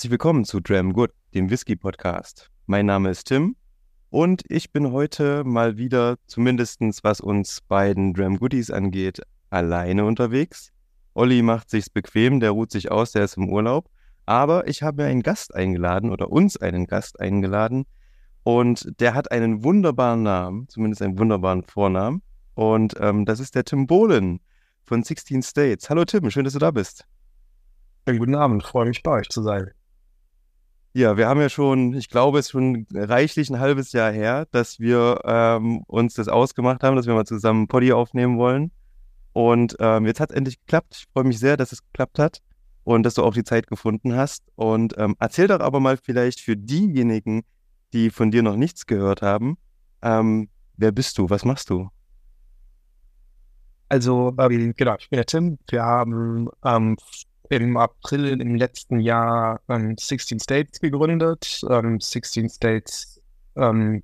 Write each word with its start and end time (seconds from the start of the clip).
Herzlich 0.00 0.12
willkommen 0.12 0.46
zu 0.46 0.60
Dram 0.60 0.94
Good, 0.94 1.10
dem 1.34 1.50
Whisky 1.50 1.76
Podcast. 1.76 2.50
Mein 2.64 2.86
Name 2.86 3.10
ist 3.10 3.24
Tim 3.24 3.54
und 4.08 4.42
ich 4.48 4.72
bin 4.72 4.92
heute 4.92 5.44
mal 5.44 5.76
wieder, 5.76 6.16
zumindest 6.26 6.80
was 7.02 7.20
uns 7.20 7.60
beiden 7.68 8.14
Dram 8.14 8.38
Goodies 8.38 8.70
angeht, 8.70 9.20
alleine 9.50 10.06
unterwegs. 10.06 10.72
Olli 11.12 11.42
macht 11.42 11.68
sich's 11.68 11.90
bequem, 11.90 12.40
der 12.40 12.52
ruht 12.52 12.72
sich 12.72 12.90
aus, 12.90 13.12
der 13.12 13.24
ist 13.24 13.36
im 13.36 13.50
Urlaub. 13.50 13.90
Aber 14.24 14.66
ich 14.66 14.82
habe 14.82 15.04
einen 15.04 15.22
Gast 15.22 15.54
eingeladen 15.54 16.10
oder 16.10 16.32
uns 16.32 16.56
einen 16.56 16.86
Gast 16.86 17.20
eingeladen 17.20 17.84
und 18.42 18.98
der 19.00 19.12
hat 19.12 19.30
einen 19.30 19.64
wunderbaren 19.64 20.22
Namen, 20.22 20.66
zumindest 20.70 21.02
einen 21.02 21.18
wunderbaren 21.18 21.62
Vornamen. 21.62 22.22
Und 22.54 22.94
ähm, 23.00 23.26
das 23.26 23.38
ist 23.38 23.54
der 23.54 23.66
Tim 23.66 23.86
Bohlen 23.86 24.40
von 24.82 25.02
16 25.02 25.42
States. 25.42 25.90
Hallo 25.90 26.06
Tim, 26.06 26.30
schön, 26.30 26.44
dass 26.44 26.54
du 26.54 26.58
da 26.58 26.70
bist. 26.70 27.04
Ja, 28.08 28.16
guten 28.16 28.34
Abend, 28.34 28.62
freue 28.62 28.86
mich 28.86 29.02
bei 29.02 29.18
euch 29.18 29.28
zu 29.28 29.42
sein. 29.42 29.70
Ja, 30.92 31.16
wir 31.16 31.28
haben 31.28 31.40
ja 31.40 31.48
schon, 31.48 31.94
ich 31.94 32.08
glaube, 32.08 32.40
es 32.40 32.46
ist 32.46 32.50
schon 32.50 32.84
reichlich 32.92 33.48
ein 33.48 33.60
halbes 33.60 33.92
Jahr 33.92 34.10
her, 34.10 34.46
dass 34.50 34.80
wir 34.80 35.20
ähm, 35.24 35.82
uns 35.86 36.14
das 36.14 36.26
ausgemacht 36.26 36.82
haben, 36.82 36.96
dass 36.96 37.06
wir 37.06 37.14
mal 37.14 37.24
zusammen 37.24 37.68
Poddy 37.68 37.92
aufnehmen 37.92 38.38
wollen. 38.38 38.72
Und 39.32 39.76
ähm, 39.78 40.06
jetzt 40.06 40.18
hat 40.18 40.30
es 40.30 40.36
endlich 40.36 40.58
geklappt. 40.58 40.96
Ich 40.98 41.06
freue 41.12 41.24
mich 41.24 41.38
sehr, 41.38 41.56
dass 41.56 41.70
es 41.70 41.84
geklappt 41.84 42.18
hat 42.18 42.42
und 42.82 43.04
dass 43.04 43.14
du 43.14 43.22
auch 43.22 43.34
die 43.34 43.44
Zeit 43.44 43.68
gefunden 43.68 44.16
hast. 44.16 44.42
Und 44.56 44.94
ähm, 44.98 45.14
erzähl 45.20 45.46
doch 45.46 45.60
aber 45.60 45.78
mal 45.78 45.96
vielleicht 45.96 46.40
für 46.40 46.56
diejenigen, 46.56 47.42
die 47.92 48.10
von 48.10 48.32
dir 48.32 48.42
noch 48.42 48.56
nichts 48.56 48.86
gehört 48.86 49.22
haben, 49.22 49.58
ähm, 50.02 50.48
wer 50.76 50.90
bist 50.90 51.18
du? 51.18 51.30
Was 51.30 51.44
machst 51.44 51.70
du? 51.70 51.88
Also, 53.88 54.34
ähm, 54.38 54.74
genau, 54.76 54.96
ich 54.98 55.08
bin 55.08 55.18
der 55.18 55.26
Tim. 55.26 55.58
Wir 55.68 55.82
haben 55.82 56.48
ähm, 56.64 56.96
im 57.56 57.76
April 57.76 58.40
im 58.40 58.54
letzten 58.54 59.00
Jahr 59.00 59.60
ähm, 59.68 59.96
16 59.98 60.40
States 60.40 60.80
gegründet. 60.80 61.62
Ähm, 61.68 62.00
16 62.00 62.48
States 62.48 63.20
ähm, 63.56 64.02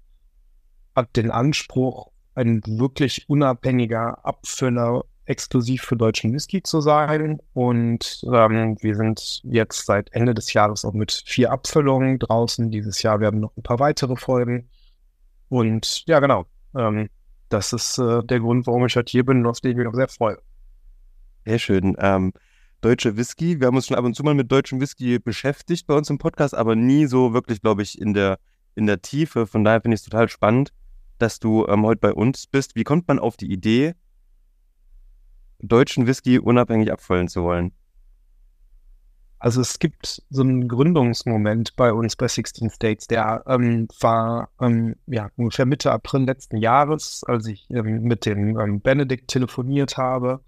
hat 0.94 1.16
den 1.16 1.30
Anspruch, 1.30 2.11
ein 2.34 2.61
wirklich 2.67 3.28
unabhängiger 3.28 4.24
Abfüller 4.24 5.05
exklusiv 5.27 5.83
für 5.83 5.97
deutschen 5.97 6.33
Whisky 6.33 6.62
zu 6.62 6.80
sein. 6.80 7.41
Und 7.55 8.24
ähm, 8.33 8.77
wir 8.80 8.97
sind 8.97 9.41
jetzt 9.44 9.86
seit 9.86 10.12
Ende 10.12 10.34
des 10.34 10.52
Jahres 10.52 10.84
auch 10.84 10.92
mit 10.92 11.22
vier 11.27 11.50
Abfüllungen 11.52 12.19
draußen. 12.19 12.70
Dieses 12.70 13.02
Jahr 13.02 13.20
werden 13.20 13.41
noch 13.41 13.56
ein 13.56 13.62
paar 13.62 13.78
weitere 13.78 14.17
folgen. 14.17 14.69
Und 15.48 16.05
ja, 16.06 16.20
genau. 16.20 16.47
Ähm, 16.77 17.08
das 17.48 17.72
ist 17.72 17.98
äh, 17.98 18.22
der 18.24 18.41
Grund, 18.41 18.67
warum 18.67 18.86
ich 18.86 18.97
heute 18.97 19.11
hier 19.11 19.24
bin 19.24 19.39
und 19.39 19.47
auf 19.47 19.61
den 19.61 19.72
ich 19.72 19.77
mich 19.77 19.86
auch 19.86 19.94
sehr 19.94 20.08
freue. 20.08 20.39
Sehr 21.44 21.58
schön. 21.58 21.97
Ähm, 21.98 22.33
deutsche 22.81 23.17
Whisky. 23.17 23.61
Wir 23.61 23.67
haben 23.67 23.77
uns 23.77 23.87
schon 23.87 23.97
ab 23.97 24.05
und 24.05 24.15
zu 24.15 24.23
mal 24.23 24.35
mit 24.35 24.51
deutschem 24.51 24.81
Whisky 24.81 25.19
beschäftigt 25.19 25.87
bei 25.87 25.95
uns 25.95 26.11
im 26.11 26.19
Podcast, 26.19 26.55
aber 26.55 26.77
nie 26.77 27.07
so 27.07 27.33
wirklich, 27.33 27.61
glaube 27.61 27.83
ich, 27.83 28.01
in 28.01 28.15
der, 28.15 28.39
in 28.75 28.87
der 28.87 29.03
Tiefe. 29.03 29.47
Von 29.47 29.65
daher 29.65 29.81
finde 29.81 29.95
ich 29.95 30.01
es 30.01 30.05
total 30.05 30.29
spannend, 30.29 30.73
dass 31.19 31.39
du 31.39 31.67
ähm, 31.67 31.85
heute 31.85 32.01
bei 32.01 32.13
uns 32.13 32.47
bist. 32.47 32.77
Wie 32.77 32.85
kommt 32.85 33.09
man 33.09 33.19
auf 33.19 33.37
die 33.37 33.51
Idee, 33.51 33.95
deutschen 35.61 36.07
Whisky 36.07 36.39
unabhängig 36.39 36.93
abfüllen 36.93 37.29
zu 37.29 37.43
wollen? 37.43 37.73
Also 39.39 39.61
es 39.61 39.79
gibt 39.79 40.23
so 40.31 40.43
einen 40.43 40.67
Gründungsmoment 40.67 41.77
bei 41.77 41.92
uns 41.92 42.17
bei 42.17 42.27
16 42.27 42.70
States, 42.70 43.07
der 43.07 43.45
ähm, 43.47 43.86
war 44.01 44.48
ähm, 44.61 44.97
ja, 45.07 45.29
ungefähr 45.36 45.67
Mitte 45.67 45.92
April 45.92 46.25
letzten 46.25 46.57
Jahres, 46.57 47.23
als 47.25 47.47
ich 47.47 47.69
ähm, 47.70 48.03
mit 48.03 48.25
dem 48.25 48.59
ähm, 48.59 48.81
Benedikt 48.81 49.29
telefoniert 49.29 49.98
habe 49.98 50.41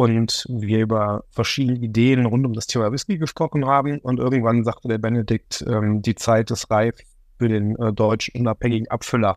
und 0.00 0.46
wir 0.48 0.78
über 0.78 1.24
verschiedene 1.28 1.78
Ideen 1.78 2.24
rund 2.24 2.46
um 2.46 2.54
das 2.54 2.66
Thema 2.66 2.90
Whisky 2.90 3.18
gesprochen 3.18 3.66
haben. 3.66 3.98
Und 3.98 4.18
irgendwann 4.18 4.64
sagte 4.64 4.88
der 4.88 4.96
Benedikt, 4.96 5.62
ähm, 5.68 6.00
die 6.00 6.14
Zeit 6.14 6.50
ist 6.50 6.70
reif 6.70 6.94
für 7.38 7.50
den 7.50 7.76
äh, 7.76 7.92
deutschen 7.92 8.40
unabhängigen 8.40 8.88
Abfüller. 8.88 9.36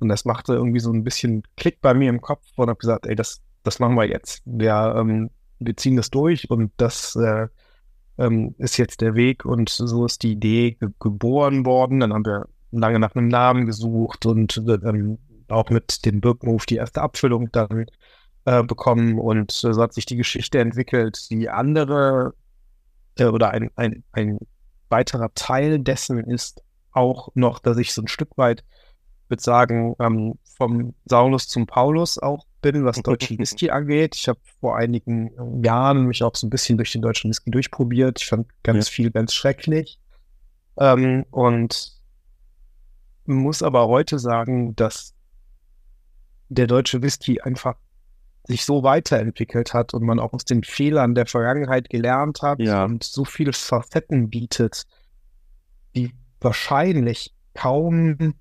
Und 0.00 0.10
das 0.10 0.26
machte 0.26 0.52
irgendwie 0.52 0.80
so 0.80 0.92
ein 0.92 1.04
bisschen 1.04 1.42
Klick 1.56 1.80
bei 1.80 1.94
mir 1.94 2.10
im 2.10 2.20
Kopf 2.20 2.44
und 2.56 2.68
habe 2.68 2.78
gesagt, 2.78 3.06
ey, 3.06 3.14
das, 3.14 3.40
das 3.62 3.78
machen 3.78 3.94
wir 3.94 4.04
jetzt. 4.04 4.42
Wir, 4.44 4.94
ähm, 4.94 5.30
wir 5.58 5.74
ziehen 5.74 5.96
das 5.96 6.10
durch 6.10 6.50
und 6.50 6.70
das 6.76 7.16
äh, 7.16 7.48
ähm, 8.18 8.54
ist 8.58 8.76
jetzt 8.76 9.00
der 9.00 9.14
Weg 9.14 9.46
und 9.46 9.70
so 9.70 10.04
ist 10.04 10.22
die 10.22 10.32
Idee 10.32 10.72
ge 10.72 10.90
geboren 11.00 11.64
worden. 11.64 12.00
Dann 12.00 12.12
haben 12.12 12.26
wir 12.26 12.46
lange 12.72 12.98
nach 12.98 13.14
einem 13.14 13.28
Namen 13.28 13.64
gesucht 13.64 14.26
und 14.26 14.62
äh, 14.68 15.16
auch 15.48 15.70
mit 15.70 16.04
dem 16.04 16.20
Birkenhof 16.20 16.66
die 16.66 16.76
erste 16.76 17.00
Abfüllung 17.00 17.50
dann 17.52 17.86
äh, 18.44 18.62
bekommen 18.62 19.18
und 19.18 19.52
äh, 19.64 19.72
so 19.72 19.82
hat 19.82 19.94
sich 19.94 20.06
die 20.06 20.16
Geschichte 20.16 20.58
entwickelt. 20.58 21.30
Die 21.30 21.48
andere 21.48 22.34
äh, 23.18 23.26
oder 23.26 23.50
ein, 23.50 23.70
ein, 23.76 24.04
ein 24.12 24.38
weiterer 24.88 25.32
Teil 25.34 25.78
dessen 25.78 26.18
ist 26.18 26.62
auch 26.92 27.28
noch, 27.34 27.58
dass 27.58 27.78
ich 27.78 27.92
so 27.92 28.02
ein 28.02 28.08
Stück 28.08 28.36
weit, 28.36 28.64
würde 29.28 29.42
sagen, 29.42 29.94
ähm, 29.98 30.38
vom 30.56 30.94
Saulus 31.06 31.48
zum 31.48 31.66
Paulus 31.66 32.18
auch 32.18 32.46
bin, 32.60 32.84
was 32.84 32.96
deutschen 33.02 33.38
Whisky 33.38 33.70
angeht. 33.70 34.14
Ich 34.14 34.28
habe 34.28 34.38
vor 34.60 34.76
einigen 34.76 35.62
Jahren 35.64 36.06
mich 36.06 36.22
auch 36.22 36.36
so 36.36 36.46
ein 36.46 36.50
bisschen 36.50 36.76
durch 36.76 36.92
den 36.92 37.02
deutschen 37.02 37.30
Whisky 37.30 37.50
durchprobiert. 37.50 38.20
Ich 38.20 38.28
fand 38.28 38.46
ganz 38.62 38.88
ja. 38.88 38.92
viel 38.92 39.10
ganz 39.10 39.34
schrecklich. 39.34 39.98
Ähm, 40.78 41.24
und 41.30 41.92
muss 43.26 43.62
aber 43.62 43.88
heute 43.88 44.18
sagen, 44.18 44.76
dass 44.76 45.14
der 46.48 46.66
deutsche 46.66 47.02
Whisky 47.02 47.40
einfach 47.40 47.76
sich 48.46 48.64
so 48.64 48.82
weiterentwickelt 48.82 49.72
hat 49.72 49.94
und 49.94 50.02
man 50.02 50.18
auch 50.18 50.32
aus 50.32 50.44
den 50.44 50.62
Fehlern 50.62 51.14
der 51.14 51.26
Vergangenheit 51.26 51.88
gelernt 51.88 52.42
hat 52.42 52.60
ja. 52.60 52.84
und 52.84 53.02
so 53.02 53.24
viele 53.24 53.52
Facetten 53.52 54.28
bietet, 54.28 54.84
die 55.96 56.12
wahrscheinlich 56.40 57.34
kaum 57.54 58.34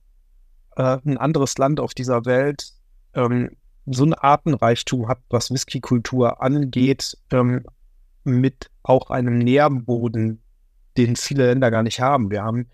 äh, 0.76 0.98
ein 1.06 1.18
anderes 1.18 1.58
Land 1.58 1.80
auf 1.80 1.94
dieser 1.94 2.26
Welt 2.26 2.74
ähm, 3.14 3.52
so 3.86 4.06
ein 4.06 4.14
Artenreichtum 4.14 5.08
hat, 5.08 5.20
was 5.30 5.52
Whisky-Kultur 5.52 6.42
angeht, 6.42 7.18
ähm, 7.32 7.66
mit 8.24 8.70
auch 8.82 9.10
einem 9.10 9.38
Nährboden, 9.38 10.42
den 10.98 11.16
viele 11.16 11.48
Länder 11.48 11.72
gar 11.72 11.84
nicht 11.84 12.00
haben. 12.00 12.32
Wir 12.32 12.44
haben 12.44 12.68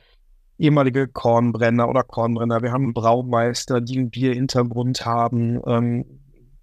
ehemalige 0.58 1.08
Kornbrenner 1.08 1.90
oder 1.90 2.04
Kornbrenner, 2.04 2.62
wir 2.62 2.72
haben 2.72 2.94
Braumeister, 2.94 3.82
die 3.82 3.98
einen 3.98 4.10
Bierhintergrund 4.10 5.06
haben. 5.06 5.62
Ähm, 5.66 6.06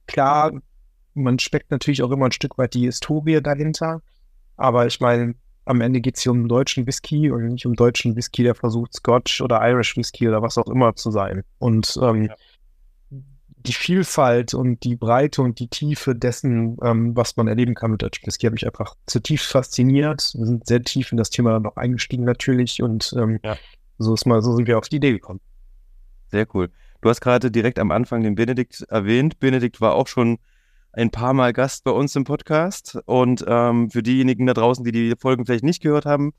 klar, 0.07 0.53
man 1.15 1.39
speckt 1.39 1.71
natürlich 1.71 2.03
auch 2.03 2.11
immer 2.11 2.27
ein 2.27 2.33
Stück 2.33 2.59
weit 2.59 2.75
die 2.75 2.85
Historie 2.85 3.41
dahinter. 3.41 4.03
Aber 4.57 4.87
ich 4.87 5.01
meine, 5.01 5.35
am 5.65 5.81
Ende 5.81 6.01
geht 6.01 6.17
es 6.17 6.23
hier 6.23 6.33
um 6.33 6.49
deutschen 6.49 6.87
Whisky 6.87 7.31
und 7.31 7.47
nicht 7.49 7.67
um 7.67 7.75
deutschen 7.75 8.15
Whisky, 8.17 8.43
der 8.45 8.55
versucht, 8.55 8.95
Scotch 8.95 9.41
oder 9.41 9.61
Irish 9.69 9.97
Whisky 9.97 10.29
oder 10.29 10.41
was 10.41 10.57
auch 10.59 10.69
immer 10.69 10.95
zu 10.95 11.11
sein. 11.11 11.43
Und 11.59 11.99
ähm, 12.01 12.25
ja. 12.25 12.35
die 13.11 13.73
Vielfalt 13.73 14.55
und 14.55 14.85
die 14.85 14.95
Breite 14.95 15.43
und 15.43 15.59
die 15.59 15.69
Tiefe 15.69 16.15
dessen, 16.15 16.77
ähm, 16.83 17.17
was 17.17 17.37
man 17.37 17.49
erleben 17.49 17.75
kann 17.75 17.91
mit 17.91 18.03
deutschem 18.03 18.27
Whisky, 18.27 18.47
hat 18.47 18.53
mich 18.53 18.67
einfach 18.67 18.95
zutiefst 19.07 19.51
fasziniert. 19.51 20.33
Wir 20.37 20.47
sind 20.47 20.67
sehr 20.67 20.83
tief 20.83 21.11
in 21.11 21.19
das 21.19 21.31
Thema 21.31 21.59
noch 21.59 21.77
eingestiegen 21.77 22.25
natürlich 22.25 22.81
und 22.81 23.13
ähm, 23.19 23.41
ja. 23.43 23.57
so 23.99 24.15
ist 24.15 24.25
mal, 24.25 24.43
so 24.43 24.55
sind 24.55 24.69
wir 24.69 24.79
auf 24.79 24.89
die 24.89 24.97
Idee 24.97 25.13
gekommen. 25.13 25.41
Sehr 26.31 26.47
cool. 26.55 26.71
Du 27.01 27.09
hast 27.09 27.21
gerade 27.21 27.51
direkt 27.51 27.79
am 27.79 27.91
Anfang 27.91 28.23
den 28.23 28.35
Benedikt 28.35 28.83
erwähnt. 28.89 29.39
Benedikt 29.39 29.81
war 29.81 29.95
auch 29.95 30.07
schon 30.07 30.39
ein 30.93 31.11
paar 31.11 31.35
Mal 31.35 31.53
Gast 31.53 31.85
bei 31.85 31.91
uns 31.91 32.17
im 32.17 32.25
Podcast. 32.25 32.99
Und 33.05 33.45
ähm, 33.47 33.91
für 33.91 34.03
diejenigen 34.03 34.47
da 34.47 34.55
draußen, 34.55 34.85
die 34.85 34.93
die 34.93 35.15
Folgen 35.19 35.45
vielleicht 35.45 35.65
nicht 35.65 35.83
gehört 35.83 36.07
haben, 36.07 36.33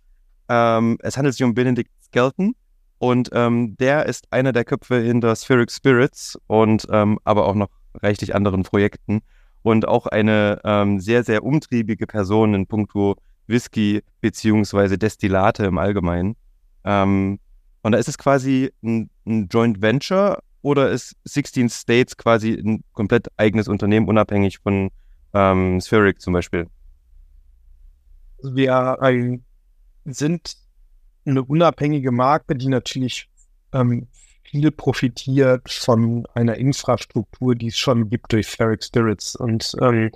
ähm, 0.49 0.97
es 1.01 1.17
handelt 1.17 1.35
sich 1.35 1.43
um 1.43 1.53
Benedikt 1.53 1.91
Skelton. 2.03 2.55
Und 2.99 3.29
ähm, 3.33 3.77
der 3.77 4.07
ist 4.07 4.27
einer 4.31 4.51
der 4.51 4.65
Köpfe 4.65 4.99
hinter 4.99 5.35
Spheric 5.35 5.71
Spirits 5.71 6.39
und 6.47 6.87
ähm, 6.91 7.19
aber 7.23 7.45
auch 7.45 7.53
noch 7.53 7.69
reichlich 8.01 8.33
anderen 8.33 8.63
Projekten. 8.63 9.21
Und 9.61 9.87
auch 9.87 10.07
eine 10.07 10.59
ähm, 10.63 10.99
sehr, 10.99 11.23
sehr 11.23 11.43
umtriebige 11.43 12.07
Person 12.07 12.53
in 12.53 12.65
puncto 12.65 13.15
Whisky 13.45 14.01
beziehungsweise 14.21 14.97
Destillate 14.97 15.65
im 15.65 15.77
Allgemeinen. 15.77 16.35
Ähm, 16.83 17.39
und 17.83 17.91
da 17.91 17.97
ist 17.97 18.07
es 18.07 18.17
quasi 18.17 18.71
ein, 18.83 19.09
ein 19.25 19.47
Joint 19.47 19.81
Venture 19.81 20.39
oder 20.67 20.89
ist 20.89 21.15
16 21.23 21.69
States 21.69 22.17
quasi 22.17 22.51
ein 22.51 22.83
komplett 22.91 23.29
eigenes 23.37 23.69
Unternehmen, 23.69 24.09
unabhängig 24.09 24.59
von 24.59 24.89
ähm, 25.33 25.79
Spheric 25.79 26.19
zum 26.19 26.33
Beispiel? 26.33 26.67
Wir 28.43 29.01
ein, 29.01 29.45
sind 30.03 30.57
eine 31.25 31.41
unabhängige 31.41 32.11
Marke, 32.11 32.57
die 32.57 32.67
natürlich 32.67 33.29
ähm, 33.71 34.07
viel 34.43 34.69
profitiert 34.71 35.69
von 35.69 36.25
einer 36.33 36.55
Infrastruktur, 36.55 37.55
die 37.55 37.67
es 37.67 37.77
schon 37.77 38.09
gibt 38.09 38.33
durch 38.33 38.47
Spheric 38.47 38.83
Spirits. 38.83 39.37
Und 39.37 39.73
ähm, 39.81 40.11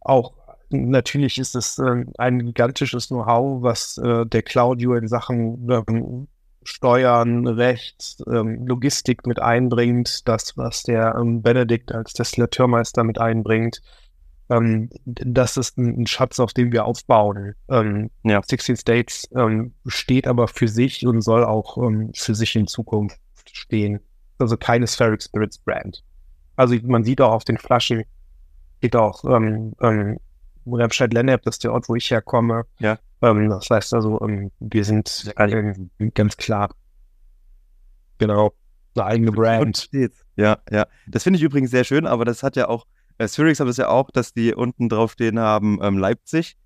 auch 0.00 0.32
natürlich 0.70 1.36
ist 1.36 1.54
es 1.54 1.78
äh, 1.78 2.06
ein 2.16 2.38
gigantisches 2.38 3.08
Know-how, 3.08 3.62
was 3.62 3.98
äh, 3.98 4.24
der 4.24 4.42
Claudio 4.42 4.94
in 4.94 5.08
Sachen 5.08 5.70
ähm, 5.70 6.26
Steuern, 6.64 7.46
Recht, 7.46 8.22
ähm, 8.26 8.66
Logistik 8.66 9.26
mit 9.26 9.40
einbringt, 9.40 10.26
das, 10.28 10.56
was 10.56 10.82
der 10.82 11.14
ähm, 11.18 11.42
Benedikt 11.42 11.92
als 11.92 12.12
Destillateurmeister 12.14 13.04
mit 13.04 13.18
einbringt. 13.18 13.82
ähm, 14.50 14.90
das 15.04 15.56
ist 15.56 15.78
ein, 15.78 16.02
ein, 16.02 16.06
Schatz, 16.06 16.40
auf 16.40 16.52
dem 16.52 16.72
wir 16.72 16.84
aufbauen. 16.84 17.54
Ähm, 17.68 18.10
ja. 18.24 18.40
16 18.42 18.76
States 18.76 19.28
ähm, 19.36 19.74
steht 19.86 20.26
aber 20.26 20.48
für 20.48 20.68
sich 20.68 21.06
und 21.06 21.20
soll 21.22 21.44
auch 21.44 21.78
ähm, 21.78 22.10
für 22.14 22.34
sich 22.34 22.56
in 22.56 22.66
Zukunft 22.66 23.18
stehen. 23.52 24.00
Also 24.38 24.56
keine 24.56 24.86
Spheric 24.86 25.22
Spirits 25.22 25.58
Brand. 25.58 26.02
Also 26.56 26.76
man 26.82 27.04
sieht 27.04 27.20
auch 27.20 27.32
auf 27.32 27.44
den 27.44 27.58
Flaschen, 27.58 28.04
steht 28.78 28.96
auch 28.96 29.24
ähm, 29.24 29.74
ähm, 29.80 30.18
Remscheid-Lennep, 30.66 31.42
das 31.42 31.56
ist 31.56 31.64
der 31.64 31.72
Ort, 31.72 31.88
wo 31.88 31.94
ich 31.94 32.10
herkomme. 32.10 32.64
Ja. 32.78 32.98
Ähm, 33.22 33.48
das 33.50 33.70
heißt 33.70 33.94
also, 33.94 34.20
ähm, 34.22 34.50
wir 34.60 34.84
sind 34.84 35.32
ganz 36.14 36.36
klar, 36.36 36.70
genau, 38.18 38.52
eine 38.94 39.04
eigene 39.06 39.32
Brand. 39.32 39.88
Ja, 40.36 40.58
ja. 40.70 40.86
Das 41.06 41.22
finde 41.22 41.38
ich 41.38 41.42
übrigens 41.42 41.70
sehr 41.70 41.84
schön, 41.84 42.06
aber 42.06 42.24
das 42.24 42.42
hat 42.42 42.56
ja 42.56 42.68
auch 42.68 42.86
äh, 43.18 43.28
Spherix 43.28 43.60
hat 43.60 43.68
es 43.68 43.76
ja 43.76 43.88
auch, 43.88 44.10
dass 44.10 44.32
die 44.32 44.54
unten 44.54 44.88
drauf 44.88 45.12
stehen 45.12 45.38
haben 45.38 45.78
ähm, 45.82 45.98
Leipzig 45.98 46.56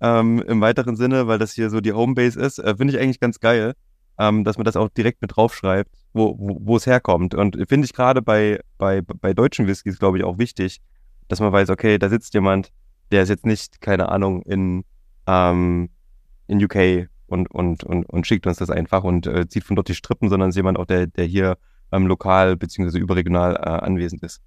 ähm, 0.00 0.42
im 0.46 0.60
weiteren 0.60 0.96
Sinne, 0.96 1.26
weil 1.26 1.38
das 1.38 1.52
hier 1.52 1.70
so 1.70 1.80
die 1.80 1.92
Homebase 1.92 2.38
ist. 2.38 2.58
Äh, 2.58 2.76
finde 2.76 2.94
ich 2.94 3.00
eigentlich 3.00 3.20
ganz 3.20 3.40
geil, 3.40 3.74
ähm, 4.18 4.44
dass 4.44 4.58
man 4.58 4.64
das 4.64 4.76
auch 4.76 4.88
direkt 4.90 5.22
mit 5.22 5.36
draufschreibt, 5.36 5.90
wo, 6.12 6.36
wo, 6.38 6.58
wo 6.60 6.76
es 6.76 6.86
herkommt. 6.86 7.34
Und 7.34 7.56
finde 7.68 7.86
ich 7.86 7.94
gerade 7.94 8.20
bei, 8.22 8.60
bei, 8.78 9.00
bei 9.00 9.32
deutschen 9.32 9.66
Whiskys, 9.66 9.98
glaube 9.98 10.18
ich, 10.18 10.24
auch 10.24 10.38
wichtig, 10.38 10.80
dass 11.28 11.40
man 11.40 11.52
weiß, 11.52 11.70
okay, 11.70 11.98
da 11.98 12.08
sitzt 12.08 12.34
jemand, 12.34 12.72
der 13.10 13.22
ist 13.22 13.28
jetzt 13.28 13.46
nicht, 13.46 13.80
keine 13.80 14.08
Ahnung, 14.08 14.42
in, 14.42 14.84
ähm, 15.26 15.90
in 16.46 16.62
UK 16.62 17.08
und, 17.26 17.50
und, 17.50 17.84
und, 17.84 18.08
und 18.08 18.26
schickt 18.26 18.46
uns 18.46 18.58
das 18.58 18.70
einfach 18.70 19.04
und 19.04 19.26
äh, 19.26 19.48
zieht 19.48 19.64
von 19.64 19.76
dort 19.76 19.88
die 19.88 19.94
Strippen, 19.94 20.28
sondern 20.28 20.50
ist 20.50 20.56
jemand 20.56 20.78
auch, 20.78 20.86
der, 20.86 21.06
der 21.06 21.24
hier 21.24 21.58
ähm, 21.92 22.06
lokal 22.06 22.56
beziehungsweise 22.56 22.98
überregional 22.98 23.54
äh, 23.56 23.84
anwesend 23.84 24.22
ist 24.22 24.40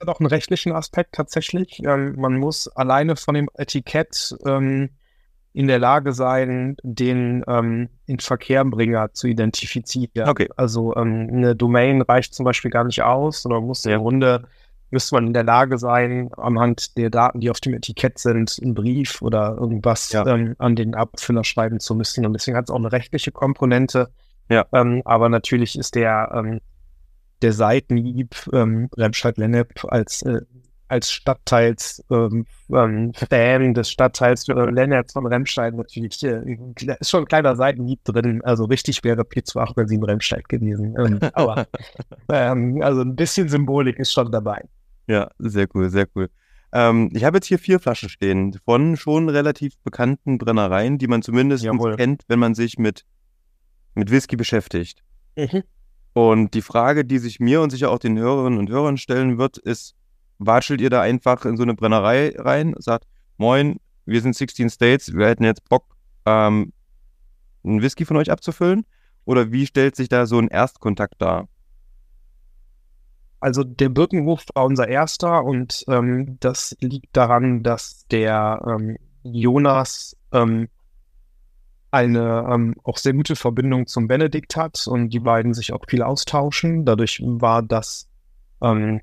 hat 0.00 0.08
auch 0.08 0.20
einen 0.20 0.28
rechtlichen 0.28 0.72
Aspekt 0.72 1.14
tatsächlich. 1.14 1.82
Ähm, 1.84 2.14
man 2.16 2.36
muss 2.36 2.68
alleine 2.68 3.16
von 3.16 3.34
dem 3.34 3.48
Etikett 3.54 4.36
ähm, 4.46 4.90
in 5.52 5.66
der 5.66 5.78
Lage 5.78 6.12
sein, 6.12 6.76
den 6.82 7.44
ähm, 7.48 7.88
in 8.06 8.20
Verkehrbringer 8.20 9.12
zu 9.12 9.26
identifizieren. 9.26 10.28
Okay. 10.28 10.48
Also 10.56 10.94
ähm, 10.96 11.28
eine 11.32 11.56
Domain 11.56 12.02
reicht 12.02 12.34
zum 12.34 12.44
Beispiel 12.44 12.70
gar 12.70 12.84
nicht 12.84 13.02
aus, 13.02 13.42
sondern 13.42 13.64
muss 13.64 13.84
ja. 13.84 13.96
im 13.96 14.02
Grunde 14.02 14.46
müsste 14.90 15.14
man 15.14 15.26
in 15.26 15.32
der 15.32 15.44
Lage 15.44 15.78
sein, 15.78 16.30
anhand 16.36 16.96
der 16.96 17.10
Daten, 17.10 17.40
die 17.40 17.50
auf 17.50 17.60
dem 17.60 17.74
Etikett 17.74 18.18
sind, 18.18 18.58
einen 18.62 18.74
Brief 18.74 19.20
oder 19.22 19.56
irgendwas 19.58 20.12
ja. 20.12 20.26
ähm, 20.26 20.54
an 20.58 20.76
den 20.76 20.94
Abfüller 20.94 21.44
schreiben 21.44 21.80
zu 21.80 21.94
müssen. 21.94 22.24
Und 22.24 22.32
deswegen 22.32 22.56
hat 22.56 22.64
es 22.64 22.70
auch 22.70 22.78
eine 22.78 22.92
rechtliche 22.92 23.32
Komponente. 23.32 24.08
Ja. 24.48 24.66
Ähm, 24.72 25.02
aber 25.04 25.28
natürlich 25.28 25.78
ist 25.78 25.94
der 25.94 26.30
ähm, 26.34 26.60
der 27.42 27.52
Seitenhieb 27.52 28.34
ähm, 28.52 28.88
Remscheid-Lennep 28.96 29.84
als, 29.88 30.22
äh, 30.22 30.40
als 30.88 31.10
Stadtteils 31.10 32.04
ähm, 32.10 32.46
ähm, 32.70 33.12
Fan 33.14 33.74
des 33.74 33.90
Stadtteils 33.90 34.48
äh, 34.48 34.52
Lennep 34.52 35.10
von 35.12 35.26
Remscheid 35.26 35.74
natürlich 35.74 36.22
äh, 36.24 36.58
ist 36.98 37.10
schon 37.10 37.24
ein 37.24 37.28
kleiner 37.28 37.56
Seitenhieb 37.56 38.02
drin. 38.04 38.42
Also 38.42 38.64
richtig 38.64 39.04
wäre 39.04 39.22
P287 39.22 40.06
Remscheid 40.06 40.48
gewesen. 40.48 40.96
Ähm, 40.98 41.20
aber 41.34 41.66
also 42.28 43.02
ein 43.02 43.16
bisschen 43.16 43.48
Symbolik 43.48 43.98
ist 43.98 44.12
schon 44.12 44.32
dabei. 44.32 44.64
Ja, 45.08 45.30
sehr 45.38 45.66
cool, 45.74 45.90
sehr 45.90 46.06
cool. 46.14 46.28
Ähm, 46.72 47.10
ich 47.14 47.24
habe 47.24 47.38
jetzt 47.38 47.46
hier 47.46 47.58
vier 47.58 47.80
Flaschen 47.80 48.10
stehen 48.10 48.58
von 48.64 48.96
schon 48.96 49.28
relativ 49.28 49.78
bekannten 49.78 50.38
Brennereien, 50.38 50.98
die 50.98 51.06
man 51.06 51.22
zumindest 51.22 51.66
kennt, 51.96 52.24
wenn 52.28 52.38
man 52.38 52.54
sich 52.54 52.78
mit, 52.78 53.04
mit 53.94 54.10
Whisky 54.10 54.36
beschäftigt. 54.36 55.02
Mhm. 55.36 55.62
Und 56.12 56.54
die 56.54 56.62
Frage, 56.62 57.04
die 57.04 57.18
sich 57.18 57.40
mir 57.40 57.62
und 57.62 57.70
sicher 57.70 57.90
auch 57.90 57.98
den 57.98 58.18
Hörerinnen 58.18 58.58
und 58.58 58.70
Hörern 58.70 58.98
stellen 58.98 59.38
wird, 59.38 59.56
ist, 59.56 59.94
watschelt 60.38 60.80
ihr 60.80 60.90
da 60.90 61.00
einfach 61.00 61.44
in 61.44 61.56
so 61.56 61.62
eine 61.62 61.74
Brennerei 61.74 62.34
rein, 62.36 62.74
sagt, 62.78 63.06
moin, 63.38 63.78
wir 64.04 64.20
sind 64.20 64.36
16 64.36 64.68
States, 64.70 65.14
wir 65.14 65.26
hätten 65.26 65.44
jetzt 65.44 65.68
Bock, 65.68 65.96
ähm, 66.26 66.72
einen 67.64 67.82
Whisky 67.82 68.04
von 68.04 68.16
euch 68.16 68.30
abzufüllen? 68.30 68.84
Oder 69.24 69.52
wie 69.52 69.66
stellt 69.66 69.96
sich 69.96 70.08
da 70.08 70.26
so 70.26 70.38
ein 70.38 70.48
Erstkontakt 70.48 71.14
dar? 71.18 71.48
Also 73.40 73.62
der 73.64 73.88
Birkenhof 73.88 74.44
war 74.54 74.64
unser 74.64 74.88
erster 74.88 75.44
und 75.44 75.84
ähm, 75.88 76.38
das 76.40 76.76
liegt 76.80 77.16
daran, 77.16 77.62
dass 77.62 78.06
der 78.08 78.60
ähm, 78.66 78.98
Jonas 79.22 80.16
ähm, 80.32 80.68
eine 81.90 82.46
ähm, 82.50 82.74
auch 82.82 82.98
sehr 82.98 83.14
gute 83.14 83.36
Verbindung 83.36 83.86
zum 83.86 84.08
Benedikt 84.08 84.56
hat 84.56 84.86
und 84.86 85.10
die 85.10 85.20
beiden 85.20 85.54
sich 85.54 85.72
auch 85.72 85.84
viel 85.88 86.02
austauschen. 86.02 86.84
Dadurch 86.84 87.22
war 87.22 87.62
das 87.62 88.08
ähm, 88.60 89.00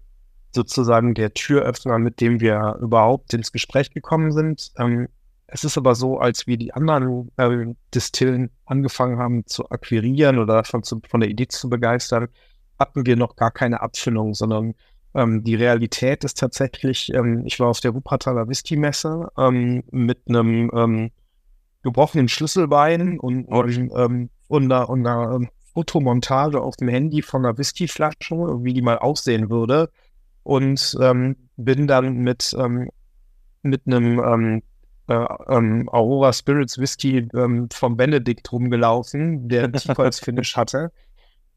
sozusagen 0.53 1.13
der 1.13 1.33
Türöffner, 1.33 1.97
mit 1.97 2.21
dem 2.21 2.39
wir 2.39 2.77
überhaupt 2.81 3.33
ins 3.33 3.51
Gespräch 3.51 3.91
gekommen 3.91 4.31
sind. 4.31 4.71
Ähm, 4.77 5.07
es 5.47 5.63
ist 5.63 5.77
aber 5.77 5.95
so, 5.95 6.19
als 6.19 6.47
wir 6.47 6.57
die 6.57 6.73
anderen 6.73 7.31
äh, 7.37 7.73
Distillen 7.93 8.51
angefangen 8.65 9.17
haben 9.19 9.45
zu 9.45 9.69
akquirieren 9.69 10.39
oder 10.39 10.55
davon 10.55 10.83
zu, 10.83 11.01
von 11.07 11.21
der 11.21 11.29
Idee 11.29 11.47
zu 11.47 11.69
begeistern, 11.69 12.27
hatten 12.79 13.05
wir 13.05 13.15
noch 13.15 13.35
gar 13.35 13.51
keine 13.51 13.81
Abfüllung, 13.81 14.33
sondern 14.33 14.73
ähm, 15.15 15.43
die 15.43 15.55
Realität 15.55 16.23
ist 16.23 16.37
tatsächlich, 16.37 17.11
ähm, 17.13 17.43
ich 17.45 17.59
war 17.59 17.69
auf 17.69 17.79
der 17.79 17.95
Wuppertaler 17.95 18.47
Whisky-Messe 18.49 19.29
ähm, 19.37 19.83
mit 19.91 20.19
einem 20.27 20.69
ähm, 20.75 21.11
gebrochenen 21.83 22.27
Schlüsselbein 22.27 23.19
und, 23.19 23.45
und, 23.45 24.29
und 24.47 24.71
einer, 24.71 24.89
und 24.89 25.07
einer 25.07 25.39
Fotomontage 25.73 26.61
auf 26.61 26.75
dem 26.75 26.89
Handy 26.89 27.21
von 27.21 27.45
einer 27.45 27.57
Whiskyflasche, 27.57 28.35
wie 28.63 28.73
die 28.73 28.81
mal 28.81 28.97
aussehen 28.97 29.49
würde. 29.49 29.89
Und 30.43 30.97
ähm, 31.01 31.35
bin 31.57 31.87
dann 31.87 32.17
mit, 32.17 32.55
ähm, 32.59 32.89
mit 33.61 33.87
einem 33.87 34.61
äh, 35.07 35.13
Aurora 35.13 36.33
Spirits 36.33 36.77
Whisky 36.77 37.27
vom 37.71 37.97
Benedikt 37.97 38.51
rumgelaufen, 38.51 39.47
der 39.47 39.71
als 39.97 40.19
Finish 40.23 40.55
hatte 40.55 40.91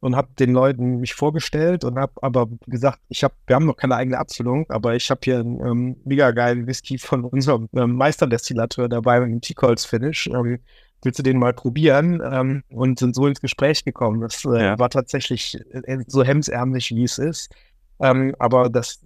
und 0.01 0.15
habe 0.15 0.29
den 0.39 0.53
Leuten 0.53 1.01
mich 1.01 1.15
vorgestellt 1.15 1.85
und 1.85 1.99
habe 1.99 2.13
aber 2.23 2.49
gesagt, 2.67 3.01
ich 3.09 3.25
habe, 3.25 3.35
wir 3.47 3.57
haben 3.57 3.67
noch 3.67 3.77
keine 3.77 3.97
eigene 3.97 4.19
Abfüllung, 4.19 4.67
aber 4.69 4.95
ich 4.95 5.11
habe 5.11 5.21
hier 5.25 5.41
einen 5.41 5.61
ähm, 5.61 5.97
mega 6.05 6.31
geilen 6.31 6.67
Whisky 6.67 6.99
von 6.99 7.25
unserem 7.25 7.69
ähm, 7.75 7.97
Meisterdestillateur 7.97 8.89
dabei 8.89 9.21
mit 9.21 9.29
einem 9.29 9.41
Teakholz-Finish. 9.41 10.29
Ähm, 10.29 10.61
willst 11.03 11.19
du 11.19 11.23
den 11.23 11.39
mal 11.39 11.53
probieren? 11.53 12.21
Ähm, 12.25 12.63
und 12.71 12.99
sind 12.99 13.15
so 13.15 13.27
ins 13.27 13.41
Gespräch 13.41 13.85
gekommen. 13.85 14.21
Das 14.21 14.45
äh, 14.45 14.63
ja. 14.63 14.79
war 14.79 14.91
tatsächlich 14.91 15.59
äh, 15.73 15.99
so 16.07 16.23
hemsärmlich, 16.23 16.91
wie 16.91 17.05
es 17.05 17.19
ist. 17.19 17.53
Ähm, 18.01 18.35
aber 18.39 18.71
das 18.71 19.01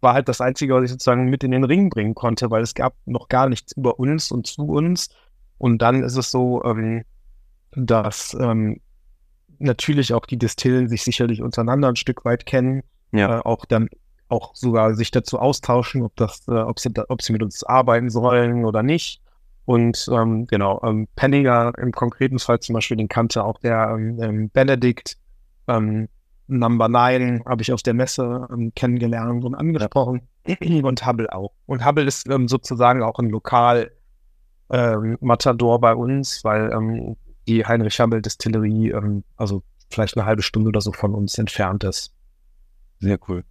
war 0.00 0.14
halt 0.14 0.28
das 0.28 0.40
Einzige, 0.40 0.74
was 0.74 0.84
ich 0.84 0.90
sozusagen 0.90 1.26
mit 1.26 1.44
in 1.44 1.52
den 1.52 1.64
Ring 1.64 1.88
bringen 1.88 2.14
konnte, 2.14 2.50
weil 2.50 2.62
es 2.62 2.74
gab 2.74 2.94
noch 3.06 3.28
gar 3.28 3.48
nichts 3.48 3.72
über 3.76 4.00
uns 4.00 4.32
und 4.32 4.48
zu 4.48 4.62
uns. 4.64 5.08
Und 5.58 5.78
dann 5.78 6.02
ist 6.02 6.16
es 6.16 6.32
so, 6.32 6.62
ähm, 6.64 7.04
dass 7.76 8.36
ähm, 8.40 8.80
natürlich 9.62 10.14
auch 10.14 10.26
die 10.26 10.38
Distillen 10.38 10.88
sich 10.88 11.02
sicherlich 11.02 11.42
untereinander 11.42 11.88
ein 11.88 11.96
Stück 11.96 12.24
weit 12.24 12.46
kennen. 12.46 12.82
Ja. 13.12 13.38
Äh, 13.38 13.42
auch 13.42 13.64
dann 13.64 13.88
auch 14.28 14.54
sogar 14.54 14.94
sich 14.94 15.10
dazu 15.10 15.38
austauschen, 15.38 16.02
ob 16.02 16.16
das, 16.16 16.46
äh, 16.48 16.52
ob 16.52 16.80
sie, 16.80 16.90
ob 17.08 17.22
sie 17.22 17.32
mit 17.32 17.42
uns 17.42 17.62
arbeiten 17.64 18.10
sollen 18.10 18.64
oder 18.64 18.82
nicht. 18.82 19.20
Und 19.64 20.08
ähm, 20.10 20.46
genau, 20.46 20.80
ähm, 20.82 21.06
Penninger 21.14 21.72
im 21.78 21.92
konkreten 21.92 22.38
Fall 22.38 22.60
zum 22.60 22.74
Beispiel, 22.74 22.96
den 22.96 23.08
kannte 23.08 23.44
auch 23.44 23.58
der 23.60 23.90
ähm, 23.94 24.18
ähm 24.20 24.50
Benedikt. 24.50 25.16
Ähm, 25.68 26.08
Number 26.48 26.88
9 26.88 27.44
habe 27.46 27.62
ich 27.62 27.72
auf 27.72 27.82
der 27.82 27.94
Messe 27.94 28.48
ähm, 28.52 28.72
kennengelernt 28.74 29.44
und 29.44 29.54
angesprochen. 29.54 30.22
Und 30.82 31.06
Hubble 31.06 31.32
auch. 31.32 31.52
Und 31.66 31.84
Hubble 31.84 32.04
ist 32.04 32.28
ähm, 32.28 32.48
sozusagen 32.48 33.02
auch 33.02 33.18
ein 33.18 33.30
Lokal 33.30 33.92
ähm, 34.70 35.16
Matador 35.20 35.80
bei 35.80 35.94
uns, 35.94 36.42
weil 36.42 36.72
ähm, 36.72 37.16
die 37.46 37.64
Heinrich 37.64 37.98
Hammel 38.00 38.22
Distillerie, 38.22 38.90
ähm, 38.90 39.24
also 39.36 39.62
vielleicht 39.90 40.16
eine 40.16 40.26
halbe 40.26 40.42
Stunde 40.42 40.68
oder 40.68 40.80
so 40.80 40.92
von 40.92 41.14
uns 41.14 41.38
entfernt 41.38 41.84
ist. 41.84 42.12
Sehr 43.00 43.18
cool. 43.28 43.44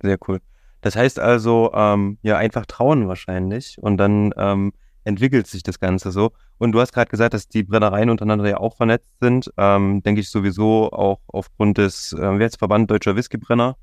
Sehr 0.00 0.18
cool. 0.28 0.40
Das 0.80 0.96
heißt 0.96 1.18
also, 1.18 1.70
ähm, 1.74 2.18
ja, 2.22 2.36
einfach 2.36 2.66
trauen 2.66 3.08
wahrscheinlich 3.08 3.78
und 3.80 3.98
dann 3.98 4.32
ähm, 4.36 4.72
entwickelt 5.04 5.46
sich 5.46 5.62
das 5.62 5.80
Ganze 5.80 6.10
so. 6.10 6.32
Und 6.58 6.72
du 6.72 6.80
hast 6.80 6.92
gerade 6.92 7.10
gesagt, 7.10 7.34
dass 7.34 7.48
die 7.48 7.62
Brennereien 7.62 8.10
untereinander 8.10 8.48
ja 8.48 8.58
auch 8.58 8.76
vernetzt 8.76 9.18
sind. 9.20 9.52
Ähm, 9.56 10.02
denke 10.02 10.20
ich 10.20 10.30
sowieso 10.30 10.90
auch 10.90 11.20
aufgrund 11.26 11.78
des 11.78 12.12
äh, 12.12 12.38
Wertsverband 12.38 12.90
Deutscher 12.90 13.16
Whiskybrenner, 13.16 13.76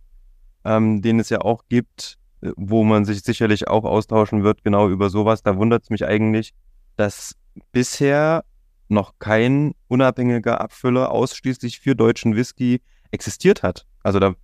ähm, 0.66 1.02
den 1.02 1.20
es 1.20 1.30
ja 1.30 1.42
auch 1.42 1.64
gibt, 1.70 2.18
äh, 2.42 2.52
wo 2.56 2.84
man 2.84 3.06
sich 3.06 3.22
sicherlich 3.22 3.68
auch 3.68 3.86
austauschen 3.86 4.44
wird, 4.44 4.64
genau 4.64 4.90
über 4.90 5.10
sowas. 5.10 5.44
Da 5.44 5.58
wundert 5.58 5.84
es 5.84 5.90
mich 5.90 6.06
eigentlich, 6.06 6.54
dass 6.96 7.36
bisher 7.72 8.44
noch 8.90 9.14
kein 9.20 9.74
unabhängiger 9.88 10.62
Abfüller 10.62 11.12
ausschließlich 11.12 11.80
für 11.80 11.96
deutschen 11.96 12.36
Whisky 12.36 12.82
existiert 13.12 13.64
hat. 13.64 13.86
Also 14.04 14.20
da, 14.20 14.36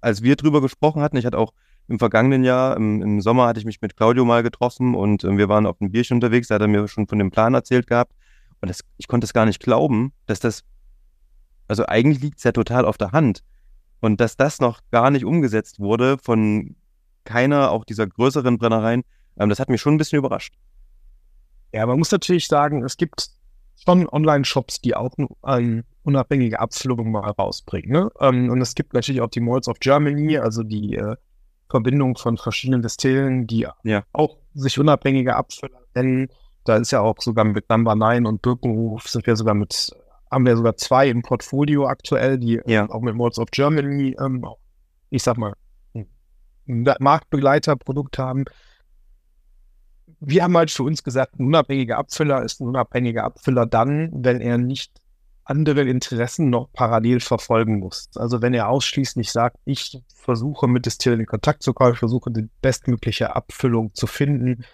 als 0.00 0.22
wir 0.22 0.36
drüber 0.36 0.60
gesprochen 0.60 1.02
hatten, 1.02 1.16
ich 1.16 1.26
hatte 1.26 1.38
auch 1.38 1.52
im 1.88 1.98
vergangenen 1.98 2.44
Jahr, 2.44 2.76
im, 2.76 3.02
im 3.02 3.20
Sommer 3.20 3.46
hatte 3.46 3.58
ich 3.58 3.66
mich 3.66 3.80
mit 3.80 3.96
Claudio 3.96 4.24
mal 4.24 4.42
getroffen 4.42 4.94
und 4.94 5.24
äh, 5.24 5.36
wir 5.36 5.48
waren 5.48 5.66
auf 5.66 5.80
einem 5.80 5.90
Bierchen 5.90 6.16
unterwegs, 6.16 6.48
da 6.48 6.56
hat 6.56 6.62
er 6.62 6.68
mir 6.68 6.86
schon 6.88 7.06
von 7.06 7.18
dem 7.18 7.30
Plan 7.30 7.54
erzählt 7.54 7.86
gehabt. 7.86 8.12
Und 8.60 8.68
das, 8.68 8.80
ich 8.96 9.08
konnte 9.08 9.24
es 9.24 9.32
gar 9.32 9.46
nicht 9.46 9.60
glauben, 9.60 10.12
dass 10.26 10.38
das, 10.38 10.62
also 11.66 11.84
eigentlich 11.86 12.22
liegt 12.22 12.38
es 12.38 12.44
ja 12.44 12.52
total 12.52 12.84
auf 12.84 12.96
der 12.96 13.12
Hand. 13.12 13.42
Und 14.00 14.20
dass 14.20 14.36
das 14.36 14.60
noch 14.60 14.80
gar 14.90 15.10
nicht 15.10 15.24
umgesetzt 15.24 15.80
wurde 15.80 16.18
von 16.18 16.76
keiner 17.24 17.70
auch 17.70 17.84
dieser 17.84 18.06
größeren 18.06 18.58
Brennereien. 18.58 19.02
Ähm, 19.36 19.48
das 19.48 19.58
hat 19.58 19.68
mich 19.68 19.80
schon 19.80 19.94
ein 19.94 19.98
bisschen 19.98 20.18
überrascht. 20.18 20.54
Ja, 21.72 21.86
man 21.86 21.98
muss 21.98 22.10
natürlich 22.10 22.46
sagen, 22.48 22.84
es 22.84 22.96
gibt 22.96 23.30
schon 23.84 24.08
Online-Shops, 24.08 24.80
die 24.80 24.94
auch 24.94 25.12
eine 25.42 25.84
unabhängige 26.02 26.60
Abfüllung 26.60 27.10
mal 27.10 27.30
rausbringen. 27.30 27.90
Ne? 27.90 28.10
Ähm, 28.20 28.50
und 28.50 28.60
es 28.60 28.74
gibt 28.74 28.94
natürlich 28.94 29.20
auch 29.20 29.30
die 29.30 29.40
Malls 29.40 29.68
of 29.68 29.80
Germany, 29.80 30.38
also 30.38 30.62
die 30.62 30.96
äh, 30.96 31.16
Verbindung 31.68 32.16
von 32.16 32.36
verschiedenen 32.36 32.82
Destillen, 32.82 33.46
die 33.46 33.66
ja. 33.82 34.04
auch 34.12 34.36
sich 34.54 34.78
unabhängige 34.78 35.34
Abfüller 35.36 35.80
nennen. 35.94 36.28
Da 36.64 36.76
ist 36.76 36.92
ja 36.92 37.00
auch 37.00 37.16
sogar 37.18 37.44
mit 37.44 37.68
Number 37.68 37.94
9 37.94 38.26
und 38.26 38.42
Birkenhof 38.42 39.08
sind 39.08 39.26
wir 39.26 39.36
sogar 39.36 39.54
mit, 39.54 39.90
haben 40.30 40.46
wir 40.46 40.56
sogar 40.56 40.76
zwei 40.76 41.08
im 41.08 41.22
Portfolio 41.22 41.86
aktuell, 41.86 42.38
die 42.38 42.60
ja. 42.66 42.88
auch 42.90 43.00
mit 43.00 43.14
Malls 43.14 43.38
of 43.38 43.50
Germany, 43.50 44.14
ähm, 44.20 44.44
ich 45.10 45.22
sag 45.22 45.36
mal, 45.38 45.54
Marktbegleiterprodukt 46.66 48.18
haben 48.18 48.44
wir 50.24 50.44
haben 50.44 50.56
halt 50.56 50.70
für 50.70 50.84
uns 50.84 51.02
gesagt, 51.02 51.38
ein 51.38 51.46
unabhängiger 51.46 51.98
Abfüller 51.98 52.42
ist 52.44 52.60
ein 52.60 52.68
unabhängiger 52.68 53.24
Abfüller 53.24 53.66
dann, 53.66 54.10
wenn 54.12 54.40
er 54.40 54.56
nicht 54.56 54.92
andere 55.44 55.82
Interessen 55.82 56.48
noch 56.48 56.72
parallel 56.72 57.18
verfolgen 57.18 57.80
muss. 57.80 58.08
Also 58.14 58.40
wenn 58.40 58.54
er 58.54 58.68
ausschließlich 58.68 59.32
sagt, 59.32 59.56
ich 59.64 60.00
versuche 60.14 60.68
mit 60.68 60.86
Distillen 60.86 61.18
in 61.18 61.26
Kontakt 61.26 61.64
zu 61.64 61.74
kommen, 61.74 61.94
ich 61.94 61.98
versuche 61.98 62.30
die 62.30 62.48
bestmögliche 62.60 63.34
Abfüllung 63.34 63.92
zu 63.94 64.06
finden, 64.06 64.64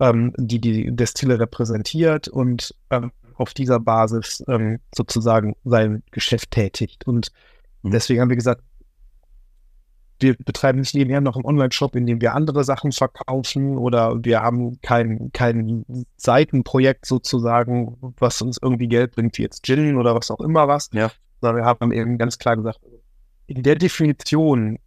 ähm, 0.00 0.34
die 0.36 0.60
die 0.60 0.94
Destille 0.94 1.40
repräsentiert 1.40 2.28
und 2.28 2.74
ähm, 2.90 3.10
auf 3.36 3.54
dieser 3.54 3.80
Basis 3.80 4.44
ähm, 4.48 4.80
sozusagen 4.94 5.56
sein 5.64 6.02
Geschäft 6.10 6.50
tätigt. 6.50 7.06
Und 7.06 7.32
mhm. 7.82 7.92
deswegen 7.92 8.20
haben 8.20 8.28
wir 8.28 8.36
gesagt, 8.36 8.62
wir 10.22 10.36
betreiben 10.36 10.80
nicht 10.80 10.94
nebenher 10.94 11.20
noch 11.20 11.36
einen 11.36 11.44
Online-Shop, 11.44 11.96
in 11.96 12.06
dem 12.06 12.20
wir 12.20 12.34
andere 12.34 12.64
Sachen 12.64 12.92
verkaufen 12.92 13.78
oder 13.78 14.22
wir 14.24 14.42
haben 14.42 14.80
kein, 14.82 15.30
kein 15.32 15.84
Seitenprojekt 16.16 17.06
sozusagen, 17.06 17.96
was 18.18 18.40
uns 18.42 18.58
irgendwie 18.60 18.88
Geld 18.88 19.14
bringt, 19.14 19.36
wie 19.38 19.42
jetzt 19.42 19.64
Gin 19.64 19.96
oder 19.96 20.14
was 20.14 20.30
auch 20.30 20.40
immer 20.40 20.68
was. 20.68 20.90
Ja. 20.92 21.10
Sondern 21.40 21.62
wir 21.62 21.64
haben 21.64 21.92
eben 21.92 22.18
ganz 22.18 22.38
klar 22.38 22.56
gesagt, 22.56 22.80
in 23.46 23.62
der 23.62 23.76
Definition, 23.76 24.78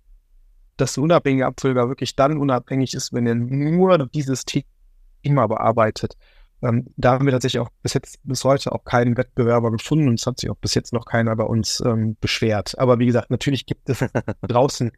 dass 0.77 0.93
der 0.93 1.03
unabhängige 1.03 1.45
Abfüller 1.45 1.89
wirklich 1.89 2.15
dann 2.15 2.37
unabhängig 2.37 2.93
ist, 2.93 3.13
wenn 3.13 3.27
er 3.27 3.35
nur 3.35 4.07
dieses 4.07 4.45
Thema 4.45 5.47
bearbeitet. 5.47 6.15
Ähm, 6.63 6.87
da 6.95 7.11
haben 7.11 7.25
wir 7.25 7.33
tatsächlich 7.33 7.59
auch 7.59 7.69
bis 7.81 7.93
jetzt, 7.93 8.19
bis 8.23 8.43
heute 8.45 8.71
auch 8.71 8.85
keinen 8.85 9.17
Wettbewerber 9.17 9.69
gefunden 9.71 10.07
und 10.07 10.19
es 10.19 10.25
hat 10.25 10.39
sich 10.39 10.49
auch 10.49 10.55
bis 10.55 10.73
jetzt 10.75 10.93
noch 10.93 11.05
keiner 11.05 11.35
bei 11.35 11.43
uns 11.43 11.83
ähm, 11.85 12.15
beschwert. 12.21 12.79
Aber 12.79 12.99
wie 12.99 13.05
gesagt, 13.05 13.29
natürlich 13.31 13.65
gibt 13.65 13.89
es 13.89 13.99
draußen 14.41 14.91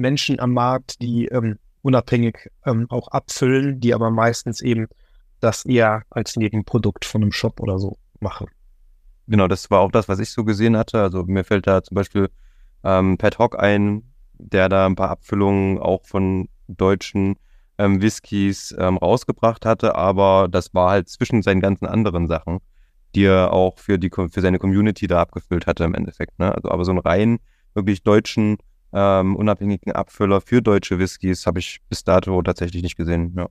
Menschen 0.00 0.40
am 0.40 0.52
Markt, 0.52 1.00
die 1.00 1.26
ähm, 1.26 1.58
unabhängig 1.82 2.50
ähm, 2.66 2.86
auch 2.90 3.08
abfüllen, 3.08 3.80
die 3.80 3.94
aber 3.94 4.10
meistens 4.10 4.60
eben 4.60 4.86
das 5.40 5.64
eher 5.64 6.02
als 6.10 6.36
Nebenprodukt 6.36 7.04
von 7.04 7.22
einem 7.22 7.32
Shop 7.32 7.60
oder 7.60 7.78
so 7.78 7.98
machen. 8.20 8.48
Genau, 9.26 9.46
das 9.46 9.70
war 9.70 9.80
auch 9.80 9.92
das, 9.92 10.08
was 10.08 10.18
ich 10.18 10.30
so 10.30 10.44
gesehen 10.44 10.76
hatte. 10.76 11.00
Also 11.00 11.24
mir 11.24 11.44
fällt 11.44 11.66
da 11.66 11.82
zum 11.82 11.94
Beispiel 11.94 12.30
ähm, 12.82 13.16
Pat 13.16 13.38
Hock 13.38 13.58
ein, 13.58 14.02
der 14.34 14.68
da 14.68 14.86
ein 14.86 14.96
paar 14.96 15.10
Abfüllungen 15.10 15.78
auch 15.78 16.04
von 16.04 16.48
deutschen 16.66 17.36
ähm, 17.78 18.02
Whiskys 18.02 18.74
ähm, 18.78 18.96
rausgebracht 18.96 19.64
hatte, 19.64 19.94
aber 19.94 20.48
das 20.50 20.74
war 20.74 20.90
halt 20.90 21.08
zwischen 21.08 21.42
seinen 21.42 21.60
ganzen 21.60 21.86
anderen 21.86 22.28
Sachen, 22.28 22.58
die 23.14 23.24
er 23.24 23.52
auch 23.52 23.78
für 23.78 23.98
die 23.98 24.10
für 24.10 24.40
seine 24.40 24.58
Community 24.58 25.06
da 25.06 25.20
abgefüllt 25.20 25.66
hatte 25.66 25.84
im 25.84 25.94
Endeffekt. 25.94 26.38
Ne? 26.38 26.54
Also 26.54 26.70
aber 26.70 26.84
so 26.84 26.90
einen 26.90 27.00
rein 27.00 27.38
wirklich 27.74 28.02
deutschen 28.02 28.58
ähm, 28.92 29.36
unabhängigen 29.36 29.92
Abfüller 29.92 30.40
für 30.40 30.62
deutsche 30.62 30.98
Whiskys 30.98 31.46
habe 31.46 31.58
ich 31.60 31.80
bis 31.88 32.04
dato 32.04 32.42
tatsächlich 32.42 32.82
nicht 32.82 32.96
gesehen. 32.96 33.34
Ja. 33.36 33.48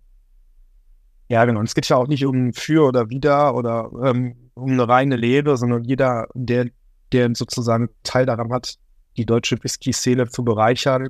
Ja, 1.29 1.45
genau. 1.45 1.59
Und 1.59 1.67
es 1.67 1.75
geht 1.75 1.87
ja 1.87 1.95
auch 1.95 2.07
nicht 2.07 2.25
um 2.25 2.53
für 2.53 2.87
oder 2.87 3.09
wider 3.09 3.55
oder 3.55 3.91
ähm, 4.03 4.35
um 4.55 4.71
eine 4.71 4.87
reine 4.87 5.15
Lehre, 5.15 5.57
sondern 5.57 5.83
jeder, 5.83 6.27
der, 6.33 6.69
der 7.11 7.29
sozusagen 7.35 7.89
Teil 8.03 8.25
daran 8.25 8.51
hat, 8.51 8.77
die 9.15 9.25
deutsche 9.25 9.63
Whisky-Szene 9.63 10.27
zu 10.29 10.43
bereichern, 10.43 11.09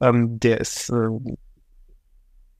ähm, 0.00 0.40
der 0.40 0.60
ist, 0.60 0.88
äh, 0.88 1.36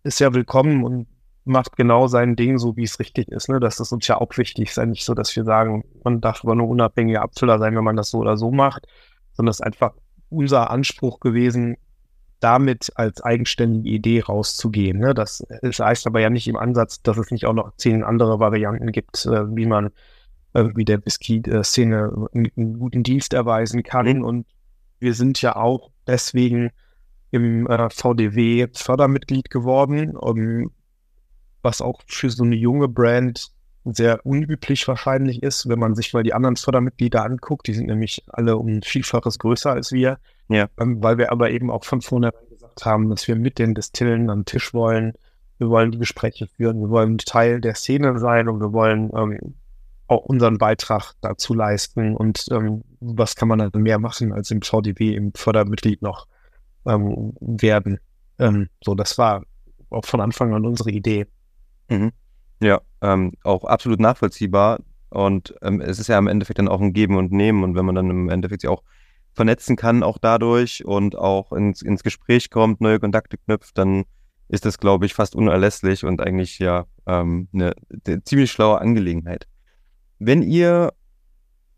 ist 0.03 0.21
ja 0.21 0.35
willkommen 0.35 0.85
und 0.85 1.07
macht 1.45 1.77
genau 1.77 2.07
sein 2.07 2.37
Ding, 2.37 2.59
so 2.59 2.77
wie 2.77 2.85
es 2.85 2.99
richtig 2.99 3.29
ist. 3.29 3.49
Ne? 3.49 3.61
Das 3.61 3.81
ist 3.81 3.93
uns 3.93 4.07
ja 4.07 4.21
auch 4.21 4.37
wichtig. 4.37 4.69
Es 4.69 4.73
ist 4.73 4.77
ja 4.77 4.87
nicht 4.87 5.05
so, 5.05 5.15
dass 5.15 5.35
wir 5.35 5.45
sagen, 5.45 5.85
man 6.05 6.21
darf 6.21 6.45
aber 6.45 6.55
nur 6.55 6.69
unabhängiger 6.69 7.23
Abfüller 7.23 7.59
sein, 7.59 7.75
wenn 7.77 7.85
man 7.85 7.97
das 7.97 8.11
so 8.11 8.19
oder 8.19 8.37
so 8.37 8.51
macht, 8.51 8.87
sondern 9.33 9.51
es 9.51 9.61
ist 9.61 9.67
einfach 9.67 9.95
unser 10.31 10.71
Anspruch 10.71 11.21
gewesen, 11.21 11.77
damit 12.41 12.91
als 12.95 13.21
eigenständige 13.21 13.91
Idee 13.91 14.21
rauszugehen. 14.21 14.99
Ne? 14.99 15.15
Das, 15.15 15.47
das, 15.63 15.79
heißt 15.79 16.07
aber 16.07 16.21
ja 16.21 16.31
nicht 16.31 16.49
im 16.49 16.57
Ansatz, 16.57 17.03
dass 17.03 17.19
es 17.19 17.31
nicht 17.31 17.45
auch 17.45 17.53
noch 17.53 17.77
zehn 17.77 18.03
andere 18.03 18.41
Varianten 18.41 18.93
gibt, 18.93 19.27
äh, 19.27 19.55
wie 19.55 19.67
man 19.67 19.91
äh, 20.55 20.71
wie 20.75 20.85
der 20.85 21.05
Whisky-Szene 21.05 22.29
einen, 22.33 22.79
guten 22.79 23.03
Dienst 23.03 23.35
erweisen 23.35 23.83
kann. 23.83 24.07
Mhm. 24.07 24.25
Und 24.25 24.47
wir 24.99 25.15
sind 25.15 25.41
ja 25.43 25.57
auch 25.57 25.91
deswegen 26.07 26.71
im 27.31 27.67
äh, 27.69 27.91
VDW 27.91 28.69
Fördermitglied 28.73 29.51
geworden, 29.51 30.17
um, 30.17 30.71
was 31.63 31.81
auch 31.81 32.01
für 32.07 32.31
so 32.31 32.43
eine 32.43 32.57
junge 32.57 32.89
Brand 32.89 33.51
sehr 33.85 34.25
unüblich 34.27 34.87
wahrscheinlich 34.87 35.43
ist, 35.43 35.69
wenn 35.69 35.79
man 35.79 35.95
sich 35.95 36.13
mal 36.13 36.23
die 36.23 36.35
anderen 36.35 36.57
Fördermitglieder 36.57 37.25
anguckt. 37.25 37.67
Die 37.67 37.75
sind 37.75 37.87
nämlich 37.87 38.25
alle 38.29 38.57
um 38.57 38.67
ein 38.69 38.83
Vielfaches 38.83 39.39
größer 39.39 39.71
als 39.71 39.93
wir. 39.93 40.19
Ja. 40.49 40.69
Ähm, 40.79 41.03
weil 41.03 41.19
wir 41.19 41.33
aber 41.33 41.51
eben 41.51 41.71
auch 41.71 41.85
von 41.85 42.03
vornherein 42.03 42.49
gesagt 42.51 42.85
haben, 42.85 43.09
dass 43.09 43.27
wir 43.27 43.37
mit 43.37 43.59
den 43.59 43.75
Destillen 43.75 44.29
am 44.31 44.45
Tisch 44.45 44.75
wollen. 44.75 45.15
Wir 45.59 45.69
wollen 45.69 45.93
die 45.93 45.99
Gespräche 45.99 46.47
führen. 46.47 46.81
Wir 46.81 46.91
wollen 46.91 47.19
Teil 47.19 47.61
der 47.61 47.75
Szene 47.75 48.19
sein 48.19 48.49
und 48.49 48.61
wir 48.61 48.73
wollen 48.73 49.11
ähm, 49.15 49.55
auch 50.09 50.25
unseren 50.25 50.59
Beitrag 50.59 51.15
dazu 51.21 51.55
leisten. 51.55 52.17
Und 52.17 52.47
ähm, 52.51 52.83
was 53.01 53.37
kann 53.37 53.49
man 53.49 53.59
dann 53.59 53.83
mehr 53.83 53.99
machen, 53.99 54.33
als 54.33 54.51
im 54.51 54.61
VDW 54.61 55.15
im 55.15 55.33
Fördermitglied 55.35 56.03
noch 56.03 56.27
ähm, 56.85 57.33
werden? 57.41 57.99
Ähm, 58.39 58.69
so, 58.83 58.95
das 58.95 59.17
war 59.17 59.45
auch 59.89 60.05
von 60.05 60.21
Anfang 60.21 60.53
an 60.53 60.67
unsere 60.67 60.91
Idee. 60.91 61.27
Mhm. 61.89 62.13
Ja, 62.61 62.81
ähm, 63.03 63.33
auch 63.45 63.65
absolut 63.65 64.01
nachvollziehbar. 64.01 64.81
Und 65.11 65.55
ähm, 65.63 65.81
es 65.81 65.99
ist 65.99 66.09
ja 66.09 66.19
im 66.19 66.29
Endeffekt 66.29 66.59
dann 66.59 66.69
auch 66.69 66.81
ein 66.81 66.93
Geben 66.93 67.17
und 67.17 67.33
Nehmen. 67.33 67.65
Und 67.65 67.75
wenn 67.75 67.85
man 67.85 67.95
dann 67.95 68.11
im 68.11 68.29
Endeffekt 68.29 68.63
sich 68.63 68.71
auch 68.71 68.83
vernetzen 69.33 69.77
kann, 69.77 70.03
auch 70.03 70.19
dadurch 70.19 70.85
und 70.85 71.17
auch 71.17 71.53
ins, 71.53 71.83
ins 71.83 72.03
Gespräch 72.03 72.51
kommt, 72.51 72.81
neue 72.81 73.01
Kontakte 73.01 73.39
knüpft, 73.39 73.77
dann 73.79 74.05
ist 74.49 74.65
das, 74.65 74.79
glaube 74.79 75.07
ich, 75.07 75.15
fast 75.15 75.37
unerlässlich 75.37 76.05
und 76.05 76.21
eigentlich 76.21 76.59
ja 76.59 76.87
ähm, 77.07 77.49
eine, 77.53 77.73
eine 78.07 78.25
ziemlich 78.25 78.51
schlaue 78.51 78.81
Angelegenheit. 78.81 79.47
Wenn 80.19 80.43
ihr 80.43 80.93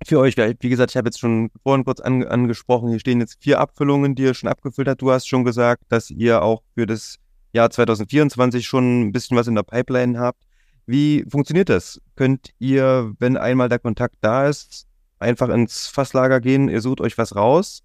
für 0.07 0.19
euch, 0.19 0.37
wie 0.37 0.69
gesagt, 0.69 0.91
ich 0.91 0.97
habe 0.97 1.09
jetzt 1.09 1.21
schon 1.21 1.51
vorhin 1.63 1.85
kurz 1.85 2.01
an, 2.01 2.25
angesprochen, 2.25 2.89
hier 2.89 2.99
stehen 2.99 3.21
jetzt 3.21 3.43
vier 3.43 3.61
Abfüllungen, 3.61 4.15
die 4.15 4.23
ihr 4.25 4.35
schon 4.35 4.49
abgefüllt 4.49 4.89
habt. 4.89 5.03
Du 5.03 5.13
hast 5.13 5.29
schon 5.29 5.45
gesagt, 5.45 5.85
dass 5.91 6.11
ihr 6.11 6.43
auch 6.43 6.63
für 6.75 6.87
das 6.87 7.19
Jahr 7.53 7.71
2024 7.71 8.67
schon 8.67 9.03
ein 9.03 9.13
bisschen 9.13 9.37
was 9.37 9.47
in 9.47 9.55
der 9.55 9.63
Pipeline 9.63 10.19
habt. 10.19 10.43
Wie 10.87 11.25
funktioniert 11.29 11.69
das? 11.69 12.01
Könnt 12.17 12.51
ihr, 12.59 13.15
wenn 13.19 13.37
einmal 13.37 13.69
der 13.69 13.79
Kontakt 13.79 14.17
da 14.21 14.49
ist, 14.49 14.87
einfach 15.19 15.49
ins 15.49 15.87
Fasslager 15.87 16.41
gehen, 16.41 16.69
ihr 16.69 16.81
sucht 16.81 17.01
euch 17.01 17.17
was 17.19 17.37
raus? 17.37 17.83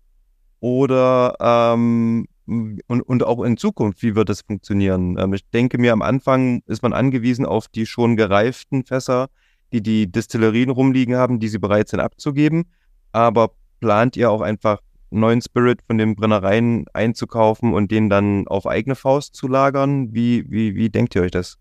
Oder 0.60 1.36
ähm, 1.40 2.28
und, 2.48 3.02
und 3.02 3.24
auch 3.24 3.44
in 3.44 3.58
Zukunft, 3.58 4.02
wie 4.02 4.16
wird 4.16 4.30
das 4.30 4.42
funktionieren? 4.42 5.18
Ähm, 5.20 5.34
ich 5.34 5.48
denke 5.50 5.78
mir, 5.78 5.94
am 5.94 6.02
Anfang 6.02 6.62
ist 6.66 6.82
man 6.82 6.94
angewiesen 6.94 7.46
auf 7.46 7.68
die 7.68 7.86
schon 7.86 8.16
gereiften 8.16 8.86
Fässer, 8.86 9.28
die 9.72 9.82
die 9.82 10.12
Destillerien 10.12 10.70
rumliegen 10.70 11.16
haben, 11.16 11.40
die 11.40 11.50
sie 11.50 11.60
bereit 11.60 11.90
sind 11.90 12.00
abzugeben. 12.00 12.66
Aber 13.12 13.52
plant 13.80 14.16
ihr 14.18 14.32
auch 14.32 14.42
einfach 14.42 14.80
neuen 15.10 15.42
Spirit 15.42 15.82
von 15.86 15.98
den 15.98 16.16
Brennereien 16.16 16.86
einzukaufen 16.94 17.74
und 17.74 17.92
den 17.92 18.10
dann 18.10 18.48
auf 18.48 18.66
eigene 18.66 18.96
Faust 18.96 19.36
zu 19.36 19.48
lagern? 19.48 20.14
Wie, 20.14 20.50
wie, 20.50 20.76
wie 20.76 20.90
denkt 20.90 21.16
ihr 21.16 21.22
euch 21.22 21.32
das? 21.32 21.58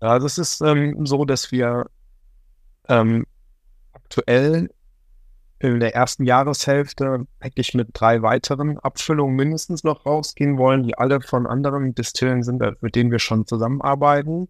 Ja, 0.00 0.18
das 0.18 0.38
ist 0.38 0.60
ähm, 0.60 1.06
so, 1.06 1.24
dass 1.24 1.52
wir 1.52 1.86
ähm, 2.88 3.26
aktuell 3.92 4.68
in 5.58 5.80
der 5.80 5.94
ersten 5.94 6.24
Jahreshälfte 6.24 7.26
eigentlich 7.40 7.72
mit 7.72 7.88
drei 7.94 8.20
weiteren 8.20 8.78
Abfüllungen 8.78 9.36
mindestens 9.36 9.84
noch 9.84 10.04
rausgehen 10.04 10.58
wollen, 10.58 10.82
die 10.82 10.98
alle 10.98 11.20
von 11.22 11.46
anderen 11.46 11.94
Distillen 11.94 12.42
sind, 12.42 12.60
äh, 12.60 12.72
mit 12.80 12.94
denen 12.94 13.10
wir 13.10 13.18
schon 13.18 13.46
zusammenarbeiten. 13.46 14.48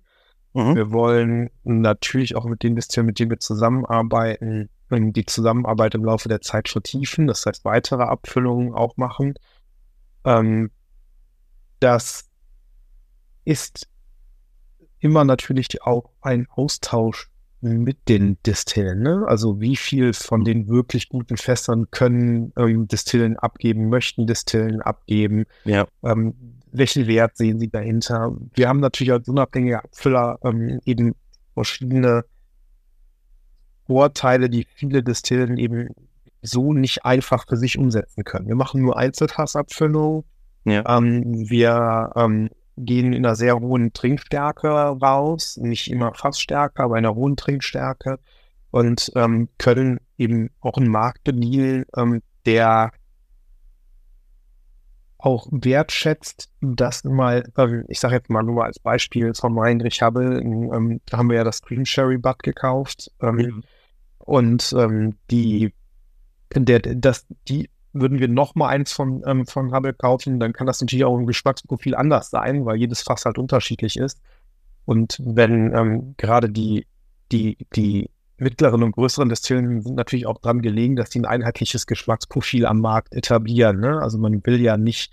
Mhm. 0.53 0.75
Wir 0.75 0.91
wollen 0.91 1.50
natürlich 1.62 2.35
auch 2.35 2.45
mit 2.45 2.62
den 2.62 2.75
Distillen, 2.75 3.07
mit 3.07 3.19
denen 3.19 3.31
wir 3.31 3.38
zusammenarbeiten, 3.38 4.69
die 4.91 5.26
Zusammenarbeit 5.26 5.95
im 5.95 6.05
Laufe 6.05 6.29
der 6.29 6.41
Zeit 6.41 6.69
vertiefen, 6.69 7.26
das 7.26 7.45
heißt 7.45 7.65
weitere 7.65 8.03
Abfüllungen 8.03 8.73
auch 8.73 8.97
machen. 8.97 9.35
Ähm, 10.25 10.71
das 11.81 12.29
ist 13.45 13.88
immer 15.00 15.25
natürlich 15.25 15.83
auch 15.83 16.11
ein 16.21 16.47
Austausch 16.50 17.31
mit 17.61 18.09
den 18.09 18.38
Distillen. 18.45 19.03
Ne? 19.03 19.25
Also 19.26 19.61
wie 19.61 19.76
viel 19.76 20.12
von 20.12 20.45
den 20.45 20.69
wirklich 20.69 21.09
guten 21.09 21.37
Fässern 21.37 21.91
können 21.91 22.53
ähm, 22.57 22.87
Distillen 22.87 23.37
abgeben, 23.37 23.88
möchten 23.88 24.26
Distillen 24.26 24.81
abgeben. 24.83 25.47
Ja. 25.65 25.87
Ähm, 26.05 26.35
welchen 26.73 27.07
Wert 27.07 27.37
sehen 27.37 27.59
Sie 27.59 27.69
dahinter? 27.69 28.37
Wir 28.55 28.69
haben 28.69 28.81
natürlich 28.81 29.12
als 29.12 29.29
unabhängiger 29.29 29.85
Abfüller 29.85 30.38
ähm, 30.45 30.81
eben 30.85 31.15
verschiedene 31.55 32.25
Vorteile, 33.87 34.50
die 34.50 34.67
viele 34.75 35.03
Distillen 35.03 35.57
eben 35.57 35.88
so 36.43 36.73
nicht 36.73 37.05
einfach 37.05 37.47
für 37.49 37.57
sich 37.57 37.79
umsetzen 37.79 38.25
können. 38.25 38.47
Wir 38.49 38.55
machen 38.55 38.83
nur 38.83 38.97
Einzelfassabfüllung. 38.97 40.25
Ja. 40.65 40.99
Ähm, 40.99 41.49
wir 41.49 42.12
ähm, 42.17 42.50
gehen 42.76 43.12
in 43.12 43.25
einer 43.25 43.37
sehr 43.37 43.59
hohen 43.59 43.92
Trinkstärke 43.92 44.68
raus, 44.68 45.56
nicht 45.56 45.90
immer 45.90 46.14
Fassstärke, 46.14 46.83
aber 46.83 46.99
in 46.99 47.06
einer 47.06 47.14
hohen 47.14 47.37
Trinkstärke 47.37 48.18
und 48.71 49.11
ähm, 49.14 49.49
können 49.59 50.00
eben 50.18 50.50
auch 50.61 50.76
einen 50.76 50.90
Markt 50.90 51.25
bedienen, 51.25 51.87
ähm, 51.97 52.23
der 52.45 52.92
auch 55.18 55.49
wertschätzt, 55.50 56.50
dass 56.61 57.04
mal, 57.04 57.50
ähm, 57.56 57.85
ich 57.88 58.00
sage 58.00 58.14
jetzt 58.14 58.30
mal 58.30 58.42
nur 58.42 58.64
als 58.64 58.78
Beispiel 58.78 59.35
von 59.35 59.59
Heinrich 59.59 60.02
Hubble, 60.02 60.40
ähm, 60.40 61.00
da 61.06 61.18
haben 61.18 61.30
wir 61.30 61.37
ja 61.37 61.45
das 61.45 61.62
Green 61.62 61.87
Sherry 61.87 62.18
Bud 62.18 62.42
gekauft 62.42 63.11
ähm, 63.21 63.37
mhm. 63.37 63.64
und 64.18 64.75
ähm, 64.76 65.16
die, 65.30 65.73
der, 66.54 66.80
das, 66.80 67.26
die 67.49 67.71
würden 68.00 68.19
wir 68.19 68.29
noch 68.29 68.55
mal 68.55 68.69
eins 68.69 68.93
von, 68.93 69.23
ähm, 69.26 69.47
von 69.47 69.73
Hubble 69.75 69.95
kaufen, 69.95 70.41
dann 70.41 70.53
kann 70.53 70.67
das 70.67 70.81
natürlich 70.81 71.05
auch 71.05 71.17
im 71.17 71.26
Geschmacksprofil 71.26 71.95
anders 71.95 72.31
sein, 72.31 72.65
weil 72.65 72.76
jedes 72.76 73.03
Fass 73.03 73.25
halt 73.25 73.38
unterschiedlich 73.38 73.97
ist. 73.97 74.21
Und 74.85 75.21
wenn 75.25 75.75
ähm, 75.75 76.15
gerade 76.17 76.49
die, 76.50 76.87
die, 77.33 77.59
die 77.75 78.11
mittleren 78.38 78.83
und 78.83 78.93
größeren 78.93 79.29
Destillen 79.29 79.83
sind 79.83 79.97
natürlich 79.97 80.26
auch 80.26 80.38
dran 80.38 80.62
gelegen, 80.62 80.97
dass 80.97 81.11
die 81.11 81.21
ein 81.21 81.25
einheitliches 81.25 81.87
Geschmacksprofil 81.87 82.67
am 82.67 82.81
Markt 82.81 83.15
etablieren. 83.15 83.81
Ne? 83.81 84.00
Also 84.00 84.19
man 84.19 84.45
will 84.45 84.61
ja 84.61 84.76
nicht 84.76 85.12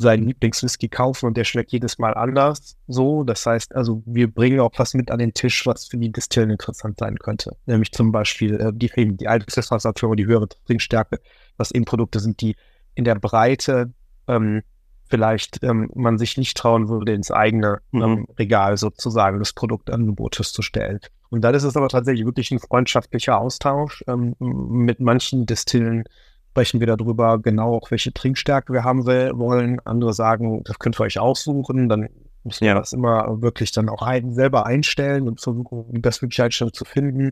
seinen 0.00 0.26
Lieblingswhisky 0.26 0.88
kaufen 0.88 1.26
und 1.26 1.36
der 1.36 1.44
schmeckt 1.44 1.72
jedes 1.72 1.98
Mal 1.98 2.14
anders. 2.14 2.76
So, 2.88 3.22
das 3.24 3.44
heißt, 3.44 3.74
also 3.74 4.02
wir 4.06 4.32
bringen 4.32 4.60
auch 4.60 4.72
was 4.76 4.94
mit 4.94 5.10
an 5.10 5.18
den 5.18 5.34
Tisch, 5.34 5.66
was 5.66 5.86
für 5.86 5.98
die 5.98 6.10
Distillen 6.10 6.50
interessant 6.50 6.98
sein 6.98 7.18
könnte. 7.18 7.56
Nämlich 7.66 7.92
zum 7.92 8.10
Beispiel 8.10 8.54
äh, 8.60 8.72
die, 8.74 8.90
die 9.16 9.24
Prozesswasserführung, 9.24 10.16
die 10.16 10.26
höhere 10.26 10.48
Trinkstärke, 10.66 11.20
was 11.56 11.70
eben 11.70 11.84
Produkte 11.84 12.20
sind, 12.20 12.40
die 12.40 12.56
in 12.94 13.04
der 13.04 13.16
Breite 13.16 13.92
ähm, 14.26 14.62
vielleicht 15.10 15.62
ähm, 15.62 15.90
man 15.94 16.18
sich 16.18 16.38
nicht 16.38 16.56
trauen 16.56 16.88
würde, 16.88 17.12
ins 17.12 17.30
eigene 17.30 17.80
mhm. 17.90 18.02
ähm, 18.02 18.26
Regal 18.38 18.76
sozusagen 18.76 19.38
des 19.38 19.52
Produktangebotes 19.52 20.52
zu 20.52 20.62
stellen. 20.62 21.00
Und 21.30 21.42
dann 21.42 21.54
ist 21.54 21.64
es 21.64 21.76
aber 21.76 21.88
tatsächlich 21.88 22.24
wirklich 22.24 22.50
ein 22.50 22.58
freundschaftlicher 22.58 23.38
Austausch. 23.38 24.04
Ähm, 24.08 24.34
mit 24.38 25.00
manchen 25.00 25.46
Distillen 25.46 26.04
sprechen 26.50 26.80
wir 26.80 26.86
darüber, 26.88 27.38
genau 27.38 27.76
auch 27.76 27.90
welche 27.90 28.12
Trinkstärke 28.12 28.72
wir 28.72 28.84
haben 28.84 29.06
will, 29.06 29.32
wollen. 29.36 29.80
Andere 29.84 30.12
sagen, 30.12 30.62
das 30.64 30.78
könnt 30.78 30.98
ihr 31.00 31.04
euch 31.04 31.18
aussuchen. 31.18 31.88
Dann 31.88 32.08
müssen 32.42 32.66
wir 32.66 32.74
das 32.74 32.92
immer 32.92 33.40
wirklich 33.40 33.70
dann 33.72 33.88
auch 33.88 34.02
ein, 34.02 34.34
selber 34.34 34.66
einstellen 34.66 35.28
und 35.28 35.40
versuchen, 35.40 35.92
die 35.92 36.00
bestmögliche 36.00 36.44
Einstellung 36.44 36.72
zu 36.72 36.84
finden. 36.84 37.30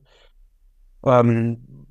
Ähm, 1.04 1.86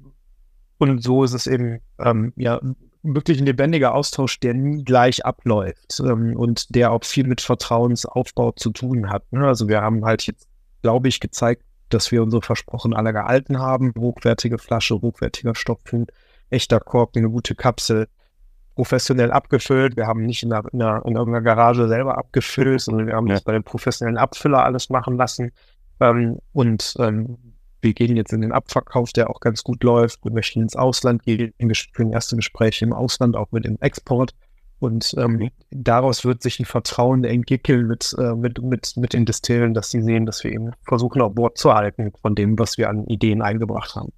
und 0.77 1.03
so 1.03 1.23
ist 1.23 1.33
es 1.33 1.47
eben 1.47 1.81
ähm, 1.99 2.33
ja 2.37 2.61
wirklich 3.03 3.39
ein 3.39 3.45
lebendiger 3.45 3.93
Austausch, 3.93 4.39
der 4.39 4.53
nie 4.53 4.83
gleich 4.83 5.25
abläuft 5.25 5.99
ähm, 5.99 6.35
und 6.35 6.73
der 6.75 6.91
auch 6.91 7.03
viel 7.03 7.27
mit 7.27 7.41
Vertrauensaufbau 7.41 8.51
zu 8.53 8.71
tun 8.71 9.09
hat. 9.09 9.31
Ne? 9.31 9.45
Also 9.45 9.67
wir 9.67 9.81
haben 9.81 10.05
halt 10.05 10.23
jetzt, 10.27 10.47
glaube 10.81 11.07
ich, 11.07 11.19
gezeigt, 11.19 11.63
dass 11.89 12.11
wir 12.11 12.21
unsere 12.21 12.41
Versprochen 12.41 12.93
alle 12.93 13.13
gehalten 13.13 13.59
haben. 13.59 13.93
Hochwertige 13.97 14.57
Flasche, 14.57 14.95
hochwertiger 15.01 15.55
Stopfen, 15.55 16.07
echter 16.49 16.79
Kork, 16.79 17.15
eine 17.15 17.29
gute 17.29 17.55
Kapsel, 17.55 18.07
professionell 18.75 19.31
abgefüllt. 19.31 19.97
Wir 19.97 20.05
haben 20.05 20.23
nicht 20.25 20.43
in, 20.43 20.53
einer, 20.53 20.71
in, 20.71 20.81
einer, 20.81 21.05
in 21.05 21.15
irgendeiner 21.15 21.43
Garage 21.43 21.87
selber 21.87 22.17
abgefüllt, 22.17 22.81
sondern 22.81 23.07
wir 23.07 23.15
haben 23.15 23.27
ja. 23.27 23.35
das 23.35 23.43
bei 23.43 23.53
den 23.53 23.63
professionellen 23.63 24.17
Abfüller 24.17 24.63
alles 24.63 24.89
machen 24.89 25.17
lassen. 25.17 25.51
Ähm, 25.99 26.39
und 26.53 26.95
ähm, 26.99 27.37
wir 27.81 27.93
gehen 27.93 28.15
jetzt 28.15 28.33
in 28.33 28.41
den 28.41 28.51
Abverkauf, 28.51 29.13
der 29.13 29.29
auch 29.29 29.39
ganz 29.39 29.63
gut 29.63 29.83
läuft. 29.83 30.23
Wir 30.23 30.31
möchten 30.31 30.61
ins 30.61 30.75
Ausland 30.75 31.23
gehen, 31.23 31.53
führen 31.93 32.13
erste 32.13 32.35
Gespräche 32.35 32.85
im 32.85 32.93
Ausland, 32.93 33.35
auch 33.35 33.51
mit 33.51 33.65
dem 33.65 33.77
Export. 33.79 34.33
Und 34.79 35.15
ähm, 35.17 35.49
daraus 35.71 36.23
wird 36.23 36.43
sich 36.43 36.59
ein 36.59 36.65
Vertrauen 36.65 37.23
entwickeln 37.23 37.87
mit, 37.87 38.15
äh, 38.19 38.35
mit, 38.35 38.61
mit, 38.61 38.93
mit 38.95 39.13
den 39.13 39.25
Distillen, 39.25 39.73
dass 39.73 39.89
sie 39.89 40.03
sehen, 40.03 40.27
dass 40.27 40.43
wir 40.43 40.51
eben 40.51 40.71
versuchen, 40.83 41.21
auf 41.21 41.33
Bord 41.33 41.57
zu 41.57 41.73
halten 41.73 42.11
von 42.21 42.35
dem, 42.35 42.59
was 42.59 42.77
wir 42.77 42.89
an 42.89 43.05
Ideen 43.07 43.41
eingebracht 43.41 43.95
haben. 43.95 44.13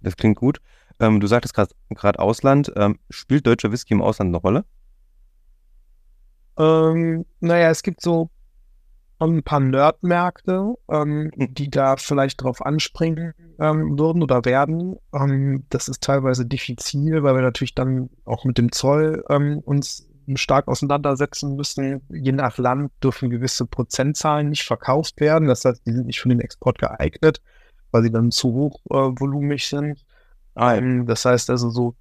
Das 0.00 0.16
klingt 0.16 0.38
gut. 0.38 0.60
Ähm, 1.02 1.20
du 1.20 1.26
sagtest 1.26 1.54
gerade 1.54 2.18
Ausland. 2.18 2.72
Ähm, 2.76 2.98
spielt 3.10 3.46
deutscher 3.46 3.72
Whisky 3.72 3.92
im 3.92 4.02
Ausland 4.02 4.28
eine 4.28 4.38
Rolle? 4.38 4.64
Ähm, 6.58 7.26
naja, 7.40 7.70
es 7.70 7.82
gibt 7.82 8.00
so 8.00 8.30
ein 9.18 9.42
paar 9.42 9.60
Nerdmärkte, 9.60 10.74
ähm, 10.88 11.30
hm. 11.34 11.54
die 11.54 11.70
da 11.70 11.96
vielleicht 11.96 12.42
drauf 12.42 12.64
anspringen 12.64 13.34
ähm, 13.58 13.98
würden 13.98 14.22
oder 14.22 14.44
werden. 14.44 14.96
Ähm, 15.12 15.64
das 15.70 15.88
ist 15.88 16.02
teilweise 16.02 16.46
diffizil, 16.46 17.22
weil 17.22 17.34
wir 17.34 17.42
natürlich 17.42 17.74
dann 17.74 18.10
auch 18.24 18.44
mit 18.44 18.58
dem 18.58 18.72
Zoll 18.72 19.24
ähm, 19.28 19.58
uns 19.58 20.08
stark 20.34 20.68
auseinandersetzen 20.68 21.56
müssen. 21.56 22.02
Je 22.10 22.32
nach 22.32 22.58
Land 22.58 22.92
dürfen 23.02 23.28
gewisse 23.28 23.66
Prozentzahlen 23.66 24.50
nicht 24.50 24.62
verkauft 24.64 25.20
werden. 25.20 25.48
Das 25.48 25.64
heißt, 25.64 25.84
die 25.84 25.92
sind 25.92 26.06
nicht 26.06 26.20
für 26.20 26.28
den 26.28 26.40
Export 26.40 26.78
geeignet, 26.78 27.42
weil 27.90 28.04
sie 28.04 28.10
dann 28.12 28.30
zu 28.30 28.52
hochvolumig 28.52 29.64
äh, 29.64 29.66
sind. 29.66 30.04
Ähm, 30.56 31.06
das 31.06 31.24
heißt 31.24 31.50
also 31.50 31.70
so 31.70 31.94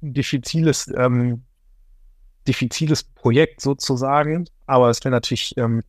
diffiziles, 0.00 0.92
ähm, 0.96 1.42
diffiziles 2.46 3.02
Projekt 3.02 3.60
sozusagen. 3.60 4.48
Aber 4.66 4.90
es 4.90 5.04
wäre 5.04 5.12
natürlich 5.12 5.56
ähm, 5.56 5.82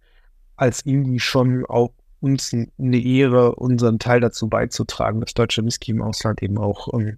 als 0.56 0.82
Indie 0.82 1.20
schon 1.20 1.66
auch 1.66 1.92
uns 2.20 2.54
eine 2.54 3.00
Ehre, 3.00 3.56
unseren 3.56 4.00
Teil 4.00 4.22
dazu 4.22 4.48
beizutragen, 4.48 5.20
dass 5.20 5.34
deutsche 5.34 5.64
Whisky 5.66 5.92
im 5.92 6.02
Ausland 6.02 6.42
eben 6.42 6.58
auch 6.58 6.88
ähm, 6.94 7.18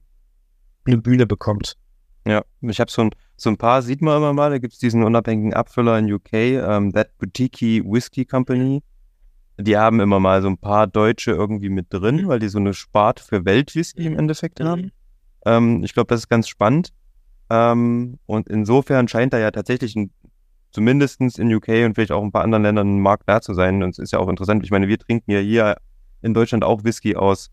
eine 0.86 0.97
Bühne 0.97 1.27
bekommt. 1.27 1.77
Ja, 2.27 2.43
ich 2.62 2.79
habe 2.79 2.89
so 2.89 3.03
ein, 3.03 3.12
so 3.38 3.51
ein 3.51 3.58
paar, 3.58 3.84
sieht 3.84 4.01
man 4.01 4.17
immer 4.17 4.34
mal, 4.34 4.49
da 4.49 4.58
gibt 4.58 4.73
es 4.73 4.79
diesen 4.79 5.03
unabhängigen 5.03 5.53
Abfüller 5.53 5.99
in 5.99 6.12
UK, 6.12 6.34
um, 6.34 6.39
ähm, 6.39 6.93
That 6.93 7.15
Boutique 7.19 7.84
Whisky 7.86 8.25
Company. 8.25 8.81
Die 9.58 9.78
haben 9.78 10.00
immer 10.00 10.20
mal 10.20 10.41
so 10.41 10.50
ein 10.50 10.58
paar 10.58 10.88
Deutsche 10.88 11.32
irgendwie 11.32 11.70
mit 11.70 11.88
drin, 11.89 12.28
weil 12.28 12.39
die 12.39 12.50
so 12.50 12.60
eine 12.60 12.74
Spart 12.74 13.20
für 13.20 13.46
Weltwhisky 13.46 14.06
im 14.06 14.18
Endeffekt 14.18 14.60
haben. 14.60 14.82
Mhm. 14.82 14.91
Ähm, 15.46 15.84
ich 15.84 15.94
glaube, 15.94 16.08
das 16.08 16.22
ist 16.22 16.30
ganz 16.30 16.48
spannend. 16.48 16.89
Ähm, 17.50 18.20
und 18.26 18.50
insofern 18.50 19.08
scheint 19.08 19.34
da 19.34 19.39
ja 19.39 19.52
tatsächlich 19.52 19.96
ein 19.96 20.12
zumindest 20.76 21.22
in 21.22 21.54
UK 21.54 21.86
und 21.86 21.96
vielleicht 21.96 22.12
auch 22.12 22.22
ein 22.22 22.34
paar 22.34 22.44
anderen 22.44 22.63
Ländern 22.63 22.98
ein 22.98 23.00
Markt 23.00 23.30
da 23.30 23.39
zu 23.39 23.54
sein. 23.54 23.82
Und 23.82 23.91
es 23.91 24.00
ist 24.00 24.12
ja 24.12 24.20
auch 24.20 24.28
interessant. 24.28 24.62
Ich 24.65 24.72
meine, 24.72 24.89
wir 24.89 25.00
trinken 25.00 25.32
ja 25.32 25.39
hier 25.39 25.78
in 26.22 26.34
Deutschland 26.34 26.65
auch 26.65 26.84
Whisky 26.84 27.15
aus 27.15 27.50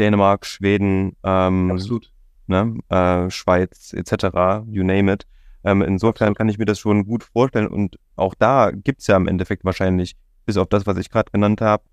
Dänemark, 0.00 0.44
Schweden, 0.44 1.16
ähm, 1.22 1.70
Absolut. 1.70 2.10
Ne, 2.46 2.76
äh, 2.88 3.30
Schweiz 3.30 3.94
etc., 3.94 4.66
you 4.66 4.82
name 4.82 5.12
it. 5.12 5.24
Ähm, 5.62 5.82
insofern 5.82 6.34
kann 6.34 6.48
ich 6.48 6.58
mir 6.58 6.64
das 6.64 6.80
schon 6.80 7.06
gut 7.06 7.22
vorstellen. 7.22 7.68
Und 7.68 7.96
auch 8.16 8.34
da 8.34 8.72
gibt 8.72 9.00
es 9.00 9.06
ja 9.06 9.16
im 9.16 9.28
Endeffekt 9.28 9.64
wahrscheinlich, 9.64 10.16
bis 10.44 10.56
auf 10.56 10.68
das, 10.68 10.86
was 10.86 10.96
ich 10.98 11.10
gerade 11.10 11.30
genannt 11.30 11.60
habe, 11.60 11.84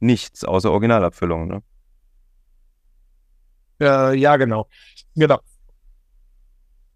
nichts 0.00 0.44
außer 0.44 0.70
Originalabfüllung. 0.70 1.48
Ne? 1.48 1.62
Äh, 3.80 4.16
ja, 4.16 4.36
genau. 4.36 4.68
Genau. 5.14 5.40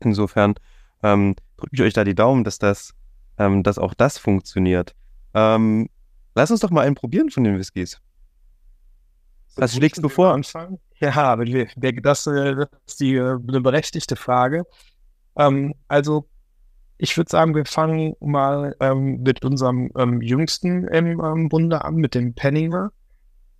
Insofern 0.00 0.54
ähm, 1.02 1.34
drücke 1.56 1.74
ich 1.74 1.82
euch 1.82 1.92
da 1.94 2.04
die 2.04 2.14
Daumen, 2.14 2.44
dass 2.44 2.58
das 2.58 2.94
ähm, 3.38 3.62
dass 3.62 3.78
auch 3.78 3.94
das 3.94 4.18
funktioniert. 4.18 4.94
Ähm, 5.34 5.88
lass 6.34 6.50
uns 6.50 6.60
doch 6.60 6.70
mal 6.70 6.84
einen 6.86 6.94
probieren 6.94 7.30
von 7.30 7.44
den 7.44 7.58
Whiskys. 7.58 8.00
So 9.48 9.62
Was 9.62 9.74
schlägst 9.74 10.02
du 10.02 10.08
vor? 10.08 10.34
Anfangen? 10.34 10.78
Ja, 11.00 11.36
das, 11.36 12.26
äh, 12.26 12.54
das 12.56 12.68
ist 12.86 13.00
die, 13.00 13.14
äh, 13.14 13.38
eine 13.48 13.60
berechtigte 13.60 14.16
Frage. 14.16 14.64
Ähm, 15.36 15.74
also, 15.86 16.28
ich 16.98 17.16
würde 17.16 17.30
sagen, 17.30 17.54
wir 17.54 17.64
fangen 17.64 18.14
mal 18.20 18.74
ähm, 18.80 19.22
mit 19.22 19.44
unserem 19.44 19.90
ähm, 19.96 20.20
jüngsten 20.20 20.87
im 20.88 21.20
ähm, 21.20 21.48
Bunde 21.48 21.84
an, 21.84 21.94
mit 21.94 22.14
dem 22.14 22.34
Penninger. 22.34 22.92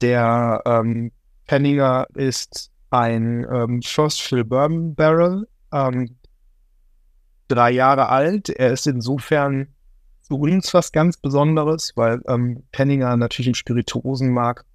Der 0.01 0.63
ähm, 0.67 1.13
Penninger 1.47 2.07
ist 2.15 2.71
ein 2.91 3.47
ähm, 3.51 3.81
First 3.83 4.23
Fill 4.23 4.45
Bourbon 4.45 4.95
Barrel. 4.95 5.47
Ähm, 5.73 6.17
drei 7.47 7.71
Jahre 7.71 8.09
alt. 8.09 8.49
Er 8.49 8.73
ist 8.73 8.87
insofern 8.87 9.69
für 10.23 10.35
uns 10.35 10.75
was 10.75 10.93
ganz 10.93 11.17
Besonderes, 11.17 11.93
weil 11.97 12.21
ähm, 12.29 12.65
Penninger 12.73 13.17
natürlich 13.17 13.49
im 13.49 13.55
Spirituosenmarkt 13.55 14.67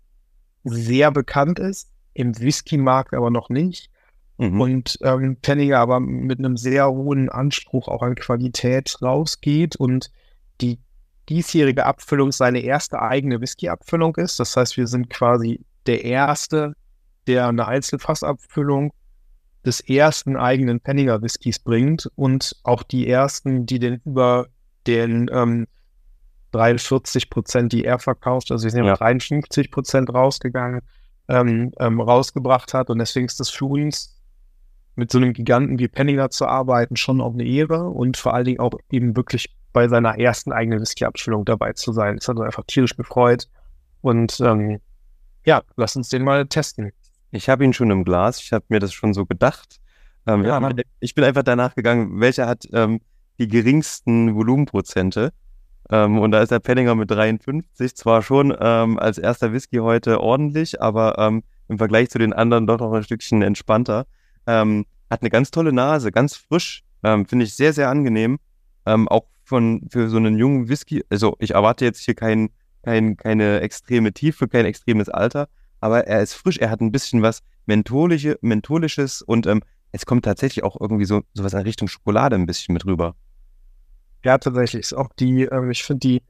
sehr 0.63 1.11
bekannt 1.11 1.59
ist, 1.59 1.91
im 2.13 2.37
Whisky-Markt 2.39 3.13
aber 3.13 3.29
noch 3.29 3.49
nicht. 3.49 3.89
Mhm. 4.37 4.61
Und 4.61 4.99
ähm, 5.01 5.37
Penninger 5.41 5.79
aber 5.79 5.99
mit 5.99 6.39
einem 6.39 6.57
sehr 6.57 6.89
hohen 6.89 7.29
Anspruch 7.29 7.87
auch 7.87 8.01
an 8.01 8.15
Qualität 8.15 8.97
rausgeht 9.01 9.75
und 9.75 10.11
die 10.61 10.79
diesjährige 11.29 11.85
Abfüllung 11.85 12.31
seine 12.31 12.59
erste 12.59 13.01
eigene 13.01 13.39
Whisky-Abfüllung 13.39 14.15
ist. 14.17 14.39
Das 14.39 14.57
heißt, 14.57 14.77
wir 14.77 14.87
sind 14.87 15.09
quasi 15.09 15.63
der 15.85 16.03
erste, 16.03 16.73
der 17.27 17.47
eine 17.47 17.67
Einzelfassabfüllung 17.67 18.91
des 19.65 19.79
ersten 19.79 20.35
eigenen 20.35 20.81
Penninger 20.81 21.21
Whiskys 21.21 21.59
bringt 21.59 22.09
und 22.15 22.55
auch 22.63 22.83
die 22.83 23.07
ersten, 23.07 23.65
die 23.65 23.79
den 23.79 24.01
über 24.03 24.47
den 24.87 25.29
ähm, 25.31 25.67
43 26.51 27.29
Prozent, 27.29 27.71
die 27.71 27.85
er 27.85 27.99
verkauft, 27.99 28.51
also 28.51 28.63
wir 28.63 28.71
sind 28.71 28.83
ja 28.83 28.95
53 28.95 29.71
Prozent 29.71 30.13
rausgegangen, 30.13 30.81
ähm, 31.29 31.71
ähm, 31.79 32.01
rausgebracht 32.01 32.73
hat. 32.73 32.89
Und 32.89 32.99
deswegen 32.99 33.25
ist 33.25 33.39
das 33.39 33.49
für 33.49 33.65
uns 33.65 34.21
mit 34.95 35.11
so 35.11 35.17
einem 35.17 35.33
Giganten 35.33 35.79
wie 35.79 35.87
Penninger 35.87 36.29
zu 36.29 36.45
arbeiten 36.45 36.95
schon 36.95 37.21
auch 37.21 37.33
eine 37.33 37.45
Ehre 37.45 37.89
und 37.89 38.17
vor 38.17 38.33
allen 38.33 38.45
Dingen 38.45 38.59
auch 38.59 38.73
eben 38.91 39.15
wirklich 39.15 39.55
bei 39.71 39.87
seiner 39.87 40.19
ersten 40.19 40.51
eigenen 40.51 40.79
Whisky-Abfüllung 40.79 41.45
dabei 41.45 41.73
zu 41.73 41.91
sein. 41.93 42.17
Das 42.17 42.27
hat 42.27 42.37
uns 42.37 42.45
einfach 42.45 42.63
tierisch 42.67 42.95
gefreut. 42.95 43.49
Und 44.01 44.39
ähm, 44.39 44.79
ja, 45.45 45.63
lass 45.75 45.95
uns 45.95 46.09
den 46.09 46.23
mal 46.23 46.45
testen. 46.45 46.91
Ich 47.31 47.49
habe 47.49 47.63
ihn 47.65 47.73
schon 47.73 47.89
im 47.89 48.03
Glas. 48.03 48.39
Ich 48.39 48.53
habe 48.53 48.65
mir 48.69 48.79
das 48.79 48.93
schon 48.93 49.13
so 49.13 49.25
gedacht. 49.25 49.79
Ähm, 50.27 50.45
ja, 50.45 50.71
ich 50.99 51.15
bin 51.15 51.23
einfach 51.23 51.43
danach 51.43 51.75
gegangen, 51.75 52.19
welcher 52.19 52.47
hat 52.47 52.65
ähm, 52.71 53.01
die 53.39 53.47
geringsten 53.47 54.35
Volumenprozente. 54.35 55.33
Ähm, 55.89 56.19
und 56.19 56.31
da 56.31 56.41
ist 56.41 56.51
der 56.51 56.59
Penninger 56.59 56.95
mit 56.95 57.11
53 57.11 57.95
zwar 57.95 58.21
schon 58.21 58.55
ähm, 58.57 58.99
als 58.99 59.17
erster 59.17 59.51
Whisky 59.51 59.77
heute 59.77 60.21
ordentlich, 60.21 60.81
aber 60.81 61.17
ähm, 61.17 61.43
im 61.67 61.77
Vergleich 61.77 62.09
zu 62.09 62.19
den 62.19 62.31
anderen 62.31 62.67
doch 62.67 62.79
noch 62.79 62.93
ein 62.93 63.03
Stückchen 63.03 63.41
entspannter. 63.41 64.05
Ähm, 64.47 64.85
hat 65.09 65.21
eine 65.21 65.29
ganz 65.29 65.51
tolle 65.51 65.73
Nase, 65.73 66.11
ganz 66.11 66.35
frisch. 66.35 66.83
Finde 67.01 67.43
ich 67.43 67.55
sehr, 67.55 67.73
sehr 67.73 67.89
angenehm. 67.89 68.39
auch 68.85 69.25
von 69.43 69.87
für 69.89 70.09
so 70.09 70.17
einen 70.17 70.37
jungen 70.37 70.69
Whisky. 70.69 71.03
Also 71.09 71.35
ich 71.39 71.51
erwarte 71.51 71.85
jetzt 71.85 71.99
hier 71.99 72.15
kein, 72.15 72.49
kein, 72.81 73.17
keine 73.17 73.61
extreme 73.61 74.13
Tiefe, 74.13 74.47
kein 74.47 74.65
extremes 74.65 75.09
Alter, 75.09 75.47
aber 75.79 76.07
er 76.07 76.21
ist 76.21 76.33
frisch, 76.33 76.57
er 76.57 76.69
hat 76.69 76.81
ein 76.81 76.91
bisschen 76.91 77.21
was 77.21 77.41
Mentholische, 77.65 78.37
Mentholisches 78.41 79.21
und 79.21 79.47
ähm, 79.47 79.61
es 79.91 80.05
kommt 80.05 80.25
tatsächlich 80.25 80.63
auch 80.63 80.79
irgendwie 80.79 81.05
so 81.05 81.21
sowas 81.33 81.53
in 81.53 81.59
Richtung 81.59 81.87
Schokolade 81.87 82.35
ein 82.35 82.45
bisschen 82.45 82.73
mit 82.73 82.85
rüber. 82.85 83.15
Ja, 84.23 84.37
tatsächlich. 84.37 84.81
Ist 84.81 84.93
auch 84.93 85.09
die, 85.19 85.43
ähm, 85.43 85.69
ich 85.71 85.83
finde 85.83 85.99
die 85.99 86.23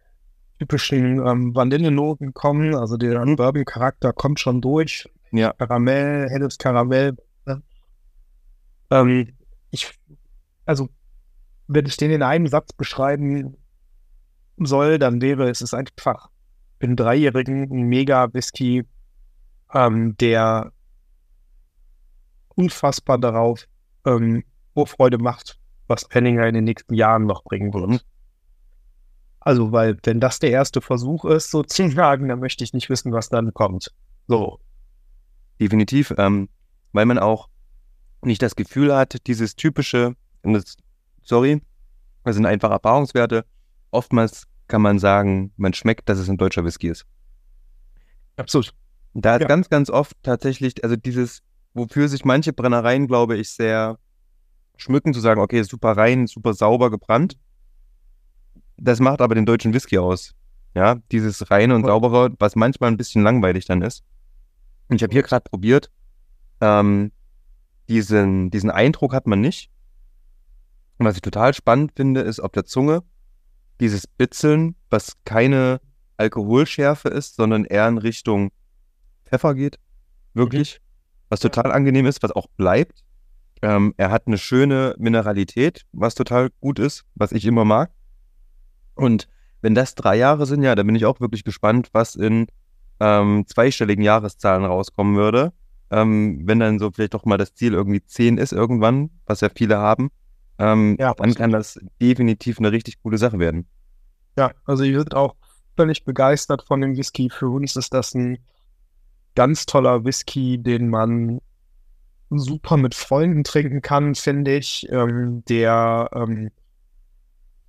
typischen 0.60 1.26
ähm, 1.26 1.56
Vanillenoten 1.56 2.34
kommen, 2.34 2.76
also 2.76 2.98
der 2.98 3.26
mhm. 3.26 3.36
Bourbon-Charakter 3.36 4.12
kommt 4.14 4.40
schon 4.40 4.62
durch. 4.62 5.10
Ja. 5.32 5.54
Karamell, 5.54 6.30
helles 6.30 6.58
Karamell. 6.58 7.16
Ähm, 8.90 9.34
ich, 9.72 9.92
also, 10.66 10.90
wenn 11.68 11.86
ich 11.86 11.98
den 11.98 12.12
in 12.12 12.24
einem 12.24 12.48
Satz 12.48 12.74
beschreiben 12.74 13.58
soll, 14.58 15.00
dann 15.00 15.22
wäre 15.22 15.50
es 15.50 15.62
ist 15.62 15.74
einfach 15.74 16.30
für 16.80 16.88
einen 16.88 16.96
Dreijährigen 16.96 17.64
ein 17.64 17.88
Mega-Whisky, 17.88 18.86
ähm, 19.74 20.16
der 20.18 20.72
unfassbar 22.56 23.18
darauf 23.18 23.66
ähm, 24.06 24.44
Vorfreude 24.74 25.18
macht, 25.18 25.60
was 25.88 26.08
Penninger 26.08 26.48
in 26.48 26.56
den 26.56 26.64
nächsten 26.66 26.94
Jahren 26.94 27.26
noch 27.26 27.44
bringen 27.44 27.74
wird. 27.74 27.90
Mhm. 27.90 28.00
Also, 29.40 29.72
weil, 29.72 29.98
wenn 30.04 30.20
das 30.20 30.40
der 30.40 30.52
erste 30.52 30.80
Versuch 30.80 31.26
ist, 31.26 31.52
sozusagen, 31.52 32.30
dann 32.30 32.40
möchte 32.40 32.64
ich 32.64 32.74
nicht 32.74 32.90
wissen, 32.90 33.12
was 33.12 33.30
dann 33.30 33.54
kommt. 33.54 33.94
So. 34.28 34.60
Definitiv, 35.60 36.14
ähm, 36.18 36.50
weil 36.94 37.06
man 37.06 37.20
auch 37.20 37.50
nicht 38.26 38.42
das 38.42 38.56
Gefühl 38.56 38.94
hat, 38.94 39.28
dieses 39.28 39.56
typische, 39.56 40.16
sorry, 41.24 41.62
das 42.24 42.36
sind 42.36 42.46
einfach 42.46 42.72
Erfahrungswerte. 42.72 43.46
Oftmals 43.92 44.48
kann 44.68 44.82
man 44.82 45.00
sagen, 45.00 45.52
man 45.58 45.74
schmeckt, 45.74 46.10
dass 46.10 46.18
es 46.18 46.30
ein 46.30 46.38
deutscher 46.38 46.66
Whisky 46.66 46.90
ist. 46.90 47.06
Absolut. 48.38 48.74
Da 49.14 49.36
ist 49.36 49.42
ja. 49.42 49.48
ganz, 49.48 49.70
ganz 49.70 49.90
oft 49.90 50.16
tatsächlich, 50.24 50.84
also 50.84 50.96
dieses, 50.96 51.44
wofür 51.74 52.08
sich 52.08 52.26
manche 52.26 52.54
Brennereien, 52.54 53.08
glaube 53.08 53.38
ich, 53.38 53.52
sehr 53.52 54.00
schmücken, 54.78 55.14
zu 55.14 55.20
sagen, 55.20 55.40
okay, 55.40 55.62
super 55.64 55.96
rein, 55.96 56.28
super 56.28 56.54
sauber 56.54 56.90
gebrannt. 56.90 57.38
Das 58.78 59.00
macht 59.00 59.22
aber 59.22 59.36
den 59.36 59.46
deutschen 59.46 59.74
Whisky 59.74 59.98
aus. 59.98 60.34
Ja, 60.76 60.96
dieses 61.12 61.52
reine 61.52 61.76
und 61.76 61.86
saubere, 61.86 62.34
was 62.40 62.56
manchmal 62.56 62.90
ein 62.90 62.98
bisschen 62.98 63.22
langweilig 63.22 63.66
dann 63.66 63.84
ist. 63.84 64.04
Und 64.88 64.96
ich 64.96 65.04
habe 65.04 65.14
hier 65.14 65.22
gerade 65.22 65.48
probiert, 65.48 65.92
ähm, 66.62 67.12
diesen, 67.88 68.50
diesen 68.50 68.70
Eindruck 68.70 69.14
hat 69.14 69.28
man 69.28 69.42
nicht. 69.42 69.70
Und 70.98 71.06
was 71.06 71.16
ich 71.16 71.22
total 71.22 71.54
spannend 71.54 71.94
finde, 71.96 72.22
ist 72.22 72.40
auf 72.40 72.52
der 72.52 72.66
Zunge 72.66 73.04
dieses 73.80 74.08
Bitzeln, 74.08 74.76
was 74.90 75.14
keine 75.26 75.82
Alkoholschärfe 76.18 77.10
ist, 77.10 77.36
sondern 77.36 77.66
eher 77.66 77.88
in 77.88 77.98
Richtung 77.98 78.52
Pfeffer 79.26 79.56
geht. 79.56 79.80
Wirklich. 80.34 80.80
Mhm. 80.80 80.84
Was 81.30 81.40
total 81.40 81.72
angenehm 81.72 82.06
ist, 82.06 82.22
was 82.22 82.32
auch 82.32 82.48
bleibt. 82.56 83.04
Ähm, 83.62 83.94
er 83.98 84.12
hat 84.12 84.28
eine 84.28 84.38
schöne 84.38 84.96
Mineralität, 85.00 85.86
was 85.92 86.16
total 86.16 86.50
gut 86.60 86.80
ist, 86.80 87.06
was 87.16 87.32
ich 87.32 87.46
immer 87.46 87.66
mag. 87.66 87.92
Und 88.96 89.28
wenn 89.62 89.74
das 89.74 89.96
drei 89.96 90.18
Jahre 90.18 90.46
sind, 90.46 90.62
ja, 90.64 90.76
dann 90.76 90.86
bin 90.86 90.96
ich 90.96 91.06
auch 91.06 91.20
wirklich 91.20 91.44
gespannt, 91.44 91.90
was 91.94 92.16
in 92.16 92.48
ähm, 93.00 93.46
zweistelligen 93.48 94.04
Jahreszahlen 94.04 94.66
rauskommen 94.66 95.16
würde. 95.16 95.54
Ähm, 95.94 96.42
wenn 96.46 96.60
dann 96.60 96.80
so 96.80 96.90
vielleicht 96.92 97.14
doch 97.14 97.26
mal 97.26 97.38
das 97.38 97.54
Ziel 97.54 97.74
irgendwie 97.74 98.04
zehn 98.04 98.38
ist 98.40 98.52
irgendwann, 98.52 99.12
was 99.28 99.42
ja 99.42 99.50
viele 99.56 99.78
haben, 99.78 100.10
ähm, 100.58 100.98
ja, 101.00 101.14
dann 101.14 101.36
kann 101.36 101.52
das 101.52 101.80
definitiv 102.02 102.58
eine 102.58 102.72
richtig 102.72 103.02
coole 103.04 103.18
Sache 103.20 103.38
werden. 103.38 103.68
Ja, 104.36 104.52
also 104.66 104.84
ich 104.84 104.96
bin 104.96 105.14
auch 105.14 105.36
völlig 105.76 106.04
begeistert 106.04 106.64
von 106.64 106.82
dem 106.82 106.98
Whisky. 106.98 107.30
Für 107.30 107.50
uns 107.50 107.76
ist 107.76 107.94
das 107.94 108.16
ein 108.16 108.40
ganz 109.36 109.66
toller 109.66 110.04
Whisky, 110.04 110.58
den 110.58 110.90
man 110.90 111.40
super 112.30 112.78
mit 112.78 112.96
Freunden 112.96 113.44
trinken 113.44 113.82
kann, 113.82 114.16
finde 114.16 114.56
ich. 114.56 114.88
Ähm, 114.90 115.44
der, 115.48 116.10
ähm, 116.14 116.50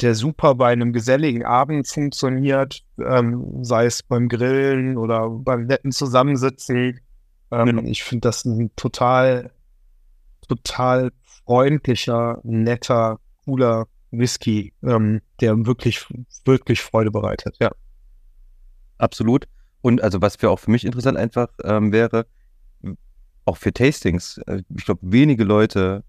der 0.01 0.15
super 0.15 0.55
bei 0.55 0.73
einem 0.73 0.93
geselligen 0.93 1.45
Abend 1.45 1.87
funktioniert, 1.87 2.83
ähm, 2.99 3.63
sei 3.63 3.87
es 3.87 4.03
beim 4.03 4.29
Grillen 4.29 4.97
oder 4.97 5.29
beim 5.29 5.67
netten 5.67 5.93
Zusammensitzen. 5.93 7.01
Ähm, 7.63 7.79
ja. 7.79 7.85
Ich 7.85 8.05
finde 8.05 8.29
das 8.29 8.45
ein 8.45 8.71
total, 8.77 9.51
total 10.49 11.13
freundlicher, 11.25 12.41
netter, 12.43 13.21
cooler 13.45 13.87
Whisky, 14.11 14.73
ähm, 14.83 15.21
der 15.41 15.67
wirklich, 15.67 16.07
wirklich 16.45 16.83
Freude 16.83 17.11
bereitet. 17.11 17.57
Ja. 17.61 17.71
Absolut. 18.99 19.47
Und 19.83 20.03
also 20.03 20.23
was 20.23 20.37
für 20.37 20.51
auch 20.51 20.61
für 20.61 20.71
mich 20.71 20.85
interessant 20.85 21.19
einfach 21.19 21.49
ähm, 21.63 21.93
wäre, 21.93 22.27
auch 23.45 23.57
für 23.57 23.73
Tastings, 23.73 24.39
äh, 24.47 24.63
ich 24.75 24.85
glaube, 24.85 25.01
wenige 25.03 25.45
Leute 25.45 26.05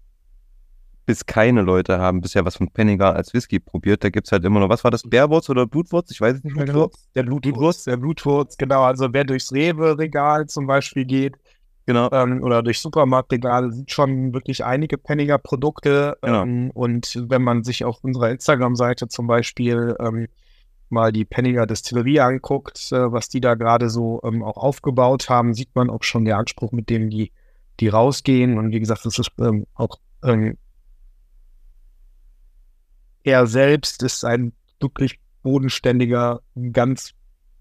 bis 1.06 1.24
keine 1.24 1.62
Leute 1.62 1.98
haben 1.98 2.20
bisher 2.20 2.44
was 2.44 2.56
von 2.56 2.68
Penninger 2.68 3.14
als 3.14 3.32
Whisky 3.32 3.60
probiert. 3.60 4.04
Da 4.04 4.10
gibt 4.10 4.26
es 4.26 4.32
halt 4.32 4.44
immer 4.44 4.60
noch, 4.60 4.68
was 4.68 4.84
war 4.84 4.90
das, 4.90 5.02
Bärwurz 5.02 5.48
oder 5.48 5.66
Blutwurz? 5.66 6.10
Ich 6.10 6.20
weiß 6.20 6.38
es 6.38 6.44
nicht 6.44 6.56
mehr 6.56 6.66
genau. 6.66 6.90
Der 7.14 7.22
Blutwurz, 7.22 7.84
der 7.84 7.96
Blutwurz, 7.96 8.56
genau. 8.56 8.82
Also 8.82 9.08
wer 9.12 9.24
durchs 9.24 9.52
Rewe-Regal 9.52 10.46
zum 10.46 10.66
Beispiel 10.66 11.04
geht, 11.04 11.36
Genau. 11.86 12.10
Ähm, 12.10 12.42
oder 12.42 12.64
durch 12.64 12.80
Supermarktregale 12.80 13.70
sind 13.72 13.90
schon 13.92 14.34
wirklich 14.34 14.64
einige 14.64 14.98
Penninger 14.98 15.38
Produkte. 15.38 16.18
Genau. 16.20 16.42
Ähm, 16.42 16.70
und 16.72 17.16
wenn 17.28 17.42
man 17.42 17.62
sich 17.62 17.84
auf 17.84 18.02
unserer 18.02 18.30
Instagram-Seite 18.30 19.06
zum 19.06 19.28
Beispiel 19.28 19.94
ähm, 20.00 20.26
mal 20.88 21.12
die 21.12 21.24
Penninger 21.24 21.64
Distillerie 21.64 22.18
anguckt, 22.18 22.90
äh, 22.90 23.12
was 23.12 23.28
die 23.28 23.40
da 23.40 23.54
gerade 23.54 23.88
so 23.88 24.20
ähm, 24.24 24.42
auch 24.42 24.56
aufgebaut 24.56 25.28
haben, 25.28 25.54
sieht 25.54 25.74
man 25.74 25.88
auch 25.88 26.02
schon 26.02 26.24
der 26.24 26.38
Anspruch, 26.38 26.72
mit 26.72 26.90
dem 26.90 27.08
die, 27.08 27.30
die 27.78 27.88
rausgehen. 27.88 28.58
Und 28.58 28.72
wie 28.72 28.80
gesagt, 28.80 29.06
das 29.06 29.20
ist 29.20 29.30
ähm, 29.38 29.66
auch 29.74 29.98
er 33.26 33.46
selbst 33.46 34.02
ist 34.04 34.24
ein 34.24 34.52
wirklich 34.80 35.18
bodenständiger, 35.42 36.40
ganz 36.72 37.10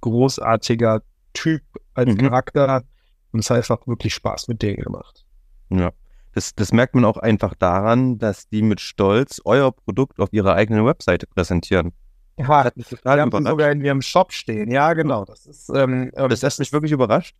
großartiger 0.01 1.01
Typ 1.33 1.63
als 1.95 2.11
mhm. 2.11 2.17
Charakter. 2.19 2.83
Und 3.31 3.39
es 3.39 3.49
hat 3.49 3.57
einfach 3.57 3.85
wirklich 3.87 4.13
Spaß 4.13 4.47
mit 4.47 4.61
denen 4.61 4.83
gemacht. 4.83 5.25
Ja. 5.69 5.91
Das, 6.33 6.53
das 6.53 6.71
merkt 6.71 6.93
man 6.95 7.03
auch 7.03 7.17
einfach 7.17 7.55
daran, 7.55 8.19
dass 8.19 8.47
die 8.49 8.61
mit 8.61 8.79
Stolz 8.79 9.41
euer 9.43 9.71
Produkt 9.71 10.19
auf 10.19 10.31
ihrer 10.31 10.53
eigenen 10.53 10.85
Webseite 10.85 11.25
präsentieren. 11.27 11.93
Ja, 12.37 12.69
das 12.69 12.91
hat 12.91 13.05
wir 13.05 13.11
haben 13.11 13.29
überrascht. 13.29 13.47
sogar 13.47 13.71
in 13.71 13.83
ihrem 13.83 14.01
Shop 14.01 14.33
stehen. 14.33 14.69
Ja, 14.69 14.93
genau. 14.93 15.25
Das 15.25 15.45
ist, 15.45 15.69
ähm, 15.69 16.11
ähm 16.15 16.29
das 16.29 16.43
hat 16.43 16.59
mich 16.59 16.73
wirklich 16.73 16.91
überrascht. 16.91 17.35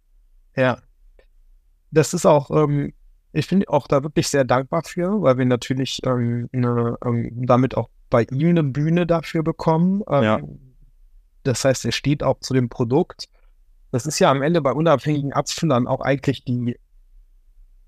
Ja. 0.56 0.80
Das 1.92 2.14
ist 2.14 2.26
auch, 2.26 2.50
ähm, 2.50 2.94
ich 3.34 3.46
finde 3.46 3.70
auch 3.70 3.88
da 3.88 4.02
wirklich 4.02 4.30
sehr 4.30 4.46
dankbar 4.46 4.84
für, 4.86 5.22
weil 5.22 5.38
wir 5.38 5.46
natürlich 5.46 6.00
ähm, 6.06 6.50
eine, 6.54 6.98
ähm, 7.06 7.30
damit 7.46 7.76
auch 7.78 7.90
bei 8.10 8.24
ihm 8.32 8.50
eine 8.50 8.64
Bühne 8.64 9.06
dafür 9.06 9.44
bekommen. 9.44 10.04
Ähm, 10.10 10.24
ja. 10.24 10.40
Das 11.44 11.66
heißt, 11.66 11.86
er 11.86 11.92
steht 11.92 12.24
auch 12.24 12.40
zu 12.40 12.54
dem 12.54 12.70
Produkt. 12.70 13.28
Das 13.92 14.06
ist 14.06 14.20
ja 14.20 14.32
am 14.32 14.42
Ende 14.42 14.62
bei 14.62 14.72
unabhängigen 14.72 15.34
Abfüllern 15.34 15.88
auch 15.88 16.02
eigentlich 16.02 16.44
die, 16.44 16.76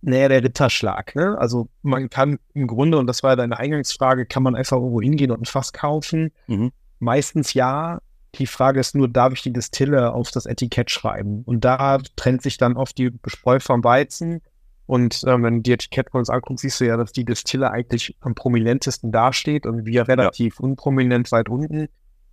näher 0.02 0.30
der 0.30 0.44
Ritterschlag. 0.44 1.16
Ne? 1.16 1.38
Also 1.38 1.70
man 1.82 2.10
kann 2.10 2.40
im 2.54 2.68
Grunde, 2.68 2.98
und 2.98 3.08
das 3.08 3.24
war 3.24 3.32
ja 3.32 3.36
deine 3.36 3.58
Eingangsfrage, 3.58 4.26
kann 4.26 4.44
man 4.44 4.56
einfach 4.56 4.78
irgendwo 4.78 5.02
hingehen 5.02 5.32
und 5.32 5.42
ein 5.42 5.46
Fass 5.46 5.74
kaufen. 5.74 6.32
Mhm. 6.48 6.72
Meistens 7.00 7.54
ja. 7.54 8.00
Die 8.36 8.48
Frage 8.48 8.80
ist 8.80 8.94
nur, 8.94 9.08
darf 9.08 9.34
ich 9.34 9.42
die 9.42 9.54
Distille 9.54 10.14
auf 10.14 10.30
das 10.32 10.46
Etikett 10.46 10.92
schreiben? 10.92 11.44
Und 11.46 11.66
da 11.66 11.98
trennt 12.16 12.44
sich 12.44 12.58
dann 12.58 12.78
oft 12.78 12.98
die 12.98 13.12
Spreu 13.26 13.60
vom 13.60 13.84
Weizen. 13.84 14.42
Und 14.88 15.24
äh, 15.26 15.42
wenn 15.42 15.58
du 15.58 15.62
die 15.62 15.74
Etikett 15.74 16.10
von 16.10 16.20
uns 16.20 16.30
anguckst, 16.30 16.62
siehst 16.62 16.80
du 16.80 16.86
ja, 16.86 16.98
dass 16.98 17.12
die 17.12 17.26
Distille 17.26 17.70
eigentlich 17.70 18.16
am 18.22 18.34
prominentesten 18.36 19.12
dasteht 19.12 19.66
und 19.66 19.86
wir 19.86 20.08
relativ 20.08 20.56
ja. 20.56 20.64
unprominent 20.66 21.32
weit 21.32 21.50
unten. 21.50 21.90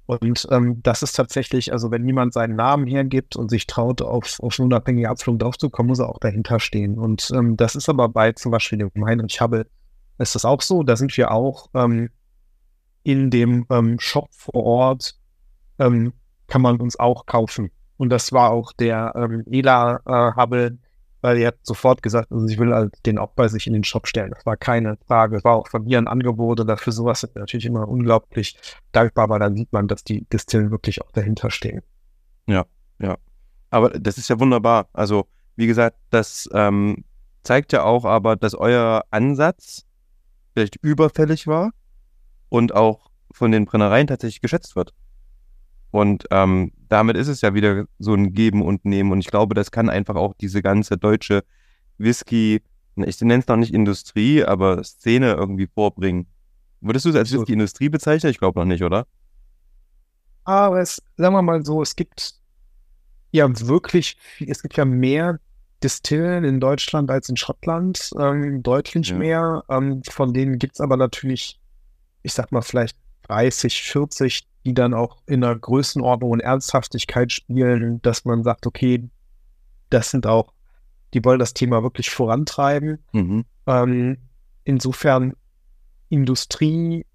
Und 0.06 0.46
ähm, 0.50 0.80
das 0.82 1.02
ist 1.02 1.14
tatsächlich, 1.14 1.72
also 1.72 1.90
wenn 1.90 2.02
niemand 2.02 2.32
seinen 2.32 2.56
Namen 2.56 2.86
hergibt 2.86 3.36
und 3.36 3.48
sich 3.48 3.66
traut, 3.66 4.02
auf, 4.02 4.38
auf 4.40 4.58
eine 4.58 4.66
unabhängige 4.66 5.08
Abfüllung 5.08 5.38
draufzukommen, 5.38 5.88
muss 5.88 5.98
er 5.98 6.08
auch 6.08 6.18
dahinter 6.18 6.60
stehen. 6.60 6.98
Und 6.98 7.30
ähm, 7.34 7.56
das 7.56 7.74
ist 7.74 7.88
aber 7.88 8.08
bei 8.08 8.32
zum 8.32 8.52
Beispiel 8.52 8.78
dem 8.78 9.04
Heinrich 9.04 9.40
Hubble, 9.40 9.66
ist 10.18 10.34
das 10.34 10.44
auch 10.44 10.60
so. 10.60 10.82
Da 10.82 10.96
sind 10.96 11.16
wir 11.16 11.32
auch 11.32 11.70
ähm, 11.74 12.10
in 13.02 13.30
dem 13.30 13.66
ähm, 13.70 13.98
Shop 13.98 14.28
vor 14.30 14.54
Ort, 14.54 15.14
ähm, 15.78 16.12
kann 16.46 16.62
man 16.62 16.76
uns 16.80 16.98
auch 16.98 17.26
kaufen. 17.26 17.70
Und 17.96 18.10
das 18.10 18.32
war 18.32 18.50
auch 18.50 18.72
der 18.72 19.12
ähm, 19.16 19.44
Ela 19.50 20.00
äh, 20.06 20.40
Hubble, 20.40 20.78
weil 21.24 21.38
er 21.38 21.48
hat 21.48 21.56
sofort 21.62 22.02
gesagt, 22.02 22.30
also 22.30 22.46
ich 22.46 22.58
will 22.58 22.74
halt 22.74 22.94
den 23.06 23.16
auch 23.16 23.30
bei 23.30 23.48
sich 23.48 23.66
in 23.66 23.72
den 23.72 23.82
Shop 23.82 24.06
stellen. 24.06 24.32
Das 24.32 24.44
war 24.44 24.58
keine 24.58 24.98
Frage. 25.06 25.38
Es 25.38 25.44
war 25.44 25.56
auch 25.56 25.68
von 25.68 25.84
mir 25.84 25.96
ein 25.96 26.06
Angebot 26.06 26.60
und 26.60 26.66
dafür 26.66 26.92
sowas 26.92 27.20
sind 27.20 27.34
natürlich 27.34 27.64
immer 27.64 27.88
unglaublich 27.88 28.58
dankbar, 28.92 29.30
weil 29.30 29.40
dann 29.40 29.56
sieht 29.56 29.72
man, 29.72 29.88
dass 29.88 30.04
die 30.04 30.26
Distillen 30.26 30.70
wirklich 30.70 31.00
auch 31.00 31.10
dahinter 31.12 31.50
stehen. 31.50 31.80
Ja, 32.46 32.66
ja. 32.98 33.16
Aber 33.70 33.88
das 33.88 34.18
ist 34.18 34.28
ja 34.28 34.38
wunderbar. 34.38 34.90
Also, 34.92 35.26
wie 35.56 35.66
gesagt, 35.66 35.96
das 36.10 36.46
ähm, 36.52 37.04
zeigt 37.42 37.72
ja 37.72 37.84
auch 37.84 38.04
aber, 38.04 38.36
dass 38.36 38.54
euer 38.54 39.06
Ansatz 39.10 39.86
vielleicht 40.52 40.76
überfällig 40.82 41.46
war 41.46 41.70
und 42.50 42.74
auch 42.74 43.10
von 43.32 43.50
den 43.50 43.64
Brennereien 43.64 44.08
tatsächlich 44.08 44.42
geschätzt 44.42 44.76
wird. 44.76 44.92
Und 45.94 46.26
ähm, 46.32 46.72
damit 46.88 47.16
ist 47.16 47.28
es 47.28 47.40
ja 47.40 47.54
wieder 47.54 47.84
so 48.00 48.14
ein 48.14 48.32
Geben 48.32 48.62
und 48.62 48.84
Nehmen. 48.84 49.12
Und 49.12 49.20
ich 49.20 49.28
glaube, 49.28 49.54
das 49.54 49.70
kann 49.70 49.88
einfach 49.88 50.16
auch 50.16 50.34
diese 50.34 50.60
ganze 50.60 50.98
deutsche 50.98 51.44
Whisky, 51.98 52.62
ich 52.96 53.20
nenne 53.20 53.38
es 53.38 53.46
noch 53.46 53.54
nicht 53.54 53.72
Industrie, 53.72 54.42
aber 54.42 54.82
Szene 54.82 55.34
irgendwie 55.34 55.68
vorbringen. 55.72 56.26
Würdest 56.80 57.04
du 57.04 57.10
es 57.10 57.14
als 57.14 57.32
Whisky-Industrie 57.32 57.90
bezeichnen? 57.90 58.32
Ich 58.32 58.38
glaube 58.38 58.58
noch 58.58 58.66
nicht, 58.66 58.82
oder? 58.82 59.06
Aber 60.42 60.80
es, 60.80 61.00
sagen 61.16 61.32
wir 61.36 61.42
mal 61.42 61.64
so, 61.64 61.80
es 61.80 61.94
gibt 61.94 62.34
ja 63.30 63.48
wirklich, 63.68 64.16
es 64.44 64.62
gibt 64.62 64.76
ja 64.76 64.84
mehr 64.84 65.38
Distillen 65.80 66.42
in 66.42 66.58
Deutschland 66.58 67.08
als 67.08 67.28
in 67.28 67.36
Schottland, 67.36 68.10
ähm, 68.18 68.64
deutlich 68.64 69.10
ja. 69.10 69.16
mehr. 69.16 69.64
Ähm, 69.68 70.02
von 70.10 70.34
denen 70.34 70.58
gibt 70.58 70.74
es 70.74 70.80
aber 70.80 70.96
natürlich, 70.96 71.60
ich 72.24 72.32
sag 72.32 72.50
mal, 72.50 72.62
vielleicht 72.62 72.96
30, 73.28 73.82
40, 73.82 74.46
die 74.64 74.74
dann 74.74 74.94
auch 74.94 75.18
in 75.26 75.44
einer 75.44 75.56
Größenordnung 75.56 76.30
und 76.30 76.40
Ernsthaftigkeit 76.40 77.32
spielen, 77.32 78.00
dass 78.02 78.24
man 78.24 78.42
sagt, 78.42 78.66
okay, 78.66 79.08
das 79.90 80.10
sind 80.10 80.26
auch, 80.26 80.52
die 81.12 81.24
wollen 81.24 81.38
das 81.38 81.54
Thema 81.54 81.82
wirklich 81.82 82.10
vorantreiben. 82.10 82.98
Mhm. 83.12 83.44
Ähm, 83.66 84.18
insofern 84.64 85.34
Industrie, 86.08 87.06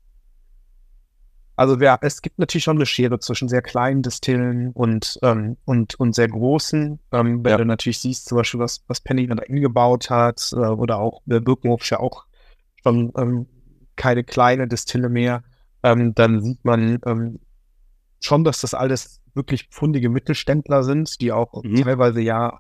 also 1.56 1.80
wer, 1.80 2.00
es 2.02 2.22
gibt 2.22 2.40
natürlich 2.40 2.64
schon 2.64 2.78
eine 2.78 2.86
Schere 2.86 3.20
zwischen 3.20 3.50
sehr 3.50 3.62
kleinen 3.62 4.02
Distillen 4.02 4.72
und, 4.72 5.20
ähm, 5.24 5.58
und, 5.66 6.00
und 6.00 6.16
sehr 6.16 6.30
großen. 6.30 7.00
Ähm, 7.12 7.44
wenn 7.44 7.52
ja. 7.52 7.58
du 7.58 7.66
natürlich 7.66 8.00
siehst, 8.00 8.28
zum 8.28 8.38
Beispiel, 8.38 8.60
was, 8.62 8.84
was 8.88 9.02
Penny 9.02 9.28
da 9.28 9.36
eingebaut 9.36 10.10
hat, 10.10 10.54
äh, 10.54 10.56
oder 10.56 11.00
auch 11.00 11.22
äh, 11.28 11.42
Birkenhof 11.42 11.82
ist 11.82 11.90
ja 11.90 12.00
auch 12.00 12.26
schon 12.82 13.12
ähm, 13.18 13.48
keine 13.98 14.24
kleine 14.24 14.68
Distille 14.68 15.10
mehr 15.10 15.44
ähm, 15.84 16.14
dann 16.16 16.42
sieht 16.42 16.64
man 16.64 17.00
ähm, 17.06 17.40
schon, 18.22 18.44
dass 18.44 18.62
das 18.62 18.74
alles 18.74 19.22
wirklich 19.34 19.68
fundige 19.72 20.10
Mittelständler 20.10 20.84
sind, 20.84 21.22
die 21.22 21.32
auch 21.32 21.64
mhm. 21.64 21.84
teilweise 21.84 22.22
ja 22.22 22.60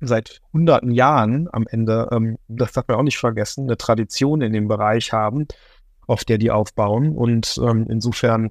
seit 0.00 0.40
hunderten 0.52 0.90
Jahren 0.90 1.48
am 1.52 1.66
Ende, 1.68 2.08
ähm, 2.12 2.38
das 2.48 2.72
darf 2.72 2.86
man 2.88 2.98
auch 2.98 3.02
nicht 3.02 3.18
vergessen, 3.18 3.64
eine 3.64 3.76
Tradition 3.76 4.42
in 4.42 4.52
dem 4.52 4.68
Bereich 4.68 5.12
haben, 5.12 5.46
auf 6.06 6.24
der 6.24 6.38
die 6.38 6.50
aufbauen. 6.50 7.16
Und 7.16 7.58
ähm, 7.62 7.86
insofern 7.88 8.50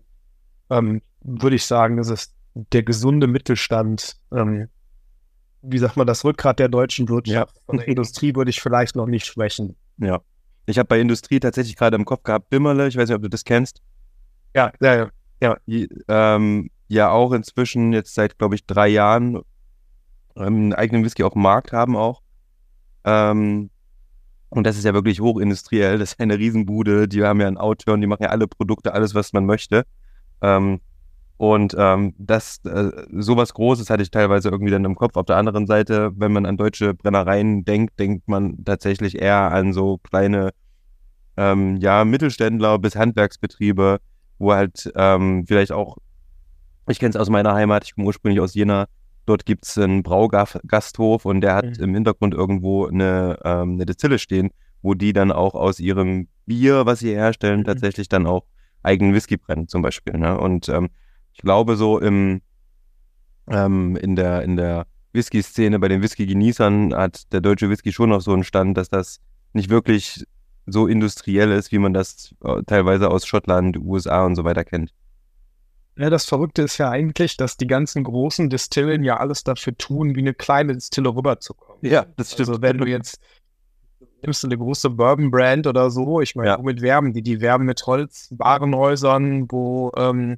ähm, 0.69 1.01
würde 1.21 1.55
ich 1.55 1.65
sagen, 1.65 1.97
das 1.97 2.09
ist 2.09 2.33
der 2.53 2.83
gesunde 2.83 3.27
Mittelstand, 3.27 4.15
ähm, 4.31 4.67
wie 5.61 5.77
sagt 5.77 5.95
man, 5.95 6.07
das 6.07 6.25
Rückgrat 6.25 6.59
der 6.59 6.69
deutschen 6.69 7.07
Wirtschaft. 7.07 7.55
Ja. 7.55 7.61
Von 7.65 7.77
der 7.77 7.87
Industrie 7.87 8.35
würde 8.35 8.49
ich 8.49 8.61
vielleicht 8.61 8.95
noch 8.95 9.07
nicht 9.07 9.25
sprechen. 9.25 9.75
Ja. 9.97 10.21
Ich 10.65 10.77
habe 10.77 10.87
bei 10.87 10.99
Industrie 10.99 11.39
tatsächlich 11.39 11.75
gerade 11.75 11.95
im 11.95 12.05
Kopf 12.05 12.23
gehabt, 12.23 12.49
Bimmerle, 12.49 12.87
ich 12.87 12.97
weiß 12.97 13.09
nicht, 13.09 13.15
ob 13.15 13.21
du 13.21 13.29
das 13.29 13.43
kennst. 13.43 13.81
Ja, 14.55 14.71
ja, 14.81 15.09
ja. 15.41 15.57
Die, 15.65 15.89
ähm, 16.07 16.69
ja 16.87 17.09
auch 17.09 17.31
inzwischen 17.31 17.91
jetzt 17.93 18.13
seit, 18.13 18.37
glaube 18.37 18.55
ich, 18.55 18.65
drei 18.65 18.87
Jahren 18.87 19.37
ähm, 20.35 20.45
einen 20.45 20.73
eigenen 20.73 21.03
Whisky 21.03 21.23
auf 21.23 21.33
dem 21.33 21.41
Markt 21.41 21.73
haben 21.73 21.95
auch. 21.95 22.21
Ähm, 23.03 23.69
und 24.49 24.65
das 24.67 24.77
ist 24.77 24.85
ja 24.85 24.93
wirklich 24.93 25.19
hochindustriell. 25.19 25.97
Das 25.97 26.13
ist 26.13 26.19
eine 26.19 26.37
Riesenbude. 26.37 27.07
Die 27.07 27.23
haben 27.23 27.41
ja 27.41 27.47
einen 27.47 27.57
Outturn, 27.57 28.01
die 28.01 28.07
machen 28.07 28.23
ja 28.23 28.29
alle 28.29 28.47
Produkte, 28.47 28.93
alles, 28.93 29.15
was 29.15 29.33
man 29.33 29.45
möchte. 29.45 29.83
Ähm, 30.41 30.79
und 31.37 31.75
ähm, 31.77 32.13
das, 32.19 32.59
äh, 32.65 32.91
sowas 33.11 33.53
Großes 33.53 33.89
hatte 33.89 34.03
ich 34.03 34.11
teilweise 34.11 34.49
irgendwie 34.49 34.71
dann 34.71 34.85
im 34.85 34.95
Kopf. 34.95 35.15
Auf 35.15 35.25
der 35.25 35.37
anderen 35.37 35.65
Seite, 35.65 36.11
wenn 36.15 36.31
man 36.31 36.45
an 36.45 36.57
deutsche 36.57 36.93
Brennereien 36.93 37.65
denkt, 37.65 37.99
denkt 37.99 38.27
man 38.27 38.63
tatsächlich 38.63 39.19
eher 39.19 39.51
an 39.51 39.73
so 39.73 39.97
kleine, 39.97 40.51
ähm, 41.35 41.77
ja, 41.77 42.05
Mittelständler 42.05 42.77
bis 42.77 42.95
Handwerksbetriebe, 42.95 43.99
wo 44.43 44.53
halt 44.53 44.91
ähm, 44.95 45.45
vielleicht 45.47 45.71
auch, 45.71 45.97
ich 46.87 46.99
kenne 46.99 47.11
es 47.11 47.15
aus 47.15 47.29
meiner 47.29 47.53
Heimat, 47.53 47.85
ich 47.85 47.95
komme 47.95 48.07
ursprünglich 48.07 48.41
aus 48.41 48.53
Jena, 48.53 48.87
dort 49.25 49.45
gibt 49.45 49.65
es 49.65 49.77
einen 49.77 50.03
Braugasthof 50.03 51.25
und 51.25 51.41
der 51.41 51.55
hat 51.55 51.77
mhm. 51.77 51.83
im 51.83 51.93
Hintergrund 51.95 52.33
irgendwo 52.33 52.85
eine, 52.85 53.39
ähm, 53.43 53.73
eine 53.73 53.85
Destille 53.85 54.19
stehen, 54.19 54.51
wo 54.81 54.93
die 54.93 55.13
dann 55.13 55.31
auch 55.31 55.55
aus 55.55 55.79
ihrem 55.79 56.27
Bier, 56.45 56.85
was 56.85 56.99
sie 56.99 57.13
herstellen, 57.13 57.61
mhm. 57.61 57.65
tatsächlich 57.65 58.09
dann 58.09 58.27
auch 58.27 58.43
eigenen 58.83 59.13
Whisky 59.13 59.37
brennen 59.37 59.67
zum 59.67 59.81
Beispiel. 59.81 60.17
Ne? 60.17 60.37
Und 60.37 60.67
ähm, 60.69 60.89
ich 61.33 61.39
glaube 61.39 61.77
so 61.77 61.99
im, 61.99 62.41
ähm, 63.49 63.95
in 63.95 64.15
der, 64.15 64.43
in 64.43 64.57
der 64.57 64.85
Whisky-Szene, 65.13 65.79
bei 65.79 65.87
den 65.87 66.01
Whisky-Genießern 66.01 66.93
hat 66.93 67.31
der 67.31 67.41
deutsche 67.41 67.69
Whisky 67.69 67.93
schon 67.93 68.09
noch 68.09 68.21
so 68.21 68.33
einen 68.33 68.43
Stand, 68.43 68.77
dass 68.77 68.89
das 68.89 69.19
nicht 69.53 69.69
wirklich 69.69 70.25
so 70.65 70.87
industriell 70.87 71.51
ist, 71.51 71.71
wie 71.71 71.79
man 71.79 71.93
das 71.93 72.33
äh, 72.43 72.63
teilweise 72.65 73.09
aus 73.09 73.25
Schottland, 73.25 73.77
USA 73.77 74.25
und 74.25 74.35
so 74.35 74.43
weiter 74.43 74.63
kennt. 74.63 74.93
Ja, 75.95 76.09
das 76.09 76.25
Verrückte 76.25 76.63
ist 76.63 76.79
ja 76.79 76.89
eigentlich, 76.89 77.37
dass 77.37 77.57
die 77.57 77.67
ganzen 77.67 78.03
großen 78.03 78.49
Distillen 78.49 79.03
ja 79.03 79.17
alles 79.17 79.43
dafür 79.43 79.77
tun, 79.77 80.15
wie 80.15 80.21
eine 80.21 80.33
kleine 80.33 80.73
Distille 80.73 81.09
rüberzukommen. 81.09 81.85
Ja, 81.85 82.07
das 82.15 82.31
stimmt. 82.31 82.49
Also 82.49 82.61
wenn 82.61 82.79
du 82.79 82.85
jetzt 82.85 83.19
nimmst 84.23 84.43
du 84.43 84.47
eine 84.47 84.57
große 84.57 84.89
Bourbon-Brand 84.89 85.67
oder 85.67 85.89
so, 85.91 86.21
ich 86.21 86.35
meine, 86.35 86.51
ja. 86.51 86.57
womit 86.57 86.81
werben 86.81 87.13
die? 87.13 87.21
Die 87.21 87.41
werben 87.41 87.65
mit 87.65 87.85
Holzwarenhäusern, 87.85 89.51
wo 89.51 89.91
ähm, 89.97 90.37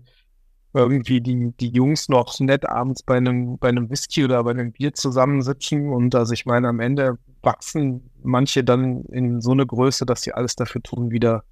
irgendwie 0.76 1.22
die, 1.22 1.54
die 1.60 1.70
Jungs 1.70 2.10
noch 2.10 2.38
nett 2.40 2.68
abends 2.68 3.02
bei 3.02 3.16
einem, 3.18 3.58
bei 3.58 3.70
einem 3.70 3.90
Whisky 3.90 4.26
oder 4.26 4.44
bei 4.44 4.52
einem 4.52 4.74
Bier 4.74 4.94
zusammensitzen. 4.94 5.90
Und 5.90 6.14
also 6.16 6.34
ich 6.34 6.46
meine, 6.46 6.68
am 6.68 6.80
Ende 6.80 7.18
wachsen 7.42 8.10
manche 8.22 8.64
dann 8.64 9.06
in 9.06 9.40
so 9.40 9.52
eine 9.52 9.66
Größe, 9.66 10.06
dass 10.06 10.22
sie 10.22 10.34
alles 10.34 10.56
dafür 10.56 10.84
tun, 10.84 11.12
wieder 11.12 11.44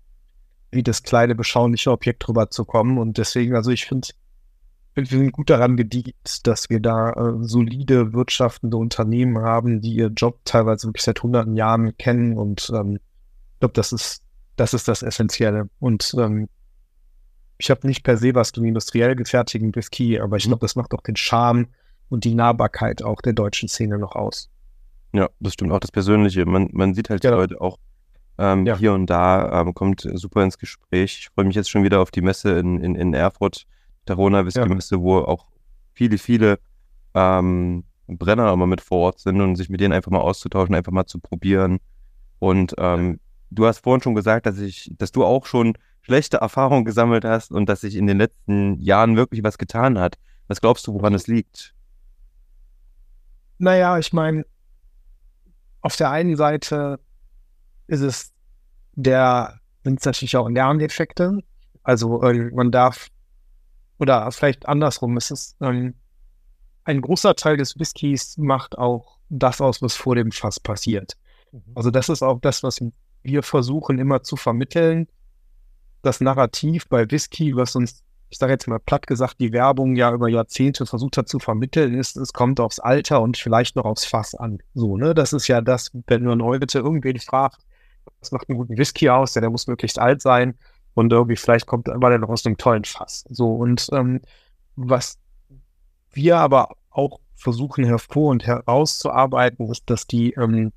wie 0.71 0.83
das 0.83 1.03
kleine, 1.03 1.35
beschauliche 1.35 1.91
Objekt 1.91 2.27
rüberzukommen. 2.27 2.97
Und 2.97 3.17
deswegen, 3.17 3.55
also 3.55 3.71
ich 3.71 3.85
finde, 3.85 4.09
wir 4.95 5.05
sind 5.05 5.31
gut 5.31 5.49
daran 5.49 5.77
gedient, 5.77 6.45
dass 6.45 6.69
wir 6.69 6.79
da 6.79 7.11
äh, 7.11 7.33
solide 7.41 8.13
wirtschaftende 8.13 8.75
Unternehmen 8.77 9.39
haben, 9.39 9.81
die 9.81 9.93
ihr 9.93 10.07
Job 10.07 10.39
teilweise 10.43 10.87
wirklich 10.87 11.03
seit 11.03 11.23
hunderten 11.23 11.55
Jahren 11.55 11.97
kennen. 11.97 12.37
Und 12.37 12.71
ähm, 12.75 12.99
ich 13.53 13.59
glaube, 13.59 13.73
das 13.73 13.93
ist, 13.93 14.21
das 14.57 14.73
ist 14.73 14.87
das 14.87 15.01
Essentielle. 15.01 15.69
Und 15.79 16.13
ähm, 16.17 16.49
ich 17.63 17.69
habe 17.69 17.87
nicht 17.87 18.03
per 18.03 18.17
se 18.17 18.35
was 18.35 18.51
gegen 18.51 18.67
industriell 18.67 19.15
gefertigten 19.15 19.73
Whisky, 19.73 20.19
aber 20.19 20.35
ich 20.35 20.45
mhm. 20.45 20.49
glaube, 20.49 20.61
das 20.61 20.75
macht 20.75 20.93
auch 20.93 21.01
den 21.01 21.15
Charme 21.15 21.67
und 22.09 22.25
die 22.25 22.35
Nahbarkeit 22.35 23.01
auch 23.01 23.21
der 23.21 23.31
deutschen 23.31 23.69
Szene 23.69 23.97
noch 23.97 24.15
aus. 24.15 24.49
Ja, 25.13 25.29
das 25.39 25.53
stimmt 25.53 25.71
auch 25.71 25.79
das 25.79 25.91
Persönliche. 25.91 26.45
Man, 26.45 26.69
man 26.73 26.93
sieht 26.93 27.09
halt 27.09 27.23
ja. 27.23 27.31
die 27.31 27.37
Leute 27.37 27.61
auch 27.61 27.77
ähm, 28.37 28.65
ja. 28.65 28.77
hier 28.77 28.93
und 28.93 29.05
da, 29.05 29.61
ähm, 29.61 29.73
kommt 29.73 30.05
super 30.15 30.43
ins 30.43 30.57
Gespräch. 30.57 31.19
Ich 31.19 31.29
freue 31.29 31.45
mich 31.45 31.55
jetzt 31.55 31.69
schon 31.69 31.83
wieder 31.83 32.01
auf 32.01 32.11
die 32.11 32.21
Messe 32.21 32.59
in, 32.59 32.81
in, 32.81 32.95
in 32.95 33.13
Erfurt, 33.13 33.65
der 34.07 34.15
Rona 34.15 34.45
Whisky 34.45 34.67
Messe, 34.67 34.99
wo 34.99 35.19
auch 35.19 35.47
viele, 35.93 36.17
viele 36.17 36.59
ähm, 37.13 37.85
Brenner 38.07 38.51
immer 38.51 38.67
mit 38.67 38.81
vor 38.81 38.97
Ort 38.99 39.19
sind 39.19 39.39
und 39.39 39.55
sich 39.55 39.69
mit 39.69 39.79
denen 39.79 39.93
einfach 39.93 40.11
mal 40.11 40.19
auszutauschen, 40.19 40.75
einfach 40.75 40.91
mal 40.91 41.05
zu 41.05 41.19
probieren. 41.19 41.79
Und 42.39 42.75
ähm, 42.77 43.21
du 43.51 43.65
hast 43.65 43.79
vorhin 43.79 44.01
schon 44.01 44.15
gesagt, 44.15 44.47
dass 44.47 44.59
ich, 44.59 44.91
dass 44.97 45.13
du 45.13 45.23
auch 45.23 45.45
schon 45.45 45.77
schlechte 46.03 46.37
Erfahrungen 46.37 46.85
gesammelt 46.85 47.25
hast 47.25 47.51
und 47.51 47.67
dass 47.67 47.81
sich 47.81 47.95
in 47.95 48.07
den 48.07 48.17
letzten 48.17 48.79
Jahren 48.79 49.15
wirklich 49.15 49.43
was 49.43 49.57
getan 49.57 49.97
hat. 49.97 50.17
Was 50.47 50.61
glaubst 50.61 50.85
du, 50.85 50.93
woran 50.93 51.13
es 51.13 51.27
liegt? 51.27 51.73
Naja, 53.57 53.97
ich 53.97 54.11
meine, 54.13 54.45
auf 55.81 55.95
der 55.95 56.11
einen 56.11 56.35
Seite 56.35 56.99
ist 57.87 58.01
es 58.01 58.33
der, 58.93 59.59
sind 59.83 59.99
es 59.99 60.05
natürlich 60.05 60.35
auch 60.35 60.49
Lerneffekte. 60.49 61.39
Also 61.83 62.21
äh, 62.23 62.51
man 62.51 62.71
darf, 62.71 63.07
oder 63.99 64.31
vielleicht 64.31 64.67
andersrum, 64.67 65.17
ist 65.17 65.31
es 65.31 65.55
ähm, 65.61 65.95
ein 66.83 67.01
großer 67.01 67.35
Teil 67.35 67.57
des 67.57 67.79
Whiskys 67.79 68.37
macht 68.37 68.77
auch 68.77 69.17
das 69.29 69.61
aus, 69.61 69.81
was 69.81 69.95
vor 69.95 70.15
dem 70.15 70.31
Fass 70.31 70.59
passiert. 70.59 71.13
Mhm. 71.51 71.61
Also 71.75 71.91
das 71.91 72.09
ist 72.09 72.21
auch 72.21 72.39
das, 72.41 72.63
was 72.63 72.79
wir 73.23 73.43
versuchen 73.43 73.99
immer 73.99 74.23
zu 74.23 74.35
vermitteln. 74.35 75.07
Das 76.03 76.21
Narrativ 76.21 76.87
bei 76.87 77.09
Whisky, 77.09 77.55
was 77.55 77.75
uns, 77.75 78.03
ich 78.29 78.37
sage 78.37 78.51
jetzt 78.53 78.67
mal 78.67 78.79
platt 78.79 79.07
gesagt, 79.07 79.39
die 79.39 79.51
Werbung 79.53 79.95
ja 79.95 80.13
über 80.13 80.27
Jahrzehnte 80.27 80.85
versucht 80.85 81.17
hat 81.17 81.29
zu 81.29 81.39
vermitteln, 81.39 81.95
ist, 81.95 82.17
es 82.17 82.33
kommt 82.33 82.59
aufs 82.59 82.79
Alter 82.79 83.21
und 83.21 83.37
vielleicht 83.37 83.75
noch 83.75 83.85
aufs 83.85 84.05
Fass 84.05 84.35
an. 84.35 84.59
So, 84.75 84.97
ne? 84.97 85.15
Das 85.15 85.33
ist 85.33 85.47
ja 85.47 85.61
das, 85.61 85.91
wenn 86.07 86.23
man 86.25 86.43
heute 86.43 86.79
irgendwen 86.79 87.19
fragt, 87.19 87.61
was 88.19 88.31
macht 88.31 88.49
einen 88.49 88.57
guten 88.57 88.77
Whisky 88.77 89.09
aus, 89.09 89.33
ja, 89.33 89.41
der 89.41 89.49
muss 89.49 89.65
möglichst 89.65 89.97
alt 89.97 90.21
sein 90.21 90.55
und 90.93 91.11
irgendwie 91.11 91.37
vielleicht 91.37 91.67
kommt 91.67 91.87
war 91.87 92.09
der 92.09 92.19
noch 92.19 92.29
aus 92.29 92.45
einem 92.45 92.57
tollen 92.57 92.83
Fass. 92.83 93.23
So, 93.29 93.53
und 93.55 93.87
ähm, 93.93 94.21
was 94.75 95.17
wir 96.11 96.37
aber 96.37 96.75
auch 96.89 97.19
versuchen 97.35 97.85
hervor 97.85 98.31
und 98.31 98.45
herauszuarbeiten, 98.45 99.69
ist, 99.69 99.89
dass 99.89 100.05
die, 100.05 100.33
ähm, 100.33 100.71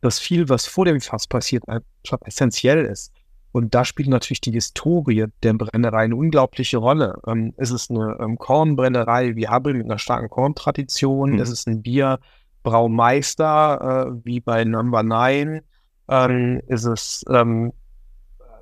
dass 0.00 0.18
viel, 0.18 0.48
was 0.48 0.66
vor 0.66 0.84
dem 0.84 1.00
Fass 1.00 1.26
passiert, 1.26 1.64
einfach 1.68 2.20
essentiell 2.24 2.84
ist. 2.84 3.12
Und 3.58 3.74
da 3.74 3.84
spielt 3.84 4.08
natürlich 4.08 4.40
die 4.40 4.52
Historie 4.52 5.26
der 5.42 5.52
Brennerei 5.52 6.04
eine 6.04 6.14
unglaubliche 6.14 6.78
Rolle. 6.78 7.18
Ähm, 7.26 7.54
es 7.56 7.72
ist 7.72 7.90
eine 7.90 8.16
ähm, 8.20 8.38
Kornbrennerei 8.38 9.34
wie 9.34 9.48
Habbel 9.48 9.74
mit 9.74 9.86
einer 9.86 9.98
starken 9.98 10.30
Korntradition. 10.30 11.32
Mhm. 11.32 11.40
Es 11.40 11.50
ist 11.50 11.66
ein 11.66 11.82
Bierbraumeister 11.82 14.06
äh, 14.06 14.12
wie 14.24 14.38
bei 14.38 14.62
Number 14.62 15.02
Nine. 15.02 15.64
Ähm, 16.08 16.62
ist 16.68 16.84
es, 16.84 17.24
ähm, 17.28 17.72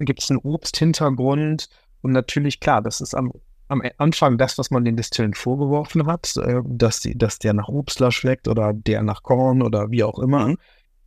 gibt 0.00 0.22
es 0.22 0.30
einen 0.30 0.40
Obsthintergrund. 0.40 1.68
Und 2.00 2.12
natürlich, 2.12 2.58
klar, 2.58 2.80
das 2.80 3.02
ist 3.02 3.14
am 3.14 3.32
am 3.68 3.82
Anfang 3.98 4.38
das, 4.38 4.58
was 4.58 4.70
man 4.70 4.84
den 4.84 4.96
Distillen 4.96 5.34
vorgeworfen 5.34 6.06
hat, 6.06 6.36
äh, 6.36 6.62
dass, 6.64 7.00
die, 7.00 7.18
dass 7.18 7.38
der 7.38 7.52
nach 7.52 7.68
Obstler 7.68 8.12
schmeckt 8.12 8.48
oder 8.48 8.72
der 8.72 9.02
nach 9.02 9.22
Korn 9.22 9.60
oder 9.60 9.90
wie 9.90 10.04
auch 10.04 10.20
immer. 10.20 10.48
Mhm. 10.48 10.58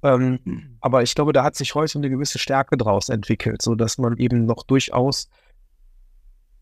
Ähm, 0.02 0.40
mhm. 0.44 0.78
aber 0.80 1.04
ich 1.04 1.14
glaube, 1.14 1.34
da 1.34 1.44
hat 1.44 1.56
sich 1.56 1.76
heute 1.76 1.98
eine 1.98 2.10
gewisse 2.10 2.40
Stärke 2.40 2.78
draus 2.78 3.10
entwickelt, 3.10 3.62
sodass 3.62 3.98
man 3.98 4.18
eben 4.18 4.46
noch 4.46 4.64
durchaus 4.64 5.30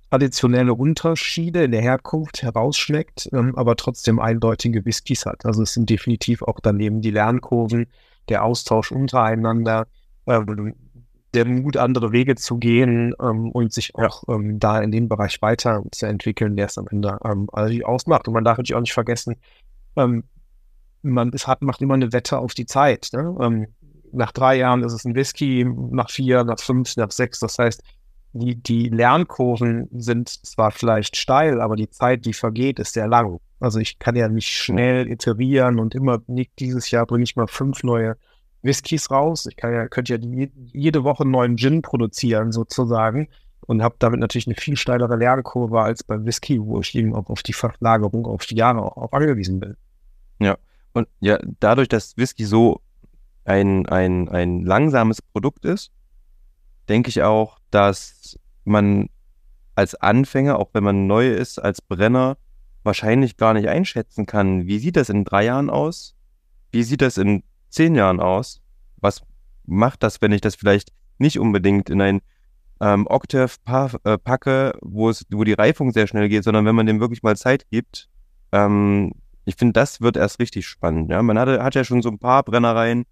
traditionelle 0.10 0.73
Unterschiede 0.73 1.63
in 1.65 1.71
der 1.71 1.82
Herkunft 1.82 2.41
herausschmeckt, 2.41 3.30
ähm, 3.34 3.56
aber 3.56 3.76
trotzdem 3.76 4.19
eindeutige 4.19 4.86
Whiskys 4.86 5.26
hat. 5.26 5.45
Also 5.45 5.63
es 5.63 5.73
sind 5.73 5.89
definitiv 5.89 6.41
auch 6.41 6.60
daneben 6.62 7.02
die 7.02 7.12
Lernkurven, 7.12 7.88
der 8.30 8.43
Austausch 8.43 8.91
untereinander, 8.91 9.88
ähm, 10.26 10.76
der 11.34 11.45
Mut, 11.45 11.78
andere 11.78 12.12
Wege 12.12 12.36
zu 12.36 12.58
gehen 12.58 13.13
ähm, 13.21 13.52
und 13.52 13.73
sich 13.73 13.95
auch 13.95 14.23
ähm, 14.30 14.60
da 14.60 14.82
in 14.82 14.91
dem 14.91 15.10
Bereich 15.10 15.41
weiterzuentwickeln, 15.41 16.56
der 16.56 16.67
es 16.67 16.78
am 16.78 16.88
Ende 16.89 17.19
ähm, 17.23 17.50
ausmacht. 17.84 18.28
Und 18.28 18.34
man 18.34 18.45
darf 18.45 18.58
natürlich 18.58 18.76
auch 18.76 18.82
nicht 18.82 18.93
vergessen, 18.93 19.36
ähm, 19.97 20.23
man 21.01 21.31
ist, 21.31 21.47
hat, 21.47 21.62
macht 21.62 21.81
immer 21.81 21.93
eine 21.93 22.13
Wette 22.13 22.38
auf 22.39 22.53
die 22.53 22.65
Zeit. 22.65 23.10
Ne? 23.13 23.36
Ähm, 23.39 23.67
nach 24.12 24.31
drei 24.31 24.57
Jahren 24.57 24.83
ist 24.83 24.93
es 24.93 25.05
ein 25.05 25.15
Whisky, 25.15 25.65
nach 25.91 26.10
vier, 26.10 26.43
nach 26.43 26.60
fünf, 26.60 26.95
nach 26.97 27.12
sechs. 27.12 27.39
Das 27.39 27.60
heißt, 27.60 27.83
die, 28.33 28.55
die 28.55 28.89
Lernkurven 28.89 29.88
sind 29.91 30.29
zwar 30.29 30.71
vielleicht 30.71 31.15
steil, 31.15 31.62
aber 31.62 31.75
die 31.75 31.89
Zeit, 31.89 32.25
die 32.25 32.33
vergeht, 32.33 32.79
ist 32.79 32.93
sehr 32.93 33.07
lang. 33.07 33.39
Also 33.60 33.79
ich 33.79 33.99
kann 33.99 34.15
ja 34.15 34.27
nicht 34.27 34.49
schnell 34.49 35.10
iterieren 35.10 35.79
und 35.79 35.95
immer, 35.95 36.21
nicht 36.27 36.51
dieses 36.60 36.91
Jahr 36.91 37.05
bringe 37.05 37.23
ich 37.23 37.36
mal 37.36 37.47
fünf 37.47 37.83
neue 37.83 38.15
Whiskys 38.62 39.10
raus. 39.10 39.47
Ich 39.47 39.55
kann 39.55 39.73
ja, 39.73 39.88
könnte 39.88 40.13
ja 40.13 40.17
die, 40.17 40.51
jede 40.73 41.03
Woche 41.03 41.23
einen 41.23 41.31
neuen 41.31 41.57
Gin 41.57 41.81
produzieren, 41.81 42.51
sozusagen. 42.51 43.29
Und 43.65 43.81
habe 43.81 43.95
damit 43.99 44.19
natürlich 44.19 44.47
eine 44.47 44.55
viel 44.55 44.77
steilere 44.77 45.17
Lernkurve 45.17 45.81
als 45.81 46.03
beim 46.03 46.25
Whisky, 46.25 46.62
wo 46.62 46.79
ich 46.79 46.95
eben 46.95 47.13
auch 47.13 47.29
auf 47.29 47.43
die 47.43 47.53
Verlagerung, 47.53 48.25
auf 48.25 48.45
die 48.45 48.55
Jahre 48.55 48.81
auch, 48.81 48.95
auch 48.95 49.12
angewiesen 49.12 49.60
bin. 49.60 49.75
Ja, 50.39 50.57
und 50.97 51.07
ja, 51.19 51.39
dadurch, 51.60 51.88
dass 51.88 52.17
Whisky 52.17 52.45
so 52.45 52.81
ein, 53.45 53.86
ein, 53.88 54.27
ein 54.29 54.63
langsames 54.63 55.21
Produkt 55.21 55.63
ist, 55.63 55.91
denke 56.89 57.10
ich 57.10 57.21
auch, 57.21 57.60
dass 57.69 58.38
man 58.65 59.10
als 59.75 59.95
Anfänger, 59.95 60.57
auch 60.57 60.69
wenn 60.73 60.83
man 60.83 61.07
neu 61.07 61.29
ist, 61.29 61.60
als 61.60 61.81
Brenner, 61.81 62.38
wahrscheinlich 62.83 63.38
gar 63.38 63.53
nicht 63.53 63.69
einschätzen 63.69 64.25
kann, 64.25 64.65
wie 64.65 64.79
sieht 64.79 64.95
das 64.95 65.10
in 65.10 65.23
drei 65.23 65.45
Jahren 65.45 65.69
aus? 65.69 66.15
Wie 66.71 66.83
sieht 66.83 67.01
das 67.01 67.17
in 67.17 67.43
zehn 67.69 67.95
Jahren 67.95 68.19
aus? 68.19 68.62
Was 68.97 69.21
macht 69.65 70.01
das, 70.01 70.21
wenn 70.21 70.31
ich 70.31 70.41
das 70.41 70.55
vielleicht 70.55 70.91
nicht 71.19 71.38
unbedingt 71.38 71.89
in 71.89 72.01
ein 72.01 72.21
ähm, 72.79 73.05
Octave 73.07 73.51
pa 73.63 73.91
äh, 74.03 74.17
packe, 74.17 74.73
wo 74.81 75.10
es, 75.10 75.25
wo 75.31 75.43
die 75.43 75.53
Reifung 75.53 75.91
sehr 75.91 76.07
schnell 76.07 76.29
geht, 76.29 76.43
sondern 76.43 76.65
wenn 76.65 76.75
man 76.75 76.86
dem 76.86 76.99
wirklich 76.99 77.23
mal 77.23 77.36
Zeit 77.36 77.69
gibt. 77.69 78.10
Ähm, 78.51 79.13
ich 79.47 79.55
finde, 79.55 79.73
das 79.73 80.01
wird 80.01 80.17
erst 80.17 80.39
richtig 80.39 80.67
spannend. 80.67 81.10
Ja? 81.10 81.23
Man 81.23 81.39
hatte, 81.39 81.63
hat 81.63 81.73
ja 81.73 81.86
schon 81.86 82.01
so 82.01 82.10
ein 82.10 82.19
paar 82.19 82.43
Brennereien, 82.43 83.05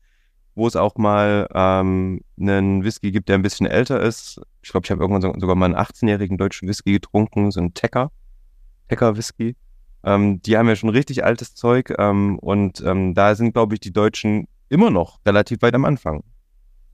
wo 0.53 0.67
es 0.67 0.75
auch 0.75 0.95
mal 0.97 1.47
ähm, 1.53 2.21
einen 2.37 2.83
Whisky 2.83 3.11
gibt, 3.13 3.29
der 3.29 3.35
ein 3.35 3.41
bisschen 3.41 3.67
älter 3.67 4.01
ist. 4.01 4.41
Ich 4.61 4.69
glaube, 4.69 4.85
ich 4.85 4.91
habe 4.91 5.01
irgendwann 5.01 5.21
so, 5.21 5.33
sogar 5.39 5.55
mal 5.55 5.67
einen 5.67 5.75
18-jährigen 5.75 6.37
deutschen 6.37 6.67
Whisky 6.67 6.91
getrunken, 6.91 7.51
so 7.51 7.61
einen 7.61 7.73
Tecker, 7.73 8.11
Tecker-Whisky. 8.89 9.55
Ähm, 10.03 10.41
die 10.41 10.57
haben 10.57 10.67
ja 10.67 10.75
schon 10.75 10.89
richtig 10.89 11.23
altes 11.23 11.55
Zeug 11.55 11.93
ähm, 11.97 12.37
und 12.39 12.81
ähm, 12.85 13.13
da 13.13 13.33
sind, 13.35 13.53
glaube 13.53 13.75
ich, 13.75 13.79
die 13.79 13.93
Deutschen 13.93 14.49
immer 14.67 14.91
noch 14.91 15.19
relativ 15.25 15.61
weit 15.61 15.73
am 15.73 15.85
Anfang. 15.85 16.21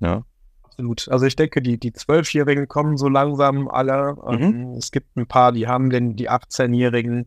Ja. 0.02 0.24
Absolut. 0.62 1.10
Also 1.10 1.26
ich 1.26 1.36
denke, 1.36 1.64
die, 1.64 1.80
die 1.80 1.94
Zwölfjährigen 1.94 2.68
kommen 2.68 2.96
so 2.96 3.10
langsam 3.10 3.68
alle. 3.68 4.14
Mhm. 4.14 4.42
Ähm, 4.44 4.72
es 4.78 4.92
gibt 4.92 5.18
ein 5.18 5.26
paar, 5.26 5.52
die 5.52 5.68
haben 5.68 5.90
denn 5.90 6.16
die 6.16 6.30
18-Jährigen. 6.30 7.26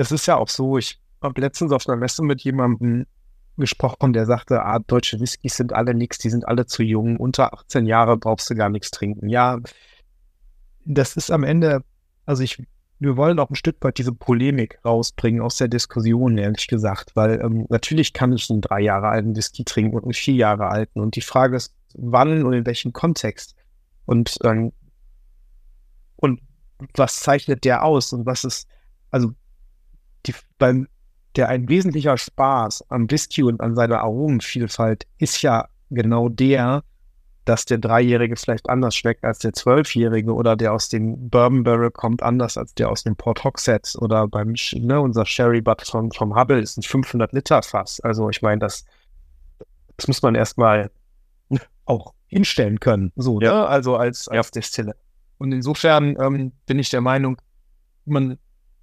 Es 0.00 0.10
ist 0.10 0.24
ja 0.24 0.36
auch 0.36 0.48
so, 0.48 0.78
ich 0.78 0.98
habe 1.20 1.38
letztens 1.42 1.72
auf 1.72 1.86
einer 1.86 1.98
Messe 1.98 2.22
mit 2.22 2.40
jemandem 2.40 3.06
gesprochen, 3.58 4.14
der 4.14 4.24
sagte, 4.24 4.64
ah, 4.64 4.78
deutsche 4.78 5.20
Whiskys 5.20 5.58
sind 5.58 5.74
alle 5.74 5.92
nichts, 5.92 6.16
die 6.16 6.30
sind 6.30 6.48
alle 6.48 6.64
zu 6.64 6.82
jung, 6.82 7.18
unter 7.18 7.52
18 7.52 7.84
Jahre 7.84 8.16
brauchst 8.16 8.48
du 8.48 8.54
gar 8.54 8.70
nichts 8.70 8.90
trinken. 8.90 9.28
Ja, 9.28 9.58
das 10.86 11.16
ist 11.16 11.30
am 11.30 11.44
Ende, 11.44 11.84
also 12.24 12.42
ich 12.42 12.62
wir 12.98 13.18
wollen 13.18 13.38
auch 13.38 13.50
ein 13.50 13.56
Stück 13.56 13.76
weit 13.80 13.98
diese 13.98 14.12
Polemik 14.12 14.78
rausbringen 14.86 15.42
aus 15.42 15.56
der 15.56 15.68
Diskussion, 15.68 16.38
ehrlich 16.38 16.66
gesagt, 16.66 17.12
weil 17.14 17.40
ähm, 17.42 17.66
natürlich 17.68 18.14
kann 18.14 18.32
ich 18.32 18.50
einen 18.50 18.62
drei 18.62 18.80
Jahre 18.80 19.08
alten 19.08 19.36
Whisky 19.36 19.64
trinken 19.64 19.96
und 19.96 20.04
einen 20.04 20.14
vier 20.14 20.34
Jahre 20.34 20.68
alten. 20.68 21.00
Und 21.00 21.14
die 21.16 21.22
Frage 21.22 21.56
ist, 21.56 21.74
wann 21.94 22.42
und 22.44 22.54
in 22.54 22.64
welchem 22.64 22.92
Kontext. 22.94 23.54
Und, 24.04 24.38
ähm, 24.44 24.72
und 26.16 26.40
was 26.94 27.20
zeichnet 27.20 27.64
der 27.64 27.84
aus 27.84 28.14
und 28.14 28.24
was 28.24 28.44
ist, 28.44 28.66
also 29.10 29.32
die, 30.26 30.34
beim, 30.58 30.88
der 31.36 31.48
ein 31.48 31.68
wesentlicher 31.68 32.16
Spaß 32.16 32.84
am 32.90 33.10
Whisky 33.10 33.42
und 33.42 33.60
an 33.60 33.74
seiner 33.74 34.00
Aromenvielfalt 34.00 35.06
ist 35.18 35.42
ja 35.42 35.68
genau 35.90 36.28
der, 36.28 36.82
dass 37.44 37.64
der 37.64 37.78
Dreijährige 37.78 38.36
vielleicht 38.36 38.68
anders 38.68 38.94
schmeckt 38.94 39.24
als 39.24 39.38
der 39.38 39.52
Zwölfjährige 39.52 40.32
oder 40.32 40.56
der 40.56 40.72
aus 40.72 40.88
dem 40.88 41.28
Bourbon 41.30 41.62
Barrel 41.64 41.90
kommt 41.90 42.22
anders 42.22 42.56
als 42.56 42.74
der 42.74 42.90
aus 42.90 43.02
dem 43.02 43.16
Port 43.16 43.42
Hogshead 43.42 43.94
oder 43.98 44.28
beim, 44.28 44.54
ne, 44.74 45.00
unser 45.00 45.26
Sherry 45.26 45.60
Butt 45.60 45.82
vom, 45.82 46.10
vom 46.12 46.36
Hubble 46.36 46.60
ist 46.60 46.76
ein 46.76 46.82
500 46.82 47.32
Liter 47.32 47.62
Fass. 47.62 48.00
Also 48.00 48.28
ich 48.28 48.42
meine, 48.42 48.60
das, 48.60 48.84
das 49.96 50.06
muss 50.06 50.22
man 50.22 50.34
erstmal 50.34 50.90
auch 51.86 52.14
hinstellen 52.28 52.78
können, 52.78 53.12
so, 53.16 53.40
ja. 53.40 53.52
ne? 53.52 53.66
also 53.66 53.96
als, 53.96 54.28
als 54.28 54.46
ja. 54.48 54.50
Destille. 54.52 54.94
Und 55.38 55.52
insofern 55.52 56.16
ähm, 56.20 56.52
bin 56.66 56.78
ich 56.78 56.90
der 56.90 57.00
Meinung, 57.00 57.40
man, 58.04 58.38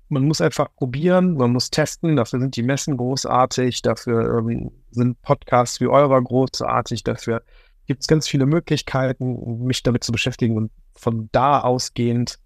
man 0.09 0.25
muss 0.25 0.41
einfach 0.41 0.73
probieren, 0.75 1.35
man 1.35 1.51
muss 1.51 1.69
testen, 1.69 2.15
dafür 2.15 2.39
sind 2.39 2.55
die 2.55 2.63
Messen 2.63 2.97
großartig, 2.97 3.81
dafür 3.81 4.39
ähm, 4.39 4.71
sind 4.91 5.21
Podcasts 5.21 5.81
wie 5.81 5.87
eurer 5.87 6.21
großartig, 6.21 7.03
dafür 7.03 7.43
gibt 7.87 8.01
es 8.01 8.07
ganz 8.07 8.27
viele 8.27 8.45
Möglichkeiten, 8.45 9.65
mich 9.65 9.83
damit 9.83 10.03
zu 10.03 10.11
beschäftigen. 10.11 10.57
Und 10.57 10.71
von 10.95 11.29
da 11.31 11.61
ausgehend 11.61 12.39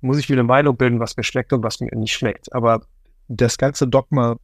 muss 0.00 0.18
ich 0.18 0.28
wieder 0.28 0.40
eine 0.40 0.48
Meinung 0.48 0.76
bilden, 0.76 1.00
was 1.00 1.16
mir 1.16 1.22
schmeckt 1.22 1.52
und 1.52 1.62
was 1.62 1.80
mir 1.80 1.88
nicht 1.94 2.12
schmeckt. 2.12 2.52
Aber 2.52 2.82
das 3.28 3.58
ganze 3.58 3.86
Dogma 3.86 4.36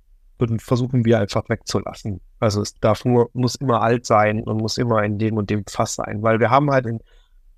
versuchen 0.59 1.04
wir 1.04 1.18
einfach 1.18 1.48
wegzulassen. 1.48 2.20
Also 2.38 2.62
es 2.62 2.74
darf 2.74 3.04
nur, 3.04 3.28
muss 3.32 3.56
immer 3.56 3.82
alt 3.82 4.06
sein 4.06 4.44
und 4.44 4.59
muss 4.59 4.78
immer 4.78 5.02
in 5.02 5.18
dem 5.18 5.36
und 5.36 5.50
dem 5.50 5.64
Fass 5.66 5.96
sein, 5.96 6.22
weil 6.22 6.38
wir 6.38 6.50
haben 6.50 6.70
halt 6.70 6.86
in 6.86 7.00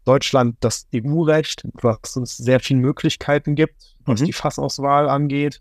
Deutschland 0.05 0.57
das 0.61 0.87
EU-Recht, 0.95 1.67
was 1.75 2.17
uns 2.17 2.37
sehr 2.37 2.61
viele 2.61 2.81
Möglichkeiten 2.81 3.55
gibt, 3.55 3.97
was 4.05 4.21
mhm. 4.21 4.27
die 4.27 4.33
Fassauswahl 4.33 5.09
angeht 5.09 5.61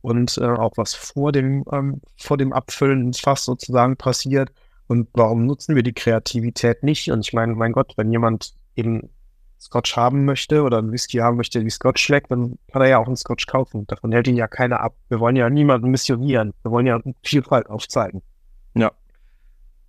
und 0.00 0.36
äh, 0.38 0.44
auch 0.44 0.72
was 0.76 0.94
vor 0.94 1.32
dem, 1.32 1.64
ähm, 1.72 2.00
vor 2.16 2.36
dem 2.36 2.52
Abfüllen 2.52 3.06
ins 3.06 3.20
Fass 3.20 3.44
sozusagen 3.44 3.96
passiert. 3.96 4.52
Und 4.88 5.08
warum 5.14 5.46
nutzen 5.46 5.74
wir 5.74 5.82
die 5.82 5.94
Kreativität 5.94 6.82
nicht? 6.82 7.10
Und 7.10 7.26
ich 7.26 7.32
meine, 7.32 7.54
mein 7.54 7.72
Gott, 7.72 7.94
wenn 7.96 8.10
jemand 8.10 8.54
eben 8.76 9.08
Scotch 9.60 9.96
haben 9.96 10.24
möchte 10.24 10.62
oder 10.62 10.78
einen 10.78 10.90
Whisky 10.90 11.18
haben 11.18 11.36
möchte, 11.36 11.64
wie 11.64 11.70
Scotch 11.70 12.02
schmeckt, 12.02 12.30
dann 12.32 12.58
kann 12.72 12.82
er 12.82 12.88
ja 12.88 12.98
auch 12.98 13.06
einen 13.06 13.16
Scotch 13.16 13.46
kaufen. 13.46 13.86
Davon 13.86 14.10
hält 14.10 14.26
ihn 14.26 14.36
ja 14.36 14.48
keiner 14.48 14.80
ab. 14.80 14.96
Wir 15.08 15.20
wollen 15.20 15.36
ja 15.36 15.48
niemanden 15.48 15.88
missionieren. 15.90 16.52
Wir 16.62 16.72
wollen 16.72 16.86
ja 16.86 17.00
Vielfalt 17.22 17.70
aufzeigen. 17.70 18.22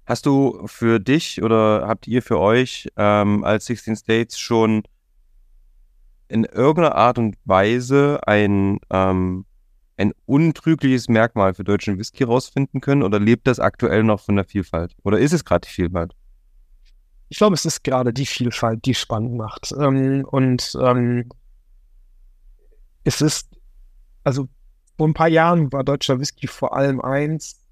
Hast 0.05 0.25
du 0.25 0.67
für 0.67 0.99
dich 0.99 1.41
oder 1.41 1.87
habt 1.87 2.07
ihr 2.07 2.21
für 2.21 2.39
euch 2.39 2.89
ähm, 2.97 3.43
als 3.43 3.65
16 3.67 3.95
States 3.95 4.37
schon 4.37 4.83
in 6.27 6.43
irgendeiner 6.43 6.95
Art 6.95 7.17
und 7.17 7.37
Weise 7.45 8.19
ein, 8.25 8.79
ähm, 8.89 9.45
ein 9.97 10.13
untrügliches 10.25 11.07
Merkmal 11.07 11.53
für 11.53 11.63
deutschen 11.63 11.97
Whisky 11.97 12.23
rausfinden 12.23 12.81
können 12.81 13.03
oder 13.03 13.19
lebt 13.19 13.47
das 13.47 13.59
aktuell 13.59 14.03
noch 14.03 14.19
von 14.19 14.35
der 14.35 14.45
Vielfalt? 14.45 14.95
Oder 15.03 15.19
ist 15.19 15.31
es 15.31 15.45
gerade 15.45 15.67
die 15.67 15.73
Vielfalt? 15.73 16.15
Ich 17.29 17.37
glaube, 17.37 17.53
es 17.53 17.65
ist 17.65 17.83
gerade 17.83 18.13
die 18.13 18.25
Vielfalt, 18.25 18.85
die 18.85 18.93
spannend 18.93 19.35
macht. 19.35 19.73
Ähm, 19.79 20.25
und 20.25 20.77
ähm, 20.81 21.29
es 23.03 23.21
ist, 23.21 23.49
also 24.23 24.47
vor 24.97 25.07
ein 25.07 25.13
paar 25.13 25.29
Jahren 25.29 25.71
war 25.71 25.83
deutscher 25.83 26.19
Whisky 26.19 26.47
vor 26.47 26.75
allem 26.75 27.01
eins, 27.01 27.62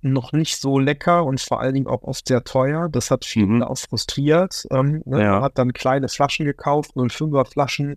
noch 0.00 0.32
nicht 0.32 0.60
so 0.60 0.78
lecker 0.78 1.24
und 1.24 1.40
vor 1.40 1.60
allen 1.60 1.74
Dingen 1.74 1.86
auch 1.86 2.02
oft 2.02 2.28
sehr 2.28 2.44
teuer. 2.44 2.88
Das 2.88 3.10
hat 3.10 3.24
viele 3.24 3.46
mhm. 3.46 3.62
auch 3.62 3.78
frustriert. 3.78 4.66
Ähm, 4.70 5.02
ne? 5.04 5.22
ja. 5.22 5.32
Man 5.32 5.42
hat 5.42 5.58
dann 5.58 5.72
kleine 5.72 6.08
Flaschen 6.08 6.46
gekauft, 6.46 6.92
05er 6.94 7.50
Flaschen, 7.50 7.96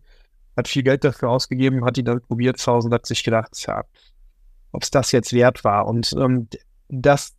hat 0.57 0.67
viel 0.67 0.83
Geld 0.83 1.03
dafür 1.03 1.29
ausgegeben, 1.29 1.85
hat 1.85 1.97
die 1.97 2.03
dann 2.03 2.21
probiert 2.21 2.57
zu 2.57 2.71
Hause 2.71 2.87
und 2.87 2.93
hat 2.93 3.05
sich 3.05 3.23
gedacht, 3.23 3.51
ja, 3.67 3.83
ob 4.71 4.83
es 4.83 4.91
das 4.91 5.11
jetzt 5.11 5.33
wert 5.33 5.63
war. 5.63 5.87
Und 5.87 6.13
ähm, 6.13 6.47
das 6.89 7.35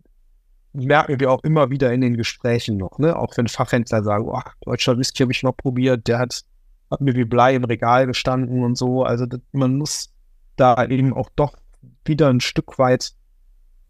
merken 0.73 1.21
wir 1.21 1.31
auch 1.31 1.43
immer 1.43 1.71
wieder 1.71 1.93
in 1.93 2.01
den 2.01 2.17
Gesprächen 2.17 2.77
noch, 2.77 2.99
ne? 2.99 3.17
Auch 3.17 3.37
wenn 3.37 3.49
Fachhändler 3.49 4.03
sagen, 4.03 4.25
oh, 4.27 4.41
deutscher 4.65 4.97
Whisky 4.97 5.23
habe 5.23 5.33
ich 5.33 5.43
noch 5.43 5.57
probiert, 5.57 6.09
der 6.09 6.19
hat, 6.19 6.43
hat 6.91 7.01
mir 7.01 7.15
wie 7.15 7.25
Blei 7.25 7.55
im 7.55 7.65
Regal 7.65 8.07
gestanden 8.07 8.65
und 8.65 8.77
so. 8.77 9.03
Also 9.03 9.27
das, 9.27 9.41
man 9.53 9.77
muss 9.77 10.13
da 10.57 10.83
eben 10.87 11.13
auch 11.13 11.29
doch 11.37 11.57
wieder 12.05 12.29
ein 12.29 12.41
Stück 12.41 12.79
weit 12.79 13.13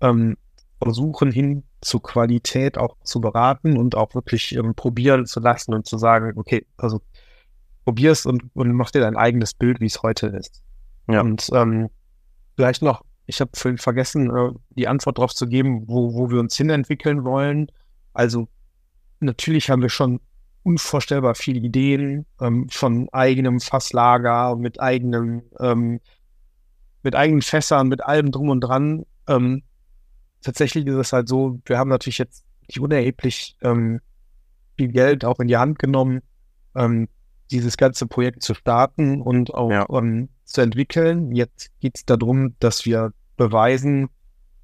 ähm, 0.01 0.37
versuchen, 0.83 1.31
hin 1.31 1.63
zur 1.81 2.03
Qualität 2.03 2.77
auch 2.77 2.97
zu 3.05 3.21
beraten 3.21 3.77
und 3.77 3.95
auch 3.95 4.15
wirklich 4.15 4.55
ähm, 4.55 4.75
probieren 4.75 5.27
zu 5.27 5.41
lassen 5.41 5.75
und 5.75 5.87
zu 5.87 5.97
sagen, 5.97 6.33
okay, 6.37 6.67
also 6.77 7.01
probier's 7.85 8.27
und, 8.27 8.45
und 8.55 8.73
mach 8.73 8.91
dir 8.91 9.01
dein 9.01 9.17
eigenes 9.17 9.55
Bild, 9.55 9.81
wie 9.81 9.87
es 9.87 10.03
heute 10.03 10.29
ist. 10.29 10.63
Ja. 11.09 11.21
Und 11.21 11.49
ähm, 11.53 11.89
vielleicht 12.57 12.83
noch, 12.83 13.05
ich 13.27 13.41
habe 13.41 13.51
vergessen, 13.77 14.31
äh, 14.35 14.51
die 14.71 14.89
Antwort 14.89 15.19
darauf 15.19 15.35
zu 15.35 15.47
geben, 15.47 15.85
wo, 15.87 16.15
wo 16.15 16.31
wir 16.31 16.41
uns 16.41 16.57
hinentwickeln 16.57 17.25
wollen. 17.25 17.69
Also 18.13 18.49
natürlich 19.21 19.71
haben 19.71 19.83
wir 19.83 19.89
schon 19.89 20.21
unvorstellbar 20.65 21.35
viele 21.35 21.61
Ideen 21.61 22.27
ähm, 22.41 22.69
von 22.71 23.09
eigenem 23.13 23.61
Fasslager, 23.61 24.57
mit 24.57 24.81
eigenem, 24.81 25.43
ähm, 25.59 26.01
mit 27.03 27.17
eigenen 27.17 27.43
Fässern, 27.43 27.89
mit 27.89 28.03
allem 28.05 28.31
drum 28.31 28.49
und 28.49 28.61
dran. 28.61 29.05
Ähm, 29.29 29.63
tatsächlich 30.43 30.87
ist 30.87 30.97
es 30.97 31.13
halt 31.13 31.29
so, 31.29 31.61
wir 31.65 31.79
haben 31.79 31.91
natürlich 31.91 32.19
jetzt 32.19 32.45
nicht 32.69 32.81
unerheblich 32.81 33.57
ähm, 33.63 34.01
viel 34.77 34.89
Geld 34.89 35.25
auch 35.25 35.41
in 35.41 35.49
die 35.49 35.57
Hand 35.57 35.79
genommen, 35.79 36.23
ähm, 36.75 37.09
dieses 37.51 37.77
ganze 37.77 38.07
Projekt 38.07 38.43
zu 38.43 38.55
starten 38.55 39.21
und 39.21 39.55
auch 39.55 39.71
ja. 39.71 39.83
um, 39.83 40.29
zu 40.45 40.61
entwickeln. 40.61 41.33
Jetzt 41.33 41.71
geht 41.81 41.99
es 41.99 42.05
darum, 42.05 42.55
dass 42.59 42.85
wir 42.85 43.13
beweisen, 43.37 44.09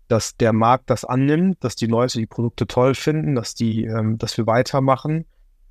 dass 0.09 0.37
der 0.37 0.53
Markt 0.53 0.91
das 0.91 1.05
annimmt, 1.05 1.63
dass 1.63 1.77
die 1.77 1.87
Leute 1.87 2.19
die 2.19 2.27
Produkte 2.27 2.67
toll 2.67 2.95
finden, 2.95 3.35
dass 3.35 3.55
die, 3.55 3.85
ähm, 3.85 4.19
dass 4.19 4.37
wir 4.39 4.47
weitermachen. 4.47 5.27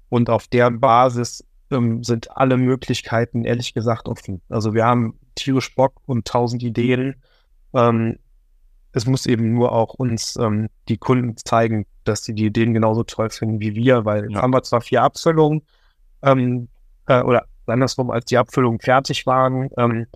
Und 0.09 0.29
auf 0.29 0.47
der 0.47 0.69
Basis 0.71 1.43
ähm, 1.71 2.03
sind 2.03 2.35
alle 2.37 2.57
Möglichkeiten 2.57 3.43
ehrlich 3.45 3.73
gesagt 3.73 4.07
offen. 4.07 4.41
Also 4.47 4.73
wir 4.73 4.85
haben 4.85 5.19
tierisch 5.35 5.73
Bock 5.75 5.93
und 6.05 6.27
tausend 6.27 6.63
Ideen. 6.63 7.15
Ähm, 7.73 8.19
es 8.93 9.05
muss 9.05 9.25
eben 9.25 9.53
nur 9.53 9.71
auch 9.71 9.93
uns 9.93 10.35
ähm, 10.37 10.69
die 10.87 10.97
Kunden 10.97 11.37
zeigen, 11.37 11.85
dass 12.03 12.23
sie 12.23 12.33
die 12.33 12.45
Ideen 12.45 12.73
genauso 12.73 13.03
toll 13.03 13.29
finden 13.29 13.59
wie 13.59 13.75
wir, 13.75 14.05
weil 14.05 14.23
ja. 14.23 14.29
jetzt 14.29 14.41
haben 14.41 14.53
wir 14.53 14.63
zwar 14.63 14.81
vier 14.81 15.03
Abfüllungen, 15.03 15.61
ähm, 16.23 16.67
äh, 17.07 17.21
oder 17.21 17.45
andersrum, 17.67 18.11
als 18.11 18.25
die 18.25 18.37
Abfüllungen 18.37 18.79
fertig 18.79 19.25
waren, 19.25 19.69
ähm, 19.77 20.07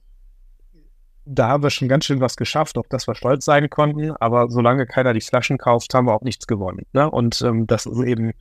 da 1.26 1.50
haben 1.50 1.64
wir 1.64 1.70
schon 1.70 1.88
ganz 1.88 2.06
schön 2.06 2.20
was 2.20 2.36
geschafft, 2.36 2.78
auf 2.78 2.88
das 2.90 3.08
wir 3.08 3.16
stolz 3.16 3.46
sein 3.46 3.70
konnten. 3.70 4.12
Aber 4.18 4.50
solange 4.50 4.86
keiner 4.86 5.14
die 5.14 5.22
Flaschen 5.22 5.58
kauft, 5.58 5.94
haben 5.94 6.08
wir 6.08 6.14
auch 6.14 6.22
nichts 6.22 6.48
gewonnen. 6.48 6.86
Ne? 6.94 7.10
Und 7.10 7.42
ähm, 7.42 7.68
das 7.68 7.86
ist 7.86 8.00
eben, 8.02 8.32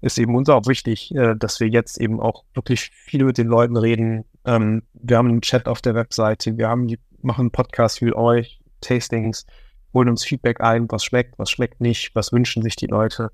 ist 0.00 0.18
eben 0.18 0.34
uns 0.34 0.48
auch 0.48 0.66
wichtig, 0.66 1.14
äh, 1.14 1.34
dass 1.36 1.60
wir 1.60 1.68
jetzt 1.68 1.98
eben 1.98 2.20
auch 2.20 2.44
wirklich 2.54 2.90
viel 2.90 3.24
mit 3.24 3.38
den 3.38 3.46
Leuten 3.46 3.76
reden. 3.76 4.24
Ähm, 4.44 4.82
wir 4.94 5.16
haben 5.16 5.28
einen 5.28 5.42
Chat 5.42 5.66
auf 5.66 5.80
der 5.80 5.94
Webseite, 5.94 6.56
wir 6.58 6.68
haben 6.68 6.88
die, 6.88 6.98
machen 7.22 7.42
einen 7.42 7.50
Podcast 7.50 8.00
für 8.00 8.16
euch, 8.16 8.60
Tastings, 8.80 9.46
holen 9.94 10.08
uns 10.08 10.24
Feedback 10.24 10.60
ein, 10.60 10.90
was 10.90 11.04
schmeckt, 11.04 11.38
was 11.38 11.50
schmeckt 11.50 11.80
nicht, 11.80 12.14
was 12.14 12.32
wünschen 12.32 12.62
sich 12.62 12.76
die 12.76 12.86
Leute. 12.86 13.30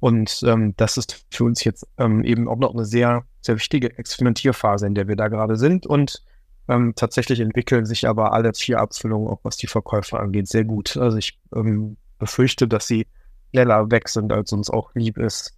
Und 0.00 0.42
ähm, 0.46 0.74
das 0.76 0.96
ist 0.96 1.26
für 1.30 1.44
uns 1.44 1.64
jetzt 1.64 1.86
ähm, 1.98 2.24
eben 2.24 2.48
auch 2.48 2.58
noch 2.58 2.74
eine 2.74 2.84
sehr, 2.84 3.24
sehr 3.40 3.56
wichtige 3.56 3.98
Experimentierphase, 3.98 4.86
in 4.86 4.94
der 4.94 5.08
wir 5.08 5.16
da 5.16 5.28
gerade 5.28 5.56
sind. 5.56 5.86
Und 5.86 6.22
ähm, 6.68 6.94
tatsächlich 6.96 7.40
entwickeln 7.40 7.84
sich 7.84 8.06
aber 8.08 8.32
alle 8.32 8.52
vier 8.54 8.80
Abfüllungen, 8.80 9.28
auch 9.28 9.40
was 9.42 9.56
die 9.56 9.66
Verkäufe 9.66 10.18
angeht, 10.18 10.48
sehr 10.48 10.64
gut. 10.64 10.96
Also 10.96 11.18
ich 11.18 11.38
ähm, 11.54 11.96
befürchte, 12.18 12.68
dass 12.68 12.86
sie 12.86 13.06
schneller 13.50 13.90
weg 13.90 14.08
sind, 14.08 14.32
als 14.32 14.52
uns 14.52 14.70
auch 14.70 14.94
lieb 14.94 15.18
ist. 15.18 15.56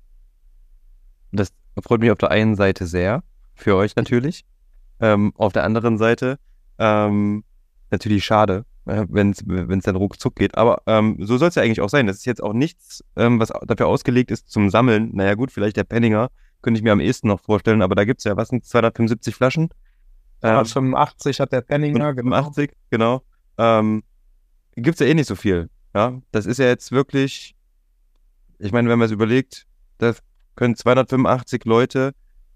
Das 1.33 1.53
freut 1.83 2.01
mich 2.01 2.11
auf 2.11 2.19
der 2.19 2.31
einen 2.31 2.55
Seite 2.55 2.87
sehr, 2.87 3.23
für 3.55 3.77
euch 3.77 3.97
natürlich. 3.97 4.45
Ähm, 5.01 5.33
auf 5.37 5.53
der 5.53 5.65
anderen 5.65 5.99
Seite 5.99 6.39
ähm, 6.79 7.45
natürlich 7.91 8.25
schade, 8.25 8.65
äh, 8.87 9.05
wenn 9.09 9.31
es 9.31 9.85
dann 9.85 9.97
ruckzuck 9.97 10.37
geht. 10.37 10.57
Aber 10.57 10.83
ähm, 10.87 11.17
so 11.21 11.37
soll 11.37 11.49
es 11.49 11.55
ja 11.55 11.63
eigentlich 11.63 11.81
auch 11.81 11.89
sein. 11.89 12.07
Das 12.07 12.17
ist 12.17 12.27
jetzt 12.27 12.43
auch 12.43 12.53
nichts, 12.53 13.05
ähm, 13.17 13.39
was 13.41 13.53
dafür 13.67 13.89
ausgelegt 13.89 14.31
ist 14.31 14.51
zum 14.51 14.71
Sammeln. 14.71 15.11
Naja 15.13 15.35
gut, 15.35 15.53
vielleicht 15.53 15.77
der 15.77 15.85
Penninger, 15.85 16.31
könnte 16.63 16.79
ich 16.79 16.85
mir 16.85 16.93
am 16.93 17.01
ehesten 17.01 17.29
noch 17.29 17.41
vorstellen, 17.41 17.83
aber 17.83 17.95
da 17.95 18.05
gibt 18.05 18.21
es 18.21 18.25
ja, 18.25 18.37
was 18.37 18.49
sind 18.49 18.65
275 18.65 19.35
Flaschen? 19.35 19.69
Ähm, 20.43 20.65
85 20.65 21.41
hat 21.41 21.53
der 21.53 21.61
Penninger, 21.61 22.15
85, 22.15 22.73
genau. 22.91 23.23
genau. 23.57 23.79
Ähm, 23.79 24.03
gibt 24.75 24.95
es 24.95 25.01
ja 25.01 25.07
eh 25.07 25.15
nicht 25.15 25.29
so 25.29 25.35
viel. 25.35 25.71
Ja, 25.95 26.21
das 26.31 26.47
ist 26.47 26.59
ja 26.59 26.67
jetzt 26.67 26.93
wirklich, 26.93 27.55
ich 28.59 28.73
meine, 28.73 28.89
wenn 28.89 28.99
man 28.99 29.07
es 29.07 29.13
überlegt, 29.13 29.67
das 29.99 30.23
können 30.55 30.77
285 30.77 31.65
Leute 31.65 32.13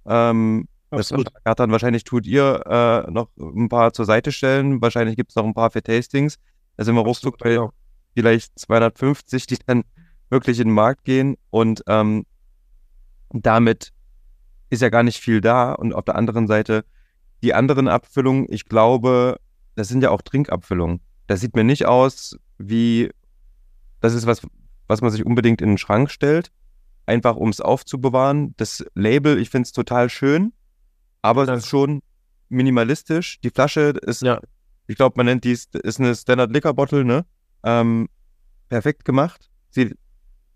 ähm, 0.06 0.68
das 0.90 1.08
dann 1.56 1.70
wahrscheinlich 1.70 2.04
tut 2.04 2.26
ihr 2.26 2.64
äh, 2.66 3.10
noch 3.10 3.28
ein 3.38 3.68
paar 3.68 3.92
zur 3.92 4.04
Seite 4.04 4.32
stellen. 4.32 4.82
Wahrscheinlich 4.82 5.16
gibt 5.16 5.30
es 5.30 5.36
noch 5.36 5.44
ein 5.44 5.54
paar 5.54 5.70
für 5.70 5.82
Tastings. 5.82 6.36
Da 6.76 6.84
sind 6.84 6.96
wir 6.96 7.02
ruckzuck 7.02 7.38
bei 7.38 7.52
ja. 7.52 7.70
vielleicht 8.14 8.58
250, 8.58 9.46
die 9.46 9.58
dann 9.66 9.84
wirklich 10.30 10.58
in 10.58 10.68
den 10.68 10.74
Markt 10.74 11.04
gehen. 11.04 11.36
Und 11.50 11.84
ähm, 11.86 12.26
damit 13.30 13.92
ist 14.68 14.82
ja 14.82 14.88
gar 14.88 15.04
nicht 15.04 15.20
viel 15.20 15.40
da. 15.40 15.72
Und 15.72 15.92
auf 15.92 16.04
der 16.04 16.16
anderen 16.16 16.48
Seite, 16.48 16.84
die 17.42 17.54
anderen 17.54 17.86
Abfüllungen, 17.86 18.46
ich 18.50 18.64
glaube, 18.66 19.38
das 19.76 19.88
sind 19.88 20.02
ja 20.02 20.10
auch 20.10 20.22
Trinkabfüllungen. 20.22 21.00
Das 21.28 21.40
sieht 21.40 21.54
mir 21.54 21.64
nicht 21.64 21.86
aus 21.86 22.36
wie, 22.58 23.10
das 24.00 24.14
ist 24.14 24.26
was, 24.26 24.42
was 24.88 25.00
man 25.02 25.10
sich 25.12 25.24
unbedingt 25.24 25.62
in 25.62 25.70
den 25.70 25.78
Schrank 25.78 26.10
stellt, 26.10 26.50
einfach 27.06 27.36
um 27.36 27.48
es 27.50 27.60
aufzubewahren. 27.60 28.54
Das 28.56 28.84
Label, 28.94 29.38
ich 29.38 29.50
finde 29.50 29.66
es 29.66 29.72
total 29.72 30.10
schön 30.10 30.52
aber 31.22 31.48
es 31.48 31.64
ist 31.64 31.68
schon 31.68 32.02
minimalistisch. 32.48 33.40
Die 33.40 33.50
Flasche 33.50 33.94
ist, 34.02 34.22
ja. 34.22 34.40
ich 34.86 34.96
glaube, 34.96 35.14
man 35.16 35.26
nennt 35.26 35.44
die, 35.44 35.52
ist 35.52 36.00
eine 36.00 36.14
Standard 36.14 36.52
Liquor 36.52 36.74
Bottle, 36.74 37.04
ne? 37.04 37.24
Ähm, 37.62 38.08
perfekt 38.68 39.04
gemacht. 39.04 39.50
Sieht, 39.70 39.96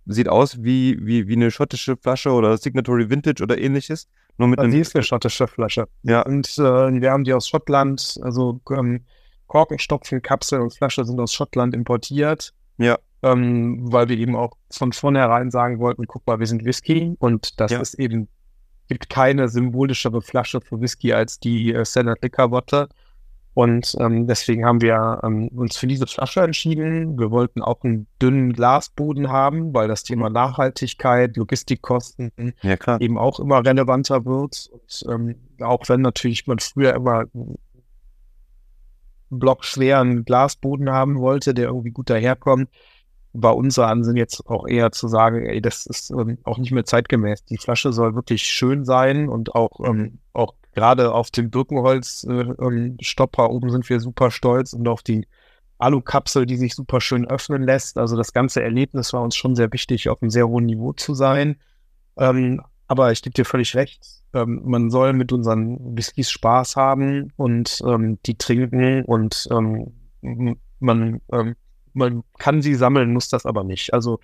sieht 0.07 0.29
aus 0.29 0.63
wie, 0.63 0.99
wie, 1.01 1.29
wie 1.29 1.35
eine 1.35 1.51
schottische 1.51 1.97
Flasche 1.97 2.31
oder 2.31 2.57
Signatory 2.57 3.11
Vintage 3.11 3.43
oder 3.43 3.59
ähnliches. 3.59 4.09
Nur 4.39 4.49
mit 4.49 4.59
also 4.59 4.77
ist 4.77 4.95
eine 4.95 5.05
schottische 5.05 5.47
Flasche. 5.47 5.87
Ja. 6.03 6.23
Und 6.23 6.59
äh, 6.59 7.01
wir 7.01 7.11
haben 7.11 7.25
die 7.25 7.33
aus 7.33 7.49
Schottland, 7.49 8.19
also 8.23 8.61
ähm, 8.71 9.05
Korkenstopfen, 9.47 10.23
Kapsel 10.23 10.61
und 10.61 10.75
Flasche 10.75 11.05
sind 11.05 11.21
aus 11.21 11.33
Schottland 11.33 11.75
importiert. 11.75 12.53
Ja. 12.79 12.99
Ähm, 13.23 13.93
weil 13.93 14.09
wir 14.09 14.19
eben 14.19 14.37
auch 14.37 14.53
von 14.71 14.93
vornherein 14.93 15.51
sagen 15.51 15.79
wollten, 15.79 16.07
guck 16.07 16.27
mal, 16.27 16.41
wir 16.41 16.47
sind 16.47 16.65
Whisky 16.65 17.15
und 17.21 17.59
das 17.61 17.71
ja. 17.71 17.81
ist 17.81 17.95
eben 17.95 18.29
gibt 18.89 19.09
keine 19.09 19.49
symbolischere 19.49 20.23
Flasche 20.23 20.61
für 20.61 20.81
Whisky 20.81 21.13
als 21.13 21.39
die 21.39 21.73
äh, 21.73 21.85
Standard 21.85 22.23
Liquor 22.23 22.49
Bottle. 22.49 22.89
Und 23.55 23.95
ähm, 24.01 24.27
deswegen 24.27 24.65
haben 24.65 24.83
wir 24.83 25.21
ähm, 25.23 25.47
uns 25.49 25.77
für 25.77 25.87
diese 25.87 26.09
Flasche 26.09 26.41
entschieden. 26.41 27.17
Wir 27.19 27.31
wollten 27.31 27.63
auch 27.63 27.85
einen 27.85 28.09
dünnen 28.21 28.53
Glasboden 28.53 29.31
haben, 29.31 29.73
weil 29.73 29.87
das 29.87 30.03
Thema 30.03 30.29
Nachhaltigkeit, 30.29 31.37
Logistikkosten 31.37 32.33
ja, 32.63 32.99
eben 32.99 33.17
auch 33.17 33.39
immer 33.39 33.65
relevanter 33.65 34.25
wird. 34.25 34.71
Und 34.73 35.05
ähm, 35.09 35.37
auch 35.61 35.89
wenn 35.89 36.01
natürlich 36.01 36.49
man 36.49 36.59
früher 36.59 36.95
immer 36.95 37.27
blockschweren 39.31 40.25
Glasboden 40.25 40.91
haben 40.91 41.19
wollte, 41.21 41.55
der 41.55 41.67
irgendwie 41.67 41.91
gut 41.91 42.11
daherkommt, 42.11 42.69
war 43.35 43.57
unser 43.57 43.89
Ansinn 43.89 44.17
jetzt 44.17 44.47
auch 44.47 44.67
eher 44.67 44.93
zu 44.93 45.09
sagen, 45.09 45.45
ey, 45.45 45.61
das 45.61 45.87
ist 45.87 46.11
ähm, 46.11 46.39
auch 46.45 46.57
nicht 46.57 46.71
mehr 46.71 46.85
zeitgemäß. 46.85 47.45
Die 47.45 47.59
Flasche 47.59 47.93
soll 47.93 48.15
wirklich 48.15 48.45
schön 48.45 48.85
sein 48.85 49.29
und 49.29 49.57
auch, 49.57 49.81
ähm, 49.85 50.21
auch 50.33 50.55
gerade 50.73 51.13
auf 51.13 51.33
dem 51.33 51.51
Birkenholz-Stopper 51.51 53.43
äh, 53.43 53.47
ähm, 53.47 53.53
oben 53.53 53.71
sind 53.71 53.89
wir 53.91 53.99
super 53.99 54.31
stolz 54.31 54.73
und 54.73 54.87
auf 54.87 55.03
die 55.03 55.27
Alukapsel, 55.79 56.47
die 56.47 56.57
sich 56.57 56.77
super 56.77 57.01
schön 57.01 57.27
öffnen 57.27 57.65
lässt. 57.65 57.99
Also 57.99 58.17
das 58.17 58.33
ganze 58.33 58.63
Erlebnis 58.63 59.13
war 59.13 59.23
uns 59.23 59.35
schon 59.35 59.57
sehr 59.57 59.73
wichtig, 59.73 60.09
auf 60.09 60.23
einem 60.23 60.31
sehr 60.31 60.49
hohen 60.49 60.67
Niveau 60.67 60.93
zu 60.93 61.15
sein. 61.15 61.57
Ähm, 62.17 62.63
aber 62.87 63.11
ich 63.11 63.21
gebe 63.21 63.35
dir 63.35 63.45
völlig 63.45 63.75
recht. 63.75 64.07
Ähm, 64.33 64.63
man 64.65 64.91
soll 64.91 65.13
mit 65.13 65.33
unseren 65.33 65.97
Whiskys 65.97 66.31
Spaß 66.31 66.77
haben 66.77 67.33
und 67.37 67.83
die 68.27 68.39
trinken 68.39 69.05
und 69.05 69.49
man, 70.79 71.21
man 71.95 72.23
kann 72.39 72.63
sie 72.63 72.75
sammeln, 72.75 73.13
muss 73.13 73.29
das 73.29 73.47
aber 73.47 73.65
nicht. 73.65 73.95
Also 73.95 74.19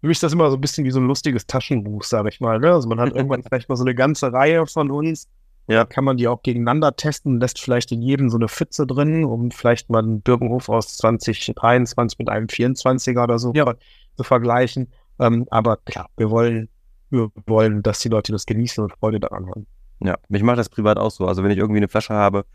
für 0.00 0.06
mich 0.06 0.16
ist 0.16 0.22
das 0.22 0.32
immer 0.32 0.50
so 0.50 0.56
ein 0.56 0.60
bisschen 0.60 0.84
wie 0.84 0.90
so 0.90 0.98
ein 0.98 1.06
lustiges 1.06 1.46
Taschenbuch, 1.46 2.04
sage 2.04 2.30
ich 2.30 2.40
mal. 2.40 2.58
Ne? 2.58 2.72
Also 2.72 2.88
man 2.88 3.00
hat 3.00 3.14
irgendwann 3.14 3.42
vielleicht 3.48 3.68
mal 3.68 3.76
so 3.76 3.84
eine 3.84 3.94
ganze 3.94 4.32
Reihe 4.32 4.66
von 4.66 4.90
uns. 4.90 5.28
Ja. 5.66 5.84
Kann 5.84 6.04
man 6.04 6.16
die 6.16 6.26
auch 6.26 6.42
gegeneinander 6.42 6.96
testen, 6.96 7.38
lässt 7.38 7.60
vielleicht 7.60 7.92
in 7.92 8.02
jedem 8.02 8.28
so 8.28 8.36
eine 8.36 8.48
Pfütze 8.48 8.86
drin, 8.86 9.24
um 9.24 9.52
vielleicht 9.52 9.88
mal 9.88 10.00
einen 10.00 10.20
Birkenhof 10.20 10.68
aus 10.68 10.96
2023 10.96 12.18
mit 12.18 12.28
einem 12.28 12.46
24er 12.46 13.22
oder 13.22 13.38
so 13.38 13.52
ja. 13.54 13.72
zu 14.16 14.24
vergleichen. 14.24 14.88
Ähm, 15.20 15.46
aber 15.50 15.76
klar, 15.76 16.08
wir 16.16 16.30
wollen, 16.30 16.68
wir 17.10 17.30
wollen, 17.46 17.82
dass 17.82 18.00
die 18.00 18.08
Leute 18.08 18.32
das 18.32 18.46
genießen 18.46 18.82
und 18.82 18.92
Freude 18.94 19.20
daran 19.20 19.48
haben. 19.48 19.66
Ja, 20.02 20.16
mich 20.28 20.42
macht 20.42 20.58
das 20.58 20.70
privat 20.70 20.98
auch 20.98 21.10
so. 21.10 21.26
Also 21.26 21.44
wenn 21.44 21.50
ich 21.50 21.58
irgendwie 21.58 21.78
eine 21.78 21.88
Flasche 21.88 22.14
habe, 22.14 22.46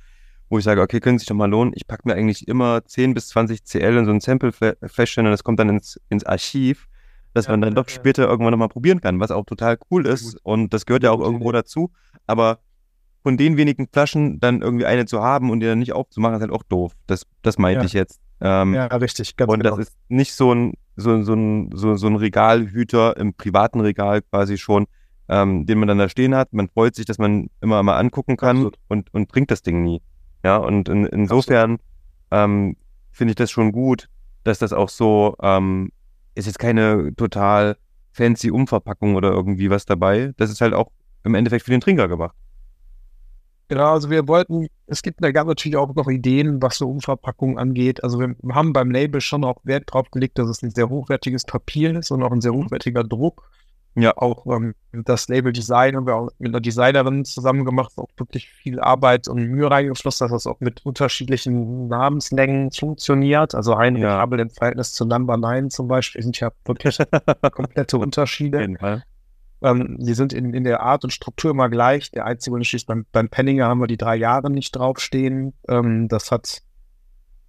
wo 0.50 0.58
ich 0.58 0.64
sage, 0.64 0.82
okay, 0.82 1.00
können 1.00 1.18
sich 1.18 1.28
doch 1.28 1.36
mal 1.36 1.50
lohnen, 1.50 1.74
ich 1.76 1.88
packe 1.88 2.04
mir 2.06 2.16
eigentlich 2.16 2.48
immer 2.48 2.86
10 2.86 3.14
bis 3.14 3.30
20 3.30 3.64
CL 3.64 3.98
in 3.98 4.06
so 4.06 4.12
ein 4.12 4.20
Sample-Fläschchen 4.22 5.26
und 5.26 5.32
das 5.32 5.44
kommt 5.44 5.60
dann 5.60 5.70
ins, 5.70 6.00
ins 6.10 6.24
Archiv 6.24 6.88
dass 7.36 7.48
ja, 7.48 7.52
man 7.52 7.62
dann 7.62 7.76
doch 7.76 7.90
später 7.90 8.28
irgendwann 8.28 8.52
nochmal 8.52 8.70
probieren 8.70 9.02
kann, 9.02 9.20
was 9.20 9.30
auch 9.30 9.46
total 9.46 9.78
cool 9.92 10.08
ist. 10.08 10.38
Und 10.44 10.74
das 10.74 10.86
gehört 10.86 11.04
ja 11.04 11.12
auch 11.12 11.20
irgendwo 11.20 11.52
dazu. 11.52 11.92
Aber 12.26 12.60
von 13.24 13.36
den 13.36 13.58
wenigen 13.58 13.88
Flaschen 13.92 14.40
dann 14.40 14.62
irgendwie 14.62 14.86
eine 14.86 15.06
zu 15.06 15.22
haben 15.22 15.52
und 15.52 15.60
die 15.60 15.66
dann 15.66 15.80
nicht 15.80 15.92
aufzumachen, 15.92 16.36
ist 16.36 16.42
halt 16.42 16.52
auch 16.52 16.64
doof. 16.64 16.94
Das, 17.08 17.28
das 17.42 17.58
meinte 17.58 17.82
ja. 17.82 17.86
ich 17.86 17.94
jetzt. 17.94 18.22
Ähm, 18.40 18.74
ja, 18.74 18.86
richtig. 18.86 19.36
Ganz 19.36 19.52
und 19.52 19.60
genau. 19.60 19.76
das 19.76 19.90
ist 19.90 19.98
nicht 20.08 20.34
so 20.34 20.54
ein, 20.54 20.74
so, 20.96 21.22
so, 21.24 21.34
ein, 21.34 21.72
so, 21.74 21.96
so 21.96 22.08
ein 22.08 22.16
Regalhüter 22.16 23.18
im 23.18 23.34
privaten 23.34 23.82
Regal 23.82 24.22
quasi 24.22 24.58
schon, 24.58 24.86
ähm, 25.28 25.66
den 25.66 25.80
man 25.80 25.90
dann 25.90 25.98
da 25.98 26.08
stehen 26.08 26.36
hat. 26.36 26.54
Man 26.54 26.70
freut 26.70 26.96
sich, 26.96 27.06
dass 27.06 27.18
man 27.18 27.50
immer 27.60 27.84
mal 27.84 27.98
angucken 27.98 28.38
kann 28.38 28.72
und, 28.88 29.14
und 29.14 29.30
trinkt 29.30 29.52
das 29.52 29.62
Ding 29.62 29.84
nie. 29.84 30.02
Ja, 30.46 30.58
und 30.58 30.90
in, 30.90 31.08
insofern 31.08 31.80
ähm, 32.30 32.78
finde 33.10 33.32
ich 33.32 33.36
das 33.36 33.50
schon 33.50 33.72
gut, 33.72 34.10
dass 34.44 34.60
das 34.60 34.74
auch 34.74 34.90
so 34.90 35.36
ähm, 35.42 35.92
ist 36.36 36.46
jetzt 36.46 36.60
keine 36.60 37.16
total 37.16 37.78
fancy 38.12 38.52
Umverpackung 38.52 39.16
oder 39.16 39.32
irgendwie 39.32 39.72
was 39.72 39.88
dabei. 39.88 40.34
Das 40.38 40.52
ist 40.52 40.62
halt 40.62 40.76
auch 40.76 40.92
im 41.24 41.34
Endeffekt 41.34 41.66
für 41.66 41.72
den 41.72 41.82
Trinker 41.82 42.08
gemacht. 42.08 42.36
Genau, 43.70 43.94
also 43.94 44.12
wir 44.12 44.28
wollten, 44.28 44.68
es 44.86 45.02
gibt, 45.02 45.24
da 45.24 45.32
gab 45.32 45.48
natürlich 45.48 45.78
auch 45.78 45.96
noch 45.96 46.10
Ideen, 46.10 46.62
was 46.62 46.78
so 46.78 46.88
Umverpackungen 46.92 47.58
angeht. 47.58 48.04
Also 48.04 48.20
wir 48.20 48.36
haben 48.54 48.72
beim 48.72 48.92
Label 48.92 49.22
schon 49.22 49.44
auch 49.44 49.58
Wert 49.64 49.86
drauf 49.88 50.12
gelegt, 50.12 50.38
dass 50.38 50.48
es 50.48 50.62
ein 50.62 50.70
sehr 50.70 50.90
hochwertiges 50.90 51.46
Papier 51.46 51.98
ist 51.98 52.12
und 52.12 52.22
auch 52.22 52.32
ein 52.32 52.42
sehr 52.42 52.54
mhm. 52.54 52.66
hochwertiger 52.66 53.04
Druck. 53.04 53.50
Ja, 53.98 54.18
auch 54.18 54.46
ähm, 54.48 54.76
das 54.92 55.30
Label 55.30 55.54
Design 55.54 55.96
haben 55.96 56.06
wir 56.06 56.16
auch 56.16 56.30
mit 56.38 56.50
einer 56.50 56.60
Designerin 56.60 57.24
zusammen 57.24 57.64
gemacht, 57.64 57.94
auch 57.96 58.10
wirklich 58.18 58.50
viel 58.50 58.80
Arbeit 58.82 59.30
und 59.30 59.48
Mühe 59.48 59.72
reingeflossen, 59.72 60.26
dass 60.26 60.44
das 60.44 60.48
auch 60.48 60.60
mit 60.60 60.86
unterschiedlichen 60.86 61.88
Namenslängen 61.88 62.72
funktioniert. 62.72 63.56
Also 63.56 63.78
Heinrich 63.78 64.04
ja. 64.04 64.20
Abel 64.20 64.42
im 64.42 64.50
Verhältnis 64.50 64.92
zu 64.92 65.06
Number 65.06 65.38
9 65.38 65.70
zum 65.70 65.88
Beispiel 65.88 66.22
sind 66.22 66.38
ja 66.42 66.52
wirklich 66.66 66.98
komplette 67.52 67.98
Unterschiede. 67.98 68.60
Ähm, 69.62 69.98
die 70.00 70.14
sind 70.14 70.34
in, 70.34 70.54
in 70.54 70.66
der 70.66 70.82
Art 70.82 71.06
und 71.06 71.12
Struktur 71.12 71.52
immer 71.52 71.70
gleich. 71.70 72.12
Der 72.12 72.26
einzige 72.26 72.54
Unterschied 72.54 72.82
ist, 72.82 72.88
beim, 72.88 73.06
beim 73.14 73.30
Penninger 73.30 73.66
haben 73.66 73.80
wir 73.80 73.88
die 73.88 73.98
drei 73.98 74.18
Jahre 74.18 74.52
nicht 74.52 74.76
draufstehen. 74.76 75.54
Ähm, 75.70 76.10
das 76.10 76.32
hat 76.32 76.62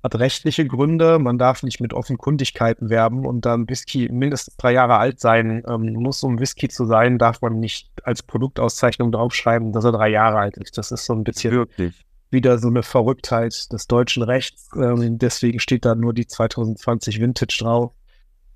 hat 0.07 0.19
rechtliche 0.19 0.67
Gründe. 0.67 1.19
Man 1.19 1.37
darf 1.37 1.63
nicht 1.63 1.81
mit 1.81 1.93
Offenkundigkeiten 1.93 2.89
werben 2.91 3.27
und 3.27 3.45
dann 3.45 3.69
Whisky 3.69 4.09
mindestens 4.11 4.57
drei 4.57 4.73
Jahre 4.73 4.97
alt 4.97 5.21
sein 5.21 5.63
ähm, 5.69 5.93
muss, 5.95 6.23
um 6.23 6.39
Whisky 6.39 6.69
zu 6.69 6.87
sein, 6.87 7.19
darf 7.19 7.43
man 7.43 7.59
nicht 7.59 7.91
als 8.05 8.23
Produktauszeichnung 8.23 9.13
draufschreiben, 9.13 9.73
dass 9.73 9.85
er 9.85 9.93
drei 9.93 10.09
Jahre 10.09 10.39
alt 10.39 10.57
ist. 10.57 10.79
Das 10.79 10.93
ist 10.93 11.05
so 11.05 11.13
ein 11.13 11.25
bisschen 11.25 11.53
Wirklich? 11.53 12.05
wieder 12.31 12.59
so 12.59 12.69
eine 12.69 12.83
Verrücktheit 12.83 13.73
des 13.73 13.87
deutschen 13.87 14.23
Rechts. 14.23 14.71
Ähm, 14.77 15.19
deswegen 15.19 15.59
steht 15.61 15.85
da 15.85 15.95
nur 15.95 16.15
die 16.15 16.27
2020 16.27 17.21
Vintage 17.21 17.59
drauf. 17.59 17.93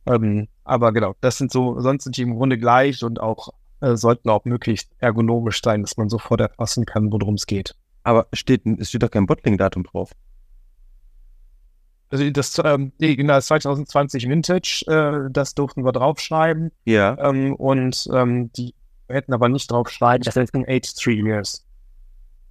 Ähm, 0.06 0.48
aber 0.64 0.92
genau, 0.92 1.14
das 1.20 1.38
sind 1.38 1.52
so, 1.52 1.80
sonst 1.80 2.04
sind 2.04 2.16
die 2.16 2.22
im 2.22 2.36
Grunde 2.36 2.58
gleich 2.58 3.02
und 3.02 3.20
auch 3.20 3.48
äh, 3.80 3.96
sollten 3.96 4.30
auch 4.30 4.44
möglichst 4.44 4.90
ergonomisch 4.98 5.60
sein, 5.62 5.82
dass 5.82 5.96
man 5.96 6.08
sofort 6.08 6.40
erfassen 6.40 6.86
kann, 6.86 7.12
worum 7.12 7.34
es 7.34 7.46
geht. 7.46 7.74
Aber 8.04 8.28
steht, 8.32 8.62
es 8.78 8.88
steht 8.88 9.02
doch 9.02 9.10
kein 9.10 9.26
Bottling-Datum 9.26 9.82
drauf. 9.82 10.12
Also 12.10 12.28
das, 12.30 12.60
ähm, 12.64 12.92
genau, 12.98 13.40
2020 13.40 14.28
Vintage, 14.28 14.84
äh, 14.88 15.30
das 15.30 15.54
durften 15.54 15.84
wir 15.84 15.92
draufschreiben. 15.92 16.72
Ja. 16.84 17.16
Ähm, 17.18 17.54
und 17.54 18.08
ähm, 18.12 18.52
die 18.52 18.74
hätten 19.08 19.32
aber 19.32 19.48
nicht 19.48 19.70
draufschreiben, 19.70 20.24
das 20.24 20.36
ist 20.36 20.54
in 20.54 20.64
Age 20.68 20.92
Three 20.94 21.20
Years. 21.20 21.64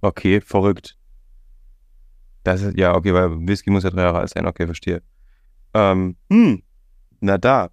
Okay, 0.00 0.40
verrückt. 0.40 0.96
Das 2.42 2.62
ist, 2.62 2.76
ja, 2.76 2.94
okay, 2.94 3.12
weil 3.12 3.46
Whisky 3.46 3.70
muss 3.70 3.84
ja 3.84 3.90
drei 3.90 4.02
Jahre 4.02 4.20
alt 4.20 4.30
sein. 4.30 4.46
Okay, 4.46 4.64
verstehe. 4.64 5.02
Ähm, 5.74 6.16
hm, 6.30 6.62
na 7.20 7.36
da. 7.36 7.68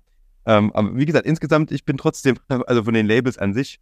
Ähm, 0.46 0.72
aber 0.74 0.96
wie 0.96 1.06
gesagt, 1.06 1.26
insgesamt, 1.26 1.72
ich 1.72 1.86
bin 1.86 1.98
trotzdem, 1.98 2.38
also 2.68 2.84
von 2.84 2.94
den 2.94 3.08
Labels 3.08 3.38
an 3.38 3.54
sich. 3.54 3.80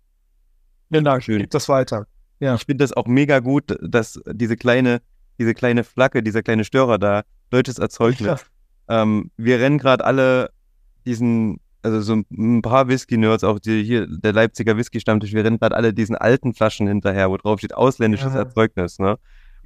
Genau, 0.91 1.19
schön. 1.19 1.39
Gib 1.39 1.49
das 1.51 1.67
weiter. 1.69 2.05
Ja. 2.39 2.53
Ich 2.55 2.65
finde 2.65 2.83
das 2.83 2.93
auch 2.93 3.07
mega 3.07 3.39
gut, 3.39 3.75
dass 3.81 4.21
diese 4.31 4.57
kleine, 4.57 5.01
diese 5.39 5.55
kleine 5.55 5.83
Flagge, 5.83 6.21
dieser 6.21 6.43
kleine 6.43 6.63
Störer 6.63 6.99
da 6.99 7.23
deutsches 7.49 7.79
Erzeugnis. 7.79 8.45
Ja. 8.89 9.03
Ähm, 9.03 9.31
wir 9.37 9.59
rennen 9.59 9.77
gerade 9.77 10.03
alle 10.05 10.49
diesen, 11.05 11.59
also 11.81 12.01
so 12.01 12.21
ein 12.31 12.61
paar 12.61 12.87
Whisky-Nerds, 12.87 13.43
auch 13.43 13.59
die, 13.59 13.83
hier 13.83 14.07
der 14.07 14.33
Leipziger 14.33 14.77
Whisky-Stammtisch, 14.77 15.33
wir 15.33 15.43
rennen 15.43 15.59
gerade 15.59 15.75
alle 15.75 15.93
diesen 15.93 16.15
alten 16.15 16.53
Flaschen 16.53 16.87
hinterher, 16.87 17.29
wo 17.29 17.37
drauf 17.37 17.59
steht 17.59 17.75
ausländisches 17.75 18.33
ja. 18.33 18.39
Erzeugnis. 18.39 18.99
Ne? 18.99 19.17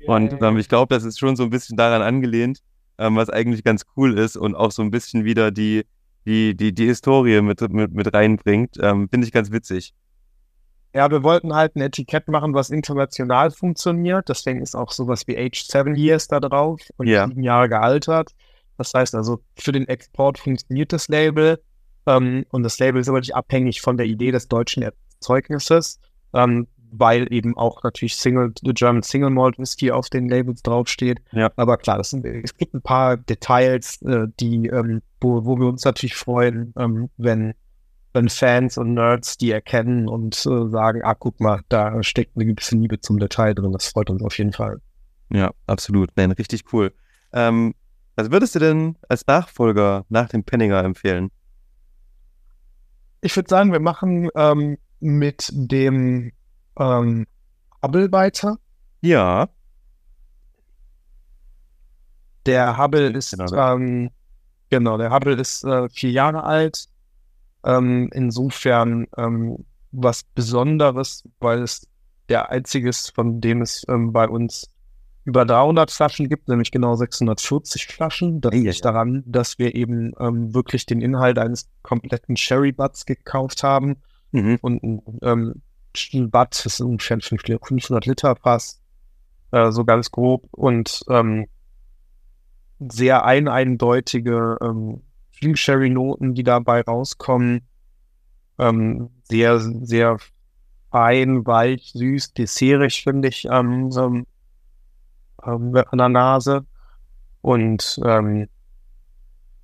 Und 0.07 0.41
ähm, 0.41 0.57
ich 0.57 0.69
glaube, 0.69 0.93
das 0.93 1.03
ist 1.03 1.19
schon 1.19 1.35
so 1.35 1.43
ein 1.43 1.49
bisschen 1.49 1.77
daran 1.77 2.01
angelehnt, 2.01 2.59
ähm, 2.97 3.15
was 3.15 3.29
eigentlich 3.29 3.63
ganz 3.63 3.83
cool 3.95 4.17
ist 4.17 4.37
und 4.37 4.55
auch 4.55 4.71
so 4.71 4.81
ein 4.81 4.91
bisschen 4.91 5.25
wieder 5.25 5.51
die, 5.51 5.85
die, 6.25 6.55
die, 6.55 6.73
die 6.73 6.85
Historie 6.85 7.41
mit, 7.41 7.61
mit, 7.71 7.93
mit 7.93 8.13
reinbringt. 8.13 8.77
Ähm, 8.81 9.09
Finde 9.09 9.27
ich 9.27 9.33
ganz 9.33 9.51
witzig. 9.51 9.93
Ja, 10.93 11.11
wir 11.11 11.21
wollten 11.23 11.53
halt 11.53 11.75
ein 11.75 11.81
Etikett 11.81 12.27
machen, 12.27 12.53
was 12.53 12.71
international 12.71 13.51
funktioniert. 13.51 14.27
Deswegen 14.27 14.61
ist 14.61 14.75
auch 14.75 14.91
sowas 14.91 15.27
wie 15.27 15.37
Age 15.37 15.61
7 15.61 15.95
Years 15.95 16.27
da 16.27 16.39
drauf 16.39 16.81
und 16.97 17.07
ja. 17.07 17.27
sieben 17.27 17.43
Jahre 17.43 17.69
gealtert. 17.69 18.31
Das 18.77 18.93
heißt 18.93 19.13
also, 19.13 19.39
für 19.55 19.71
den 19.71 19.87
Export 19.87 20.39
funktioniert 20.39 20.91
das 20.91 21.07
Label. 21.07 21.61
Ähm, 22.07 22.45
und 22.49 22.63
das 22.63 22.79
Label 22.79 23.01
ist 23.01 23.09
aber 23.09 23.19
nicht 23.19 23.35
abhängig 23.35 23.81
von 23.81 23.97
der 23.97 24.07
Idee 24.07 24.31
des 24.31 24.47
deutschen 24.47 24.83
Erzeugnisses, 24.83 25.99
ähm, 26.33 26.67
weil 26.91 27.31
eben 27.31 27.55
auch 27.55 27.83
natürlich 27.83 28.15
Single, 28.15 28.53
The 28.63 28.73
German 28.73 29.03
Single 29.03 29.29
Malt 29.29 29.59
Whisky 29.59 29.91
auf 29.91 30.09
den 30.09 30.27
Labels 30.27 30.63
draufsteht. 30.63 31.19
Ja. 31.33 31.51
Aber 31.55 31.77
klar, 31.77 31.97
das 31.97 32.09
sind, 32.09 32.25
es 32.25 32.57
gibt 32.57 32.73
ein 32.73 32.81
paar 32.81 33.17
Details, 33.17 34.01
äh, 34.01 34.27
die, 34.39 34.67
ähm, 34.67 35.03
wo, 35.21 35.45
wo 35.45 35.59
wir 35.59 35.67
uns 35.67 35.83
natürlich 35.85 36.15
freuen, 36.15 36.73
ähm, 36.77 37.09
wenn 37.17 37.53
wenn 38.13 38.29
Fans 38.29 38.77
und 38.77 38.93
Nerds 38.93 39.37
die 39.37 39.51
erkennen 39.51 40.07
und 40.07 40.35
äh, 40.45 40.69
sagen, 40.69 41.01
ah, 41.03 41.13
guck 41.13 41.39
mal, 41.39 41.61
da 41.69 42.01
steckt 42.03 42.35
eine 42.35 42.45
gewisse 42.45 42.75
Liebe 42.75 42.99
zum 42.99 43.19
Detail 43.19 43.53
drin. 43.53 43.71
Das 43.71 43.87
freut 43.87 44.09
uns 44.09 44.23
auf 44.23 44.37
jeden 44.37 44.53
Fall. 44.53 44.81
Ja, 45.31 45.51
absolut. 45.67 46.09
Nein, 46.15 46.31
richtig 46.31 46.73
cool. 46.73 46.91
Ähm, 47.33 47.75
was 48.15 48.31
würdest 48.31 48.55
du 48.55 48.59
denn 48.59 48.97
als 49.07 49.25
Nachfolger 49.27 50.05
nach 50.09 50.29
dem 50.29 50.43
Penninger 50.43 50.83
empfehlen? 50.83 51.29
Ich 53.21 53.35
würde 53.35 53.49
sagen, 53.49 53.71
wir 53.71 53.79
machen 53.79 54.29
ähm, 54.35 54.77
mit 54.99 55.49
dem 55.51 56.31
ähm, 56.77 57.27
Hubble 57.83 58.11
weiter. 58.11 58.57
Ja. 59.01 59.49
Der 62.45 62.77
Hubble 62.77 63.09
ist, 63.09 63.37
genau, 63.37 63.75
ähm, 63.75 64.09
genau 64.69 64.97
der 64.97 65.11
Hubble 65.11 65.35
ist 65.35 65.63
äh, 65.63 65.87
vier 65.89 66.11
Jahre 66.11 66.43
alt 66.43 66.87
ähm, 67.63 68.09
insofern 68.13 69.07
ähm, 69.17 69.65
was 69.91 70.23
Besonderes, 70.23 71.23
weil 71.39 71.61
es 71.63 71.87
der 72.29 72.49
einzige 72.51 72.89
ist, 72.89 73.13
von 73.13 73.41
dem 73.41 73.61
es 73.61 73.85
ähm, 73.89 74.13
bei 74.13 74.27
uns 74.27 74.69
über 75.25 75.45
300 75.45 75.91
Flaschen 75.91 76.29
gibt, 76.29 76.47
nämlich 76.47 76.71
genau 76.71 76.95
640 76.95 77.87
Flaschen. 77.87 78.41
Das 78.41 78.51
liegt 78.53 78.75
ja. 78.75 78.81
daran, 78.81 79.23
dass 79.25 79.59
wir 79.59 79.75
eben 79.75 80.13
ähm, 80.19 80.53
wirklich 80.53 80.85
den 80.85 81.01
Inhalt 81.01 81.37
eines 81.37 81.69
kompletten 81.83 82.37
Sherry 82.37 82.71
Butts 82.71 83.05
gekauft 83.05 83.63
haben. 83.63 83.97
Mhm. 84.31 84.57
Und 84.61 85.01
ähm, 85.21 85.61
ein 86.13 86.31
Butt 86.31 86.65
ist 86.65 86.81
ungefähr 86.81 87.17
ein 87.17 87.21
500 87.21 88.05
Liter 88.05 88.35
Fass, 88.35 88.79
äh, 89.51 89.71
so 89.71 89.85
ganz 89.85 90.11
grob. 90.11 90.47
Und 90.51 91.03
ähm, 91.09 91.47
sehr 92.79 93.25
eineindeutige 93.25 94.57
ähm, 94.61 95.01
Clean 95.39 95.55
Sherry 95.55 95.89
Noten, 95.89 96.33
die 96.33 96.43
dabei 96.43 96.81
rauskommen. 96.81 97.61
Ähm, 98.57 99.09
sehr, 99.23 99.59
sehr 99.59 100.17
fein, 100.91 101.45
weich, 101.45 101.91
süß, 101.93 102.33
dessertig, 102.33 103.03
finde 103.03 103.29
ich, 103.29 103.45
ähm, 103.49 103.91
so, 103.91 104.05
ähm, 104.05 104.25
an 105.91 105.97
der 105.97 106.09
Nase. 106.09 106.65
Und 107.41 107.99
ähm, 108.03 108.49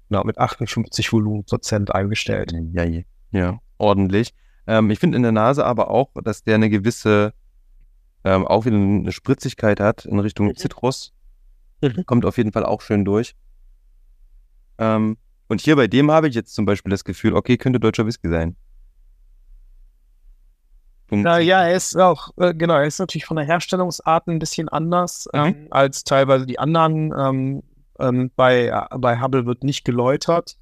ja, 0.09 0.23
mit 0.23 0.37
58 0.37 1.11
Volumenprozent 1.11 1.93
eingestellt. 1.93 2.53
Ja, 2.71 2.85
ja, 3.31 3.59
ordentlich. 3.77 4.33
Ähm, 4.67 4.91
ich 4.91 4.99
finde 4.99 5.17
in 5.17 5.23
der 5.23 5.33
Nase 5.33 5.65
aber 5.65 5.89
auch, 5.89 6.11
dass 6.23 6.43
der 6.43 6.55
eine 6.55 6.69
gewisse, 6.69 7.33
ähm, 8.23 8.47
auch 8.47 8.65
wieder 8.65 8.77
eine 8.77 9.11
Spritzigkeit 9.11 9.81
hat 9.81 10.05
in 10.05 10.19
Richtung 10.19 10.47
mhm. 10.47 10.55
Zitrus. 10.55 11.11
Mhm. 11.81 12.05
Kommt 12.05 12.25
auf 12.25 12.37
jeden 12.37 12.53
Fall 12.53 12.65
auch 12.65 12.81
schön 12.81 13.03
durch. 13.03 13.35
Ähm, 14.77 15.17
und 15.47 15.61
hier 15.61 15.75
bei 15.75 15.87
dem 15.87 16.11
habe 16.11 16.27
ich 16.27 16.35
jetzt 16.35 16.53
zum 16.55 16.65
Beispiel 16.65 16.89
das 16.89 17.03
Gefühl, 17.03 17.33
okay, 17.33 17.57
könnte 17.57 17.79
deutscher 17.79 18.05
Whisky 18.05 18.29
sein. 18.29 18.55
Na, 21.11 21.37
ja, 21.39 21.63
er 21.63 21.75
ist 21.75 21.95
auch, 21.95 22.31
äh, 22.37 22.53
genau, 22.53 22.75
er 22.75 22.85
ist 22.85 22.99
natürlich 22.99 23.25
von 23.25 23.37
der 23.37 23.45
Herstellungsart 23.45 24.27
ein 24.27 24.39
bisschen 24.39 24.69
anders 24.69 25.27
mhm. 25.33 25.39
ähm, 25.39 25.67
als 25.69 26.03
teilweise 26.03 26.45
die 26.45 26.57
anderen. 26.57 27.13
Ähm, 27.17 27.63
ähm, 27.99 28.31
bei, 28.35 28.67
äh, 28.67 28.97
bei 28.97 29.21
Hubble 29.21 29.45
wird 29.45 29.63
nicht 29.63 29.85
geläutert, 29.85 30.57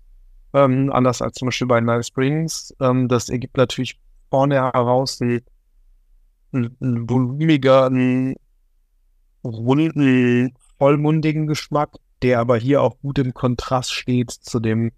ähm, 0.54 0.92
anders 0.92 1.22
als 1.22 1.36
zum 1.36 1.48
Beispiel 1.48 1.68
bei 1.68 1.82
Nile 1.82 2.04
Springs. 2.04 2.76
Ähm, 2.80 3.08
das 3.08 3.30
ergibt 3.30 3.58
natürlich 3.58 4.00
vorne 4.30 4.56
heraus 4.56 5.20
ein, 5.22 5.42
ein, 6.52 6.76
ein 6.82 7.10
volumiger, 7.10 7.86
einen 7.86 8.36
runden, 9.44 10.54
vollmundigen 10.78 11.48
Geschmack, 11.48 11.92
der 12.24 12.40
aber 12.40 12.58
hier 12.58 12.82
auch 12.82 12.98
gut 13.00 13.20
im 13.20 13.34
Kontrast 13.34 13.94
steht 13.94 14.32
zu 14.32 14.60
dem, 14.60 14.92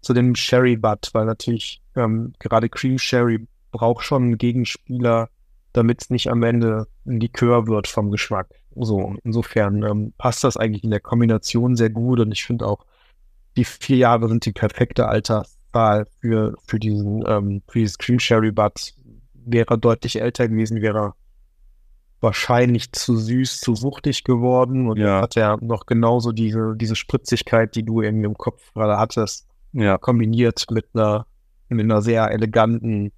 zu 0.00 0.12
dem 0.12 0.34
Sherry 0.34 0.76
Butt, 0.76 1.10
weil 1.12 1.24
natürlich 1.24 1.80
ähm, 1.94 2.34
gerade 2.38 2.68
Cream 2.68 2.98
Sherry 2.98 3.46
braucht 3.70 4.04
schon 4.04 4.24
einen 4.24 4.38
Gegenspieler, 4.38 5.30
damit 5.72 6.02
es 6.02 6.10
nicht 6.10 6.28
am 6.28 6.42
Ende 6.42 6.86
ein 7.06 7.20
Likör 7.20 7.66
wird 7.66 7.86
vom 7.86 8.10
Geschmack. 8.10 8.48
So, 8.74 9.14
insofern 9.24 9.82
ähm, 9.84 10.12
passt 10.18 10.44
das 10.44 10.56
eigentlich 10.56 10.84
in 10.84 10.90
der 10.90 11.00
Kombination 11.00 11.76
sehr 11.76 11.90
gut 11.90 12.20
und 12.20 12.32
ich 12.32 12.44
finde 12.44 12.66
auch, 12.66 12.84
die 13.56 13.64
vier 13.64 13.96
Jahre 13.96 14.28
sind 14.28 14.44
die 14.44 14.52
perfekte 14.52 15.08
Alterszahl 15.08 16.06
für, 16.20 16.54
für 16.66 16.78
diesen, 16.78 17.24
ähm, 17.26 17.62
für 17.68 17.78
dieses 17.78 17.96
Cream 17.96 18.18
Sherry 18.18 18.50
Butt. 18.50 18.92
Wäre 19.32 19.78
deutlich 19.78 20.20
älter 20.20 20.48
gewesen, 20.48 20.82
wäre 20.82 21.14
wahrscheinlich 22.20 22.92
zu 22.92 23.16
süß, 23.16 23.60
zu 23.60 23.82
wuchtig 23.82 24.24
geworden 24.24 24.88
und 24.88 24.98
ja. 24.98 25.20
hat 25.20 25.36
er 25.36 25.58
noch 25.60 25.86
genauso 25.86 26.32
diese, 26.32 26.74
diese 26.76 26.96
Spritzigkeit, 26.96 27.74
die 27.74 27.82
du 27.82 28.00
irgendwie 28.00 28.26
im 28.26 28.38
Kopf 28.38 28.72
gerade 28.74 28.98
hattest, 28.98 29.46
ja. 29.72 29.98
kombiniert 29.98 30.64
mit 30.70 30.86
einer, 30.94 31.26
mit 31.68 31.84
einer 31.84 32.02
sehr 32.02 32.30
eleganten 32.30 33.12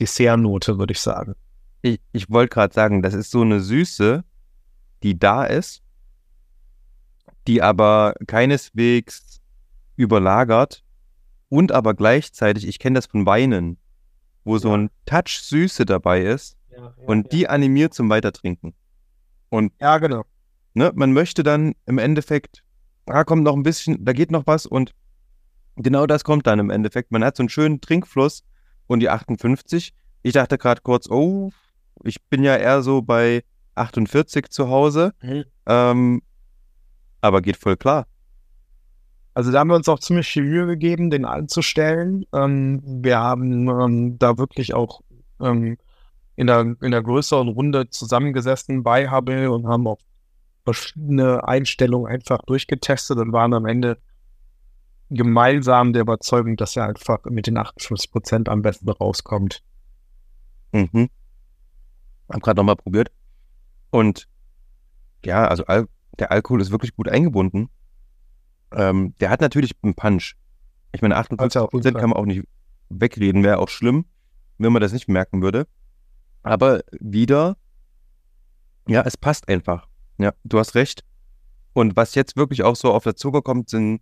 Dessertnote, 0.00 0.78
würde 0.78 0.92
ich 0.92 1.00
sagen. 1.00 1.34
Ich, 1.82 2.00
ich 2.12 2.30
wollte 2.30 2.54
gerade 2.54 2.74
sagen, 2.74 3.02
das 3.02 3.14
ist 3.14 3.30
so 3.30 3.42
eine 3.42 3.60
Süße, 3.60 4.24
die 5.02 5.18
da 5.18 5.44
ist, 5.44 5.82
die 7.46 7.62
aber 7.62 8.14
keineswegs 8.26 9.40
überlagert 9.96 10.82
und 11.48 11.72
aber 11.72 11.94
gleichzeitig, 11.94 12.66
ich 12.66 12.78
kenne 12.78 12.98
das 12.98 13.06
von 13.06 13.26
Weinen, 13.26 13.78
wo 14.44 14.54
ja. 14.54 14.60
so 14.60 14.76
ein 14.76 14.90
Touch 15.06 15.40
Süße 15.42 15.84
dabei 15.84 16.22
ist 16.22 16.56
ja, 16.76 16.94
und 17.06 17.32
die 17.32 17.48
animiert 17.48 17.94
zum 17.94 18.08
Weitertrinken. 18.10 18.74
Und 19.48 19.72
ja, 19.80 19.98
genau. 19.98 20.24
Ne, 20.74 20.90
man 20.94 21.12
möchte 21.12 21.42
dann 21.42 21.74
im 21.86 21.98
Endeffekt, 21.98 22.64
da 23.06 23.24
kommt 23.24 23.44
noch 23.44 23.54
ein 23.54 23.62
bisschen, 23.62 24.04
da 24.04 24.12
geht 24.12 24.30
noch 24.30 24.46
was 24.46 24.66
und 24.66 24.92
genau 25.76 26.06
das 26.06 26.24
kommt 26.24 26.46
dann 26.46 26.58
im 26.58 26.70
Endeffekt. 26.70 27.12
Man 27.12 27.24
hat 27.24 27.36
so 27.36 27.42
einen 27.42 27.48
schönen 27.48 27.80
Trinkfluss 27.80 28.44
und 28.86 29.00
die 29.00 29.08
58. 29.08 29.94
Ich 30.22 30.32
dachte 30.32 30.58
gerade 30.58 30.80
kurz, 30.82 31.08
oh, 31.08 31.50
ich 32.02 32.22
bin 32.24 32.42
ja 32.42 32.56
eher 32.56 32.82
so 32.82 33.02
bei 33.02 33.44
48 33.76 34.50
zu 34.50 34.68
Hause. 34.68 35.12
Mhm. 35.22 35.44
Ähm, 35.66 36.22
aber 37.20 37.40
geht 37.40 37.56
voll 37.56 37.76
klar. 37.76 38.06
Also 39.34 39.50
da 39.50 39.60
haben 39.60 39.68
wir 39.68 39.76
uns 39.76 39.88
auch 39.88 39.98
ziemlich 39.98 40.28
viel 40.28 40.44
Mühe 40.44 40.66
gegeben, 40.66 41.10
den 41.10 41.24
anzustellen. 41.24 42.24
Ähm, 42.32 42.82
wir 42.84 43.18
haben 43.18 43.68
ähm, 43.68 44.18
da 44.18 44.38
wirklich 44.38 44.74
auch 44.74 45.00
ähm, 45.40 45.76
in, 46.36 46.46
der, 46.46 46.60
in 46.80 46.90
der 46.90 47.02
größeren 47.02 47.48
Runde 47.48 47.88
zusammengesessen 47.90 48.82
bei 48.82 49.10
Hubble 49.10 49.50
und 49.50 49.66
haben 49.66 49.86
auch 49.86 49.98
verschiedene 50.64 51.46
Einstellungen 51.46 52.10
einfach 52.10 52.42
durchgetestet 52.46 53.18
und 53.18 53.32
waren 53.32 53.54
am 53.54 53.66
Ende 53.66 53.98
gemeinsam 55.10 55.92
der 55.92 56.02
Überzeugung, 56.02 56.56
dass 56.56 56.76
er 56.76 56.88
einfach 56.88 57.24
mit 57.26 57.46
den 57.46 57.58
58 57.58 58.10
Prozent 58.10 58.48
am 58.48 58.62
besten 58.62 58.88
rauskommt. 58.88 59.62
Mhm. 60.72 61.08
Hab 62.28 62.42
gerade 62.42 62.56
nochmal 62.56 62.76
probiert. 62.76 63.10
Und 63.90 64.26
ja, 65.24 65.46
also 65.46 65.64
Al 65.66 65.86
der 66.18 66.30
Alkohol 66.30 66.60
ist 66.60 66.70
wirklich 66.70 66.94
gut 66.94 67.08
eingebunden. 67.08 67.70
Ähm, 68.72 69.14
der 69.20 69.30
hat 69.30 69.40
natürlich 69.40 69.72
einen 69.82 69.94
Punch. 69.94 70.36
Ich 70.92 71.02
meine, 71.02 71.16
58 71.16 71.70
Prozent 71.70 71.98
kann 71.98 72.10
man 72.10 72.18
auch 72.18 72.24
nicht 72.24 72.46
wegreden, 72.88 73.42
wäre 73.42 73.58
auch 73.58 73.68
schlimm, 73.68 74.04
wenn 74.58 74.72
man 74.72 74.80
das 74.80 74.92
nicht 74.92 75.08
merken 75.08 75.42
würde. 75.42 75.66
Aber 76.44 76.82
wieder, 77.00 77.56
ja, 78.86 79.02
es 79.02 79.16
passt 79.16 79.48
einfach. 79.48 79.88
Ja, 80.18 80.32
du 80.44 80.58
hast 80.58 80.76
recht. 80.76 81.02
Und 81.72 81.96
was 81.96 82.14
jetzt 82.14 82.36
wirklich 82.36 82.62
auch 82.62 82.76
so 82.76 82.92
auf 82.92 83.02
der 83.02 83.16
Zucker 83.16 83.42
kommt, 83.42 83.68
sind 83.68 84.00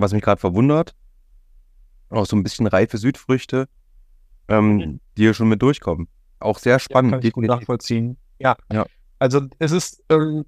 was 0.00 0.12
mich 0.12 0.22
gerade 0.22 0.40
verwundert, 0.40 0.94
auch 2.08 2.26
so 2.26 2.36
ein 2.36 2.42
bisschen 2.42 2.66
reife 2.66 2.98
Südfrüchte, 2.98 3.68
ähm, 4.48 4.76
mhm. 4.76 5.00
die 5.16 5.22
hier 5.22 5.34
schon 5.34 5.48
mit 5.48 5.62
durchkommen. 5.62 6.08
Auch 6.40 6.58
sehr 6.58 6.78
spannend. 6.78 7.12
Ja, 7.12 7.18
kann 7.18 7.26
ich 7.26 7.32
gut 7.32 7.44
nachvollziehen. 7.44 8.16
Ja. 8.38 8.56
ja. 8.72 8.86
Also 9.18 9.42
es 9.58 9.72
ist, 9.72 10.02
ähm, 10.08 10.46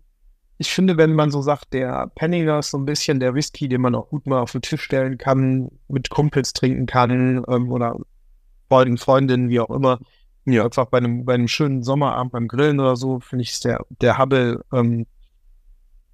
ich 0.58 0.72
finde, 0.72 0.96
wenn 0.96 1.14
man 1.14 1.30
so 1.30 1.42
sagt, 1.42 1.72
der 1.74 2.10
Penninger 2.14 2.60
ist 2.60 2.70
so 2.70 2.78
ein 2.78 2.86
bisschen 2.86 3.20
der 3.20 3.34
Whisky, 3.34 3.68
den 3.68 3.82
man 3.82 3.94
auch 3.94 4.08
gut 4.08 4.26
mal 4.26 4.40
auf 4.40 4.52
den 4.52 4.62
Tisch 4.62 4.82
stellen 4.82 5.18
kann, 5.18 5.70
mit 5.88 6.08
Kumpels 6.08 6.52
trinken 6.52 6.86
kann 6.86 7.44
ähm, 7.48 7.70
oder 7.70 7.96
Freunden, 8.68 8.96
Freundinnen, 8.96 9.50
wie 9.50 9.60
auch 9.60 9.70
immer. 9.70 9.98
Ja. 10.44 10.64
Einfach 10.64 10.86
bei 10.86 10.98
einem, 10.98 11.24
bei 11.24 11.34
einem 11.34 11.48
schönen 11.48 11.82
Sommerabend 11.82 12.32
beim 12.32 12.48
Grillen 12.48 12.80
oder 12.80 12.96
so, 12.96 13.20
finde 13.20 13.44
ich, 13.44 13.58
der, 13.60 13.84
der 14.00 14.18
Hubble 14.18 14.64
ähm, 14.72 15.06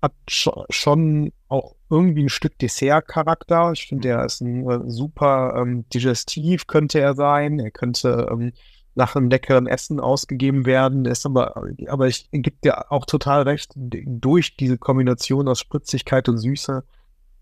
hat 0.03 0.12
schon 0.29 1.33
auch 1.49 1.74
irgendwie 1.91 2.24
ein 2.24 2.29
Stück 2.29 2.59
Dessert-Charakter. 2.59 3.72
Ich 3.72 3.87
finde, 3.87 4.09
der 4.09 4.24
ist 4.24 4.41
ein 4.41 4.68
äh, 4.68 4.91
super 4.91 5.55
ähm, 5.57 5.89
Digestiv, 5.89 6.66
könnte 6.66 7.01
er 7.01 7.14
sein. 7.14 7.59
Er 7.59 7.70
könnte 7.70 8.29
ähm, 8.31 8.53
nach 8.95 9.16
einem 9.16 9.31
leckeren 9.31 9.66
Essen 9.66 10.01
ausgegeben 10.01 10.66
werden. 10.66 11.05
Der 11.05 11.12
ist 11.12 11.24
aber, 11.24 11.62
aber 11.87 12.09
ich 12.09 12.29
gibt 12.33 12.64
dir 12.64 12.93
auch 12.93 13.07
total 13.07 13.43
recht, 13.43 13.72
durch 13.76 14.57
diese 14.57 14.76
Kombination 14.76 15.49
aus 15.49 15.61
Spritzigkeit 15.61 16.29
und 16.29 16.39
Süße 16.39 16.85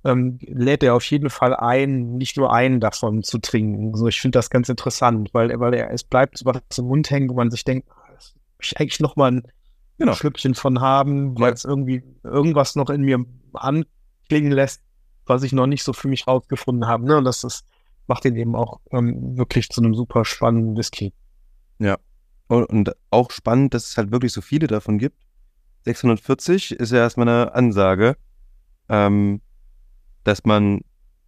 ähm, 0.07 0.39
lädt 0.41 0.85
er 0.85 0.95
auf 0.95 1.05
jeden 1.05 1.31
Fall 1.31 1.55
ein, 1.55 2.17
nicht 2.17 2.37
nur 2.37 2.53
einen 2.53 2.79
davon 2.79 3.25
zu 3.25 3.39
trinken. 3.39 3.93
So, 3.95 4.07
ich 4.07 4.21
finde 4.21 4.39
das 4.39 4.51
ganz 4.51 4.69
interessant, 4.69 5.31
weil, 5.33 5.59
weil 5.59 5.75
er, 5.75 5.91
es 5.91 6.05
bleibt 6.05 6.45
was 6.45 6.61
im 6.79 6.87
Mund 6.87 7.11
hängen, 7.11 7.29
wo 7.29 7.35
man 7.35 7.51
sich 7.51 7.65
denkt, 7.65 7.89
ah, 7.91 8.13
das 8.15 8.35
ich 8.61 8.79
eigentlich 8.79 9.01
noch 9.01 9.17
mal 9.17 9.33
ein 9.33 9.43
genau. 9.99 10.15
Schlückchen 10.15 10.55
von 10.55 10.81
haben, 10.81 11.39
weil 11.41 11.53
es 11.53 11.65
irgendwie 11.65 12.05
irgendwas 12.23 12.77
noch 12.77 12.89
in 12.89 13.03
mir 13.03 13.25
anklingen 13.53 14.53
lässt, 14.53 14.83
was 15.27 15.43
ich 15.43 15.53
noch 15.53 15.67
nicht 15.67 15.83
so 15.83 15.93
für 15.93 16.07
mich 16.07 16.29
rausgefunden 16.29 16.87
habe. 16.87 17.05
Ne? 17.05 17.17
Und 17.17 17.25
das 17.25 17.43
ist, 17.43 17.65
macht 18.07 18.25
ihn 18.25 18.37
eben 18.37 18.55
auch 18.55 18.81
ähm, 18.93 19.37
wirklich 19.37 19.71
zu 19.71 19.83
einem 19.83 19.95
super 19.95 20.25
spannenden 20.25 20.77
Whisky. 20.77 21.13
Ja. 21.81 21.99
Und, 22.47 22.67
und, 22.67 22.93
auch 23.11 23.33
spannend, 23.33 23.75
dass 23.75 23.89
es 23.89 23.97
halt 23.97 24.13
wirklich 24.13 24.33
so 24.33 24.41
viele 24.41 24.69
davon 24.69 24.99
gibt. 24.99 25.21
640 25.85 26.73
ist 26.73 26.93
ja 26.93 26.99
erstmal 26.99 27.29
eine 27.29 27.55
Ansage, 27.55 28.17
ähm, 28.89 29.41
dass 30.27 30.45
man 30.45 30.81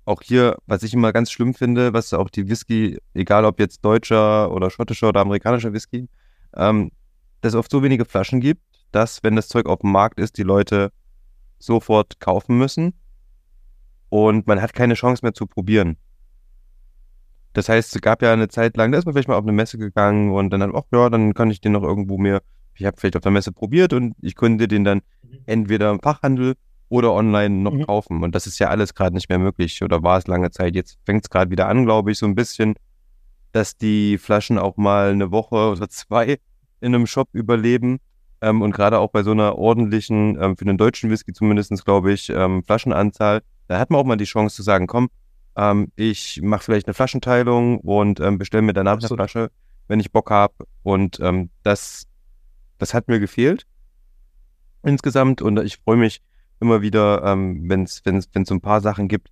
auch 0.04 0.22
hier, 0.22 0.56
was 0.66 0.82
ich 0.82 0.92
immer 0.92 1.12
ganz 1.12 1.30
schlimm 1.30 1.54
finde, 1.54 1.92
was 1.92 2.12
auch 2.12 2.30
die 2.30 2.48
Whisky, 2.48 2.98
egal 3.14 3.44
ob 3.44 3.60
jetzt 3.60 3.84
deutscher 3.84 4.50
oder 4.50 4.70
schottischer 4.70 5.10
oder 5.10 5.20
amerikanischer 5.20 5.72
Whisky, 5.72 6.08
ähm, 6.56 6.90
dass 7.40 7.52
es 7.52 7.58
oft 7.58 7.70
so 7.70 7.82
wenige 7.82 8.04
Flaschen 8.04 8.40
gibt, 8.40 8.62
dass, 8.90 9.22
wenn 9.22 9.36
das 9.36 9.48
Zeug 9.48 9.66
auf 9.66 9.80
dem 9.80 9.92
Markt 9.92 10.18
ist, 10.18 10.36
die 10.36 10.42
Leute 10.42 10.90
sofort 11.60 12.18
kaufen 12.18 12.58
müssen 12.58 12.94
und 14.08 14.46
man 14.48 14.60
hat 14.60 14.72
keine 14.72 14.94
Chance 14.94 15.24
mehr 15.24 15.34
zu 15.34 15.46
probieren. 15.46 15.96
Das 17.52 17.68
heißt, 17.68 17.94
es 17.94 18.02
gab 18.02 18.22
ja 18.22 18.32
eine 18.32 18.48
Zeit 18.48 18.76
lang, 18.76 18.90
da 18.90 18.98
ist 18.98 19.04
man 19.04 19.14
vielleicht 19.14 19.28
mal 19.28 19.36
auf 19.36 19.44
eine 19.44 19.52
Messe 19.52 19.78
gegangen 19.78 20.32
und 20.32 20.50
dann, 20.50 20.74
ach 20.74 20.82
ja, 20.92 21.08
dann 21.08 21.34
kann 21.34 21.50
ich 21.50 21.60
den 21.60 21.72
noch 21.72 21.82
irgendwo 21.84 22.18
mehr, 22.18 22.42
ich 22.74 22.84
habe 22.84 22.96
vielleicht 22.98 23.16
auf 23.16 23.22
der 23.22 23.32
Messe 23.32 23.52
probiert 23.52 23.92
und 23.92 24.16
ich 24.22 24.34
könnte 24.34 24.66
den 24.66 24.82
dann 24.82 25.02
mhm. 25.22 25.38
entweder 25.46 25.90
im 25.90 26.00
Fachhandel 26.00 26.54
oder 26.88 27.12
online 27.12 27.54
noch 27.54 27.72
mhm. 27.72 27.86
kaufen. 27.86 28.22
Und 28.22 28.34
das 28.34 28.46
ist 28.46 28.58
ja 28.58 28.68
alles 28.68 28.94
gerade 28.94 29.14
nicht 29.14 29.28
mehr 29.28 29.38
möglich 29.38 29.82
oder 29.82 30.02
war 30.02 30.18
es 30.18 30.26
lange 30.26 30.50
Zeit. 30.50 30.74
Jetzt 30.74 30.98
fängt 31.04 31.24
es 31.24 31.30
gerade 31.30 31.50
wieder 31.50 31.68
an, 31.68 31.84
glaube 31.84 32.10
ich, 32.10 32.18
so 32.18 32.26
ein 32.26 32.34
bisschen, 32.34 32.74
dass 33.52 33.76
die 33.76 34.18
Flaschen 34.18 34.58
auch 34.58 34.76
mal 34.76 35.10
eine 35.10 35.30
Woche 35.30 35.56
oder 35.72 35.88
zwei 35.88 36.38
in 36.80 36.94
einem 36.94 37.06
Shop 37.06 37.28
überleben. 37.32 37.98
Ähm, 38.40 38.62
und 38.62 38.72
gerade 38.72 38.98
auch 38.98 39.10
bei 39.10 39.22
so 39.22 39.32
einer 39.32 39.58
ordentlichen, 39.58 40.40
ähm, 40.40 40.56
für 40.56 40.64
den 40.64 40.78
deutschen 40.78 41.10
Whisky 41.10 41.32
zumindest, 41.32 41.84
glaube 41.84 42.12
ich, 42.12 42.30
ähm, 42.30 42.62
Flaschenanzahl, 42.62 43.42
da 43.66 43.78
hat 43.78 43.90
man 43.90 44.00
auch 44.00 44.04
mal 44.04 44.16
die 44.16 44.24
Chance 44.24 44.56
zu 44.56 44.62
sagen, 44.62 44.86
komm, 44.86 45.08
ähm, 45.56 45.90
ich 45.96 46.40
mache 46.40 46.62
vielleicht 46.62 46.86
eine 46.86 46.94
Flaschenteilung 46.94 47.80
und 47.80 48.20
ähm, 48.20 48.38
bestelle 48.38 48.62
mir 48.62 48.74
danach 48.74 48.94
Absolut. 48.94 49.18
eine 49.18 49.28
Flasche, 49.28 49.50
wenn 49.88 49.98
ich 49.98 50.12
Bock 50.12 50.30
habe. 50.30 50.54
Und 50.84 51.18
ähm, 51.20 51.50
das, 51.64 52.06
das 52.78 52.94
hat 52.94 53.08
mir 53.08 53.18
gefehlt 53.18 53.66
insgesamt. 54.84 55.42
Und 55.42 55.58
ich 55.60 55.78
freue 55.78 55.96
mich 55.96 56.22
immer 56.60 56.82
wieder, 56.82 57.22
ähm, 57.24 57.68
wenn 57.68 57.84
es 57.84 58.02
so 58.44 58.54
ein 58.54 58.60
paar 58.60 58.80
Sachen 58.80 59.08
gibt, 59.08 59.30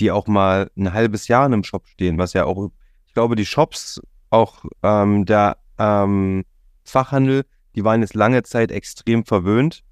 die 0.00 0.10
auch 0.10 0.26
mal 0.26 0.70
ein 0.76 0.92
halbes 0.92 1.28
Jahr 1.28 1.46
in 1.46 1.52
einem 1.52 1.64
Shop 1.64 1.86
stehen, 1.88 2.18
was 2.18 2.32
ja 2.32 2.44
auch, 2.44 2.70
ich 3.06 3.14
glaube, 3.14 3.36
die 3.36 3.46
Shops, 3.46 4.00
auch 4.30 4.64
ähm, 4.82 5.24
der 5.24 5.56
ähm, 5.78 6.44
Fachhandel, 6.84 7.44
die 7.74 7.84
waren 7.84 8.00
jetzt 8.00 8.14
lange 8.14 8.42
Zeit 8.42 8.70
extrem 8.70 9.24
verwöhnt. 9.24 9.82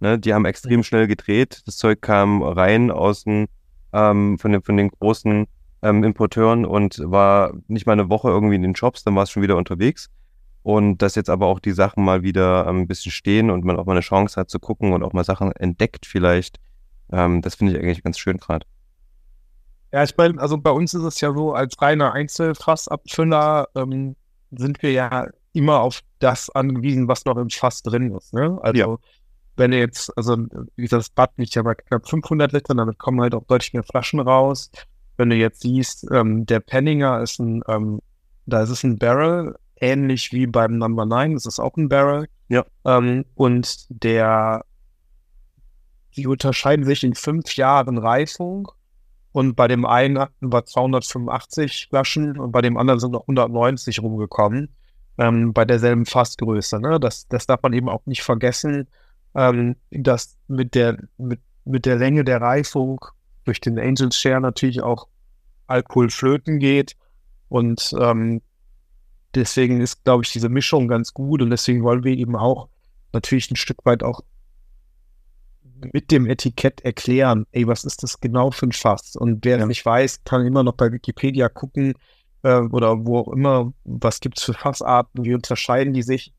Ne? 0.00 0.18
Die 0.18 0.34
haben 0.34 0.44
extrem 0.44 0.82
schnell 0.82 1.06
gedreht. 1.06 1.62
Das 1.66 1.76
Zeug 1.76 2.00
kam 2.00 2.42
rein 2.42 2.90
aus 2.90 3.24
den, 3.24 3.46
ähm, 3.92 4.38
von, 4.38 4.52
den, 4.52 4.62
von 4.62 4.76
den 4.76 4.90
großen 4.90 5.46
ähm, 5.82 6.04
Importeuren 6.04 6.64
und 6.64 6.98
war 7.04 7.52
nicht 7.68 7.86
mal 7.86 7.92
eine 7.92 8.08
Woche 8.08 8.28
irgendwie 8.28 8.56
in 8.56 8.62
den 8.62 8.74
Shops, 8.74 9.04
dann 9.04 9.14
war 9.14 9.24
es 9.24 9.30
schon 9.30 9.42
wieder 9.42 9.56
unterwegs. 9.56 10.08
Und 10.64 11.02
dass 11.02 11.14
jetzt 11.14 11.28
aber 11.28 11.46
auch 11.46 11.60
die 11.60 11.72
Sachen 11.72 12.02
mal 12.02 12.22
wieder 12.22 12.66
ähm, 12.66 12.80
ein 12.80 12.88
bisschen 12.88 13.12
stehen 13.12 13.50
und 13.50 13.66
man 13.66 13.76
auch 13.78 13.84
mal 13.84 13.92
eine 13.92 14.00
Chance 14.00 14.40
hat 14.40 14.48
zu 14.48 14.58
gucken 14.58 14.94
und 14.94 15.02
auch 15.02 15.12
mal 15.12 15.22
Sachen 15.22 15.52
entdeckt 15.52 16.06
vielleicht, 16.06 16.58
ähm, 17.12 17.42
das 17.42 17.56
finde 17.56 17.74
ich 17.74 17.78
eigentlich 17.78 18.02
ganz 18.02 18.18
schön 18.18 18.38
gerade. 18.38 18.66
Ja, 19.92 20.02
ich 20.02 20.16
meine, 20.16 20.40
also 20.40 20.56
bei 20.56 20.70
uns 20.70 20.94
ist 20.94 21.02
es 21.02 21.20
ja 21.20 21.34
so, 21.34 21.52
als 21.52 21.80
reiner 21.82 22.14
Einzelfassabfüller 22.14 23.68
ähm, 23.74 24.16
sind 24.52 24.82
wir 24.82 24.92
ja 24.92 25.26
immer 25.52 25.80
auf 25.80 26.00
das 26.18 26.48
angewiesen, 26.48 27.08
was 27.08 27.26
noch 27.26 27.36
im 27.36 27.50
Fass 27.50 27.82
drin 27.82 28.16
ist. 28.16 28.32
Ne? 28.32 28.58
Also 28.62 28.80
ja. 28.80 28.96
wenn 29.56 29.70
du 29.70 29.78
jetzt, 29.78 30.16
also 30.16 30.38
wie 30.76 30.82
gesagt, 30.82 31.00
das 31.00 31.10
Bad 31.10 31.32
liegt 31.36 31.54
ja 31.56 31.62
bei 31.62 31.74
knapp 31.74 32.08
500 32.08 32.52
Litern, 32.52 32.78
damit 32.78 32.98
kommen 32.98 33.20
halt 33.20 33.34
auch 33.34 33.44
deutlich 33.44 33.74
mehr 33.74 33.84
Flaschen 33.84 34.18
raus. 34.18 34.70
Wenn 35.18 35.28
du 35.28 35.36
jetzt 35.36 35.60
siehst, 35.60 36.06
ähm, 36.10 36.46
der 36.46 36.60
Penninger 36.60 37.20
ist 37.20 37.38
ein, 37.38 37.62
ähm, 37.68 38.00
da 38.46 38.62
ist 38.62 38.70
es 38.70 38.82
ein 38.82 38.96
Barrel, 38.96 39.56
ähnlich 39.80 40.32
wie 40.32 40.46
beim 40.46 40.78
Number 40.78 41.06
9, 41.06 41.34
das 41.34 41.46
ist 41.46 41.58
auch 41.58 41.76
ein 41.76 41.88
Barrel. 41.88 42.28
Ja. 42.48 42.64
Ähm, 42.84 43.24
und 43.34 43.86
der, 43.88 44.64
die 46.16 46.26
unterscheiden 46.26 46.84
sich 46.84 47.04
in 47.04 47.14
fünf 47.14 47.56
Jahren 47.56 47.98
Reifung. 47.98 48.70
Und 49.32 49.56
bei 49.56 49.66
dem 49.66 49.84
einen 49.84 50.18
hatten 50.18 50.52
wir 50.52 50.64
285 50.64 51.88
Flaschen 51.88 52.38
und 52.38 52.52
bei 52.52 52.62
dem 52.62 52.76
anderen 52.76 53.00
sind 53.00 53.12
noch 53.12 53.22
190 53.22 54.00
rumgekommen. 54.00 54.74
Ähm, 55.18 55.52
bei 55.52 55.64
derselben 55.64 56.06
Fassgröße. 56.06 56.80
Ne? 56.80 56.98
Das, 56.98 57.28
das 57.28 57.46
darf 57.46 57.62
man 57.62 57.72
eben 57.72 57.88
auch 57.88 58.04
nicht 58.06 58.22
vergessen, 58.22 58.88
ähm, 59.34 59.76
dass 59.90 60.36
mit 60.48 60.74
der, 60.74 60.98
mit, 61.18 61.40
mit 61.64 61.86
der 61.86 61.96
Länge 61.96 62.24
der 62.24 62.40
Reifung 62.40 63.04
durch 63.44 63.60
den 63.60 63.78
Angels 63.78 64.16
Share 64.16 64.40
natürlich 64.40 64.82
auch 64.82 65.08
Alkohol 65.66 66.10
flöten 66.10 66.58
geht. 66.58 66.96
Und 67.48 67.94
ähm, 68.00 68.40
deswegen 69.34 69.80
ist, 69.80 70.04
glaube 70.04 70.24
ich, 70.24 70.32
diese 70.32 70.48
Mischung 70.48 70.88
ganz 70.88 71.14
gut 71.14 71.42
und 71.42 71.50
deswegen 71.50 71.82
wollen 71.82 72.04
wir 72.04 72.16
eben 72.16 72.36
auch 72.36 72.68
natürlich 73.12 73.50
ein 73.50 73.56
Stück 73.56 73.84
weit 73.84 74.02
auch 74.02 74.22
mit 75.92 76.10
dem 76.10 76.26
Etikett 76.26 76.80
erklären, 76.82 77.46
ey, 77.52 77.66
was 77.66 77.84
ist 77.84 78.02
das 78.02 78.20
genau 78.20 78.50
für 78.50 78.66
ein 78.66 78.72
Fass? 78.72 79.16
Und 79.16 79.44
wer 79.44 79.58
ja. 79.58 79.66
nicht 79.66 79.84
weiß, 79.84 80.24
kann 80.24 80.46
immer 80.46 80.62
noch 80.62 80.74
bei 80.74 80.90
Wikipedia 80.90 81.48
gucken 81.48 81.94
äh, 82.42 82.60
oder 82.60 83.04
wo 83.04 83.18
auch 83.18 83.28
immer, 83.28 83.72
was 83.84 84.20
gibt 84.20 84.38
es 84.38 84.44
für 84.44 84.54
Fassarten, 84.54 85.24
wie 85.24 85.34
unterscheiden 85.34 85.92
die 85.92 86.02
sich, 86.02 86.32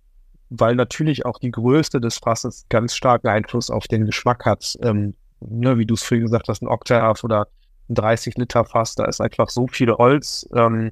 weil 0.49 0.75
natürlich 0.75 1.25
auch 1.25 1.39
die 1.39 1.51
Größe 1.51 1.99
des 1.99 2.17
Fasses 2.17 2.65
ganz 2.69 2.95
starken 2.95 3.27
Einfluss 3.27 3.69
auf 3.69 3.87
den 3.87 4.05
Geschmack 4.05 4.45
hat. 4.45 4.77
Ähm, 4.81 5.13
ne, 5.41 5.77
wie 5.77 5.85
du 5.85 5.95
es 5.95 6.03
vorhin 6.03 6.25
gesagt 6.25 6.47
hast, 6.47 6.61
ein 6.61 6.67
Octave 6.67 7.19
oder 7.23 7.47
ein 7.89 7.95
30 7.95 8.35
Liter 8.37 8.65
Fass, 8.65 8.95
da 8.95 9.05
ist 9.05 9.21
einfach 9.21 9.49
so 9.49 9.67
viel 9.67 9.91
Holz 9.91 10.47
ähm, 10.55 10.91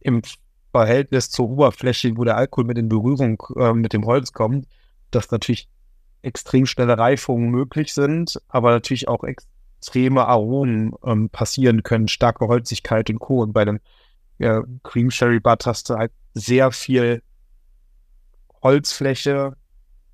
im 0.00 0.22
Verhältnis 0.72 1.30
zur 1.30 1.50
Oberfläche, 1.50 2.16
wo 2.16 2.24
der 2.24 2.36
Alkohol 2.36 2.64
mit 2.64 2.78
in 2.78 2.88
Berührung 2.88 3.42
äh, 3.56 3.72
mit 3.72 3.92
dem 3.92 4.04
Holz 4.06 4.32
kommt, 4.32 4.66
dass 5.10 5.30
natürlich 5.30 5.68
extrem 6.22 6.66
schnelle 6.66 6.98
Reifungen 6.98 7.50
möglich 7.50 7.94
sind, 7.94 8.40
aber 8.48 8.70
natürlich 8.70 9.08
auch 9.08 9.24
extreme 9.24 10.26
Aromen 10.26 10.94
ähm, 11.04 11.28
passieren 11.28 11.82
können, 11.82 12.08
starke 12.08 12.48
Holzigkeit 12.48 13.10
und 13.10 13.18
Co. 13.18 13.42
Und 13.42 13.52
bei 13.52 13.62
einem 13.62 13.80
ja, 14.38 14.62
Cream 14.82 15.10
Sherry 15.10 15.40
Butt 15.40 15.66
hast 15.66 15.90
du 15.90 15.94
halt 15.94 16.12
sehr 16.34 16.72
viel 16.72 17.22
Holzfläche 18.62 19.56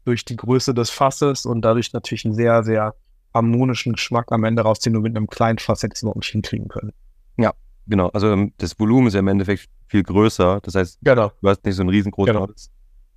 durch 0.04 0.24
die 0.24 0.36
Größe 0.36 0.74
des 0.74 0.90
Fasses 0.90 1.44
und 1.44 1.62
dadurch 1.62 1.92
natürlich 1.92 2.24
einen 2.24 2.34
sehr, 2.34 2.64
sehr 2.64 2.94
harmonischen 3.34 3.92
Geschmack 3.92 4.32
am 4.32 4.44
Ende 4.44 4.62
raus, 4.62 4.80
den 4.80 4.94
du 4.94 5.00
mit 5.00 5.14
einem 5.16 5.26
kleinen 5.26 5.58
Fass 5.58 5.82
hättest 5.82 6.02
überhaupt 6.02 6.20
nicht 6.20 6.30
hinkriegen 6.30 6.68
können. 6.68 6.92
Ja, 7.36 7.52
genau. 7.88 8.08
Also 8.08 8.30
ähm, 8.32 8.52
das 8.58 8.78
Volumen 8.78 9.08
ist 9.08 9.14
ja 9.14 9.20
im 9.20 9.28
Endeffekt 9.28 9.68
viel 9.86 10.02
größer. 10.02 10.60
Das 10.62 10.74
heißt, 10.74 10.98
genau. 11.02 11.32
du 11.40 11.48
hast 11.48 11.64
nicht 11.64 11.74
so 11.74 11.82
einen 11.82 11.90
riesengroßen 11.90 12.32
genau. 12.32 12.48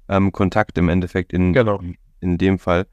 ähm, 0.09 0.31
Kontakt 0.31 0.77
im 0.77 0.89
Endeffekt 0.89 1.33
in, 1.33 1.53
genau. 1.53 1.81
in 2.19 2.37
dem 2.37 2.59
Fall. 2.59 2.87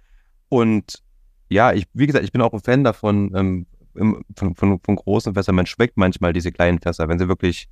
Und 0.49 1.03
ja, 1.49 1.73
ich, 1.73 1.87
wie 1.95 2.07
gesagt, 2.07 2.25
ich 2.25 2.33
bin 2.33 2.43
auch 2.43 2.53
ein 2.53 2.61
Fan 2.61 2.85
davon, 2.85 3.33
ähm, 3.35 3.67
im, 3.95 4.23
von, 4.37 4.55
von, 4.55 4.81
von, 4.81 4.97
großen 4.97 5.35
Fässern. 5.35 5.55
Man 5.55 5.67
schmeckt 5.67 5.97
manchmal 5.97 6.33
diese 6.33 6.53
kleinen 6.53 6.79
Fässer, 6.79 7.09
wenn 7.09 7.19
sie 7.19 7.29
wirklich 7.29 7.69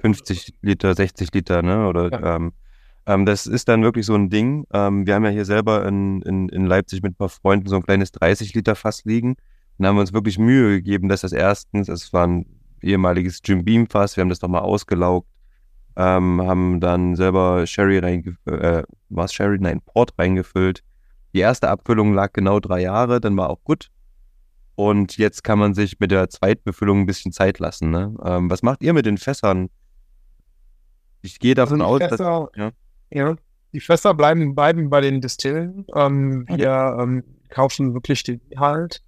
50 0.00 0.54
Liter, 0.60 0.94
60 0.94 1.32
Liter, 1.32 1.62
ne? 1.62 1.86
Oder 1.86 2.10
ja. 2.10 2.36
ähm, 2.36 2.52
ähm, 3.06 3.26
das 3.26 3.46
ist 3.46 3.68
dann 3.68 3.82
wirklich 3.82 4.06
so 4.06 4.14
ein 4.14 4.30
Ding. 4.30 4.66
Ähm, 4.72 5.06
wir 5.06 5.14
haben 5.14 5.24
ja 5.24 5.30
hier 5.30 5.44
selber 5.44 5.86
in, 5.86 6.22
in, 6.22 6.48
in 6.48 6.66
Leipzig 6.66 7.02
mit 7.02 7.12
ein 7.12 7.16
paar 7.16 7.28
Freunden 7.28 7.68
so 7.68 7.76
ein 7.76 7.82
kleines 7.82 8.12
30 8.12 8.54
Liter 8.54 8.74
Fass 8.74 9.04
liegen. 9.04 9.36
Und 9.78 9.86
haben 9.86 9.96
wir 9.96 10.00
uns 10.00 10.12
wirklich 10.12 10.38
Mühe 10.38 10.76
gegeben, 10.76 11.08
dass 11.08 11.22
das 11.22 11.32
erstens, 11.32 11.88
es 11.88 12.12
war 12.12 12.26
ein 12.26 12.46
ehemaliges 12.82 13.40
Jim 13.44 13.64
Beam 13.64 13.86
Fass, 13.86 14.16
wir 14.16 14.22
haben 14.22 14.28
das 14.28 14.38
doch 14.38 14.48
mal 14.48 14.60
ausgelaugt, 14.60 15.28
ähm, 15.96 16.40
haben 16.42 16.80
dann 16.80 17.16
selber 17.16 17.66
Sherry 17.66 17.98
reingefüllt, 17.98 18.62
äh, 18.62 18.82
was 19.08 19.32
Sherry? 19.32 19.58
Nein, 19.60 19.80
Port 19.80 20.12
reingefüllt. 20.18 20.82
Die 21.34 21.40
erste 21.40 21.68
Abfüllung 21.68 22.14
lag 22.14 22.32
genau 22.32 22.60
drei 22.60 22.82
Jahre, 22.82 23.20
dann 23.20 23.36
war 23.36 23.50
auch 23.50 23.62
gut. 23.64 23.88
Und 24.74 25.18
jetzt 25.18 25.44
kann 25.44 25.58
man 25.58 25.74
sich 25.74 26.00
mit 26.00 26.10
der 26.10 26.28
Zweitbefüllung 26.30 27.00
ein 27.00 27.06
bisschen 27.06 27.32
Zeit 27.32 27.58
lassen. 27.58 27.90
Ne? 27.90 28.14
Ähm, 28.24 28.50
was 28.50 28.62
macht 28.62 28.82
ihr 28.82 28.92
mit 28.92 29.06
den 29.06 29.18
Fässern? 29.18 29.68
Ich 31.20 31.38
gehe 31.38 31.54
davon 31.54 31.80
also 31.82 31.94
aus, 31.94 31.98
Fässer, 32.00 32.48
dass. 32.54 32.58
Ja. 32.58 32.72
ja. 33.10 33.36
die 33.72 33.80
Fässer 33.80 34.14
bleiben, 34.14 34.54
bleiben 34.54 34.90
bei 34.90 35.00
den 35.00 35.20
Distillen. 35.20 35.86
Ähm, 35.94 36.46
okay. 36.48 36.58
Wir 36.58 36.96
ähm, 37.00 37.24
kaufen 37.48 37.94
wirklich 37.94 38.22
den 38.22 38.40
Inhalt. 38.48 39.02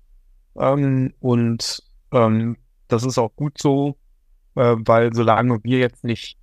Ähm, 0.57 1.13
und 1.21 1.83
ähm, 2.13 2.57
das 2.89 3.05
ist 3.05 3.19
auch 3.19 3.35
gut 3.37 3.59
so, 3.61 3.97
äh, 4.55 4.75
weil 4.79 5.13
solange 5.15 5.63
wir 5.65 5.79
jetzt 5.79 6.05
nicht 6.05 6.39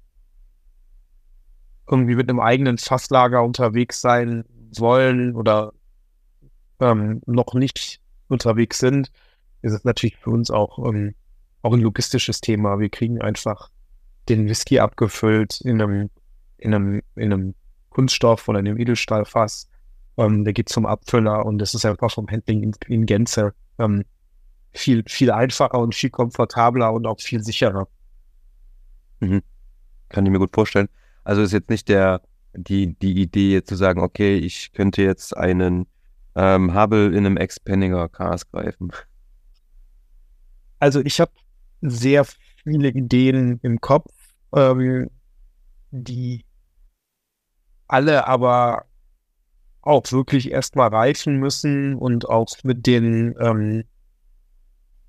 irgendwie 1.89 2.15
mit 2.15 2.29
einem 2.29 2.39
eigenen 2.39 2.77
Fasslager 2.77 3.43
unterwegs 3.43 4.01
sein 4.01 4.45
wollen 4.77 5.35
oder 5.35 5.73
ähm, 6.79 7.21
noch 7.25 7.53
nicht 7.53 7.99
unterwegs 8.27 8.79
sind, 8.79 9.11
ist 9.61 9.73
es 9.73 9.83
natürlich 9.83 10.17
für 10.17 10.31
uns 10.31 10.49
auch, 10.49 10.79
ähm, 10.87 11.13
auch 11.61 11.73
ein 11.73 11.81
logistisches 11.81 12.41
Thema. 12.41 12.79
Wir 12.79 12.89
kriegen 12.89 13.21
einfach 13.21 13.69
den 14.29 14.47
Whisky 14.47 14.79
abgefüllt 14.79 15.61
in 15.61 15.81
einem, 15.81 16.09
in 16.57 16.73
einem, 16.73 17.01
in 17.15 17.33
einem 17.33 17.55
Kunststoff 17.89 18.47
oder 18.47 18.59
in 18.59 18.67
einem 18.67 18.79
Edelstahlfass. 18.79 19.67
Ähm, 20.17 20.43
der 20.43 20.53
geht 20.53 20.69
zum 20.69 20.85
Abfüller 20.85 21.45
und 21.45 21.59
das 21.59 21.73
ist 21.73 21.85
einfach 21.85 22.11
vom 22.11 22.27
Handling 22.29 22.63
in, 22.63 22.73
in 22.87 23.05
Gänze 23.05 23.53
ähm, 23.77 24.03
viel, 24.73 25.03
viel 25.07 25.31
einfacher 25.31 25.79
und 25.79 25.95
viel 25.95 26.09
komfortabler 26.09 26.93
und 26.93 27.05
auch 27.05 27.19
viel 27.19 27.43
sicherer. 27.43 27.87
Mhm. 29.19 29.41
Kann 30.09 30.25
ich 30.25 30.31
mir 30.31 30.39
gut 30.39 30.53
vorstellen. 30.53 30.89
Also 31.23 31.41
ist 31.41 31.53
jetzt 31.53 31.69
nicht 31.69 31.89
der, 31.89 32.21
die, 32.53 32.95
die 32.99 33.21
Idee 33.21 33.63
zu 33.63 33.75
sagen, 33.75 34.01
okay, 34.01 34.37
ich 34.37 34.73
könnte 34.73 35.03
jetzt 35.03 35.35
einen 35.35 35.87
ähm, 36.35 36.73
Hubble 36.73 37.07
in 37.07 37.25
einem 37.25 37.37
Expendinger 37.37 38.09
Cars 38.09 38.49
greifen. 38.49 38.91
Also 40.79 41.01
ich 41.01 41.19
habe 41.19 41.31
sehr 41.81 42.25
viele 42.63 42.89
Ideen 42.89 43.59
im 43.61 43.79
Kopf, 43.79 44.11
ähm, 44.55 45.09
die 45.91 46.45
alle 47.87 48.25
aber 48.27 48.85
auch 49.81 50.11
wirklich 50.11 50.51
erstmal 50.51 50.89
reifen 50.89 51.37
müssen 51.37 51.95
und 51.95 52.29
auch 52.29 52.47
mit 52.63 52.85
den 52.87 53.35
ähm, 53.39 53.83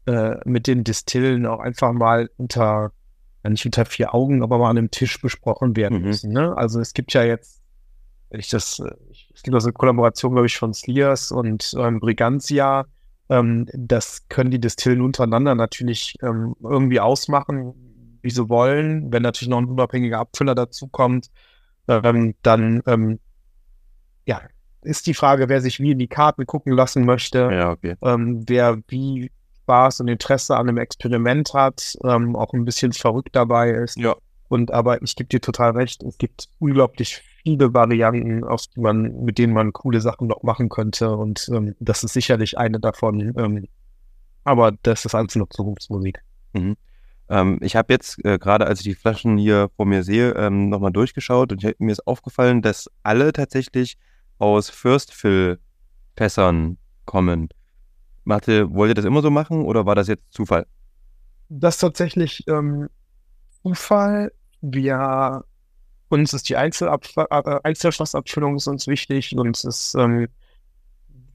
äh, 0.06 0.36
mit 0.44 0.66
den 0.66 0.84
Distillen 0.84 1.46
auch 1.46 1.60
einfach 1.60 1.92
mal 1.92 2.30
unter 2.36 2.92
ja 3.44 3.50
nicht 3.50 3.66
unter 3.66 3.84
vier 3.84 4.14
Augen, 4.14 4.42
aber 4.42 4.58
mal 4.58 4.70
an 4.70 4.78
einem 4.78 4.90
Tisch 4.90 5.20
besprochen 5.20 5.76
werden 5.76 5.98
mhm. 5.98 6.04
müssen. 6.04 6.32
Ne? 6.32 6.56
Also 6.56 6.80
es 6.80 6.94
gibt 6.94 7.12
ja 7.12 7.24
jetzt, 7.24 7.62
ich 8.30 8.48
das, 8.48 8.78
äh, 8.78 8.94
es 9.34 9.42
gibt 9.42 9.54
also 9.54 9.68
eine 9.68 9.72
Kollaboration, 9.72 10.32
glaube 10.32 10.46
ich, 10.46 10.56
von 10.56 10.74
Sliers 10.74 11.32
und 11.32 11.74
ähm, 11.78 12.00
Brigantia. 12.00 12.86
Ähm, 13.28 13.66
das 13.72 14.28
können 14.28 14.50
die 14.50 14.60
Distillen 14.60 15.00
untereinander 15.00 15.54
natürlich 15.54 16.16
ähm, 16.22 16.54
irgendwie 16.62 17.00
ausmachen, 17.00 18.18
wie 18.22 18.30
sie 18.30 18.48
wollen. 18.48 19.12
Wenn 19.12 19.22
natürlich 19.22 19.50
noch 19.50 19.58
ein 19.58 19.68
unabhängiger 19.68 20.18
Abfüller 20.18 20.54
dazukommt, 20.54 21.30
ähm, 21.88 22.34
dann 22.42 22.82
ähm, 22.86 23.18
ja, 24.24 24.40
ist 24.82 25.06
die 25.06 25.14
Frage, 25.14 25.48
wer 25.48 25.60
sich 25.60 25.80
wie 25.80 25.92
in 25.92 25.98
die 25.98 26.08
Karten 26.08 26.46
gucken 26.46 26.72
lassen 26.72 27.04
möchte, 27.04 27.48
ja, 27.52 27.70
okay. 27.72 27.96
ähm, 28.02 28.44
wer 28.46 28.78
wie 28.88 29.30
Spaß 29.62 30.00
und 30.00 30.08
Interesse 30.08 30.56
an 30.56 30.68
einem 30.68 30.78
Experiment 30.78 31.54
hat, 31.54 31.96
ähm, 32.04 32.36
auch 32.36 32.52
ein 32.52 32.64
bisschen 32.64 32.92
verrückt 32.92 33.34
dabei 33.34 33.70
ist. 33.70 33.98
Ja. 33.98 34.16
Und 34.48 34.70
aber 34.70 35.00
ich 35.00 35.16
gebe 35.16 35.28
dir 35.28 35.40
total 35.40 35.70
recht, 35.70 36.02
es 36.02 36.18
gibt 36.18 36.48
unglaublich 36.58 37.22
viele 37.42 37.72
Varianten, 37.72 38.44
auf 38.44 38.66
die 38.66 38.80
man, 38.80 39.24
mit 39.24 39.38
denen 39.38 39.54
man 39.54 39.72
coole 39.72 40.00
Sachen 40.00 40.28
noch 40.28 40.42
machen 40.42 40.68
könnte. 40.68 41.16
Und 41.16 41.48
ähm, 41.52 41.74
das 41.80 42.04
ist 42.04 42.12
sicherlich 42.12 42.58
eine 42.58 42.78
davon. 42.78 43.32
Ähm, 43.36 43.66
aber 44.44 44.72
das 44.82 45.04
ist 45.04 45.14
alles 45.14 45.36
noch 45.36 45.48
Zukunftsmusik. 45.48 46.20
Mhm. 46.52 46.76
Ähm, 47.28 47.58
ich 47.62 47.76
habe 47.76 47.92
jetzt 47.92 48.22
äh, 48.24 48.38
gerade, 48.38 48.66
als 48.66 48.80
ich 48.80 48.84
die 48.84 48.94
Flaschen 48.94 49.38
hier 49.38 49.70
vor 49.76 49.86
mir 49.86 50.02
sehe, 50.02 50.32
ähm, 50.32 50.68
nochmal 50.68 50.92
durchgeschaut 50.92 51.52
und 51.52 51.80
mir 51.80 51.92
ist 51.92 52.06
aufgefallen, 52.06 52.60
dass 52.60 52.90
alle 53.02 53.32
tatsächlich 53.32 53.96
aus 54.38 54.68
First 54.68 55.14
Fill 55.14 55.58
Fässern 56.16 56.76
kommen. 57.06 57.48
Mathe, 58.24 58.72
wollt 58.72 58.90
ihr 58.90 58.94
das 58.94 59.04
immer 59.04 59.22
so 59.22 59.30
machen 59.30 59.64
oder 59.64 59.86
war 59.86 59.94
das 59.94 60.08
jetzt 60.08 60.32
Zufall? 60.32 60.66
Das 61.48 61.74
ist 61.76 61.80
tatsächlich 61.80 62.44
ähm, 62.48 62.88
Zufall. 63.62 64.32
Wir, 64.60 65.44
uns 66.08 66.32
ist 66.32 66.48
die 66.48 66.54
äh, 66.54 67.60
Einzelfassabfüllung 67.62 68.56
ist 68.56 68.68
uns 68.68 68.86
wichtig. 68.86 69.36
Uns 69.36 69.64
ist 69.64 69.94
ähm, 69.94 70.28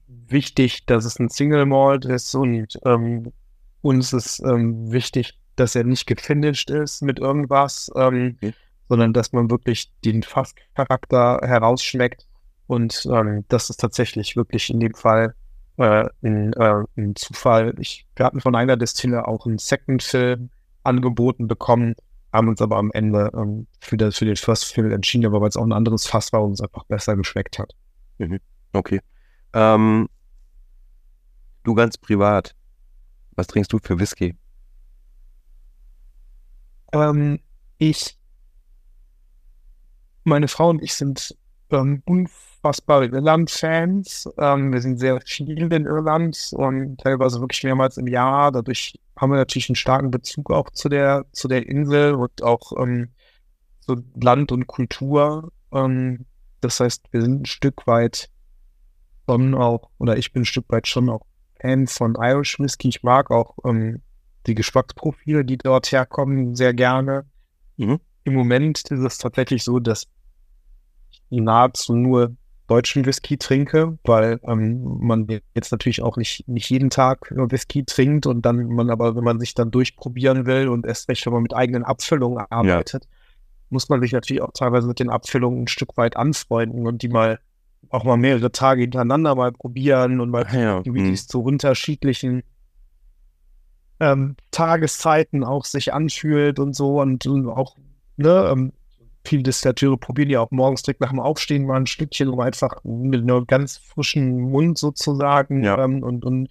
wichtig, 0.06 0.86
dass 0.86 1.04
es 1.04 1.18
ein 1.18 1.28
Single 1.28 1.66
Malt 1.66 2.04
ist 2.04 2.34
und 2.34 2.78
ähm, 2.84 3.32
uns 3.82 4.12
ist 4.12 4.40
ähm, 4.40 4.90
wichtig, 4.90 5.38
dass 5.56 5.74
er 5.74 5.84
nicht 5.84 6.06
gefinished 6.06 6.70
ist 6.70 7.02
mit 7.02 7.18
irgendwas, 7.18 7.90
ähm, 7.96 8.36
okay. 8.36 8.54
sondern 8.88 9.12
dass 9.12 9.32
man 9.32 9.50
wirklich 9.50 9.92
den 10.04 10.22
Fasscharakter 10.22 11.40
herausschmeckt. 11.42 12.26
Und 12.66 13.06
ähm, 13.10 13.44
das 13.48 13.70
ist 13.70 13.78
tatsächlich 13.78 14.36
wirklich 14.36 14.70
in 14.70 14.80
dem 14.80 14.94
Fall 14.94 15.34
äh, 15.78 16.08
ein, 16.22 16.52
äh, 16.54 16.84
ein 16.96 17.14
Zufall. 17.16 17.74
Ich, 17.78 18.06
wir 18.16 18.26
hatten 18.26 18.40
von 18.40 18.54
einer 18.54 18.76
Destille 18.76 19.26
auch 19.26 19.46
einen 19.46 19.58
Second 19.58 20.02
Fill 20.02 20.50
angeboten 20.82 21.48
bekommen, 21.48 21.94
haben 22.32 22.48
uns 22.48 22.60
aber 22.60 22.76
am 22.76 22.90
Ende 22.92 23.30
ähm, 23.34 23.66
für, 23.80 23.96
das, 23.96 24.18
für 24.18 24.24
den 24.24 24.36
First 24.36 24.66
Fill 24.66 24.92
entschieden, 24.92 25.32
weil 25.32 25.48
es 25.48 25.56
auch 25.56 25.64
ein 25.64 25.72
anderes 25.72 26.06
Fass 26.06 26.32
war 26.32 26.42
und 26.42 26.50
uns 26.50 26.60
einfach 26.60 26.84
besser 26.84 27.16
geschmeckt 27.16 27.58
hat. 27.58 27.74
Mhm. 28.18 28.40
Okay. 28.72 29.00
Ähm, 29.54 30.08
du 31.62 31.74
ganz 31.74 31.96
privat, 31.96 32.54
was 33.36 33.46
trinkst 33.46 33.72
du 33.72 33.78
für 33.78 33.98
Whisky? 33.98 34.36
Ähm, 36.92 37.40
ich, 37.78 38.18
meine 40.24 40.48
Frau 40.48 40.70
und 40.70 40.82
ich 40.82 40.94
sind 40.94 41.36
ähm, 41.70 42.02
unfassbare 42.06 43.06
Irland-Fans. 43.06 44.28
Ähm, 44.38 44.72
wir 44.72 44.80
sind 44.80 44.98
sehr 44.98 45.20
viel 45.20 45.72
in 45.72 45.86
Irland 45.86 46.50
und 46.52 46.98
teilweise 46.98 47.40
wirklich 47.40 47.64
mehrmals 47.64 47.96
im 47.96 48.06
Jahr. 48.06 48.52
Dadurch 48.52 48.98
haben 49.16 49.32
wir 49.32 49.36
natürlich 49.36 49.68
einen 49.68 49.76
starken 49.76 50.10
Bezug 50.10 50.50
auch 50.50 50.70
zu 50.70 50.88
der, 50.88 51.26
zu 51.32 51.48
der 51.48 51.66
Insel 51.66 52.14
und 52.14 52.42
auch 52.42 52.72
ähm, 52.80 53.10
zu 53.80 53.96
Land 54.20 54.52
und 54.52 54.66
Kultur. 54.66 55.52
Ähm, 55.72 56.26
das 56.60 56.80
heißt, 56.80 57.04
wir 57.12 57.22
sind 57.22 57.42
ein 57.42 57.46
Stück 57.46 57.86
weit 57.86 58.30
schon 59.26 59.54
auch, 59.54 59.90
oder 59.98 60.16
ich 60.16 60.32
bin 60.32 60.42
ein 60.42 60.46
Stück 60.46 60.66
weit 60.68 60.88
schon 60.88 61.08
auch 61.08 61.26
Fan 61.60 61.86
von 61.86 62.16
Irish 62.18 62.58
Whisky. 62.58 62.88
Ich 62.88 63.02
mag 63.02 63.30
auch 63.30 63.56
ähm, 63.64 64.02
die 64.46 64.54
Geschmacksprofile, 64.54 65.44
die 65.44 65.58
dort 65.58 65.90
herkommen, 65.92 66.54
sehr 66.54 66.72
gerne. 66.72 67.26
Mhm. 67.76 68.00
Im 68.24 68.34
Moment 68.34 68.78
ist 68.90 69.00
es 69.00 69.18
tatsächlich 69.18 69.64
so, 69.64 69.78
dass 69.78 70.06
nahezu 71.30 71.94
nur 71.94 72.34
deutschen 72.68 73.06
Whisky 73.06 73.38
trinke, 73.38 73.98
weil 74.04 74.40
ähm, 74.42 74.98
man 75.00 75.26
jetzt 75.54 75.72
natürlich 75.72 76.02
auch 76.02 76.16
nicht, 76.16 76.46
nicht 76.46 76.68
jeden 76.70 76.90
Tag 76.90 77.30
Whisky 77.30 77.84
trinkt 77.84 78.26
und 78.26 78.42
dann 78.42 78.68
man 78.68 78.90
aber, 78.90 79.16
wenn 79.16 79.24
man 79.24 79.40
sich 79.40 79.54
dann 79.54 79.70
durchprobieren 79.70 80.46
will 80.46 80.68
und 80.68 80.86
erst 80.86 81.08
recht, 81.08 81.24
wenn 81.26 81.32
man 81.32 81.42
mit 81.42 81.54
eigenen 81.54 81.82
Abfüllungen 81.82 82.44
arbeitet, 82.50 83.04
ja. 83.04 83.10
muss 83.70 83.88
man 83.88 84.00
sich 84.02 84.12
natürlich 84.12 84.42
auch 84.42 84.52
teilweise 84.52 84.86
mit 84.86 85.00
den 85.00 85.08
Abfüllungen 85.08 85.62
ein 85.62 85.68
Stück 85.68 85.96
weit 85.96 86.16
anfreunden 86.16 86.86
und 86.86 87.02
die 87.02 87.08
mal 87.08 87.40
auch 87.90 88.04
mal 88.04 88.18
mehrere 88.18 88.52
Tage 88.52 88.82
hintereinander 88.82 89.34
mal 89.34 89.52
probieren 89.52 90.20
und 90.20 90.30
mal 90.30 90.46
ja, 90.52 90.84
wie 90.84 91.02
die 91.02 91.14
zu 91.14 91.42
unterschiedlichen 91.42 92.42
ähm, 94.00 94.36
Tageszeiten 94.50 95.42
auch 95.42 95.64
sich 95.64 95.92
anfühlt 95.92 96.58
und 96.58 96.74
so 96.74 97.00
und, 97.00 97.26
und 97.26 97.48
auch, 97.48 97.76
ne, 98.16 98.50
ähm, 98.52 98.72
viele 99.28 99.42
Destillateure 99.42 99.96
probieren 99.96 100.30
ja 100.30 100.40
auch 100.40 100.50
morgens 100.50 100.82
direkt 100.82 101.00
nach 101.00 101.10
dem 101.10 101.20
Aufstehen 101.20 101.66
mal 101.66 101.76
ein 101.76 101.86
Stückchen, 101.86 102.28
um 102.28 102.40
einfach 102.40 102.82
mit 102.82 103.22
einem 103.22 103.46
ganz 103.46 103.76
frischen 103.76 104.50
Mund 104.50 104.78
sozusagen 104.78 105.62
ja. 105.62 105.82
ähm, 105.82 106.02
und, 106.02 106.24
und, 106.24 106.48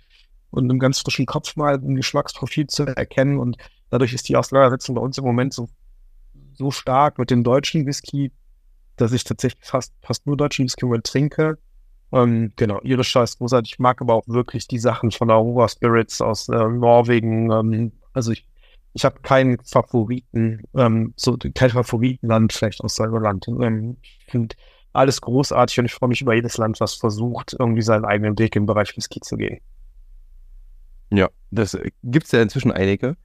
und 0.51 0.63
einem 0.63 0.80
ganz 0.80 0.99
frischen 0.99 1.25
Kopf 1.25 1.55
mal 1.55 1.75
ein 1.75 1.95
Geschmacksprofil 1.95 2.67
zu 2.67 2.84
erkennen 2.84 3.39
und 3.39 3.57
dadurch 3.89 4.13
ist 4.13 4.30
die 4.30 4.36
Auseinandersetzung 4.36 4.95
bei 4.95 5.01
uns 5.01 5.17
im 5.17 5.25
Moment 5.25 5.53
so, 5.53 5.69
so 6.53 6.71
stark 6.71 7.17
mit 7.17 7.32
dem 7.32 7.43
deutschen 7.43 7.86
Whisky, 7.86 8.32
dass 8.95 9.11
ich 9.11 9.23
tatsächlich 9.23 9.65
fast, 9.65 9.93
fast 10.01 10.25
nur 10.25 10.38
deutschen 10.38 10.65
Whisky 10.65 10.86
trinke. 11.03 11.57
Ähm, 12.11 12.53
genau, 12.55 12.80
irischer 12.84 13.23
ist 13.23 13.38
großartig. 13.38 13.73
Ich 13.73 13.80
mag 13.80 14.01
aber 14.01 14.13
auch 14.13 14.28
wirklich 14.28 14.67
die 14.67 14.80
Sachen 14.80 15.11
von 15.11 15.30
Aurora 15.30 15.67
Spirits 15.67 16.21
aus 16.21 16.47
äh, 16.47 16.67
Norwegen. 16.67 17.51
Ähm, 17.51 17.91
also 18.13 18.32
ich, 18.32 18.45
ich 18.97 19.05
habe 19.05 19.19
keinen 19.21 19.59
Favoriten, 19.63 20.63
ähm, 20.73 21.13
so 21.15 21.37
kein 21.53 21.69
Favoritenland 21.69 22.51
vielleicht 22.51 22.81
aus 22.81 22.95
seinem 22.95 23.21
Land. 23.21 23.47
Ähm, 23.47 23.97
ich 24.01 24.25
finde 24.27 24.55
alles 24.91 25.21
großartig 25.21 25.77
und 25.77 25.85
ich 25.85 25.93
freue 25.93 26.09
mich 26.09 26.21
über 26.21 26.33
jedes 26.33 26.57
Land, 26.57 26.79
was 26.79 26.95
versucht, 26.95 27.55
irgendwie 27.59 27.83
seinen 27.83 28.05
eigenen 28.05 28.39
Weg 28.39 28.55
im 28.55 28.65
Bereich 28.65 28.97
Whisky 28.97 29.19
zu 29.19 29.37
gehen. 29.37 29.59
Ja, 31.11 31.29
das 31.51 31.75
äh, 31.75 31.91
gibt 32.01 32.25
es 32.25 32.31
ja 32.31 32.41
inzwischen 32.41 32.71
einige. 32.71 33.17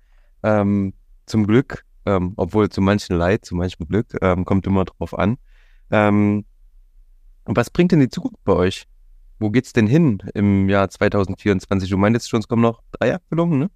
Ähm, 0.43 0.93
zum 1.25 1.47
Glück, 1.47 1.87
ähm, 2.05 2.35
obwohl 2.37 2.69
zu 2.69 2.83
manchen 2.83 3.17
Leid, 3.17 3.47
zu 3.47 3.55
manchem 3.55 3.89
Glück, 3.89 4.19
ähm, 4.21 4.45
kommt 4.45 4.67
immer 4.67 4.85
drauf 4.85 5.19
an. 5.19 5.39
Ähm, 5.91 6.45
was 7.47 7.71
bringt 7.71 7.93
denn 7.93 8.01
die 8.01 8.11
Zukunft 8.11 8.45
bei 8.45 8.53
euch? 8.53 8.87
Wo 9.39 9.49
geht's 9.49 9.73
denn 9.73 9.87
hin 9.87 10.23
im 10.35 10.69
Jahr 10.69 10.91
2024? 10.91 11.89
Du 11.89 11.97
meintest 11.97 12.29
schon, 12.29 12.41
es 12.41 12.49
kommen 12.49 12.61
noch 12.61 12.83
drei 12.93 13.15
Abfüllungen, 13.15 13.59
ne? 13.59 13.71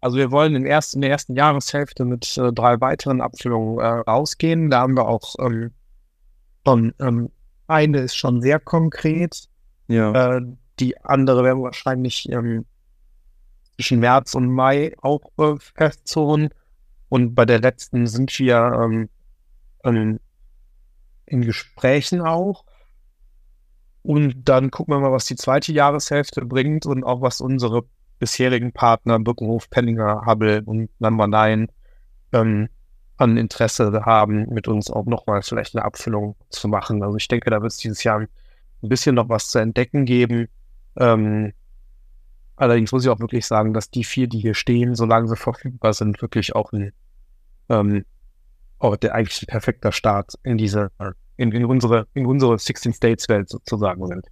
Also 0.00 0.18
wir 0.18 0.30
wollen 0.30 0.54
in, 0.54 0.66
erst, 0.66 0.94
in 0.94 1.00
der 1.00 1.10
ersten 1.10 1.34
Jahreshälfte 1.34 2.04
mit 2.04 2.36
äh, 2.36 2.52
drei 2.52 2.80
weiteren 2.80 3.20
Abfüllungen 3.20 3.78
äh, 3.78 3.86
rausgehen. 3.86 4.70
Da 4.70 4.80
haben 4.80 4.96
wir 4.96 5.08
auch 5.08 5.34
ähm, 5.40 5.72
schon, 6.66 6.94
ähm, 7.00 7.30
eine 7.66 7.98
ist 8.00 8.16
schon 8.16 8.42
sehr 8.42 8.60
konkret. 8.60 9.48
Ja. 9.88 10.36
Äh, 10.36 10.42
die 10.78 10.98
andere 11.02 11.42
werden 11.42 11.60
wir 11.60 11.64
wahrscheinlich 11.64 12.28
ähm, 12.30 12.66
zwischen 13.74 14.00
März 14.00 14.34
und 14.34 14.50
Mai 14.52 14.94
auch 15.00 15.20
äh, 15.38 15.56
festzurren. 15.58 16.50
Und 17.08 17.34
bei 17.34 17.44
der 17.44 17.60
letzten 17.60 18.06
sind 18.06 18.38
wir 18.38 18.56
ähm, 18.56 19.08
ähm, 19.84 20.20
in 21.26 21.42
Gesprächen 21.42 22.20
auch. 22.20 22.64
Und 24.02 24.44
dann 24.44 24.70
gucken 24.70 24.94
wir 24.94 25.00
mal, 25.00 25.12
was 25.12 25.26
die 25.26 25.36
zweite 25.36 25.72
Jahreshälfte 25.72 26.44
bringt 26.44 26.86
und 26.86 27.02
auch 27.02 27.22
was 27.22 27.40
unsere 27.40 27.84
bisherigen 28.18 28.72
Partner 28.72 29.18
Birkenhof, 29.18 29.68
Penninger, 29.70 30.24
Hubble 30.26 30.62
und 30.64 30.88
Number 30.98 31.26
9 31.26 31.68
ähm, 32.32 32.68
an 33.16 33.36
Interesse 33.36 34.04
haben, 34.04 34.46
mit 34.52 34.68
uns 34.68 34.90
auch 34.90 35.06
nochmal 35.06 35.42
vielleicht 35.42 35.74
eine 35.74 35.84
Abfüllung 35.84 36.36
zu 36.50 36.68
machen. 36.68 37.02
Also 37.02 37.16
ich 37.16 37.28
denke, 37.28 37.50
da 37.50 37.62
wird 37.62 37.72
es 37.72 37.78
dieses 37.78 38.04
Jahr 38.04 38.20
ein 38.20 38.28
bisschen 38.82 39.14
noch 39.14 39.28
was 39.28 39.50
zu 39.50 39.58
entdecken 39.58 40.04
geben. 40.04 40.48
Ähm, 40.96 41.52
allerdings 42.56 42.92
muss 42.92 43.04
ich 43.04 43.10
auch 43.10 43.20
wirklich 43.20 43.46
sagen, 43.46 43.72
dass 43.72 43.90
die 43.90 44.04
vier, 44.04 44.28
die 44.28 44.40
hier 44.40 44.54
stehen, 44.54 44.94
solange 44.94 45.28
sie 45.28 45.36
verfügbar 45.36 45.94
sind, 45.94 46.20
wirklich 46.20 46.54
auch 46.54 46.72
ein 46.72 46.92
ähm, 47.68 48.04
auch 48.78 48.96
der 48.96 49.14
eigentlich 49.14 49.42
ein 49.42 49.46
perfekter 49.46 49.92
Start 49.92 50.34
in 50.42 50.58
diese, 50.58 50.90
in, 51.36 51.52
in 51.52 51.64
unsere, 51.64 52.06
in 52.14 52.26
unsere 52.26 52.58
16 52.58 52.92
States 52.92 53.28
Welt 53.28 53.48
sozusagen 53.48 54.06
sind. 54.06 54.26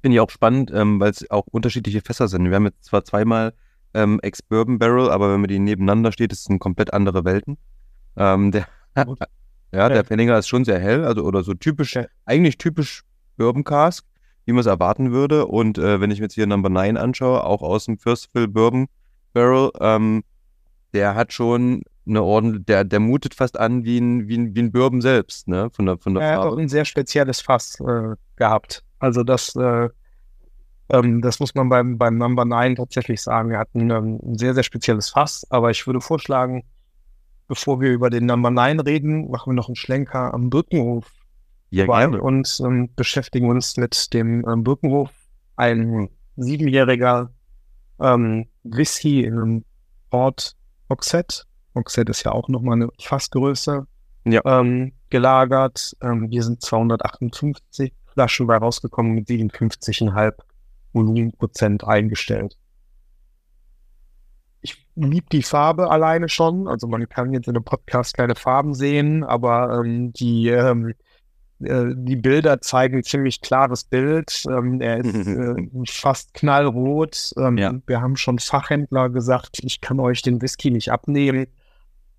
Finde 0.00 0.16
ich 0.16 0.20
auch 0.20 0.30
spannend, 0.30 0.70
ähm, 0.72 1.00
weil 1.00 1.10
es 1.10 1.28
auch 1.30 1.46
unterschiedliche 1.50 2.00
Fässer 2.00 2.28
sind. 2.28 2.48
Wir 2.48 2.54
haben 2.54 2.66
jetzt 2.66 2.84
zwar 2.84 3.04
zweimal 3.04 3.52
ähm, 3.94 4.20
Ex-Bourbon 4.22 4.78
Barrel, 4.78 5.10
aber 5.10 5.32
wenn 5.32 5.40
man 5.40 5.48
die 5.48 5.58
nebeneinander 5.58 6.12
steht, 6.12 6.32
ist 6.32 6.40
es 6.40 6.44
sind 6.44 6.60
komplett 6.60 6.92
andere 6.92 7.24
Welten. 7.24 7.58
Ähm, 8.16 8.52
der, 8.52 8.68
ja, 9.72 9.88
der 9.88 10.02
Penninger 10.02 10.38
ist 10.38 10.48
schon 10.48 10.64
sehr 10.64 10.78
hell, 10.78 11.04
also 11.04 11.22
oder 11.22 11.42
so 11.42 11.54
typisch, 11.54 11.94
ja. 11.94 12.06
eigentlich 12.24 12.58
typisch 12.58 13.02
Bourbon 13.36 13.64
Cask, 13.64 14.04
wie 14.44 14.52
man 14.52 14.60
es 14.60 14.66
erwarten 14.66 15.12
würde. 15.12 15.46
Und 15.46 15.78
äh, 15.78 16.00
wenn 16.00 16.10
ich 16.10 16.20
mir 16.20 16.26
jetzt 16.26 16.34
hier 16.34 16.46
Number 16.46 16.68
9 16.68 16.96
anschaue, 16.96 17.44
auch 17.44 17.62
aus 17.62 17.86
dem 17.86 17.98
First 17.98 18.30
Fill 18.32 18.48
Bourbon 18.48 18.86
Barrel, 19.32 19.70
ähm, 19.80 20.22
der 20.92 21.14
hat 21.14 21.32
schon 21.32 21.82
eine 22.06 22.22
Orden, 22.22 22.64
der, 22.64 22.84
der 22.84 23.00
mutet 23.00 23.34
fast 23.34 23.58
an 23.58 23.84
wie 23.84 23.98
ein, 23.98 24.28
wie 24.28 24.38
ein, 24.38 24.54
wie 24.54 24.60
ein 24.60 24.72
Bourbon 24.72 25.00
selbst, 25.00 25.46
ne? 25.46 25.68
Von 25.70 25.86
der, 25.86 25.98
von 25.98 26.14
der 26.14 26.22
er 26.22 26.32
hat 26.32 26.46
auch 26.46 26.56
ein 26.56 26.68
sehr 26.68 26.84
spezielles 26.84 27.40
Fass 27.40 27.78
äh, 27.80 28.14
gehabt. 28.36 28.82
Also 28.98 29.22
das, 29.22 29.54
äh, 29.56 29.88
ähm, 30.90 31.20
das 31.20 31.38
muss 31.38 31.54
man 31.54 31.68
beim, 31.68 31.98
beim 31.98 32.16
Number 32.16 32.44
9 32.44 32.76
tatsächlich 32.76 33.20
sagen. 33.20 33.50
Er 33.50 33.60
hat 33.60 33.74
ein, 33.74 33.90
ähm, 33.90 34.18
ein, 34.22 34.38
sehr, 34.38 34.54
sehr 34.54 34.62
spezielles 34.62 35.10
Fass, 35.10 35.46
aber 35.50 35.70
ich 35.70 35.86
würde 35.86 36.00
vorschlagen, 36.00 36.64
bevor 37.46 37.80
wir 37.80 37.90
über 37.90 38.10
den 38.10 38.26
Number 38.26 38.50
9 38.50 38.80
reden, 38.80 39.30
machen 39.30 39.50
wir 39.50 39.54
noch 39.54 39.68
einen 39.68 39.76
Schlenker 39.76 40.32
am 40.32 40.50
Birkenhof 40.50 41.10
ja, 41.70 41.84
gerne. 41.84 42.20
und 42.22 42.60
ähm, 42.64 42.90
beschäftigen 42.96 43.50
uns 43.50 43.76
mit 43.76 44.12
dem 44.14 44.46
ähm, 44.48 44.64
Birkenhof, 44.64 45.10
ein 45.56 46.08
siebenjähriger 46.36 47.30
ähm, 48.00 48.46
Whisky 48.62 49.24
in 49.24 49.64
Port 50.10 50.56
Oxette 50.88 51.44
Oxide 51.78 52.10
ist 52.10 52.24
ja 52.24 52.32
auch 52.32 52.48
nochmal 52.48 52.74
eine 52.74 52.88
Fassgröße 53.00 53.86
ja. 54.24 54.40
ähm, 54.44 54.92
gelagert. 55.10 55.96
Ähm, 56.02 56.28
hier 56.30 56.42
sind 56.42 56.60
258 56.62 57.92
Flaschen 58.12 58.46
bei 58.46 58.56
rausgekommen 58.56 59.14
mit 59.14 59.28
57,5 59.28 60.34
Volumenprozent 60.92 61.84
eingestellt. 61.84 62.56
Ich 64.60 64.86
liebe 64.96 65.26
die 65.30 65.42
Farbe 65.42 65.90
alleine 65.90 66.28
schon. 66.28 66.66
Also 66.66 66.88
man 66.88 67.08
kann 67.08 67.32
jetzt 67.32 67.46
in 67.46 67.54
einem 67.54 67.64
Podcast 67.64 68.16
keine 68.16 68.34
Farben 68.34 68.74
sehen, 68.74 69.22
aber 69.22 69.80
ähm, 69.80 70.12
die, 70.12 70.48
ähm, 70.48 70.88
äh, 70.88 70.94
die 71.60 72.16
Bilder 72.16 72.60
zeigen 72.60 72.98
ein 72.98 73.02
ziemlich 73.02 73.40
klares 73.40 73.84
Bild. 73.84 74.44
Ähm, 74.48 74.80
er 74.80 74.98
ist 74.98 75.14
äh, 75.26 75.56
fast 75.88 76.34
knallrot. 76.34 77.32
Ähm, 77.36 77.58
ja. 77.58 77.74
Wir 77.86 78.00
haben 78.00 78.16
schon 78.16 78.38
Fachhändler 78.38 79.08
gesagt, 79.08 79.58
ich 79.62 79.80
kann 79.80 79.98
euch 79.98 80.22
den 80.22 80.40
Whisky 80.40 80.70
nicht 80.70 80.90
abnehmen, 80.90 81.46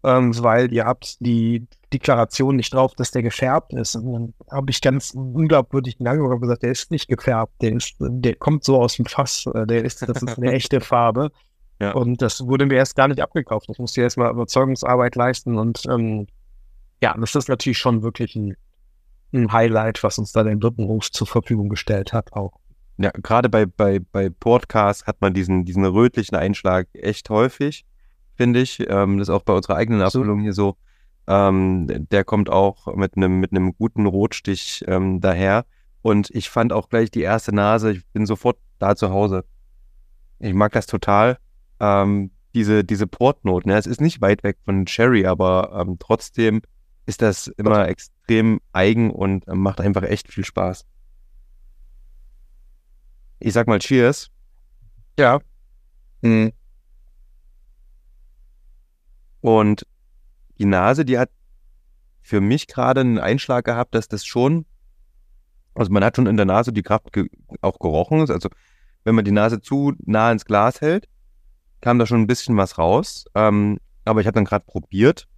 ähm, 0.04 0.38
weil 0.44 0.74
ihr 0.74 0.86
habt 0.86 1.18
die 1.22 1.68
Deklaration 1.94 2.58
nicht 2.58 2.74
drauf, 2.74 2.94
dass 2.96 3.12
der 3.12 3.24
gefärbt 3.24 3.74
ist. 3.74 3.96
Und 3.96 4.12
dann 4.12 4.34
habe 4.52 4.72
ich 4.72 4.82
ganz 4.82 5.12
unglaubwürdig 5.12 5.96
lange 6.00 6.38
gesagt, 6.40 6.64
der 6.64 6.72
ist 6.72 6.92
nicht 6.92 7.08
gefärbt, 7.08 7.54
der, 7.62 7.74
ist, 7.74 7.96
der 8.00 8.36
kommt 8.36 8.64
so 8.64 8.82
aus 8.82 8.96
dem 8.98 9.06
Fass, 9.06 9.46
äh, 9.54 9.66
der 9.66 9.86
ist, 9.86 10.02
das 10.02 10.22
ist 10.22 10.38
eine 10.38 10.52
echte 10.52 10.82
Farbe. 10.82 11.32
Ja. 11.82 11.94
Und 11.94 12.22
das 12.22 12.46
wurde 12.46 12.66
mir 12.66 12.76
erst 12.76 12.98
gar 12.98 13.08
nicht 13.08 13.22
abgekauft. 13.22 13.68
Ich 13.70 13.80
musste 13.80 14.02
erstmal 14.02 14.32
Überzeugungsarbeit 14.32 15.16
leisten 15.16 15.58
und 15.58 15.86
ähm, 15.90 16.28
ja, 17.02 17.16
das 17.18 17.36
ist 17.36 17.48
natürlich 17.48 17.78
schon 17.78 18.04
wirklich 18.04 18.36
ein, 18.36 18.58
ein 19.34 19.52
Highlight, 19.52 20.04
was 20.04 20.18
uns 20.18 20.32
da 20.32 20.44
der 20.44 20.56
Brückenhof 20.56 21.12
zur 21.12 21.28
Verfügung 21.28 21.70
gestellt 21.70 22.14
hat 22.14 22.34
auch. 22.34 22.54
Ja, 22.98 23.12
gerade 23.12 23.48
bei, 23.48 23.66
bei, 23.66 24.00
bei 24.00 24.30
Podcasts 24.30 25.08
hat 25.08 25.22
man 25.22 25.34
diesen, 25.34 25.64
diesen 25.64 25.86
rötlichen 25.86 26.36
Einschlag 26.36 26.88
echt 26.94 27.30
häufig, 27.30 27.86
finde 28.36 28.60
ich. 28.60 28.80
Ähm, 28.90 29.18
das 29.18 29.30
ist 29.30 29.34
auch 29.34 29.44
bei 29.44 29.54
unserer 29.54 29.78
eigenen 29.78 30.02
Abfüllung 30.02 30.42
hier 30.42 30.54
so. 30.54 30.76
Ähm, 31.28 31.88
der 32.10 32.24
kommt 32.24 32.50
auch 32.50 32.94
mit 32.96 33.16
einem 33.16 33.40
mit 33.40 33.52
einem 33.52 33.74
guten 33.78 34.06
Rotstich 34.06 34.84
ähm, 34.88 35.22
daher. 35.22 35.66
Und 36.02 36.30
ich 36.32 36.50
fand 36.50 36.74
auch 36.74 36.90
gleich 36.90 37.12
die 37.12 37.22
erste 37.22 37.54
Nase, 37.54 37.92
ich 37.92 38.08
bin 38.08 38.26
sofort 38.26 38.58
da 38.80 38.96
zu 38.96 39.12
Hause. 39.12 39.46
Ich 40.40 40.54
mag 40.54 40.72
das 40.72 40.86
total. 40.86 41.38
Ähm, 41.80 42.32
diese, 42.54 42.84
diese 42.84 43.08
Portnoten. 43.08 43.72
Ja, 43.72 43.78
es 43.78 43.86
ist 43.86 44.02
nicht 44.02 44.22
weit 44.22 44.44
weg 44.44 44.58
von 44.66 44.86
Cherry, 44.86 45.26
aber 45.26 45.72
ähm, 45.74 45.98
trotzdem 46.00 46.62
ist 47.06 47.22
das 47.22 47.48
immer 47.48 47.88
extrem 48.30 48.62
eigen 48.74 49.12
und 49.12 49.48
äh, 49.48 49.56
macht 49.56 49.82
einfach 49.82 50.04
echt 50.04 50.32
viel 50.32 50.46
Spaß. 50.46 50.86
Ich 53.40 53.54
sag 53.54 53.68
mal 53.68 53.80
Cheers. 53.80 54.30
Ja. 55.18 55.40
Mhm. 56.22 56.52
Und 59.42 59.86
die 60.60 60.66
Nase, 60.66 61.06
die 61.06 61.18
hat 61.18 61.32
für 62.22 62.42
mich 62.42 62.68
gerade 62.68 63.02
einen 63.02 63.18
Einschlag 63.18 63.66
gehabt, 63.66 63.96
dass 63.96 64.10
das 64.10 64.26
schon, 64.26 64.66
also 65.74 65.92
man 65.92 66.04
hat 66.04 66.18
schon 66.18 66.28
in 66.28 66.38
der 66.38 66.46
Nase 66.46 66.74
die 66.74 66.84
Kraft 66.84 67.14
ge 67.14 67.30
auch 67.62 67.80
gerochen. 67.80 68.20
Also 68.20 68.50
wenn 69.06 69.16
man 69.16 69.26
die 69.26 69.32
Nase 69.32 69.62
zu 69.62 69.94
nah 70.06 70.32
ins 70.32 70.46
Glas 70.46 70.82
hält, 70.82 71.08
kam 71.82 71.98
da 71.98 72.06
schon 72.06 72.22
ein 72.22 72.28
bisschen 72.28 72.58
was 72.58 72.78
raus. 72.78 73.26
Ähm, 73.34 73.80
aber 74.04 74.22
ich 74.22 74.28
habe 74.28 74.36
dann 74.36 74.46
gerade 74.46 74.66
probiert 74.66 75.29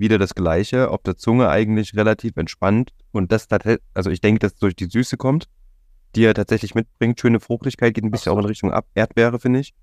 wieder 0.00 0.18
das 0.18 0.34
Gleiche, 0.34 0.90
auf 0.90 1.02
der 1.02 1.16
Zunge 1.16 1.48
eigentlich 1.48 1.94
relativ 1.94 2.36
entspannt 2.36 2.92
und 3.12 3.30
das, 3.32 3.46
also 3.94 4.10
ich 4.10 4.20
denke, 4.20 4.40
dass 4.40 4.56
durch 4.56 4.74
die 4.74 4.86
Süße 4.86 5.16
kommt, 5.16 5.48
die 6.14 6.24
er 6.24 6.34
tatsächlich 6.34 6.74
mitbringt. 6.74 7.20
Schöne 7.20 7.40
Fruchtigkeit 7.40 7.94
geht 7.94 8.04
ein 8.04 8.10
bisschen 8.10 8.32
auch 8.32 8.38
in 8.38 8.44
Richtung 8.44 8.72
Ab 8.72 8.86
Erdbeere, 8.94 9.38
finde 9.38 9.60
ich. 9.60 9.74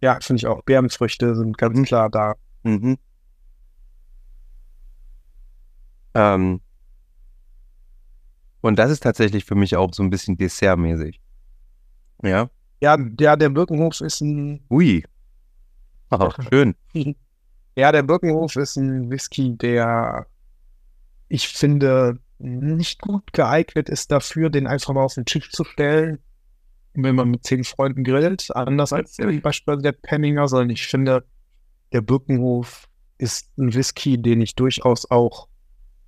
Ja, 0.00 0.18
finde 0.20 0.38
ich 0.38 0.46
auch. 0.46 0.62
Beerenfrüchte 0.62 1.34
sind 1.34 1.58
ganz 1.58 1.78
mhm. 1.78 1.84
klar 1.84 2.10
da. 2.10 2.34
Mhm. 2.62 2.98
Ähm, 6.14 6.60
und 8.60 8.78
das 8.78 8.90
ist 8.90 9.02
tatsächlich 9.02 9.44
für 9.44 9.54
mich 9.54 9.76
auch 9.76 9.92
so 9.92 10.02
ein 10.02 10.10
bisschen 10.10 10.36
dessertmäßig. 10.36 11.20
Ja. 12.22 12.50
Ja, 12.80 12.96
der, 12.96 13.36
der 13.36 13.48
Birkenhof 13.48 14.00
ist 14.00 14.20
ein. 14.20 14.64
Ui. 14.70 15.04
Ach, 16.10 16.38
schön. 16.48 16.74
Ja, 17.78 17.92
der 17.92 18.02
Birkenhof 18.02 18.56
ist 18.56 18.74
ein 18.74 19.08
Whisky, 19.08 19.56
der 19.56 20.26
ich 21.28 21.46
finde 21.46 22.18
nicht 22.40 23.00
gut 23.00 23.32
geeignet 23.32 23.88
ist 23.88 24.10
dafür, 24.10 24.50
den 24.50 24.66
einfach 24.66 24.94
mal 24.94 25.04
auf 25.04 25.14
den 25.14 25.26
Tisch 25.26 25.52
zu 25.52 25.62
stellen, 25.62 26.18
wenn 26.94 27.14
man 27.14 27.30
mit 27.30 27.44
zehn 27.44 27.62
Freunden 27.62 28.02
grillt. 28.02 28.48
Anders 28.52 28.92
als 28.92 29.16
beispielsweise 29.16 29.82
der 29.82 29.92
Penninger, 29.92 30.48
sondern 30.48 30.70
ich 30.70 30.88
finde, 30.88 31.24
der 31.92 32.00
Birkenhof 32.00 32.88
ist 33.16 33.56
ein 33.56 33.72
Whisky, 33.72 34.20
den 34.20 34.40
ich 34.40 34.56
durchaus 34.56 35.08
auch, 35.08 35.46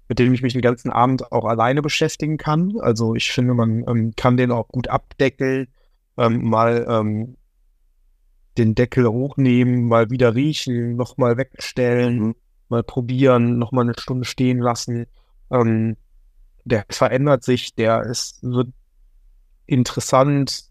mit 0.08 0.18
dem 0.18 0.34
ich 0.34 0.42
mich 0.42 0.54
den 0.54 0.62
ganzen 0.62 0.90
Abend 0.90 1.30
auch 1.30 1.44
alleine 1.44 1.82
beschäftigen 1.82 2.36
kann. 2.36 2.80
Also 2.80 3.14
ich 3.14 3.30
finde, 3.30 3.54
man 3.54 3.84
ähm, 3.86 4.12
kann 4.16 4.36
den 4.36 4.50
auch 4.50 4.66
gut 4.66 4.88
abdeckeln, 4.88 5.68
ähm, 6.16 6.42
mal 6.42 6.84
ähm, 6.88 7.36
den 8.58 8.74
Deckel 8.74 9.06
hochnehmen, 9.06 9.86
mal 9.86 10.10
wieder 10.10 10.34
riechen, 10.34 10.96
nochmal 10.96 11.36
wegstellen, 11.36 12.18
mhm. 12.18 12.34
mal 12.68 12.82
probieren, 12.82 13.58
nochmal 13.58 13.84
eine 13.84 13.94
Stunde 13.98 14.24
stehen 14.24 14.58
lassen. 14.58 15.06
Ähm, 15.50 15.96
der 16.64 16.84
verändert 16.90 17.44
sich, 17.44 17.74
der 17.74 18.02
ist, 18.02 18.42
wird 18.42 18.68
interessant, 19.66 20.64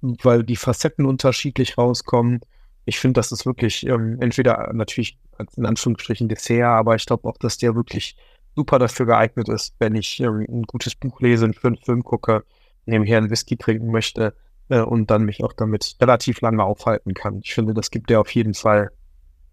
weil 0.00 0.42
die 0.42 0.56
Facetten 0.56 1.06
unterschiedlich 1.06 1.78
rauskommen. 1.78 2.40
Ich 2.84 2.98
finde, 2.98 3.18
das 3.18 3.32
ist 3.32 3.46
wirklich 3.46 3.86
ähm, 3.86 4.18
entweder 4.20 4.72
natürlich 4.72 5.18
in 5.56 5.66
Anführungsstrichen 5.66 6.28
Dessert, 6.28 6.64
aber 6.64 6.96
ich 6.96 7.06
glaube 7.06 7.28
auch, 7.28 7.38
dass 7.38 7.56
der 7.56 7.74
wirklich 7.74 8.16
super 8.54 8.78
dafür 8.78 9.06
geeignet 9.06 9.48
ist, 9.48 9.74
wenn 9.78 9.94
ich 9.94 10.20
ähm, 10.20 10.44
ein 10.48 10.62
gutes 10.64 10.94
Buch 10.94 11.20
lese, 11.20 11.44
einen 11.44 11.54
schönen 11.54 11.78
Film 11.78 12.02
gucke, 12.02 12.44
nebenher 12.84 13.18
einen 13.18 13.30
Whisky 13.30 13.56
trinken 13.56 13.90
möchte 13.90 14.34
äh, 14.72 14.80
und 14.80 15.10
dann 15.10 15.24
mich 15.24 15.44
auch 15.44 15.52
damit 15.52 15.96
relativ 16.00 16.40
lange 16.40 16.64
aufhalten 16.64 17.12
kann. 17.12 17.40
Ich 17.44 17.54
finde, 17.54 17.74
das 17.74 17.90
gibt 17.90 18.10
er 18.10 18.20
auf 18.20 18.34
jeden 18.34 18.54
Fall 18.54 18.90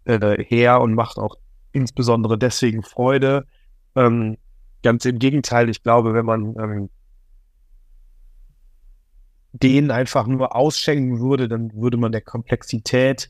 äh, 0.05 0.41
her 0.43 0.79
und 0.79 0.93
macht 0.93 1.17
auch 1.17 1.35
insbesondere 1.73 2.37
deswegen 2.37 2.83
Freude. 2.83 3.45
Ähm, 3.95 4.37
ganz 4.81 5.03
im 5.03 5.19
Gegenteil, 5.19 5.69
ich 5.69 5.83
glaube, 5.83 6.13
wenn 6.13 6.25
man 6.25 6.55
ähm, 6.57 6.89
den 9.51 9.91
einfach 9.91 10.25
nur 10.25 10.55
ausschenken 10.55 11.19
würde, 11.19 11.49
dann 11.49 11.73
würde 11.73 11.97
man 11.97 12.13
der 12.13 12.21
Komplexität 12.21 13.29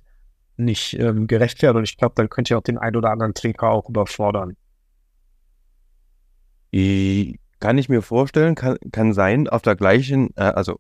nicht 0.58 0.94
ähm, 1.00 1.26
gerecht 1.26 1.62
werden. 1.64 1.78
Und 1.78 1.86
ich 1.86 1.98
glaube, 1.98 2.14
dann 2.16 2.30
könnte 2.30 2.54
ja 2.54 2.60
auch 2.60 2.64
den 2.64 2.78
ein 2.78 2.96
oder 2.96 3.10
anderen 3.10 3.34
Trinker 3.34 3.70
auch 3.70 3.90
überfordern. 3.90 4.56
Kann 6.72 7.78
ich 7.80 7.90
mir 7.90 8.04
vorstellen, 8.04 8.54
kann, 8.54 8.78
kann 8.92 9.14
sein, 9.14 9.48
auf 9.48 9.64
der 9.64 9.76
gleichen, 9.76 10.30
äh, 10.36 10.44
also 10.44 10.80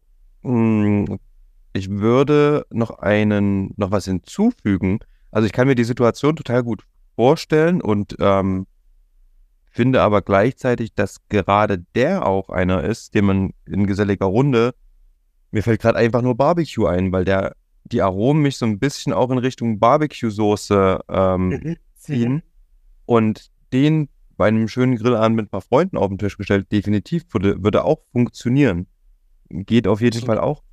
ich 1.74 1.90
würde 1.90 2.66
noch 2.70 2.92
einen, 3.00 3.74
noch 3.78 3.92
was 3.92 4.06
hinzufügen. 4.06 5.00
Also 5.32 5.46
ich 5.46 5.52
kann 5.52 5.68
mir 5.68 5.76
die 5.76 5.84
Situation 5.84 6.36
total 6.36 6.64
gut 6.64 6.84
vorstellen 7.16 7.82
und 7.82 8.16
ähm, 8.20 8.66
finde 9.72 10.02
aber 10.02 10.22
gleichzeitig, 10.22 10.94
dass 10.94 11.28
gerade 11.30 11.84
der 11.96 12.26
auch 12.26 12.50
einer 12.50 12.84
ist, 12.84 13.14
den 13.14 13.26
man 13.26 13.54
in 13.66 13.86
geselliger 13.86 14.26
Runde, 14.26 14.74
mir 15.52 15.64
fällt 15.64 15.82
gerade 15.82 15.98
einfach 15.98 16.22
nur 16.22 16.36
Barbecue 16.36 16.88
ein, 16.88 17.12
weil 17.12 17.26
der 17.26 17.56
die 17.84 18.02
Aromen 18.02 18.42
mich 18.42 18.58
so 18.58 18.66
ein 18.66 18.80
bisschen 18.80 19.14
auch 19.14 19.32
in 19.32 19.40
Richtung 19.40 19.80
Barbecue-Soße 19.80 21.00
ähm, 21.10 21.50
mhm. 21.50 21.76
ziehen. 21.96 22.44
Und 23.06 23.50
den 23.74 24.10
bei 24.38 24.48
einem 24.48 24.68
schönen 24.68 24.96
Grillabend 24.96 25.36
mit 25.36 25.46
ein 25.48 25.50
paar 25.50 25.62
Freunden 25.62 25.98
auf 25.98 26.08
den 26.08 26.18
Tisch 26.18 26.38
gestellt, 26.38 26.72
definitiv 26.72 27.24
würde, 27.34 27.64
würde 27.64 27.84
auch 27.84 28.00
funktionieren 28.12 28.88
geht 29.50 29.88
auf 29.88 30.02
jeden 30.02 30.26
Fall 30.26 30.40
auch. 30.40 30.64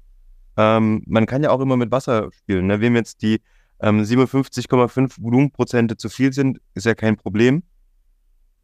Ähm, 0.56 1.02
man 1.06 1.26
kann 1.26 1.42
ja 1.42 1.50
auch 1.50 1.60
immer 1.60 1.76
mit 1.76 1.90
Wasser 1.90 2.30
spielen. 2.32 2.66
Ne? 2.66 2.80
Wem 2.80 2.96
jetzt 2.96 3.22
die 3.22 3.40
ähm, 3.80 4.00
57,5 4.00 5.22
Volumenprozente 5.22 5.96
zu 5.96 6.08
viel 6.08 6.32
sind, 6.32 6.60
ist 6.74 6.86
ja 6.86 6.94
kein 6.94 7.16
Problem. 7.16 7.62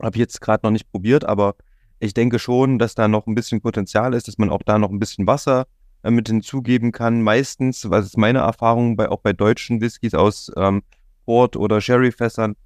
Habe 0.00 0.16
ich 0.16 0.20
jetzt 0.20 0.40
gerade 0.40 0.66
noch 0.66 0.70
nicht 0.70 0.90
probiert, 0.90 1.24
aber 1.24 1.54
ich 1.98 2.14
denke 2.14 2.38
schon, 2.38 2.78
dass 2.78 2.94
da 2.94 3.08
noch 3.08 3.26
ein 3.26 3.34
bisschen 3.34 3.60
Potenzial 3.60 4.14
ist, 4.14 4.26
dass 4.26 4.38
man 4.38 4.50
auch 4.50 4.62
da 4.64 4.78
noch 4.78 4.90
ein 4.90 4.98
bisschen 4.98 5.26
Wasser 5.26 5.66
äh, 6.02 6.10
mit 6.10 6.28
hinzugeben 6.28 6.92
kann. 6.92 7.22
Meistens, 7.22 7.88
was 7.90 8.06
ist 8.06 8.18
meine 8.18 8.40
Erfahrung, 8.40 8.96
bei, 8.96 9.08
auch 9.08 9.20
bei 9.20 9.32
deutschen 9.32 9.80
Whiskys 9.80 10.14
aus 10.14 10.50
ähm, 10.56 10.82
Port- 11.24 11.56
oder 11.56 11.80
Sherry-Fässern, 11.80 12.56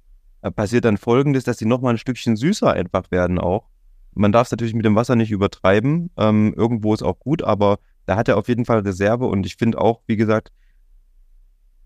äh, 0.41 0.51
passiert 0.51 0.85
dann 0.85 0.97
folgendes, 0.97 1.43
dass 1.43 1.57
die 1.57 1.65
nochmal 1.65 1.93
ein 1.93 1.97
Stückchen 1.97 2.35
süßer 2.35 2.71
einfach 2.71 3.11
werden 3.11 3.39
auch. 3.39 3.67
Man 4.13 4.31
darf 4.31 4.47
es 4.47 4.51
natürlich 4.51 4.73
mit 4.73 4.85
dem 4.85 4.95
Wasser 4.95 5.15
nicht 5.15 5.31
übertreiben. 5.31 6.09
Ähm, 6.17 6.53
irgendwo 6.55 6.93
ist 6.93 7.03
auch 7.03 7.19
gut, 7.19 7.43
aber 7.43 7.79
da 8.05 8.15
hat 8.15 8.27
er 8.27 8.37
auf 8.37 8.47
jeden 8.47 8.65
Fall 8.65 8.79
Reserve 8.79 9.25
und 9.25 9.45
ich 9.45 9.57
finde 9.57 9.79
auch, 9.79 10.01
wie 10.07 10.15
gesagt, 10.15 10.51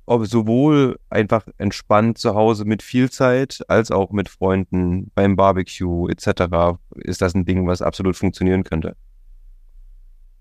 ob 0.05 0.25
sowohl 0.27 0.99
einfach 1.09 1.47
entspannt 1.57 2.17
zu 2.17 2.35
Hause 2.35 2.65
mit 2.65 2.83
viel 2.83 3.09
Zeit 3.09 3.61
als 3.67 3.91
auch 3.91 4.11
mit 4.11 4.29
Freunden 4.29 5.11
beim 5.15 5.35
Barbecue 5.35 6.09
etc. 6.09 6.77
ist 6.95 7.21
das 7.21 7.33
ein 7.33 7.45
Ding, 7.45 7.67
was 7.67 7.81
absolut 7.81 8.15
funktionieren 8.15 8.63
könnte. 8.63 8.95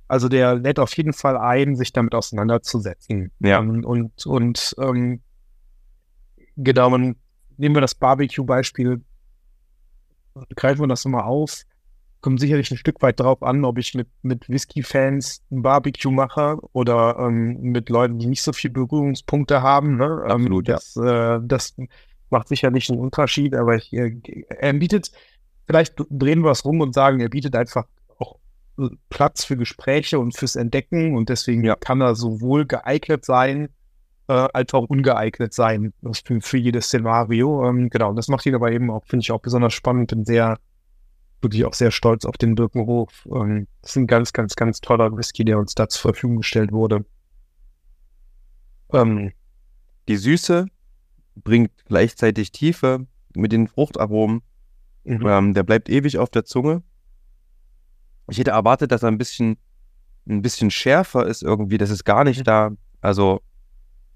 Also 0.09 0.29
der 0.29 0.57
lädt 0.57 0.81
auf 0.81 0.97
jeden 0.97 1.13
Fall 1.13 1.37
ein, 1.37 1.77
sich 1.77 1.93
damit 1.93 2.17
auseinanderzusetzen. 2.17 3.31
Ja. 3.39 3.61
Ähm, 3.61 3.85
und 3.85 4.27
und 4.27 4.75
ähm, 4.79 5.21
genau, 6.57 6.91
man, 6.91 7.15
nehmen 7.57 7.77
wir 7.77 7.81
das 7.81 7.95
Barbecue-Beispiel, 7.95 9.03
greifen 10.57 10.81
wir 10.81 10.89
das 10.89 11.05
nochmal 11.05 11.25
auf 11.25 11.63
kommt 12.21 12.41
sicherlich 12.41 12.71
ein 12.71 12.77
Stück 12.77 13.01
weit 13.03 13.21
darauf 13.21 13.43
an, 13.43 13.65
ob 13.65 13.79
ich 13.79 13.95
mit, 13.95 14.09
mit 14.23 14.49
Whisky-Fans 14.49 15.43
ein 15.51 15.63
Barbecue 15.63 16.11
mache 16.11 16.59
oder 16.73 17.17
ähm, 17.19 17.61
mit 17.61 17.89
Leuten, 17.89 18.19
die 18.19 18.27
nicht 18.27 18.43
so 18.43 18.53
viele 18.53 18.73
Berührungspunkte 18.73 19.63
haben. 19.63 19.97
Ne? 19.97 20.23
Ähm, 20.25 20.31
Absolut, 20.31 20.69
ähm, 20.69 20.75
das, 20.75 20.95
ja. 20.95 21.37
äh, 21.37 21.41
das 21.43 21.75
macht 22.31 22.49
sicherlich 22.49 22.91
einen 22.91 23.01
Unterschied, 23.01 23.55
aber 23.55 23.77
ich, 23.77 23.93
äh, 23.93 24.13
er 24.49 24.73
bietet 24.75 25.11
vielleicht 25.71 25.95
drehen 26.11 26.43
wir 26.43 26.51
es 26.51 26.65
rum 26.65 26.81
und 26.81 26.95
sagen, 26.95 27.21
er 27.21 27.29
bietet 27.29 27.55
einfach 27.55 27.87
auch 28.19 28.39
äh, 28.79 28.89
Platz 29.09 29.45
für 29.45 29.57
Gespräche 29.57 30.19
und 30.19 30.37
fürs 30.37 30.57
Entdecken 30.57 31.17
und 31.17 31.29
deswegen 31.29 31.63
ja. 31.65 31.77
kann 31.77 32.01
er 32.01 32.17
sowohl 32.17 32.67
geeignet 32.67 33.25
sein, 33.25 33.69
äh, 34.27 34.33
als 34.33 34.75
auch 34.75 34.89
ungeeignet 34.89 35.55
sein 35.55 35.93
für, 36.25 36.41
für 36.41 36.59
jedes 36.59 36.87
Szenario. 36.87 37.69
Ähm, 37.69 37.89
genau, 37.89 38.13
das 38.15 38.27
macht 38.27 38.47
ihn 38.47 38.57
aber 38.57 38.73
eben 38.73 38.91
auch, 38.91 39.05
finde 39.07 39.23
ich 39.23 39.31
auch 39.31 39.41
besonders 39.41 39.73
spannend, 39.73 40.11
bin 40.11 40.25
sehr, 40.25 40.59
wirklich 41.43 41.65
auch 41.65 41.75
sehr 41.75 41.91
stolz 41.91 42.25
auf 42.25 42.37
den 42.37 42.55
Birkenhof. 42.55 43.27
Ähm, 43.33 43.67
das 43.83 43.93
ist 43.93 43.97
ein 43.97 44.07
ganz, 44.07 44.33
ganz, 44.33 44.57
ganz 44.57 44.81
toller 44.81 45.17
Whisky, 45.17 45.45
der 45.45 45.59
uns 45.59 45.75
da 45.75 45.89
zur 45.89 46.13
Verfügung 46.13 46.39
gestellt 46.39 46.73
wurde. 46.73 47.05
Ähm, 48.93 49.33
die 50.09 50.17
Süße 50.17 50.67
bringt 51.37 51.71
gleichzeitig 51.87 52.53
Tiefe 52.53 53.07
mit 53.35 53.53
den 53.53 53.69
Fruchtaromen. 53.69 54.43
Mhm. 55.05 55.27
Ähm, 55.27 55.55
der 55.55 55.63
bleibt 55.63 55.89
ewig 55.89 56.19
auf 56.19 56.31
der 56.31 56.45
Zunge. 56.45 56.83
Ich 58.29 58.39
hätte 58.39 58.51
erwartet, 58.51 58.93
dass 58.93 59.03
er 59.03 59.09
ein 59.09 59.19
bisschen, 59.19 59.57
ein 60.29 60.43
bisschen 60.43 60.71
schärfer 60.71 61.27
ist 61.27 61.43
irgendwie. 61.43 61.79
Das 61.79 61.91
ist 61.91 62.05
gar 62.05 62.25
nicht 62.25 62.41
mhm. 62.41 62.45
da. 62.45 62.71
Also 63.01 63.41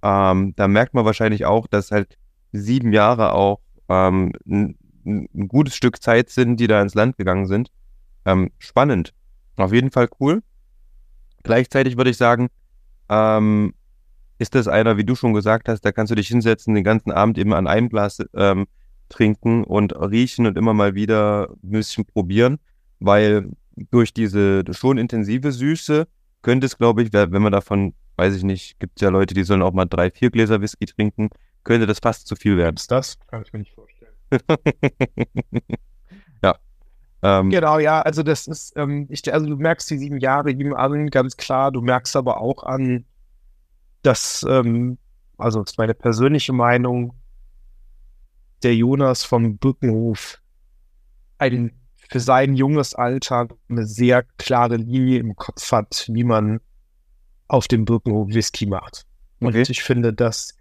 ähm, 0.03 0.55
da 0.57 0.69
merkt 0.69 0.95
man 0.95 1.05
wahrscheinlich 1.05 1.47
auch, 1.47 1.67
dass 1.67 1.91
halt 1.91 2.19
sieben 2.53 2.93
Jahre 2.93 3.33
auch 3.33 3.61
ähm, 3.89 4.33
ein, 4.47 4.77
ein, 5.05 5.49
gutes 5.49 5.75
Stück 5.75 6.03
Zeit 6.03 6.31
sind, 6.31 6.59
die 6.59 6.67
da 6.67 6.81
ins 6.83 6.95
Land 6.95 7.17
gegangen 7.17 7.47
sind. 7.47 7.71
Ähm, 8.25 8.51
spannend. 8.59 9.13
Auf 9.57 9.73
jeden 9.73 9.91
Fall 9.91 10.09
cool. 10.21 10.43
Gleichzeitig 11.43 11.97
würde 11.97 12.11
ich 12.11 12.17
sagen, 12.17 12.49
ähm, 13.09 13.75
ist 14.39 14.55
das 14.55 14.67
einer, 14.67 14.97
wie 14.97 15.05
du 15.05 15.15
schon 15.15 15.35
gesagt 15.35 15.69
hast, 15.69 15.83
da 15.83 15.93
kannst 15.93 16.11
du 16.11 16.15
dich 16.15 16.29
hinsetzen, 16.29 16.75
den 16.75 16.85
ganzen 16.85 17.13
Abend 17.13 17.39
eben 17.39 17.53
an 17.53 17.67
einem 17.67 17.89
Glas 17.89 18.19
ähm, 18.35 18.67
trinken 19.09 19.65
und 19.65 19.93
riechen 19.93 20.47
und 20.47 20.59
immer 20.59 20.75
mal 20.75 20.95
wieder 20.95 21.51
ein 21.63 21.71
bisschen 21.71 22.05
probieren, 22.05 22.59
weil 22.99 23.51
durch 23.91 24.13
diese 24.13 24.63
schon 24.73 24.99
intensive 24.99 25.53
Süße 25.53 26.07
könnte 26.43 26.67
es, 26.67 26.79
glaube 26.79 27.03
ich, 27.03 27.13
wenn 27.13 27.43
man 27.43 27.53
davon, 27.53 27.95
weiß 28.17 28.37
ich 28.37 28.43
nicht, 28.43 28.79
gibt 28.81 28.95
es 28.97 29.03
ja 29.03 29.11
Leute, 29.11 29.35
die 29.35 29.45
sollen 29.45 29.63
auch 29.63 29.73
mal 29.73 29.87
drei, 29.87 30.11
vier 30.11 30.31
Gläser 30.31 30.61
Whisky 30.61 30.87
trinken, 30.87 31.31
könnte 31.65 31.87
das 31.87 31.99
fast 31.99 32.27
zu 32.27 32.37
viel 32.37 32.57
werden. 32.57 32.77
Ist 32.77 32.91
das? 32.91 33.19
Kann 33.29 33.43
ich 33.43 33.53
mir 33.53 33.61
nicht 33.61 33.73
vorstellen. 33.73 33.94
ja. 36.43 36.57
Ähm, 37.23 37.51
genau, 37.51 37.79
ja, 37.79 38.03
also 38.03 38.23
das 38.23 38.47
ist, 38.47 38.77
ähm, 38.77 39.07
ich, 39.09 39.33
also 39.33 39.47
du 39.47 39.57
merkst 39.57 39.91
die 39.91 39.99
sieben 39.99 40.19
Jahre 40.19 40.51
ihm 40.51 40.75
an, 40.75 41.11
ganz 41.11 41.37
klar, 41.37 41.73
du 41.73 41.81
merkst 41.81 42.17
aber 42.17 42.41
auch 42.41 42.63
an, 42.65 43.05
dass, 44.03 44.45
ähm, 44.49 44.99
also 45.39 45.61
das 45.61 45.73
ist 45.73 45.79
meine 45.79 45.95
persönliche 45.95 46.53
Meinung, 46.53 47.15
der 48.63 48.75
Jonas 48.75 49.25
vom 49.25 49.59
Birkenhof 49.59 50.41
ein, 51.39 51.73
für 52.09 52.21
sein 52.21 52.55
junges 52.55 52.95
Alter 52.95 53.49
eine 53.69 53.87
sehr 53.87 54.23
klare 54.39 54.77
Linie 54.77 55.19
im 55.19 55.37
Kopf 55.37 55.73
hat, 55.73 56.09
wie 56.13 56.25
man 56.25 56.61
auf 57.49 57.69
dem 57.69 57.85
Birkenhof 57.85 58.29
Whisky 58.29 58.67
macht. 58.67 59.07
Und 59.41 59.49
okay. 59.49 59.65
ich 59.69 59.83
finde, 59.83 60.13
dass 60.13 60.57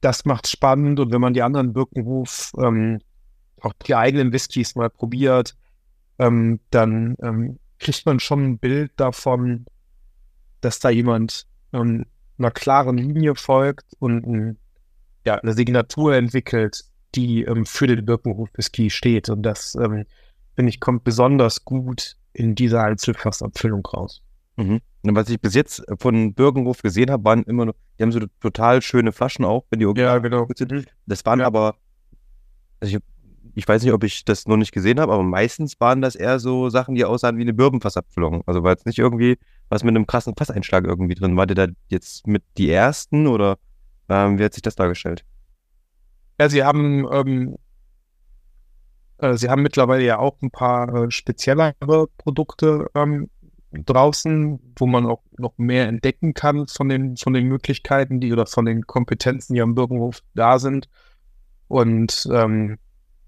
das 0.00 0.24
macht 0.24 0.48
spannend 0.48 1.00
und 1.00 1.12
wenn 1.12 1.20
man 1.20 1.34
die 1.34 1.42
anderen 1.42 1.72
Birkenhof, 1.72 2.52
ähm, 2.58 3.00
auch 3.60 3.72
die 3.86 3.94
eigenen 3.94 4.32
Whiskys 4.32 4.74
mal 4.74 4.90
probiert, 4.90 5.56
ähm, 6.18 6.60
dann 6.70 7.16
ähm, 7.22 7.58
kriegt 7.78 8.06
man 8.06 8.20
schon 8.20 8.44
ein 8.44 8.58
Bild 8.58 8.92
davon, 8.96 9.66
dass 10.60 10.78
da 10.78 10.90
jemand 10.90 11.46
ähm, 11.72 12.06
einer 12.38 12.50
klaren 12.50 12.98
Linie 12.98 13.34
folgt 13.34 13.86
und 13.98 14.26
ein, 14.26 14.58
ja, 15.24 15.36
eine 15.36 15.54
Signatur 15.54 16.14
entwickelt, 16.14 16.84
die 17.14 17.42
ähm, 17.44 17.66
für 17.66 17.86
den 17.86 18.04
Birkenhof 18.04 18.48
Whisky 18.54 18.90
steht. 18.90 19.28
Und 19.28 19.42
das, 19.42 19.74
ähm, 19.74 20.04
finde 20.54 20.70
ich, 20.70 20.80
kommt 20.80 21.04
besonders 21.04 21.64
gut 21.64 22.16
in 22.32 22.54
dieser 22.54 22.82
Einzelfassabfüllung 22.82 23.84
raus. 23.86 24.22
Mhm. 24.56 24.80
Und 25.08 25.14
was 25.14 25.28
ich 25.28 25.40
bis 25.40 25.54
jetzt 25.54 25.84
von 25.98 26.34
Birkenhof 26.34 26.82
gesehen 26.82 27.10
habe, 27.10 27.24
waren 27.24 27.44
immer 27.44 27.72
die 27.98 28.02
haben 28.02 28.12
so 28.12 28.20
total 28.40 28.82
schöne 28.82 29.12
Flaschen 29.12 29.44
auch, 29.44 29.64
wenn 29.70 29.78
die 29.78 30.00
ja, 30.00 30.18
genau. 30.18 30.46
sind. 30.54 30.86
Das 31.06 31.24
waren 31.24 31.40
ja. 31.40 31.46
aber, 31.46 31.76
also 32.80 32.96
ich, 32.96 33.02
ich, 33.54 33.68
weiß 33.68 33.82
nicht, 33.82 33.92
ob 33.92 34.04
ich 34.04 34.24
das 34.24 34.46
noch 34.46 34.56
nicht 34.56 34.72
gesehen 34.72 35.00
habe, 35.00 35.12
aber 35.12 35.22
meistens 35.22 35.78
waren 35.80 36.02
das 36.02 36.14
eher 36.14 36.38
so 36.38 36.68
Sachen, 36.68 36.94
die 36.94 37.04
aussahen 37.04 37.38
wie 37.38 37.42
eine 37.42 37.54
Birkenfassabfüllung. 37.54 38.42
Also 38.46 38.62
war 38.62 38.72
jetzt 38.72 38.86
nicht 38.86 38.98
irgendwie 38.98 39.38
was 39.68 39.82
mit 39.82 39.94
einem 39.96 40.06
krassen 40.06 40.34
Fasseinschlag 40.36 40.84
irgendwie 40.84 41.14
drin. 41.14 41.36
War 41.36 41.46
der 41.46 41.68
da 41.68 41.72
jetzt 41.88 42.26
mit 42.26 42.42
die 42.58 42.70
ersten 42.70 43.26
oder 43.26 43.58
ähm, 44.08 44.38
wie 44.38 44.44
hat 44.44 44.54
sich 44.54 44.62
das 44.62 44.76
dargestellt? 44.76 45.24
Ja, 46.38 46.48
sie 46.48 46.62
haben, 46.62 47.06
ähm, 47.10 47.56
äh, 49.18 49.34
sie 49.34 49.48
haben 49.48 49.62
mittlerweile 49.62 50.04
ja 50.04 50.18
auch 50.18 50.40
ein 50.42 50.50
paar 50.50 50.94
äh, 50.94 51.10
speziellere 51.10 52.08
Produkte 52.18 52.88
ähm, 52.94 53.30
draußen, 53.72 54.60
wo 54.76 54.86
man 54.86 55.06
auch 55.06 55.22
noch 55.38 55.58
mehr 55.58 55.88
entdecken 55.88 56.34
kann 56.34 56.66
von 56.68 56.88
den, 56.88 57.16
von 57.16 57.32
den 57.32 57.46
Möglichkeiten, 57.46 58.20
die 58.20 58.32
oder 58.32 58.46
von 58.46 58.64
den 58.64 58.86
Kompetenzen, 58.86 59.54
die 59.54 59.62
am 59.62 59.74
Birkenhof 59.74 60.20
da 60.34 60.58
sind. 60.58 60.88
Und 61.68 62.28
ähm, 62.32 62.78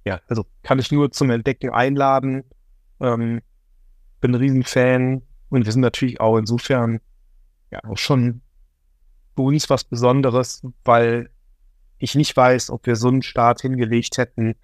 ja, 0.05 0.21
also 0.29 0.45
kann 0.63 0.79
ich 0.79 0.93
nur 0.93 1.11
zum 1.11 1.31
Entdecken 1.31 1.71
einladen. 1.71 2.45
Ähm, 3.01 3.41
bin 4.21 4.33
ein 4.33 4.41
Riesenfan, 4.41 5.23
und 5.51 5.65
wir 5.65 5.73
sind 5.73 5.81
natürlich 5.81 6.21
auch 6.21 6.37
insofern 6.37 7.01
ja 7.71 7.81
auch 7.85 7.97
schon 7.97 8.43
für 9.35 9.43
uns 9.43 9.71
was 9.71 9.85
Besonderes, 9.85 10.63
weil 10.85 11.31
ich 11.99 12.15
nicht 12.15 12.37
weiß, 12.37 12.71
ob 12.71 12.87
wir 12.87 12.97
so 12.97 13.09
einen 13.09 13.23
Start 13.23 13.63
hingelegt 13.63 14.19
hätten, 14.19 14.55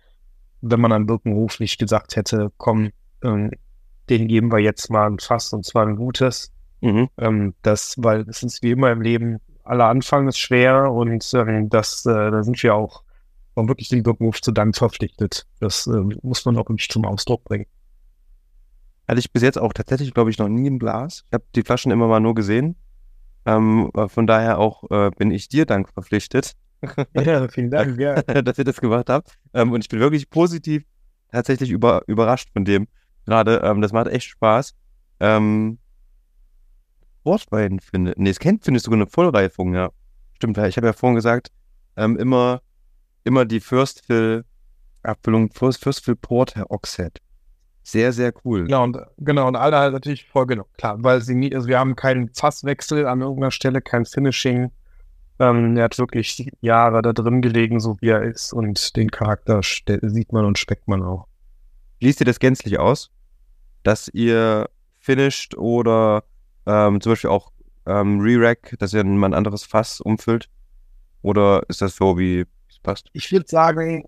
wenn 0.61 0.81
man 0.81 0.93
an 0.93 1.07
Birkenhof 1.07 1.61
nicht 1.61 1.79
gesagt 1.79 2.17
hätte, 2.17 2.53
komm, 2.57 2.91
ähm, 3.23 3.51
den 4.09 4.29
geben 4.29 4.53
wir 4.53 4.59
jetzt 4.59 4.91
mal 4.91 5.07
ein 5.07 5.19
Fass 5.19 5.53
und 5.53 5.65
zwar 5.65 5.87
ein 5.87 5.97
gutes. 5.97 6.53
Mhm. 6.81 7.09
Ähm, 7.19 7.55
das, 7.63 7.95
weil 7.99 8.29
es 8.29 8.43
ist 8.43 8.63
wie 8.63 8.73
immer 8.73 8.93
im 8.93 9.01
Leben, 9.01 9.41
aller 9.65 9.87
Anfang 9.87 10.29
ist 10.29 10.39
schwer 10.39 10.91
und 10.93 11.33
ähm, 11.35 11.71
das, 11.71 12.05
äh, 12.05 12.31
da 12.31 12.43
sind 12.43 12.63
wir 12.63 12.75
auch 12.75 13.03
um 13.55 13.69
wirklich 13.69 13.89
den 13.89 14.03
Birkenhof 14.03 14.41
zu 14.43 14.53
Dank 14.53 14.77
verpflichtet. 14.77 15.47
Das 15.61 15.87
äh, 15.87 16.03
muss 16.23 16.45
man 16.45 16.57
auch 16.57 16.69
wirklich 16.69 16.89
zum 16.89 17.05
Ausdruck 17.05 17.45
bringen. 17.45 17.67
Hatte 19.07 19.21
ich 19.21 19.33
bis 19.33 19.43
jetzt 19.43 19.59
auch 19.59 19.73
tatsächlich, 19.73 20.13
glaube 20.13 20.31
ich, 20.31 20.39
noch 20.39 20.49
nie 20.49 20.67
im 20.67 20.79
Glas. 20.79 21.25
Ich 21.29 21.35
habe 21.35 21.45
die 21.55 21.63
Flaschen 21.63 21.93
immer 21.93 22.09
mal 22.09 22.21
nur 22.21 22.35
gesehen. 22.35 22.77
Ähm, 23.47 23.91
von 24.09 24.27
daher 24.27 24.59
auch 24.59 24.91
äh, 24.91 25.11
bin 25.17 25.31
ich 25.31 25.49
dir 25.49 25.67
Dank 25.67 25.89
verpflichtet. 25.91 26.55
Ja, 27.15 27.49
vielen 27.49 27.71
Dank, 27.71 27.99
ja. 27.99 28.21
dass 28.43 28.59
ihr 28.59 28.65
das 28.65 28.79
gemacht 28.79 29.09
habt. 29.09 29.39
Ähm, 29.55 29.73
und 29.73 29.83
ich 29.83 29.89
bin 29.89 30.01
wirklich 30.01 30.29
positiv 30.29 30.85
tatsächlich 31.33 31.71
über, 31.71 32.03
überrascht 32.07 32.51
von 32.53 32.67
dem. 32.67 32.89
Gerade, 33.27 33.63
ähm, 33.65 33.81
das 33.81 33.93
macht 33.93 34.09
echt 34.09 34.27
Spaß. 34.27 34.75
Ähm, 35.21 35.79
Wortwein 37.25 37.81
finde. 37.81 38.15
Nee, 38.17 38.31
es 38.31 38.39
kennt, 38.39 38.65
findest 38.65 38.87
du 38.87 38.93
eine 38.93 39.07
Vollreifung, 39.07 39.75
ja. 39.75 39.91
Stimmt, 40.35 40.59
ich 40.59 40.77
habe 40.77 40.87
ja 40.87 40.93
vorhin 40.93 41.17
gesagt, 41.17 41.51
ähm, 41.97 42.17
immer, 42.17 42.61
immer 43.25 43.45
die 43.45 43.61
First 43.61 44.05
Fill 44.05 44.45
Abfüllung, 45.03 45.51
First, 45.53 45.83
First 45.83 46.05
Fill 46.05 46.17
Porter 46.17 46.71
Oxhead. 46.71 47.21
Sehr, 47.83 48.13
sehr 48.13 48.33
cool. 48.45 48.65
Genau, 48.65 48.85
und, 48.85 48.99
genau, 49.19 49.47
und 49.47 49.57
alle 49.57 49.77
halt 49.77 49.93
natürlich 49.93 50.27
voll 50.27 50.47
genug, 50.47 50.73
klar, 50.79 50.97
weil 51.01 51.21
sie 51.21 51.35
nie, 51.35 51.55
also 51.55 51.69
wir 51.69 51.79
haben 51.79 51.97
keinen 51.97 52.31
Fasswechsel 52.31 53.07
an 53.07 53.21
irgendeiner 53.21 53.51
Stelle, 53.51 53.83
kein 53.83 54.07
Finishing. 54.07 54.71
Ähm, 55.39 55.77
er 55.77 55.85
hat 55.85 55.99
wirklich 55.99 56.51
Jahre 56.61 57.03
da 57.03 57.13
drin 57.13 57.43
gelegen, 57.43 57.81
so 57.81 57.97
wie 58.01 58.09
er 58.09 58.23
ist, 58.23 58.55
und 58.55 58.97
den 58.97 59.11
Charakter 59.11 59.61
sieht 59.63 60.33
man 60.33 60.47
und 60.47 60.59
speckt 60.59 60.89
man 60.89 61.03
auch. 61.03 61.27
Liest 62.01 62.21
ihr 62.21 62.27
das 62.27 62.39
gänzlich 62.39 62.79
aus, 62.79 63.11
dass 63.85 64.09
ihr 64.09 64.69
finished 64.99 65.57
oder 65.57 66.25
ähm, 66.67 67.01
zum 67.01 67.13
Beispiel 67.13 67.31
auch 67.31 67.53
ähm, 67.87 68.21
Re-Rack, 68.21 68.75
dass 68.79 68.93
ihr 68.93 69.05
mal 69.05 69.29
ein 69.29 69.35
anderes 69.35 69.65
Fass 69.65 70.01
umfüllt? 70.01 70.49
Oder 71.23 71.63
ist 71.69 71.81
das 71.81 71.97
so, 71.97 72.19
wie 72.19 72.45
es 72.69 72.79
passt? 72.83 73.09
Ich 73.13 73.31
würde 73.31 73.47
sagen, 73.49 74.05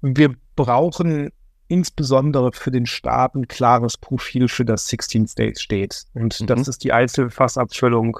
wir 0.00 0.34
brauchen 0.56 1.30
insbesondere 1.68 2.52
für 2.52 2.72
den 2.72 2.86
Staat 2.86 3.34
ein 3.34 3.46
klares 3.46 3.96
Profil 3.96 4.48
für 4.48 4.64
das 4.64 4.88
16 4.88 5.28
States 5.28 5.62
steht. 5.62 6.04
Und 6.14 6.40
mhm. 6.40 6.46
das 6.46 6.66
ist 6.66 6.82
die 6.82 6.92
Einzelfassabfüllung, 6.92 8.18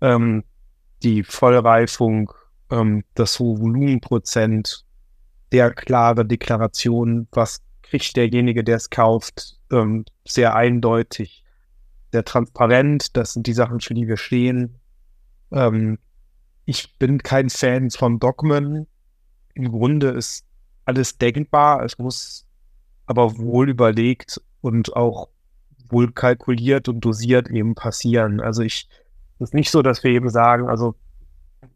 ähm, 0.00 0.44
die 1.02 1.22
Vollreifung, 1.22 2.32
ähm, 2.70 3.04
das 3.14 3.38
hohe 3.38 3.60
Volumenprozent, 3.60 4.86
der 5.52 5.72
klare 5.72 6.24
Deklaration, 6.24 7.28
was 7.32 7.62
kriegt 7.82 8.16
derjenige, 8.16 8.64
der 8.64 8.76
es 8.76 8.90
kauft, 8.90 9.58
ähm, 9.70 10.04
sehr 10.24 10.54
eindeutig, 10.54 11.44
sehr 12.12 12.24
transparent. 12.24 13.16
Das 13.16 13.32
sind 13.32 13.46
die 13.46 13.52
Sachen, 13.52 13.80
für 13.80 13.94
die 13.94 14.08
wir 14.08 14.16
stehen. 14.16 14.80
Ähm, 15.52 15.98
ich 16.64 16.98
bin 16.98 17.22
kein 17.22 17.50
Fan 17.50 17.90
von 17.90 18.18
Dogmen. 18.18 18.86
Im 19.54 19.70
Grunde 19.70 20.08
ist 20.08 20.44
alles 20.84 21.18
denkbar. 21.18 21.84
Es 21.84 21.98
muss 21.98 22.46
aber 23.06 23.38
wohl 23.38 23.68
überlegt 23.68 24.40
und 24.60 24.96
auch 24.96 25.28
wohl 25.88 26.10
kalkuliert 26.12 26.88
und 26.88 27.00
dosiert 27.00 27.48
eben 27.50 27.74
passieren. 27.74 28.40
Also 28.40 28.62
ich, 28.62 28.88
es 29.38 29.48
ist 29.48 29.54
nicht 29.54 29.70
so, 29.70 29.82
dass 29.82 30.02
wir 30.02 30.10
eben 30.10 30.30
sagen, 30.30 30.68
also 30.68 30.94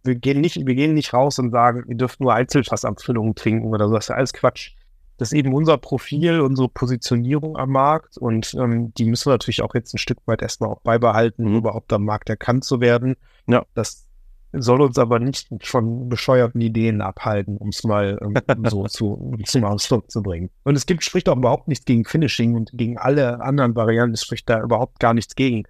wir 0.05 0.15
gehen 0.15 0.40
nicht, 0.40 0.56
wir 0.65 0.74
gehen 0.74 0.94
nicht 0.94 1.12
raus 1.12 1.39
und 1.39 1.51
sagen, 1.51 1.85
ihr 1.89 1.97
dürft 1.97 2.20
nur 2.20 2.35
Einzelfassabfüllungen 2.35 3.35
trinken 3.35 3.69
oder 3.69 3.89
so. 3.89 3.94
Das 3.94 4.05
ist 4.05 4.09
ja 4.09 4.16
alles 4.16 4.32
Quatsch. 4.32 4.73
Das 5.19 5.32
ist 5.32 5.39
eben 5.39 5.52
unser 5.52 5.78
Profil, 5.78 6.40
unsere 6.40 6.69
Positionierung 6.69 7.56
am 7.56 7.70
Markt 7.70 8.16
und 8.19 8.55
ähm, 8.55 8.94
die 8.94 9.05
müssen 9.05 9.27
wir 9.27 9.35
natürlich 9.35 9.62
auch 9.62 9.74
jetzt 9.74 9.93
ein 9.93 9.98
Stück 9.98 10.19
weit 10.27 10.43
erstmal 10.43 10.70
auch 10.70 10.81
beibehalten, 10.81 11.44
um 11.44 11.56
überhaupt 11.56 11.93
am 11.93 12.05
Markt 12.05 12.31
erkannt 12.31 12.62
zu 12.65 12.81
werden. 12.81 13.16
Ja. 13.48 13.65
Das 13.74 14.06
soll 14.52 14.81
uns 14.81 14.98
aber 14.98 15.19
nicht 15.19 15.48
von 15.62 16.09
bescheuerten 16.09 16.60
Ideen 16.60 17.02
abhalten, 17.02 17.56
um 17.56 17.69
es 17.69 17.85
mal 17.85 18.19
ähm, 18.23 18.35
so 18.69 18.85
zu, 18.89 19.35
zum 19.44 19.65
Ausdruck 19.65 20.10
zu 20.10 20.23
bringen. 20.23 20.51
Und 20.65 20.77
es 20.77 20.86
gibt, 20.86 21.05
spricht 21.05 21.28
auch 21.28 21.36
überhaupt 21.36 21.69
nichts 21.69 21.85
gegen 21.85 22.05
Finishing 22.05 22.55
und 22.55 22.70
gegen 22.73 22.97
alle 22.97 23.40
anderen 23.40 23.74
Varianten, 23.74 24.15
es 24.15 24.23
spricht 24.23 24.48
da 24.48 24.62
überhaupt 24.62 25.01
gar 25.01 25.15
nichts 25.15 25.35
gegen. 25.35 25.65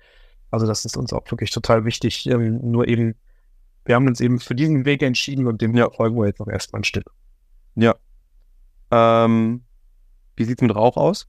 Also 0.51 0.67
das 0.67 0.85
ist 0.85 0.97
uns 0.97 1.13
auch 1.13 1.29
wirklich 1.31 1.51
total 1.51 1.85
wichtig. 1.85 2.27
Ähm, 2.27 2.61
nur 2.63 2.87
eben, 2.87 3.15
wir 3.89 3.95
haben 3.95 4.07
uns 4.07 4.21
eben 4.21 4.39
für 4.39 4.55
diesen 4.55 4.85
Weg 4.85 5.03
entschieden 5.03 5.47
und 5.47 5.63
dem 5.63 5.75
ja. 5.75 5.89
folgen 5.89 6.17
wir 6.17 6.27
jetzt 6.27 6.41
noch 6.41 6.49
erstmal 6.49 6.81
ein 6.81 6.85
Stück. 6.85 7.11
Ja, 7.75 7.95
ähm, 8.91 9.65
wie 10.37 10.45
sieht 10.45 10.59
es 10.59 10.63
mit 10.63 10.77
Rauch 10.77 10.99
aus? 10.99 11.27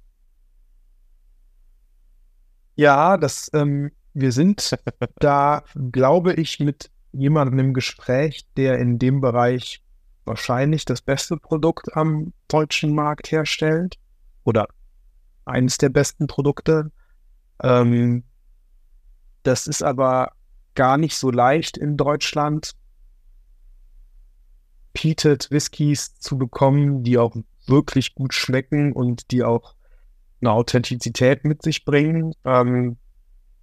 Ja, 2.76 3.16
das, 3.16 3.50
ähm, 3.54 3.92
wir 4.14 4.34
sind 4.34 4.78
da, 5.20 5.64
glaube 5.92 6.34
ich, 6.34 6.60
mit 6.60 6.92
jemandem 7.14 7.60
im 7.60 7.74
Gespräch, 7.74 8.46
der 8.58 8.78
in 8.80 9.00
dem 9.00 9.22
Bereich 9.22 9.82
wahrscheinlich 10.26 10.84
das 10.84 11.02
beste 11.02 11.38
Produkt 11.38 11.96
am 11.96 12.34
deutschen 12.50 12.94
Markt 12.94 13.32
herstellt 13.32 13.96
oder 14.44 14.68
eines 15.46 15.78
der 15.78 15.90
besten 15.90 16.28
Produkte. 16.28 16.92
Ähm, 17.64 18.26
das 19.44 19.66
ist 19.66 19.82
aber 19.82 20.34
gar 20.76 20.98
nicht 20.98 21.16
so 21.16 21.32
leicht 21.32 21.78
in 21.78 21.98
Deutschland, 21.98 22.76
Peated 24.94 25.50
Whiskys 25.52 26.16
zu 26.16 26.38
bekommen, 26.38 27.04
die 27.04 27.18
auch 27.18 27.36
wirklich 27.68 28.16
gut 28.16 28.34
schmecken 28.34 28.94
und 28.94 29.32
die 29.32 29.44
auch 29.44 29.76
eine 30.42 30.52
Authentizität 30.52 31.44
mit 31.44 31.62
sich 31.62 31.86
bringen. 31.86 32.34
Ähm, 32.44 32.98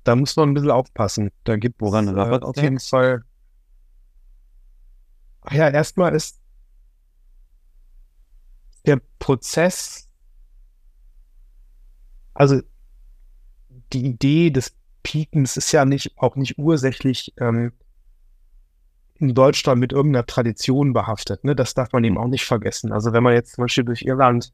da 0.04 0.14
muss 0.14 0.36
man 0.36 0.50
ein 0.50 0.54
bisschen 0.54 0.70
aufpassen. 0.70 1.30
Da 1.44 1.56
gibt 1.56 1.80
Woran 1.80 2.16
äh, 2.16 2.20
auf 2.20 2.56
jeden 2.56 2.78
Fall. 2.78 3.22
Ach 5.42 5.52
ja, 5.52 5.68
erstmal 5.68 6.14
ist 6.14 6.40
der 8.84 9.00
Prozess, 9.18 10.08
also 12.34 12.60
die 13.92 14.06
Idee 14.06 14.50
des 14.50 14.76
Peakens 15.06 15.56
ist 15.56 15.70
ja 15.70 15.84
nicht 15.84 16.14
auch 16.16 16.34
nicht 16.34 16.58
ursächlich 16.58 17.32
ähm, 17.38 17.70
in 19.20 19.34
Deutschland 19.34 19.78
mit 19.78 19.92
irgendeiner 19.92 20.26
Tradition 20.26 20.92
behaftet. 20.92 21.44
Ne? 21.44 21.54
Das 21.54 21.74
darf 21.74 21.92
man 21.92 22.02
eben 22.02 22.18
auch 22.18 22.26
nicht 22.26 22.44
vergessen. 22.44 22.90
Also 22.90 23.12
wenn 23.12 23.22
man 23.22 23.34
jetzt 23.34 23.54
zum 23.54 23.62
Beispiel 23.62 23.84
durch 23.84 24.02
Irland 24.02 24.50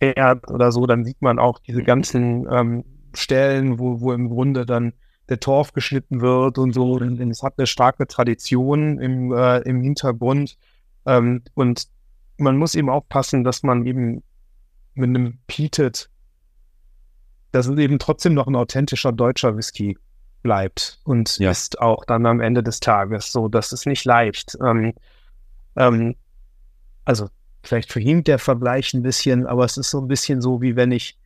fährt 0.00 0.50
oder 0.50 0.72
so, 0.72 0.84
dann 0.86 1.04
sieht 1.04 1.22
man 1.22 1.38
auch 1.38 1.60
diese 1.60 1.84
ganzen 1.84 2.44
ähm, 2.50 2.84
Stellen, 3.14 3.78
wo, 3.78 4.00
wo 4.00 4.12
im 4.12 4.30
Grunde 4.30 4.66
dann 4.66 4.94
der 5.28 5.38
Torf 5.38 5.72
geschnitten 5.72 6.20
wird 6.20 6.58
und 6.58 6.72
so. 6.72 6.94
Und 6.94 7.20
es 7.30 7.44
hat 7.44 7.54
eine 7.56 7.68
starke 7.68 8.08
Tradition 8.08 8.98
im, 8.98 9.32
äh, 9.32 9.58
im 9.58 9.80
Hintergrund. 9.80 10.58
Ähm, 11.06 11.42
und 11.54 11.86
man 12.36 12.56
muss 12.56 12.74
eben 12.74 12.90
aufpassen, 12.90 13.44
dass 13.44 13.62
man 13.62 13.86
eben 13.86 14.24
mit 14.94 15.08
einem 15.08 15.38
Peated, 15.46 16.10
das 17.54 17.68
ist 17.68 17.78
eben 17.78 18.00
trotzdem 18.00 18.34
noch 18.34 18.48
ein 18.48 18.56
authentischer 18.56 19.12
deutscher 19.12 19.56
Whisky 19.56 19.96
bleibt 20.42 20.98
und 21.04 21.38
ja. 21.38 21.52
ist 21.52 21.80
auch 21.80 22.04
dann 22.04 22.26
am 22.26 22.40
Ende 22.40 22.64
des 22.64 22.80
Tages 22.80 23.30
so. 23.30 23.46
Das 23.48 23.72
ist 23.72 23.86
nicht 23.86 24.04
leicht. 24.04 24.58
Ähm, 24.60 24.92
ähm, 25.76 26.16
also 27.04 27.28
vielleicht 27.62 27.92
verhinkt 27.92 28.26
der 28.26 28.40
Vergleich 28.40 28.92
ein 28.92 29.02
bisschen, 29.02 29.46
aber 29.46 29.64
es 29.64 29.76
ist 29.76 29.90
so 29.90 30.00
ein 30.00 30.08
bisschen 30.08 30.40
so, 30.40 30.62
wie 30.62 30.74
wenn 30.74 30.90
ich 30.90 31.16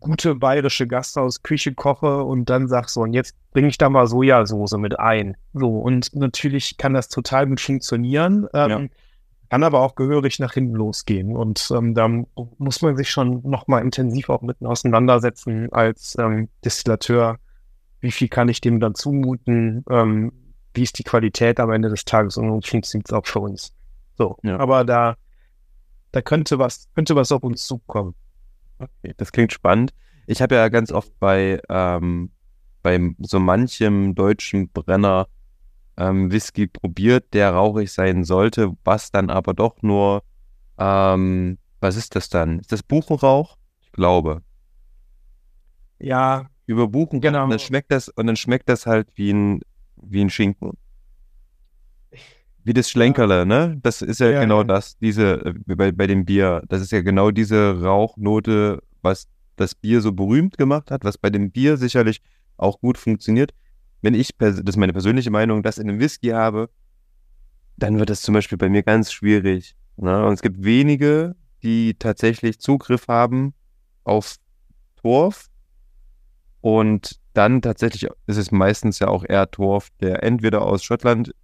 gute 0.00 0.34
bayerische 0.34 0.88
Gasthausküche 0.88 1.72
koche 1.72 2.24
und 2.24 2.50
dann 2.50 2.66
sag 2.66 2.88
so, 2.88 3.02
und 3.02 3.12
jetzt 3.12 3.36
bringe 3.52 3.68
ich 3.68 3.78
da 3.78 3.88
mal 3.88 4.08
Sojasauce 4.08 4.76
mit 4.76 4.98
ein. 4.98 5.36
So, 5.54 5.78
und 5.78 6.16
natürlich 6.16 6.78
kann 6.78 6.94
das 6.94 7.08
total 7.08 7.46
gut 7.46 7.60
funktionieren, 7.60 8.48
ähm, 8.54 8.70
ja. 8.70 8.88
Kann 9.52 9.64
aber 9.64 9.80
auch 9.80 9.96
gehörig 9.96 10.38
nach 10.38 10.54
hinten 10.54 10.76
losgehen. 10.76 11.36
Und 11.36 11.70
ähm, 11.76 11.94
da 11.94 12.08
muss 12.56 12.80
man 12.80 12.96
sich 12.96 13.10
schon 13.10 13.42
nochmal 13.42 13.82
intensiv 13.82 14.30
auch 14.30 14.40
mitten 14.40 14.64
auseinandersetzen 14.64 15.70
als 15.74 16.16
ähm, 16.18 16.48
Destillateur, 16.64 17.36
wie 18.00 18.12
viel 18.12 18.28
kann 18.28 18.48
ich 18.48 18.62
dem 18.62 18.80
dann 18.80 18.94
zumuten, 18.94 19.84
ähm, 19.90 20.32
wie 20.72 20.84
ist 20.84 20.98
die 20.98 21.02
Qualität 21.02 21.60
am 21.60 21.70
Ende 21.70 21.90
des 21.90 22.06
Tages 22.06 22.38
und 22.38 22.64
wie 22.64 22.66
funktioniert 22.66 23.10
es 23.10 23.12
auch 23.12 23.26
für 23.26 23.40
uns. 23.40 23.74
So, 24.16 24.38
ja. 24.42 24.58
aber 24.58 24.84
da, 24.84 25.16
da 26.12 26.22
könnte 26.22 26.58
was, 26.58 26.88
könnte 26.94 27.14
was 27.14 27.30
auf 27.30 27.42
uns 27.42 27.66
zukommen. 27.66 28.14
Okay, 28.78 29.12
das 29.18 29.32
klingt 29.32 29.52
spannend. 29.52 29.92
Ich 30.26 30.40
habe 30.40 30.54
ja 30.54 30.70
ganz 30.70 30.90
oft 30.92 31.12
bei, 31.20 31.60
ähm, 31.68 32.30
bei 32.82 32.98
so 33.18 33.38
manchem 33.38 34.14
deutschen 34.14 34.70
Brenner 34.70 35.28
ähm, 36.02 36.32
Whisky 36.32 36.66
probiert, 36.66 37.32
der 37.32 37.50
rauchig 37.50 37.92
sein 37.92 38.24
sollte, 38.24 38.72
was 38.84 39.10
dann 39.10 39.30
aber 39.30 39.54
doch 39.54 39.82
nur, 39.82 40.22
ähm, 40.78 41.58
was 41.80 41.96
ist 41.96 42.16
das 42.16 42.28
dann? 42.28 42.58
Ist 42.58 42.72
das 42.72 42.82
Buchenrauch? 42.82 43.56
Ich 43.82 43.92
glaube. 43.92 44.42
Ja, 45.98 46.46
überbuchen 46.66 47.20
kann. 47.20 47.32
Genau. 47.32 47.44
Und 47.44 47.50
dann 47.50 47.58
schmeckt 47.58 47.92
das, 47.92 48.08
und 48.08 48.26
dann 48.26 48.36
schmeckt 48.36 48.68
das 48.68 48.86
halt 48.86 49.08
wie 49.14 49.32
ein, 49.32 49.60
wie 49.96 50.22
ein 50.22 50.30
Schinken. 50.30 50.72
Wie 52.64 52.72
das 52.72 52.90
Schlenkerle, 52.90 53.38
ja. 53.38 53.44
ne? 53.44 53.78
Das 53.82 54.02
ist 54.02 54.20
ja, 54.20 54.30
ja 54.30 54.40
genau 54.40 54.58
ja. 54.58 54.64
das, 54.64 54.96
diese, 54.98 55.44
äh, 55.44 55.54
bei, 55.66 55.92
bei 55.92 56.06
dem 56.06 56.24
Bier, 56.24 56.62
das 56.68 56.80
ist 56.80 56.92
ja 56.92 57.02
genau 57.02 57.30
diese 57.30 57.82
Rauchnote, 57.82 58.82
was 59.02 59.28
das 59.56 59.74
Bier 59.74 60.00
so 60.00 60.12
berühmt 60.12 60.58
gemacht 60.58 60.90
hat, 60.90 61.04
was 61.04 61.18
bei 61.18 61.30
dem 61.30 61.50
Bier 61.50 61.76
sicherlich 61.76 62.22
auch 62.56 62.80
gut 62.80 62.98
funktioniert. 62.98 63.52
Wenn 64.02 64.14
ich, 64.14 64.30
das 64.36 64.58
ist 64.58 64.76
meine 64.76 64.92
persönliche 64.92 65.30
Meinung, 65.30 65.62
das 65.62 65.78
in 65.78 65.88
einem 65.88 66.00
Whisky 66.00 66.28
habe, 66.28 66.68
dann 67.76 67.98
wird 67.98 68.10
das 68.10 68.22
zum 68.22 68.34
Beispiel 68.34 68.58
bei 68.58 68.68
mir 68.68 68.82
ganz 68.82 69.12
schwierig. 69.12 69.74
Ne? 69.96 70.26
Und 70.26 70.34
es 70.34 70.42
gibt 70.42 70.62
wenige, 70.62 71.34
die 71.62 71.94
tatsächlich 71.94 72.60
Zugriff 72.60 73.08
haben 73.08 73.54
auf 74.04 74.36
Torf 74.96 75.48
und 76.60 77.20
dann 77.34 77.60
tatsächlich 77.60 78.08
ist 78.26 78.36
es 78.36 78.50
meistens 78.50 78.98
ja 79.00 79.08
auch 79.08 79.24
eher 79.28 79.50
Torf, 79.50 79.88
der 80.00 80.22
entweder 80.22 80.62
aus 80.62 80.84
Schottland, 80.84 81.34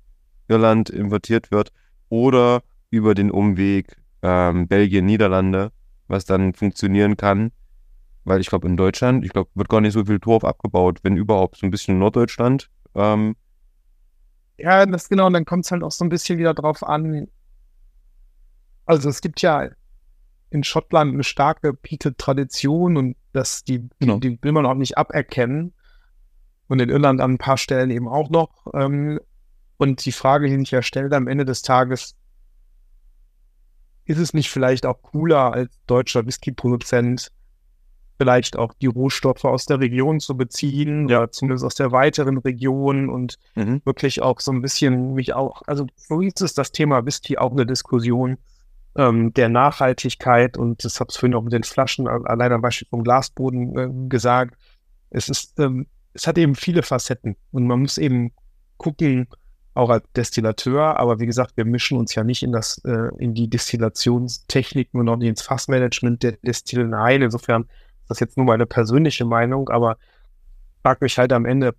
Irland 0.46 0.90
importiert 0.90 1.50
wird 1.50 1.72
oder 2.08 2.62
über 2.90 3.14
den 3.14 3.30
Umweg 3.30 3.96
ähm, 4.22 4.68
Belgien, 4.68 5.06
Niederlande, 5.06 5.72
was 6.06 6.24
dann 6.24 6.54
funktionieren 6.54 7.16
kann. 7.16 7.52
Weil 8.24 8.40
ich 8.40 8.48
glaube, 8.48 8.68
in 8.68 8.76
Deutschland, 8.76 9.24
ich 9.24 9.32
glaube, 9.32 9.50
wird 9.54 9.68
gar 9.68 9.80
nicht 9.80 9.94
so 9.94 10.04
viel 10.04 10.20
Torf 10.20 10.44
abgebaut, 10.44 11.00
wenn 11.02 11.16
überhaupt, 11.16 11.58
so 11.58 11.66
ein 11.66 11.70
bisschen 11.70 11.94
in 11.94 12.00
Norddeutschland. 12.00 12.70
Ähm, 12.94 13.36
ja, 14.58 14.84
das 14.86 15.08
genau, 15.08 15.26
und 15.26 15.32
dann 15.32 15.44
kommt 15.44 15.64
es 15.64 15.70
halt 15.70 15.82
auch 15.82 15.92
so 15.92 16.04
ein 16.04 16.08
bisschen 16.08 16.38
wieder 16.38 16.52
drauf 16.52 16.82
an. 16.82 17.28
Also 18.86 19.08
es 19.08 19.20
gibt 19.20 19.40
ja 19.40 19.68
in 20.50 20.64
Schottland 20.64 21.14
eine 21.14 21.24
starke 21.24 21.74
Peated-Tradition 21.74 22.96
und 22.96 23.16
das, 23.32 23.62
die, 23.64 23.88
genau. 24.00 24.18
die, 24.18 24.38
will 24.42 24.52
man 24.52 24.66
auch 24.66 24.74
nicht 24.74 24.98
aberkennen. 24.98 25.74
Und 26.68 26.80
in 26.80 26.90
Irland 26.90 27.20
an 27.20 27.34
ein 27.34 27.38
paar 27.38 27.56
Stellen 27.56 27.90
eben 27.90 28.08
auch 28.08 28.28
noch. 28.28 28.66
Ähm, 28.74 29.20
und 29.78 30.04
die 30.04 30.12
Frage, 30.12 30.48
die 30.48 30.56
sich 30.58 30.70
ja 30.70 30.82
stellt 30.82 31.14
am 31.14 31.28
Ende 31.28 31.44
des 31.44 31.62
Tages, 31.62 32.14
ist 34.04 34.18
es 34.18 34.34
nicht 34.34 34.50
vielleicht 34.50 34.84
auch 34.86 35.00
cooler 35.02 35.52
als 35.52 35.78
deutscher 35.86 36.26
Whisky-Produzent, 36.26 37.30
vielleicht 38.18 38.56
auch 38.56 38.74
die 38.74 38.86
Rohstoffe 38.86 39.44
aus 39.44 39.66
der 39.66 39.80
Region 39.80 40.20
zu 40.20 40.36
beziehen 40.36 41.08
ja. 41.08 41.18
oder 41.18 41.30
zumindest 41.30 41.64
aus 41.64 41.76
der 41.76 41.92
weiteren 41.92 42.38
Region 42.38 43.08
und 43.08 43.38
mhm. 43.54 43.80
wirklich 43.84 44.20
auch 44.20 44.40
so 44.40 44.52
ein 44.52 44.60
bisschen 44.60 45.14
mich 45.14 45.34
auch, 45.34 45.62
also 45.66 45.86
für 45.96 46.14
uns 46.14 46.40
ist 46.40 46.58
das 46.58 46.72
Thema 46.72 47.06
Whisky 47.06 47.38
auch 47.38 47.52
eine 47.52 47.64
Diskussion, 47.64 48.38
ähm, 48.96 49.32
der 49.34 49.48
Nachhaltigkeit 49.48 50.58
und 50.58 50.84
das 50.84 50.98
habe 50.98 51.10
ich 51.12 51.18
vorhin 51.18 51.34
auch 51.34 51.42
mit 51.42 51.52
den 51.52 51.62
Flaschen 51.62 52.08
allein 52.08 52.52
am 52.52 52.60
Beispiel 52.60 52.88
vom 52.88 53.04
Glasboden 53.04 53.78
äh, 53.78 54.08
gesagt. 54.08 54.54
Es 55.10 55.28
ist, 55.28 55.58
ähm, 55.60 55.86
es 56.12 56.26
hat 56.26 56.36
eben 56.36 56.56
viele 56.56 56.82
Facetten 56.82 57.36
und 57.52 57.66
man 57.66 57.80
muss 57.80 57.98
eben 57.98 58.32
gucken, 58.76 59.28
auch 59.74 59.90
als 59.90 60.04
Destillateur, 60.16 60.98
aber 60.98 61.20
wie 61.20 61.26
gesagt, 61.26 61.56
wir 61.56 61.64
mischen 61.64 61.96
uns 61.98 62.12
ja 62.16 62.24
nicht 62.24 62.42
in 62.42 62.50
das, 62.50 62.78
äh, 62.84 63.10
in 63.18 63.32
die 63.34 63.48
Destillationstechniken 63.48 64.98
und 64.98 65.08
auch 65.08 65.16
nicht 65.16 65.28
ins 65.28 65.42
Fassmanagement 65.42 66.24
der 66.24 66.32
Destillereien. 66.32 67.22
Insofern 67.22 67.68
ist 68.08 68.10
das 68.10 68.20
jetzt 68.20 68.36
nur 68.38 68.46
meine 68.46 68.64
persönliche 68.64 69.26
Meinung, 69.26 69.68
aber 69.68 69.98
frag 70.82 71.02
mich 71.02 71.18
halt 71.18 71.30
am 71.34 71.44
Ende, 71.44 71.74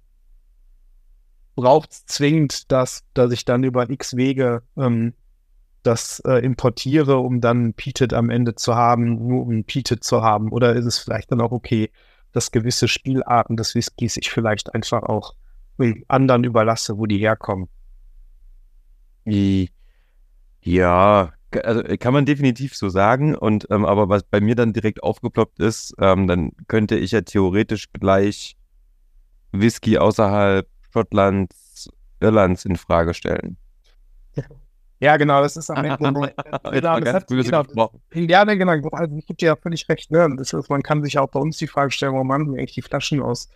braucht 1.55 1.91
es 1.91 2.05
zwingend 2.05 2.71
das, 2.71 3.03
dass 3.15 3.31
ich 3.31 3.45
dann 3.45 3.63
über 3.63 3.89
x 3.89 4.15
Wege 4.15 4.61
ähm, 4.77 5.13
das 5.81 6.19
äh, 6.19 6.45
importiere, 6.45 7.17
um 7.17 7.41
dann 7.41 7.73
Peated 7.73 8.13
am 8.13 8.29
Ende 8.29 8.53
zu 8.53 8.75
haben, 8.75 9.27
nur 9.27 9.41
um 9.41 9.63
Peated 9.63 10.03
zu 10.03 10.21
haben? 10.21 10.51
Oder 10.51 10.75
ist 10.75 10.85
es 10.85 10.99
vielleicht 10.99 11.31
dann 11.31 11.41
auch 11.41 11.51
okay, 11.51 11.89
dass 12.31 12.51
gewisse 12.51 12.87
Spielarten 12.87 13.57
des 13.57 13.73
Whiskys 13.73 14.17
ich 14.17 14.29
vielleicht 14.29 14.75
einfach 14.75 15.01
auch 15.01 15.33
anderen 16.09 16.43
überlasse, 16.43 16.99
wo 16.99 17.07
die 17.07 17.17
herkommen? 17.17 17.69
Ja, 20.61 21.31
also 21.63 21.83
kann 21.97 22.13
man 22.13 22.25
definitiv 22.25 22.75
so 22.75 22.89
sagen. 22.89 23.35
Und 23.35 23.67
ähm, 23.69 23.85
aber 23.85 24.09
was 24.09 24.23
bei 24.23 24.41
mir 24.41 24.55
dann 24.55 24.73
direkt 24.73 25.03
aufgeploppt 25.03 25.59
ist, 25.59 25.93
ähm, 25.99 26.27
dann 26.27 26.51
könnte 26.67 26.97
ich 26.97 27.11
ja 27.11 27.21
theoretisch 27.21 27.91
gleich 27.93 28.55
Whisky 29.51 29.97
außerhalb 29.97 30.67
Schottlands, 30.91 31.89
Irlands 32.19 32.65
in 32.65 32.75
Frage 32.75 33.13
stellen. 33.13 33.57
Ja, 35.01 35.15
genau, 35.15 35.41
das 35.41 35.55
ist 35.55 35.69
am 35.69 35.77
Ende. 35.85 35.97
genau, 35.97 36.99
das 36.99 37.13
hat, 37.13 37.27
genau, 37.27 37.91
ja, 38.13 38.45
ne, 38.45 38.57
genau, 38.57 38.89
also 38.91 39.15
ich 39.15 39.25
gebe 39.25 39.37
dir 39.37 39.45
ja 39.47 39.55
völlig 39.55 39.87
recht. 39.87 40.11
Ne? 40.11 40.35
Das 40.37 40.51
ist, 40.53 40.69
man 40.69 40.83
kann 40.83 41.03
sich 41.03 41.17
auch 41.17 41.29
bei 41.29 41.39
uns 41.39 41.57
die 41.57 41.67
Frage 41.67 41.91
stellen, 41.91 42.13
warum 42.13 42.31
haben 42.31 42.51
wir 42.51 42.59
eigentlich 42.59 42.73
die 42.73 42.81
Flaschen 42.81 43.21
aus, 43.21 43.49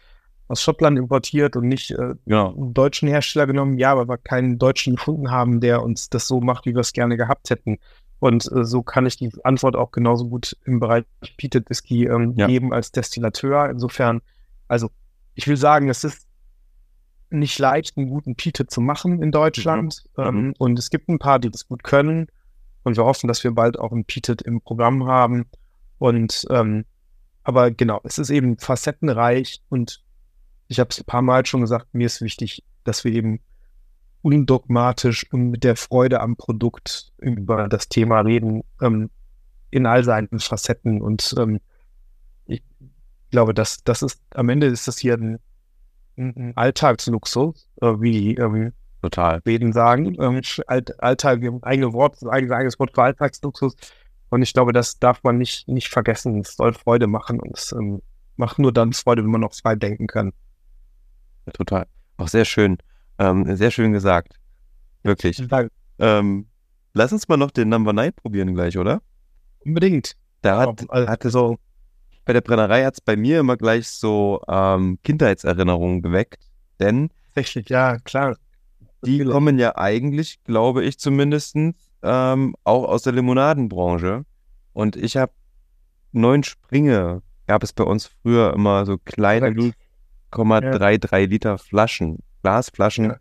aus 0.48 0.62
Schottland 0.62 0.98
importiert 0.98 1.56
und 1.56 1.68
nicht 1.68 1.92
äh, 1.92 2.16
genau. 2.26 2.54
einen 2.54 2.74
deutschen 2.74 3.08
Hersteller 3.08 3.48
genommen? 3.48 3.78
Ja, 3.78 3.98
weil 3.98 4.08
wir 4.08 4.18
keinen 4.18 4.60
Deutschen 4.60 4.96
gefunden 4.96 5.32
haben, 5.32 5.62
der 5.62 5.84
uns 5.84 6.10
das 6.10 6.28
so 6.28 6.42
macht, 6.42 6.66
wie 6.66 6.74
wir 6.74 6.82
es 6.82 6.94
gerne 6.94 7.18
gehabt 7.18 7.50
hätten. 7.50 7.80
Und 8.20 8.50
äh, 8.52 8.64
so 8.64 8.84
kann 8.84 9.06
ich 9.06 9.18
die 9.18 9.32
Antwort 9.44 9.76
auch 9.76 9.92
genauso 9.92 10.28
gut 10.30 10.56
im 10.66 10.80
Bereich 10.80 11.04
Peated 11.38 11.70
Whisky 11.70 12.06
ähm, 12.06 12.34
ja. 12.38 12.48
geben 12.48 12.74
als 12.74 12.92
Destillateur. 12.92 13.70
Insofern, 13.70 14.22
also 14.68 14.90
ich 15.36 15.48
will 15.48 15.58
sagen, 15.58 15.90
es 15.90 16.04
ist 16.04 16.28
nicht 17.30 17.58
leicht, 17.60 17.98
einen 17.98 18.10
guten 18.10 18.36
Pite 18.36 18.68
zu 18.68 18.80
machen 18.80 19.22
in 19.22 19.32
Deutschland. 19.32 20.04
Mhm. 20.16 20.24
Ähm, 20.24 20.36
mhm. 20.36 20.54
und 20.58 20.80
es 20.80 20.90
gibt 20.90 21.10
ein 21.10 21.20
paar, 21.20 21.40
die 21.40 21.50
das 21.50 21.68
gut 21.68 21.84
können. 21.84 22.28
Und 22.84 22.98
wir 22.98 23.06
hoffen, 23.06 23.28
dass 23.28 23.44
wir 23.44 23.52
bald 23.52 23.80
auch 23.80 23.92
ein 23.92 24.06
Pitet 24.06 24.42
im 24.42 24.62
Programm 24.62 25.06
haben. 25.06 25.46
Und 26.00 26.46
ähm, 26.50 26.86
aber 27.44 27.72
genau, 27.72 28.00
es 28.04 28.18
ist 28.18 28.30
eben 28.30 28.58
facettenreich 28.58 29.62
und 29.70 30.02
ich 30.68 30.80
habe 30.80 30.90
es 30.90 31.00
ein 31.00 31.06
paar 31.06 31.22
Mal 31.22 31.46
schon 31.46 31.62
gesagt, 31.62 31.94
mir 31.94 32.06
ist 32.06 32.22
wichtig, 32.22 32.64
dass 32.84 33.04
wir 33.04 33.12
eben 33.12 33.40
undogmatisch 34.22 35.32
und 35.32 35.50
mit 35.50 35.64
der 35.64 35.76
Freude 35.76 36.22
am 36.22 36.36
Produkt 36.36 37.12
über 37.18 37.68
das 37.68 37.90
Thema 37.90 38.22
reden, 38.22 38.64
ähm, 38.82 39.10
in 39.70 39.86
all 39.86 40.04
seinen 40.04 40.40
Facetten. 40.40 41.02
Und 41.02 41.36
ähm, 41.38 41.60
ich 42.46 42.64
glaube, 43.32 43.54
dass 43.54 43.84
das 43.84 44.02
ist 44.02 44.22
am 44.34 44.50
Ende 44.50 44.68
ist 44.68 44.88
das 44.88 44.98
hier 44.98 45.16
ein 45.16 45.40
ein 46.18 46.54
Alltagsluxus, 46.56 47.68
äh, 47.82 47.88
wie 48.00 48.36
ähm, 48.36 48.74
Total. 49.02 49.42
Schweden 49.42 49.74
sagen. 49.74 50.16
Ähm, 50.20 50.42
Alt, 50.68 51.02
Alltag, 51.02 51.42
wir 51.42 51.50
haben 51.52 51.64
eigene 51.64 51.92
Wort, 51.94 52.18
eigenes, 52.26 52.52
eigenes 52.54 52.80
Wort 52.80 52.92
für 52.94 53.04
Alltagsluxus. 53.04 53.76
Und 54.30 54.42
ich 54.42 54.54
glaube, 54.54 54.74
das 54.74 55.00
darf 55.00 55.24
man 55.24 55.38
nicht, 55.38 55.68
nicht 55.68 55.90
vergessen. 55.90 56.40
Es 56.40 56.56
soll 56.56 56.74
Freude 56.74 57.08
machen 57.08 57.40
und 57.40 57.58
es 57.58 57.72
ähm, 57.74 58.02
macht 58.38 58.60
nur 58.60 58.72
dann 58.72 58.94
Freude, 58.94 59.24
wenn 59.24 59.32
man 59.32 59.42
noch 59.42 59.54
frei 59.54 59.76
denken 59.76 60.08
kann. 60.08 60.34
Total. 61.54 61.86
Auch 62.18 62.28
sehr 62.28 62.46
schön. 62.46 62.78
Ähm, 63.20 63.56
sehr 63.56 63.72
schön 63.72 63.92
gesagt. 63.92 64.36
Wirklich. 65.04 65.44
Ähm, 66.00 66.48
lass 66.94 67.12
uns 67.12 67.28
mal 67.28 67.38
noch 67.38 67.52
den 67.52 67.70
Number 67.70 67.94
9 67.94 68.14
probieren 68.14 68.54
gleich, 68.54 68.78
oder? 68.78 69.02
Unbedingt. 69.66 70.14
Da 70.42 70.60
hat, 70.60 70.86
also, 70.90 71.08
hatte 71.08 71.30
so 71.30 71.58
bei 72.26 72.34
der 72.34 72.42
Brennerei 72.42 72.86
hat 72.86 72.96
es 72.96 73.02
bei 73.02 73.16
mir 73.16 73.40
immer 73.40 73.58
gleich 73.58 73.88
so 73.88 74.42
ähm, 74.48 74.98
Kindheitserinnerungen 75.04 76.02
geweckt, 76.02 76.46
denn 76.80 77.10
Tatsächlich, 77.34 77.70
ja, 77.70 77.98
klar. 78.00 78.38
Die 79.06 79.24
kommen 79.26 79.58
ja 79.58 79.76
eigentlich, 79.76 80.44
glaube 80.44 80.84
ich 80.84 81.00
zumindest, 81.00 81.56
ähm, 82.04 82.56
auch 82.64 82.84
aus 82.84 83.02
der 83.02 83.14
Limonadenbranche. 83.14 84.24
Und 84.74 84.96
ich 84.96 85.18
habe 85.18 85.34
neun 86.12 86.44
Springe, 86.44 87.24
gab 87.48 87.64
es 87.64 87.74
bei 87.74 87.84
uns 87.84 88.12
früher 88.22 88.54
immer 88.54 88.86
so 88.86 88.98
kleine 89.00 89.74
0,33 90.34 91.18
ja. 91.18 91.26
Liter 91.26 91.58
Flaschen, 91.58 92.20
Glasflaschen. 92.42 93.06
Ja. 93.06 93.18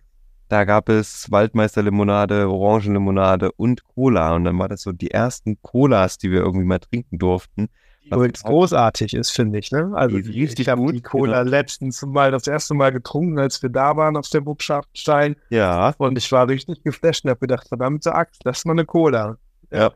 Da 0.48 0.64
gab 0.64 0.90
es 0.90 1.30
Waldmeisterlimonade, 1.30 2.48
Orangenlimonade 2.48 3.52
und 3.52 3.84
Cola. 3.84 4.34
Und 4.34 4.44
dann 4.44 4.58
war 4.58 4.68
das 4.68 4.82
so 4.82 4.92
die 4.92 5.10
ersten 5.10 5.60
Colas, 5.62 6.18
die 6.18 6.30
wir 6.30 6.40
irgendwie 6.40 6.66
mal 6.66 6.78
trinken 6.78 7.18
durften. 7.18 7.68
Übrigens 8.04 8.42
großartig 8.42 9.14
ist, 9.14 9.30
finde 9.30 9.58
ich. 9.58 9.70
Ne? 9.70 9.92
Also 9.94 10.18
die, 10.18 10.40
richtig 10.42 10.60
ich 10.60 10.68
habe 10.68 10.92
die 10.92 11.00
Cola 11.00 11.38
genau. 11.42 11.50
letztens 11.50 12.02
mal 12.02 12.30
das 12.30 12.46
erste 12.46 12.74
Mal 12.74 12.92
getrunken, 12.92 13.38
als 13.38 13.62
wir 13.62 13.70
da 13.70 13.96
waren 13.96 14.16
auf 14.16 14.28
der 14.28 14.40
Burgschaftenstein. 14.40 15.36
Ja. 15.50 15.94
Und 15.98 16.18
ich 16.18 16.30
war 16.32 16.48
richtig 16.48 16.82
geflasht 16.82 17.24
und 17.24 17.30
habe 17.30 17.40
gedacht, 17.40 17.68
verdammte 17.68 18.14
Axt, 18.14 18.42
das 18.44 18.58
ist 18.58 18.66
mal 18.66 18.72
eine 18.72 18.84
Cola. 18.84 19.38
Ja. 19.70 19.92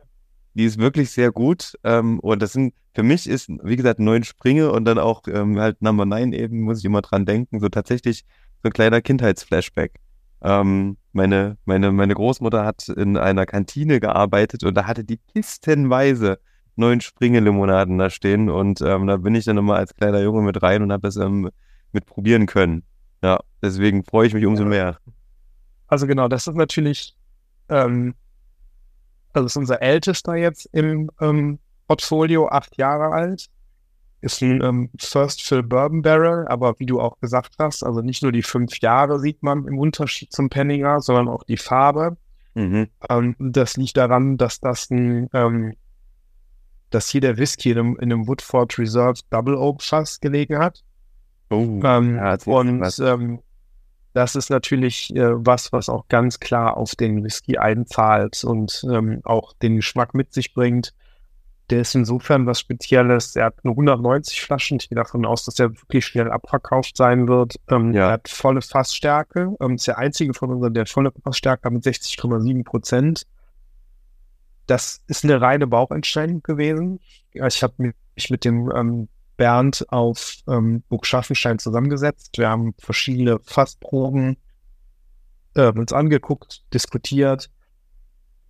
Die 0.56 0.64
ist 0.64 0.78
wirklich 0.78 1.10
sehr 1.10 1.32
gut. 1.32 1.74
Ähm, 1.84 2.18
und 2.20 2.40
das 2.40 2.54
sind, 2.54 2.74
für 2.94 3.02
mich 3.02 3.28
ist, 3.28 3.50
wie 3.62 3.76
gesagt, 3.76 4.00
neun 4.00 4.24
Springe 4.24 4.72
und 4.72 4.86
dann 4.86 4.98
auch 4.98 5.22
ähm, 5.28 5.58
halt 5.60 5.82
Number 5.82 6.06
9 6.06 6.32
eben, 6.32 6.62
muss 6.62 6.78
ich 6.78 6.84
immer 6.86 7.02
dran 7.02 7.26
denken. 7.26 7.60
So 7.60 7.68
tatsächlich 7.68 8.24
so 8.62 8.70
ein 8.70 8.72
kleiner 8.72 9.02
Kindheitsflashback. 9.02 10.00
Ähm, 10.40 10.96
meine, 11.12 11.58
meine, 11.66 11.92
meine 11.92 12.14
Großmutter 12.14 12.64
hat 12.64 12.88
in 12.88 13.18
einer 13.18 13.44
Kantine 13.44 14.00
gearbeitet 14.00 14.64
und 14.64 14.74
da 14.74 14.86
hatte 14.86 15.04
die 15.04 15.18
kistenweise 15.18 16.38
neun 16.74 17.00
Springelimonaden 17.00 17.98
da 17.98 18.10
stehen 18.10 18.48
und 18.50 18.80
ähm, 18.80 19.06
da 19.06 19.16
bin 19.16 19.34
ich 19.34 19.44
dann 19.44 19.56
immer 19.56 19.76
als 19.76 19.94
kleiner 19.94 20.22
Junge 20.22 20.42
mit 20.42 20.62
rein 20.62 20.82
und 20.82 20.92
habe 20.92 21.02
das 21.02 21.16
ähm, 21.16 21.50
mit 21.92 22.06
probieren 22.06 22.46
können. 22.46 22.82
Ja, 23.22 23.40
deswegen 23.62 24.04
freue 24.04 24.26
ich 24.26 24.34
mich 24.34 24.46
umso 24.46 24.64
mehr. 24.64 24.98
Also 25.86 26.06
genau, 26.06 26.28
das 26.28 26.46
ist 26.46 26.54
natürlich, 26.54 27.16
ähm, 27.68 28.14
also 29.36 29.46
ist 29.46 29.56
unser 29.56 29.82
ältester 29.82 30.34
jetzt 30.34 30.68
im 30.72 31.10
ähm, 31.20 31.58
Portfolio, 31.86 32.48
acht 32.48 32.76
Jahre 32.76 33.14
alt. 33.14 33.46
Ist 34.22 34.42
ein 34.42 34.62
ähm, 34.62 34.90
First 34.98 35.42
Fill 35.42 35.62
Bourbon 35.62 36.02
Barrel, 36.02 36.48
aber 36.48 36.74
wie 36.78 36.86
du 36.86 37.00
auch 37.00 37.20
gesagt 37.20 37.54
hast, 37.58 37.84
also 37.84 38.00
nicht 38.00 38.22
nur 38.22 38.32
die 38.32 38.42
fünf 38.42 38.80
Jahre 38.80 39.20
sieht 39.20 39.42
man 39.42 39.66
im 39.68 39.78
Unterschied 39.78 40.32
zum 40.32 40.48
Penninger, 40.48 41.00
sondern 41.00 41.28
auch 41.28 41.44
die 41.44 41.58
Farbe. 41.58 42.16
Mhm. 42.54 42.88
Ähm, 43.08 43.36
das 43.38 43.76
liegt 43.76 43.96
daran, 43.96 44.38
dass 44.38 44.58
das 44.58 44.90
ein 44.90 45.28
ähm, 45.34 45.74
dass 46.90 47.08
hier 47.08 47.20
der 47.20 47.36
Whisky 47.36 47.72
in 47.72 47.78
einem, 47.78 47.96
in 47.96 48.12
einem 48.12 48.26
Woodford 48.26 48.78
Reserve 48.78 49.20
Double 49.30 49.56
Oak 49.56 49.82
Fass 49.82 50.20
gelegen 50.20 50.58
hat. 50.58 50.82
Oh, 51.50 51.80
ähm, 51.84 52.16
ja, 52.16 52.36
und 52.44 52.98
ähm, 53.00 53.40
das 54.16 54.34
ist 54.34 54.48
natürlich 54.48 55.14
äh, 55.14 55.28
was, 55.34 55.72
was 55.72 55.90
auch 55.90 56.08
ganz 56.08 56.40
klar 56.40 56.78
auf 56.78 56.94
den 56.94 57.22
Whisky 57.22 57.58
einzahlt 57.58 58.42
und 58.44 58.82
ähm, 58.90 59.20
auch 59.24 59.52
den 59.52 59.76
Geschmack 59.76 60.14
mit 60.14 60.32
sich 60.32 60.54
bringt. 60.54 60.94
Der 61.68 61.80
ist 61.82 61.94
insofern 61.94 62.46
was 62.46 62.60
Spezielles. 62.60 63.36
Er 63.36 63.46
hat 63.46 63.62
nur 63.64 63.74
190 63.74 64.40
Flaschen. 64.40 64.78
Ich 64.80 64.88
gehe 64.88 64.96
davon 64.96 65.26
aus, 65.26 65.44
dass 65.44 65.58
er 65.58 65.70
wirklich 65.70 66.06
schnell 66.06 66.30
abverkauft 66.30 66.96
sein 66.96 67.28
wird. 67.28 67.56
Ähm, 67.68 67.92
ja. 67.92 68.06
Er 68.06 68.12
hat 68.12 68.28
volle 68.28 68.62
Fassstärke. 68.62 69.54
Ähm, 69.60 69.74
ist 69.74 69.86
der 69.86 69.98
einzige 69.98 70.32
von 70.32 70.50
unseren, 70.50 70.72
der 70.72 70.86
volle 70.86 71.12
Fassstärke 71.22 71.64
hat 71.64 71.72
mit 71.72 71.84
60,7 71.84 72.64
Prozent 72.64 73.26
das 74.66 75.00
ist 75.06 75.24
eine 75.24 75.40
reine 75.40 75.66
Bauchentscheidung 75.66 76.42
gewesen. 76.42 77.00
Ich 77.32 77.62
habe 77.62 77.74
mich 77.78 78.30
mit 78.30 78.44
dem 78.44 78.70
ähm, 78.74 79.08
Bernd 79.36 79.84
auf 79.88 80.38
ähm, 80.48 80.82
Burg 80.88 81.06
Schaffenstein 81.06 81.58
zusammengesetzt. 81.58 82.38
Wir 82.38 82.48
haben 82.48 82.74
verschiedene 82.78 83.38
Fassproben 83.40 84.36
äh, 85.54 85.72
uns 85.72 85.92
angeguckt, 85.92 86.62
diskutiert 86.72 87.50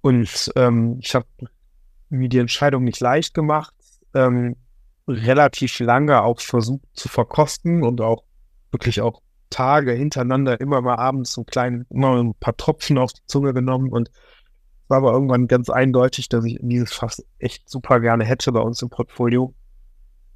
und 0.00 0.52
ähm, 0.56 0.98
ich 1.00 1.14
habe 1.14 1.26
mir 2.08 2.28
die 2.28 2.38
Entscheidung 2.38 2.84
nicht 2.84 3.00
leicht 3.00 3.34
gemacht, 3.34 3.74
ähm, 4.14 4.56
relativ 5.08 5.78
lange 5.80 6.22
auch 6.22 6.40
versucht 6.40 6.86
zu 6.92 7.08
verkosten 7.08 7.82
und 7.82 8.00
auch 8.00 8.24
wirklich 8.70 9.00
auch 9.00 9.22
Tage 9.50 9.92
hintereinander 9.92 10.60
immer 10.60 10.80
mal 10.80 10.96
abends 10.96 11.32
so 11.32 11.44
klein, 11.44 11.86
immer 11.90 12.20
ein 12.22 12.34
paar 12.34 12.56
Tropfen 12.56 12.98
auf 12.98 13.12
die 13.12 13.26
Zunge 13.26 13.54
genommen 13.54 13.90
und 13.90 14.10
war 14.88 14.98
aber 14.98 15.12
irgendwann 15.12 15.48
ganz 15.48 15.70
eindeutig, 15.70 16.28
dass 16.28 16.44
ich 16.44 16.58
dieses 16.60 16.92
Fass 16.92 17.24
echt 17.38 17.68
super 17.68 18.00
gerne 18.00 18.24
hätte 18.24 18.52
bei 18.52 18.60
uns 18.60 18.82
im 18.82 18.90
Portfolio. 18.90 19.54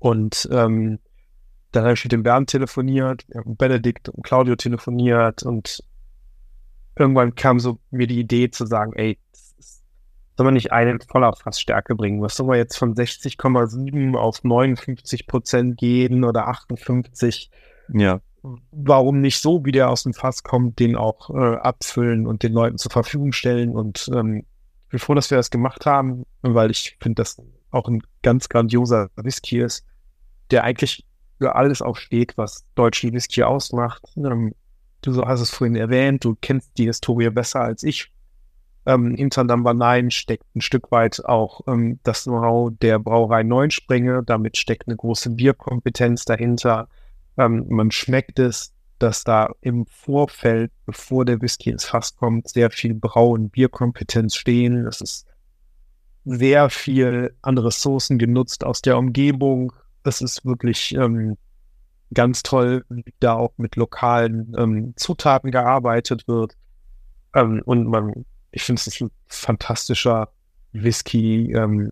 Und 0.00 0.48
ähm, 0.50 0.98
dann 1.70 1.84
habe 1.84 1.94
ich 1.94 2.04
mit 2.04 2.10
dem 2.10 2.24
Bernd 2.24 2.50
telefoniert, 2.50 3.24
Benedikt 3.44 4.08
und 4.08 4.24
Claudio 4.24 4.56
telefoniert 4.56 5.44
und 5.44 5.84
irgendwann 6.98 7.36
kam 7.36 7.60
so 7.60 7.78
mir 7.92 8.08
die 8.08 8.18
Idee 8.18 8.50
zu 8.50 8.66
sagen, 8.66 8.92
ey, 8.94 9.18
soll 10.36 10.46
man 10.46 10.54
nicht 10.54 10.72
eine 10.72 10.98
voller 11.08 11.32
Fassstärke 11.32 11.94
bringen? 11.94 12.20
Was 12.22 12.36
soll 12.36 12.48
man 12.48 12.56
jetzt 12.56 12.76
von 12.76 12.94
60,7 12.94 14.16
auf 14.16 14.42
59 14.42 15.28
Prozent 15.28 15.76
gehen 15.76 16.24
oder 16.24 16.48
58? 16.48 17.50
Ja 17.92 18.20
warum 18.42 19.20
nicht 19.20 19.40
so, 19.40 19.64
wie 19.64 19.72
der 19.72 19.90
aus 19.90 20.04
dem 20.04 20.14
Fass 20.14 20.42
kommt, 20.42 20.78
den 20.78 20.96
auch 20.96 21.30
äh, 21.30 21.56
abfüllen 21.56 22.26
und 22.26 22.42
den 22.42 22.52
Leuten 22.52 22.78
zur 22.78 22.90
Verfügung 22.90 23.32
stellen. 23.32 23.70
Und 23.70 24.10
ähm, 24.14 24.44
ich 24.84 24.90
bin 24.90 24.98
froh, 24.98 25.14
dass 25.14 25.30
wir 25.30 25.36
das 25.36 25.50
gemacht 25.50 25.86
haben, 25.86 26.24
weil 26.42 26.70
ich 26.70 26.96
finde, 27.00 27.22
dass 27.22 27.40
auch 27.70 27.88
ein 27.88 28.02
ganz 28.22 28.48
grandioser 28.48 29.10
Whisky 29.16 29.60
ist, 29.60 29.84
der 30.50 30.64
eigentlich 30.64 31.04
für 31.38 31.54
alles 31.54 31.82
auch 31.82 31.96
steht, 31.96 32.36
was 32.36 32.64
deutschen 32.74 33.12
Whisky 33.12 33.42
ausmacht. 33.42 34.02
Ähm, 34.16 34.54
du 35.02 35.24
hast 35.24 35.40
es 35.40 35.50
vorhin 35.50 35.76
erwähnt, 35.76 36.24
du 36.24 36.36
kennst 36.40 36.76
die 36.76 36.86
Historie 36.86 37.30
besser 37.30 37.60
als 37.60 37.82
ich. 37.82 38.12
Ähm, 38.86 39.14
hinter 39.14 39.44
Number 39.44 39.74
9 39.74 40.10
steckt 40.10 40.44
ein 40.56 40.60
Stück 40.60 40.90
weit 40.90 41.24
auch 41.24 41.60
ähm, 41.66 42.00
das 42.02 42.24
Know-how 42.24 42.72
der 42.80 42.98
Brauerei 42.98 43.42
Neunspringe. 43.42 44.22
Damit 44.24 44.56
steckt 44.56 44.88
eine 44.88 44.96
große 44.96 45.30
Bierkompetenz 45.30 46.24
dahinter. 46.24 46.88
Ähm, 47.36 47.66
man 47.68 47.90
schmeckt 47.90 48.38
es 48.38 48.72
dass 49.00 49.24
da 49.24 49.50
im 49.62 49.86
Vorfeld, 49.86 50.70
bevor 50.84 51.24
der 51.24 51.40
Whisky 51.40 51.70
ins 51.70 51.86
Fass 51.86 52.14
kommt, 52.16 52.48
sehr 52.48 52.70
viel 52.70 52.94
Brauen, 52.94 53.48
Bierkompetenz 53.48 54.36
stehen. 54.36 54.86
Es 54.86 55.00
ist 55.00 55.26
sehr 56.24 56.68
viel 56.68 57.34
an 57.40 57.56
Ressourcen 57.56 58.18
genutzt 58.18 58.62
aus 58.62 58.82
der 58.82 58.98
Umgebung. 58.98 59.72
Es 60.04 60.20
ist 60.20 60.44
wirklich 60.44 60.94
ähm, 60.94 61.36
ganz 62.12 62.42
toll, 62.42 62.84
wie 62.88 63.14
da 63.20 63.34
auch 63.34 63.52
mit 63.56 63.76
lokalen 63.76 64.54
ähm, 64.56 64.94
Zutaten 64.96 65.50
gearbeitet 65.50 66.26
wird. 66.26 66.56
Ähm, 67.34 67.62
und 67.64 67.86
man, 67.86 68.24
ich 68.50 68.62
finde, 68.62 68.80
es 68.80 68.86
ist 68.86 69.00
ein 69.00 69.10
fantastischer 69.28 70.30
Whisky 70.72 71.52
ähm, 71.52 71.90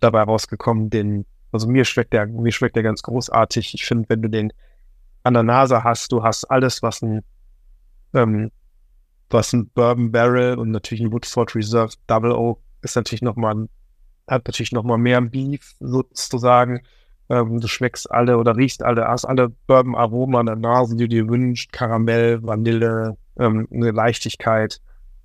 dabei 0.00 0.22
rausgekommen, 0.22 0.90
den, 0.90 1.24
also 1.52 1.66
mir 1.68 1.84
schmeckt 1.84 2.12
der, 2.12 2.26
mir 2.26 2.52
schmeckt 2.52 2.76
der 2.76 2.82
ganz 2.82 3.02
großartig. 3.02 3.74
Ich 3.74 3.86
finde, 3.86 4.08
wenn 4.08 4.22
du 4.22 4.28
den 4.28 4.52
an 5.22 5.34
der 5.34 5.42
Nase 5.42 5.82
hast, 5.82 6.12
du 6.12 6.22
hast 6.22 6.44
alles, 6.44 6.82
was 6.82 7.02
ein, 7.02 7.22
ähm, 8.14 8.50
was 9.30 9.52
ein 9.52 9.68
Bourbon 9.70 10.12
Barrel 10.12 10.58
und 10.58 10.70
natürlich 10.70 11.02
ein 11.02 11.12
Woodford 11.12 11.54
Reserve 11.54 11.94
Double 12.06 12.32
Oak 12.32 12.60
ist 12.82 12.96
natürlich 12.96 13.22
nochmal, 13.22 13.68
hat 14.26 14.46
natürlich 14.46 14.72
nochmal 14.72 14.98
mehr 14.98 15.20
Beef 15.20 15.74
sozusagen. 15.80 16.82
Ähm, 17.28 17.60
du 17.60 17.66
schmeckst 17.66 18.10
alle 18.10 18.38
oder 18.38 18.56
riechst 18.56 18.82
alle, 18.82 19.06
hast 19.06 19.24
alle 19.24 19.48
Bourbon-Aromen 19.66 20.36
an 20.36 20.46
der 20.46 20.56
Nase, 20.56 20.96
die 20.96 21.04
du 21.04 21.08
dir 21.08 21.28
wünschst. 21.28 21.72
Karamell, 21.72 22.42
Vanille, 22.42 23.16
ähm, 23.38 23.66
eine 23.72 23.90
Leichtigkeit. 23.90 24.80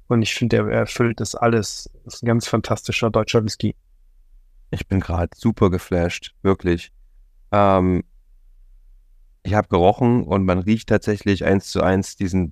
Und 0.07 0.21
ich 0.21 0.33
finde, 0.33 0.57
er 0.57 0.67
erfüllt 0.69 1.19
das 1.19 1.35
alles. 1.35 1.89
Das 2.03 2.15
ist 2.15 2.23
ein 2.23 2.27
ganz 2.27 2.47
fantastischer 2.47 3.09
deutscher 3.09 3.43
Whisky. 3.43 3.75
Ich 4.71 4.87
bin 4.87 4.99
gerade 4.99 5.29
super 5.35 5.69
geflasht, 5.69 6.33
wirklich. 6.41 6.91
Ähm, 7.51 8.03
ich 9.43 9.53
habe 9.53 9.67
gerochen 9.67 10.23
und 10.23 10.45
man 10.45 10.59
riecht 10.59 10.89
tatsächlich 10.89 11.45
eins 11.45 11.69
zu 11.69 11.81
eins 11.81 12.15
diesen 12.15 12.51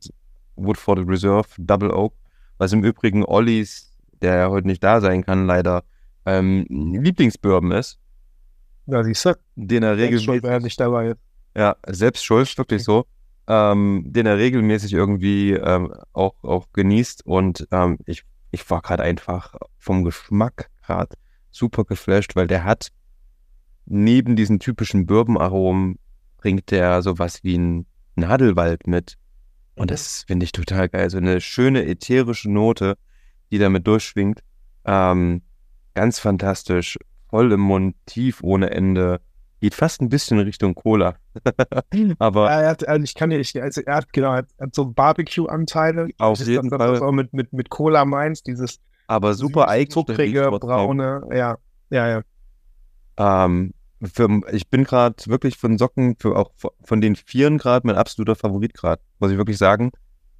Woodford 0.55 1.07
Reserve 1.07 1.47
Double 1.57 1.91
Oak, 1.91 2.13
was 2.57 2.73
im 2.73 2.83
Übrigen 2.83 3.23
Ollis, 3.23 3.95
der 4.21 4.49
heute 4.49 4.67
nicht 4.67 4.83
da 4.83 5.01
sein 5.01 5.23
kann, 5.23 5.45
leider 5.45 5.83
ähm, 6.37 6.65
Lieblingsbourbon 6.69 7.71
ist. 7.71 7.99
Ja, 8.87 9.03
siehst 9.03 9.25
du. 9.25 9.37
Den 9.55 9.83
er 9.83 9.97
regelmäßig. 9.97 10.25
Schuld, 10.25 10.63
nicht 10.63 10.79
dabei. 10.79 11.15
Ja, 11.55 11.75
selbst 11.87 12.23
schuld, 12.23 12.57
wirklich 12.57 12.83
so. 12.83 13.05
Ähm, 13.47 14.03
den 14.05 14.25
er 14.25 14.37
regelmäßig 14.37 14.93
irgendwie 14.93 15.53
ähm, 15.53 15.93
auch, 16.13 16.43
auch 16.43 16.67
genießt. 16.73 17.25
Und 17.25 17.67
ähm, 17.71 17.97
ich, 18.05 18.23
ich 18.51 18.69
war 18.69 18.81
gerade 18.81 19.03
einfach 19.03 19.55
vom 19.77 20.03
Geschmack 20.03 20.69
gerade 20.85 21.15
super 21.51 21.83
geflasht, 21.83 22.35
weil 22.35 22.47
der 22.47 22.63
hat 22.63 22.89
neben 23.85 24.35
diesen 24.35 24.59
typischen 24.59 25.05
Bourbon-Aromen 25.05 25.97
bringt 26.37 26.71
der 26.71 27.01
sowas 27.01 27.43
wie 27.43 27.57
ein 27.57 27.85
Nadelwald 28.15 28.87
mit. 28.87 29.17
Und 29.75 29.85
mhm. 29.85 29.93
das 29.93 30.23
finde 30.27 30.43
ich 30.43 30.51
total 30.51 30.89
geil. 30.89 31.09
So 31.09 31.17
eine 31.17 31.41
schöne 31.41 31.85
ätherische 31.85 32.51
Note, 32.51 32.97
die 33.51 33.57
damit 33.57 33.87
durchschwingt. 33.87 34.41
Ähm, 34.85 35.41
ganz 35.99 36.17
fantastisch 36.17 36.97
voll 37.29 37.51
im 37.51 37.59
Mund, 37.59 37.93
tief 38.05 38.41
ohne 38.41 38.69
Ende. 38.71 39.19
Geht 39.59 39.75
fast 39.75 40.01
ein 40.01 40.07
bisschen 40.07 40.39
in 40.39 40.45
Richtung 40.45 40.73
Cola. 40.73 41.17
Aber. 42.19 42.49
Er 42.49 42.69
hat, 42.69 42.87
also 42.87 43.03
ich 43.03 43.15
kann 43.15 43.27
nicht, 43.27 43.61
also 43.61 43.81
er 43.81 43.95
hat, 43.97 44.13
genau, 44.13 44.35
er 44.35 44.45
hat 44.61 44.73
so 44.73 44.85
Barbecue-Anteile. 44.85 46.07
Auf 46.17 46.39
jeden 46.39 46.69
dann, 46.69 46.79
Fall. 46.79 47.01
Auch 47.01 47.11
mit, 47.11 47.33
mit, 47.33 47.51
mit 47.51 47.69
Cola 47.69 48.05
meins, 48.05 48.43
dieses. 48.43 48.79
Aber 49.07 49.33
super 49.33 49.67
eigen. 49.67 49.91
Zuckrige, 49.91 50.49
braune, 50.57 51.23
ja, 51.33 51.57
ja, 51.89 52.07
ja. 52.07 52.21
Ähm, 53.17 53.73
für, 54.01 54.41
ich 54.53 54.69
bin 54.69 54.85
gerade 54.85 55.17
wirklich 55.25 55.57
von 55.57 55.77
Socken, 55.77 56.15
für 56.17 56.37
auch 56.37 56.51
von 56.85 57.01
den 57.01 57.17
Vieren 57.17 57.57
gerade 57.57 57.85
mein 57.85 57.97
absoluter 57.97 58.35
Favorit 58.35 58.73
gerade, 58.73 59.01
muss 59.19 59.31
ich 59.31 59.37
wirklich 59.37 59.57
sagen. 59.57 59.91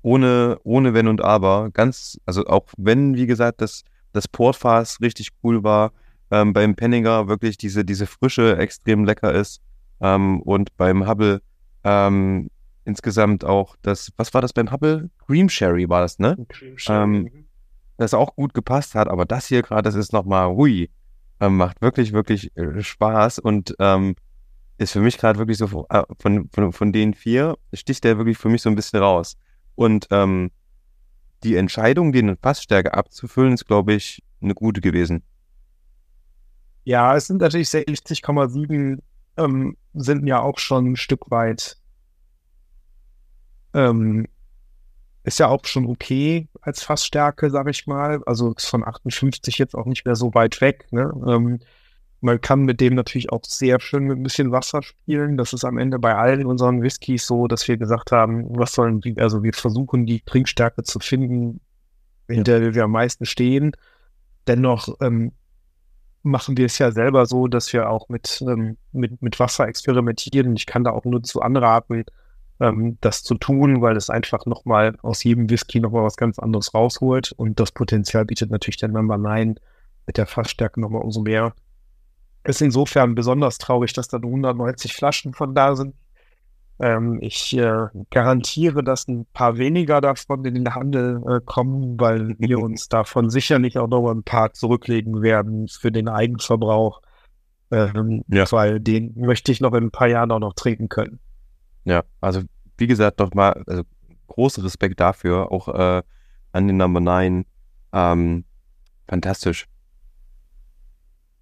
Ohne, 0.04 0.58
ohne 0.64 0.94
Wenn 0.94 1.10
und 1.10 1.22
Aber. 1.22 1.70
Ganz, 1.74 2.18
also 2.26 2.46
auch 2.46 2.68
wenn, 2.78 3.16
wie 3.16 3.28
gesagt, 3.28 3.60
das, 3.60 3.84
das 4.12 4.28
Portfass 4.28 5.00
richtig 5.02 5.30
cool 5.44 5.64
war, 5.64 5.92
ähm, 6.32 6.54
beim 6.54 6.76
Penninger 6.76 7.28
wirklich 7.28 7.58
diese, 7.58 7.84
diese 7.86 8.08
Frische 8.08 8.58
extrem 8.58 9.06
lecker 9.06 9.34
ist 9.34 9.62
ähm, 10.02 10.42
und 10.42 10.76
beim 10.78 11.08
Hubble 11.08 11.42
ähm, 11.84 12.50
insgesamt 12.86 13.46
auch 13.46 13.76
das, 13.82 14.12
was 14.18 14.34
war 14.34 14.42
das 14.42 14.54
beim 14.54 14.72
Hubble? 14.72 15.10
Cream 15.26 15.50
Sherry 15.50 15.88
war 15.90 16.02
das, 16.02 16.20
ne? 16.20 16.38
Cream 16.50 16.78
Sherry. 16.78 17.04
Ähm, 17.04 17.12
mhm. 17.22 17.46
das 17.98 18.14
auch 18.14 18.36
gut 18.36 18.54
gepasst 18.54 18.96
hat, 18.96 19.08
aber 19.08 19.26
das 19.26 19.48
hier 19.48 19.62
gerade, 19.62 19.84
das 19.84 19.96
ist 19.96 20.14
nochmal, 20.14 20.50
hui, 20.50 20.90
ähm, 21.40 21.58
macht 21.58 21.82
wirklich, 21.82 22.14
wirklich 22.14 22.56
äh, 22.58 22.82
Spaß 22.82 23.40
und 23.40 23.76
ähm, 23.80 24.16
ist 24.78 24.94
für 24.94 25.02
mich 25.02 25.18
gerade 25.18 25.38
wirklich 25.40 25.58
so 25.58 25.86
äh, 25.90 26.04
von, 26.20 26.50
von, 26.52 26.74
von 26.74 26.92
den 26.92 27.14
vier, 27.14 27.58
sticht 27.74 28.04
der 28.04 28.18
wirklich 28.18 28.38
für 28.38 28.50
mich 28.50 28.62
so 28.62 28.70
ein 28.70 28.76
bisschen 28.76 29.00
raus. 29.00 29.38
Und 29.76 30.08
ähm, 30.12 30.52
die 31.44 31.56
Entscheidung, 31.56 32.12
den 32.12 32.30
in 32.30 32.38
Fassstärke 32.38 32.94
abzufüllen, 32.94 33.54
ist, 33.54 33.66
glaube 33.66 33.94
ich, 33.94 34.24
eine 34.42 34.54
gute 34.54 34.82
gewesen. 34.82 35.24
Ja, 36.84 37.16
es 37.16 37.28
sind 37.28 37.42
natürlich 37.42 37.68
60,7 37.68 39.00
ähm, 39.38 39.78
sind 39.94 40.28
ja 40.28 40.42
auch 40.42 40.60
schon 40.60 40.92
ein 40.92 40.96
Stück 40.96 41.32
weit. 41.32 41.78
Ähm, 43.74 44.28
ist 45.24 45.40
ja 45.40 45.48
auch 45.48 45.66
schon 45.66 45.86
okay 45.86 46.48
als 46.62 46.84
Fassstärke, 46.84 47.50
sag 47.50 47.68
ich 47.70 47.88
mal. 47.88 48.22
Also 48.26 48.54
ist 48.54 48.66
von 48.66 48.86
58 48.86 49.58
jetzt 49.58 49.76
auch 49.76 49.86
nicht 49.86 50.06
mehr 50.06 50.16
so 50.16 50.34
weit 50.34 50.60
weg. 50.62 50.88
Ne? 50.92 51.12
Ähm, 51.28 51.60
man 52.22 52.42
kann 52.42 52.62
mit 52.62 52.82
dem 52.82 52.96
natürlich 52.96 53.32
auch 53.32 53.44
sehr 53.46 53.80
schön 53.80 54.04
mit 54.04 54.18
ein 54.18 54.24
bisschen 54.24 54.52
Wasser 54.52 54.84
spielen. 54.84 55.38
Das 55.38 55.54
ist 55.54 55.64
am 55.64 55.78
Ende 55.78 56.00
bei 56.00 56.16
allen 56.16 56.46
unseren 56.46 56.82
Whiskys 56.82 57.26
so, 57.26 57.48
dass 57.48 57.68
wir 57.68 57.78
gesagt 57.78 58.12
haben, 58.12 58.46
was 58.50 58.74
sollen 58.74 59.00
die, 59.00 59.18
also 59.18 59.44
wir 59.44 59.54
versuchen 59.54 60.06
die 60.06 60.22
Trinkstärke 60.22 60.84
zu 60.84 61.00
finden, 61.00 61.62
hinter 62.28 62.60
der 62.60 62.76
wir 62.76 62.84
am 62.84 62.92
meisten 62.92 63.26
stehen. 63.26 63.72
Dennoch 64.48 64.90
ähm, 65.02 65.32
machen 66.24 66.58
wir 66.58 66.66
es 66.66 66.78
ja 66.78 66.92
selber 66.92 67.26
so, 67.26 67.48
dass 67.48 67.72
wir 67.72 67.90
auch 67.90 68.10
mit, 68.10 68.44
ähm, 68.46 68.78
mit, 68.92 69.22
mit 69.22 69.40
Wasser 69.40 69.68
experimentieren. 69.68 70.56
Ich 70.56 70.66
kann 70.66 70.84
da 70.84 70.92
auch 70.92 71.06
nur 71.06 71.24
zu 71.24 71.42
anraten, 71.42 72.04
ähm, 72.60 72.98
das 73.00 73.24
zu 73.24 73.36
tun, 73.36 73.82
weil 73.82 73.96
es 73.96 74.10
einfach 74.10 74.46
nochmal 74.46 74.98
aus 75.02 75.24
jedem 75.24 75.50
Whisky 75.50 75.80
nochmal 75.80 76.04
was 76.04 76.18
ganz 76.18 76.38
anderes 76.38 76.74
rausholt. 76.74 77.32
Und 77.32 77.60
das 77.62 77.72
Potenzial 77.72 78.26
bietet 78.26 78.52
natürlich 78.52 78.78
der 78.78 78.90
Number 78.90 79.18
9 79.18 79.56
mit 80.06 80.18
der 80.18 80.26
Fassstärke 80.26 80.82
nochmal 80.82 81.02
umso 81.02 81.22
mehr. 81.22 81.54
Ist 82.44 82.62
insofern 82.62 83.16
besonders 83.16 83.58
traurig, 83.58 83.94
dass 83.94 84.08
da 84.08 84.18
190 84.18 84.94
Flaschen 84.94 85.34
von 85.34 85.54
da 85.54 85.76
sind. 85.76 85.96
Ähm, 86.80 87.20
ich 87.22 87.58
äh, 87.58 87.88
garantiere, 88.10 88.84
dass 88.84 89.08
ein 89.08 89.26
paar 89.34 89.58
weniger 89.58 90.00
davon 90.00 90.46
in 90.46 90.56
den 90.56 90.74
Handel 90.74 91.22
äh, 91.28 91.42
kommen, 91.44 92.00
weil 92.00 92.36
wir 92.40 92.60
uns 92.64 92.88
davon 92.88 93.30
sicherlich 93.30 93.78
auch 93.78 93.90
noch 93.90 94.10
ein 94.10 94.24
paar 94.24 94.54
zurücklegen 94.54 95.22
werden 95.22 95.68
für 95.68 95.92
den 95.92 96.08
Eigenverbrauch. 96.08 97.02
Ähm, 97.72 98.24
ja. 98.30 98.50
Weil 98.52 98.80
den 98.80 99.14
möchte 99.16 99.52
ich 99.52 99.62
noch 99.62 99.74
in 99.74 99.86
ein 99.86 99.92
paar 99.92 100.08
Jahren 100.08 100.32
auch 100.32 100.40
noch 100.40 100.54
trinken 100.54 100.90
können. 100.90 101.20
Ja, 101.84 102.04
also 102.22 102.42
wie 102.78 102.88
gesagt, 102.88 103.20
nochmal, 103.20 103.62
also 103.68 103.84
großen 104.28 104.64
Respekt 104.64 105.00
dafür, 105.00 105.52
auch 105.52 105.68
äh, 105.68 106.02
an 106.52 106.68
den 106.68 106.78
Number 106.78 107.02
9. 107.02 107.46
Ähm, 107.92 108.46
fantastisch. 109.08 109.68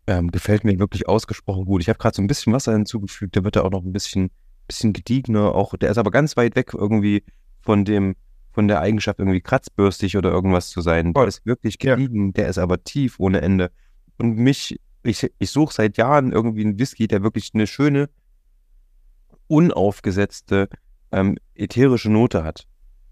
Ähm, 0.07 0.31
gefällt 0.31 0.63
mir 0.63 0.79
wirklich 0.79 1.07
ausgesprochen 1.07 1.65
gut. 1.65 1.81
Ich 1.81 1.89
habe 1.89 1.99
gerade 1.99 2.15
so 2.15 2.21
ein 2.21 2.27
bisschen 2.27 2.53
Wasser 2.53 2.71
hinzugefügt, 2.71 3.35
da 3.35 3.43
wird 3.43 3.57
er 3.57 3.65
auch 3.65 3.71
noch 3.71 3.83
ein 3.83 3.91
bisschen 3.91 4.31
bisschen 4.67 4.93
gediegener, 4.93 5.55
auch, 5.55 5.75
der 5.75 5.89
ist 5.89 5.97
aber 5.97 6.11
ganz 6.11 6.37
weit 6.37 6.55
weg 6.55 6.73
irgendwie 6.73 7.23
von 7.61 7.85
dem, 7.85 8.15
von 8.51 8.67
der 8.67 8.81
Eigenschaft 8.81 9.19
irgendwie 9.19 9.41
kratzbürstig 9.41 10.17
oder 10.17 10.29
irgendwas 10.29 10.69
zu 10.69 10.81
sein. 10.81 11.13
Der 11.13 11.25
ist 11.25 11.45
wirklich 11.45 11.79
gediegen, 11.79 12.27
ja. 12.27 12.31
der 12.33 12.47
ist 12.49 12.57
aber 12.57 12.83
tief 12.83 13.19
ohne 13.19 13.41
Ende. 13.41 13.71
Und 14.17 14.37
mich, 14.37 14.79
ich, 15.03 15.31
ich 15.39 15.51
suche 15.51 15.73
seit 15.73 15.97
Jahren 15.97 16.31
irgendwie 16.31 16.61
einen 16.61 16.77
Whisky, 16.77 17.07
der 17.07 17.23
wirklich 17.23 17.51
eine 17.53 17.67
schöne, 17.67 18.09
unaufgesetzte, 19.47 20.69
ähm, 21.11 21.37
ätherische 21.55 22.11
Note 22.11 22.43
hat. 22.43 22.67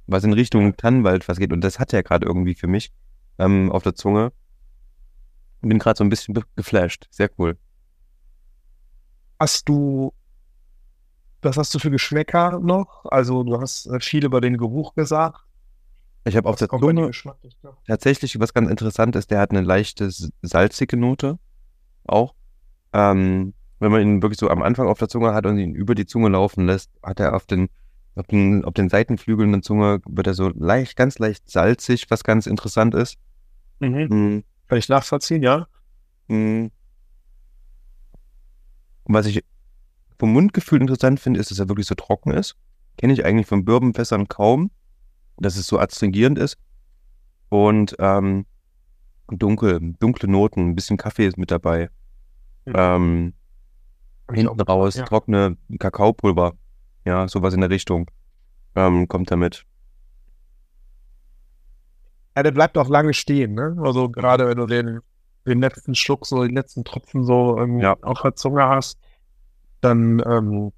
Was 0.07 0.23
in 0.23 0.33
Richtung 0.33 0.75
Tannenwald 0.75 1.27
was 1.27 1.39
geht. 1.39 1.53
Und 1.53 1.61
das 1.61 1.79
hat 1.79 1.93
er 1.93 2.03
gerade 2.03 2.27
irgendwie 2.27 2.53
für 2.53 2.67
mich 2.67 2.91
ähm, 3.39 3.71
auf 3.71 3.83
der 3.83 3.95
Zunge. 3.95 4.31
Bin 5.67 5.79
gerade 5.79 5.97
so 5.97 6.03
ein 6.03 6.09
bisschen 6.09 6.35
geflasht. 6.55 7.07
Sehr 7.09 7.29
cool. 7.37 7.57
Hast 9.39 9.67
du 9.67 10.13
was 11.45 11.57
hast 11.57 11.73
du 11.73 11.79
für 11.79 11.91
Geschmäcker 11.91 12.59
noch? 12.59 13.05
Also 13.05 13.43
du 13.43 13.61
hast 13.61 13.85
äh, 13.85 13.99
viel 13.99 14.25
über 14.25 14.41
den 14.41 14.57
Geruch 14.57 14.95
gesagt. 14.95 15.41
Ich 16.25 16.35
habe 16.35 16.49
auf 16.49 16.55
der 16.55 16.67
Zunge 16.69 17.11
tatsächlich 17.85 18.39
was 18.39 18.53
ganz 18.53 18.69
interessant 18.69 19.15
ist, 19.15 19.29
der 19.29 19.39
hat 19.39 19.51
eine 19.51 19.61
leichte 19.61 20.09
salzige 20.41 20.97
Note 20.97 21.37
auch. 22.07 22.33
Ähm, 22.93 23.53
wenn 23.79 23.91
man 23.91 24.01
ihn 24.01 24.21
wirklich 24.23 24.39
so 24.39 24.49
am 24.49 24.63
Anfang 24.63 24.87
auf 24.87 24.97
der 24.97 25.07
Zunge 25.07 25.33
hat 25.33 25.45
und 25.45 25.59
ihn 25.59 25.75
über 25.75 25.93
die 25.93 26.07
Zunge 26.07 26.29
laufen 26.29 26.65
lässt, 26.65 26.89
hat 27.03 27.19
er 27.19 27.35
auf 27.35 27.45
den, 27.45 27.69
auf 28.15 28.25
den, 28.25 28.65
auf 28.65 28.73
den 28.73 28.89
Seitenflügeln 28.89 29.51
der 29.51 29.61
Zunge, 29.61 29.99
wird 30.07 30.25
er 30.25 30.33
so 30.33 30.49
leicht, 30.49 30.95
ganz 30.95 31.19
leicht 31.19 31.47
salzig, 31.49 32.09
was 32.09 32.23
ganz 32.23 32.47
interessant 32.47 32.95
ist. 32.95 33.17
Mhm. 33.79 34.43
Kann 34.67 34.77
ich 34.77 34.89
nachvollziehen, 34.89 35.43
ja. 35.43 35.67
Mhm. 36.27 36.71
Und 39.03 39.13
was 39.13 39.27
ich 39.27 39.43
vom 40.17 40.33
Mundgefühl 40.33 40.81
interessant 40.81 41.19
finde, 41.19 41.39
ist, 41.39 41.51
dass 41.51 41.59
er 41.59 41.69
wirklich 41.69 41.87
so 41.87 41.95
trocken 41.95 42.31
ist. 42.31 42.55
kenne 42.97 43.13
ich 43.13 43.25
eigentlich 43.25 43.47
von 43.47 43.65
Bourbonfässern 43.65 44.27
kaum, 44.27 44.71
dass 45.37 45.57
es 45.57 45.67
so 45.67 45.77
adstringierend 45.77 46.39
ist. 46.39 46.57
Und 47.49 47.95
ähm, 47.99 48.45
dunkel, 49.27 49.79
dunkle 49.99 50.29
Noten, 50.29 50.69
ein 50.69 50.75
bisschen 50.75 50.97
Kaffee 50.97 51.27
ist 51.27 51.37
mit 51.37 51.51
dabei. 51.51 51.89
Mhm. 52.65 52.73
Ähm, 52.75 53.33
hinten 54.31 54.61
raus, 54.61 54.95
ja. 54.95 55.05
trockene 55.05 55.57
Kakaopulver. 55.77 56.53
Ja, 57.05 57.27
sowas 57.27 57.53
in 57.53 57.61
der 57.61 57.69
Richtung. 57.69 58.09
Ähm, 58.75 59.07
kommt 59.07 59.29
damit. 59.29 59.65
Ja, 62.35 62.43
der 62.43 62.51
bleibt 62.51 62.77
auch 62.77 62.89
lange 62.89 63.13
stehen, 63.13 63.53
ne? 63.53 63.77
Also 63.81 64.09
gerade 64.09 64.47
wenn 64.47 64.57
du 64.57 64.65
den, 64.65 64.99
den 65.47 65.61
letzten 65.61 65.95
Schluck, 65.95 66.25
so 66.25 66.43
den 66.43 66.55
letzten 66.55 66.83
Tropfen 66.83 67.23
so 67.23 67.57
ähm, 67.59 67.79
ja. 67.79 67.95
auf 68.01 68.21
der 68.21 68.35
Zunge 68.35 68.67
hast, 68.67 68.99
dann 69.81 70.21
ähm, 70.25 70.71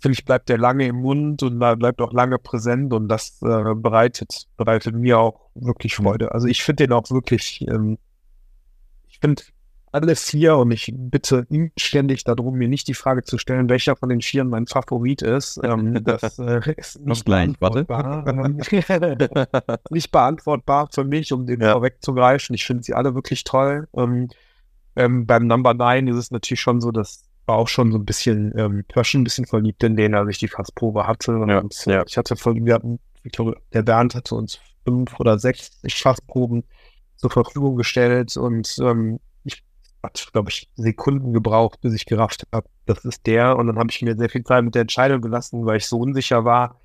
finde 0.00 0.18
ich, 0.18 0.24
bleibt 0.24 0.48
der 0.48 0.58
lange 0.58 0.86
im 0.86 0.96
Mund 0.96 1.42
und 1.42 1.58
bleibt 1.58 2.00
auch 2.00 2.12
lange 2.12 2.38
präsent 2.38 2.92
und 2.92 3.08
das 3.08 3.40
äh, 3.42 3.74
bereitet, 3.74 4.46
bereitet 4.56 4.94
mir 4.94 5.18
auch 5.18 5.48
wirklich 5.54 5.96
Freude. 5.96 6.32
Also 6.32 6.46
ich 6.46 6.62
finde 6.62 6.84
den 6.84 6.92
auch 6.92 7.08
wirklich, 7.10 7.66
ähm, 7.68 7.98
ich 9.08 9.18
finde 9.20 9.42
alle 9.94 10.16
vier 10.16 10.56
und 10.56 10.72
ich 10.72 10.92
bitte 10.92 11.46
ständig 11.76 12.24
darum, 12.24 12.56
mir 12.56 12.68
nicht 12.68 12.88
die 12.88 12.94
Frage 12.94 13.22
zu 13.22 13.38
stellen, 13.38 13.68
welcher 13.68 13.94
von 13.94 14.08
den 14.08 14.20
Vieren 14.20 14.48
mein 14.48 14.66
Favorit 14.66 15.22
ist. 15.22 15.60
Ähm, 15.62 16.02
das 16.02 16.38
äh, 16.40 16.72
ist 16.76 17.00
nicht 17.00 17.24
gleich, 17.24 17.56
beantwortbar. 17.58 18.48
nicht 19.90 20.10
beantwortbar 20.10 20.88
für 20.92 21.04
mich, 21.04 21.32
um 21.32 21.46
den 21.46 21.60
ja. 21.60 21.72
vorwegzugreifen. 21.72 22.54
Ich 22.54 22.66
finde 22.66 22.82
sie 22.82 22.94
alle 22.94 23.14
wirklich 23.14 23.44
toll. 23.44 23.86
Ähm, 23.96 24.28
ähm, 24.96 25.26
beim 25.26 25.46
Number 25.46 25.74
9 25.74 26.08
ist 26.08 26.16
es 26.16 26.30
natürlich 26.32 26.60
schon 26.60 26.80
so, 26.80 26.90
dass 26.90 27.22
war 27.46 27.56
auch 27.56 27.68
schon 27.68 27.92
so 27.92 27.98
ein 27.98 28.06
bisschen, 28.06 28.56
ähm, 28.56 28.84
ich 28.88 28.96
war 28.96 29.04
schon 29.04 29.20
ein 29.20 29.24
bisschen 29.24 29.46
verliebt 29.46 29.84
in 29.84 29.96
den, 29.96 30.14
als 30.14 30.30
ich 30.30 30.38
die 30.38 30.48
Fassprobe 30.48 31.06
hatte. 31.06 31.32
Ja, 31.46 31.62
ja. 31.84 32.02
ich 32.06 32.16
hatte 32.16 32.36
von, 32.36 32.64
wir 32.64 32.74
hatten, 32.74 32.98
ich 33.22 33.32
glaube, 33.32 33.56
der 33.72 33.82
Bernd 33.82 34.14
hatte 34.14 34.34
uns 34.34 34.60
fünf 34.84 35.20
oder 35.20 35.38
sechs 35.38 35.70
Fassproben 35.86 36.64
zur 37.16 37.30
Verfügung 37.30 37.76
gestellt 37.76 38.36
und 38.36 38.76
ähm, 38.80 39.20
hat, 40.04 40.28
glaube 40.32 40.50
ich, 40.50 40.70
Sekunden 40.76 41.32
gebraucht, 41.32 41.80
bis 41.80 41.94
ich 41.94 42.06
gerafft 42.06 42.46
habe, 42.52 42.68
das 42.86 43.04
ist 43.04 43.26
der. 43.26 43.56
Und 43.56 43.66
dann 43.66 43.78
habe 43.78 43.90
ich 43.90 44.00
mir 44.02 44.16
sehr 44.16 44.28
viel 44.28 44.44
Zeit 44.44 44.64
mit 44.64 44.74
der 44.74 44.82
Entscheidung 44.82 45.20
gelassen, 45.20 45.66
weil 45.66 45.78
ich 45.78 45.86
so 45.86 45.98
unsicher 45.98 46.44
war. 46.44 46.80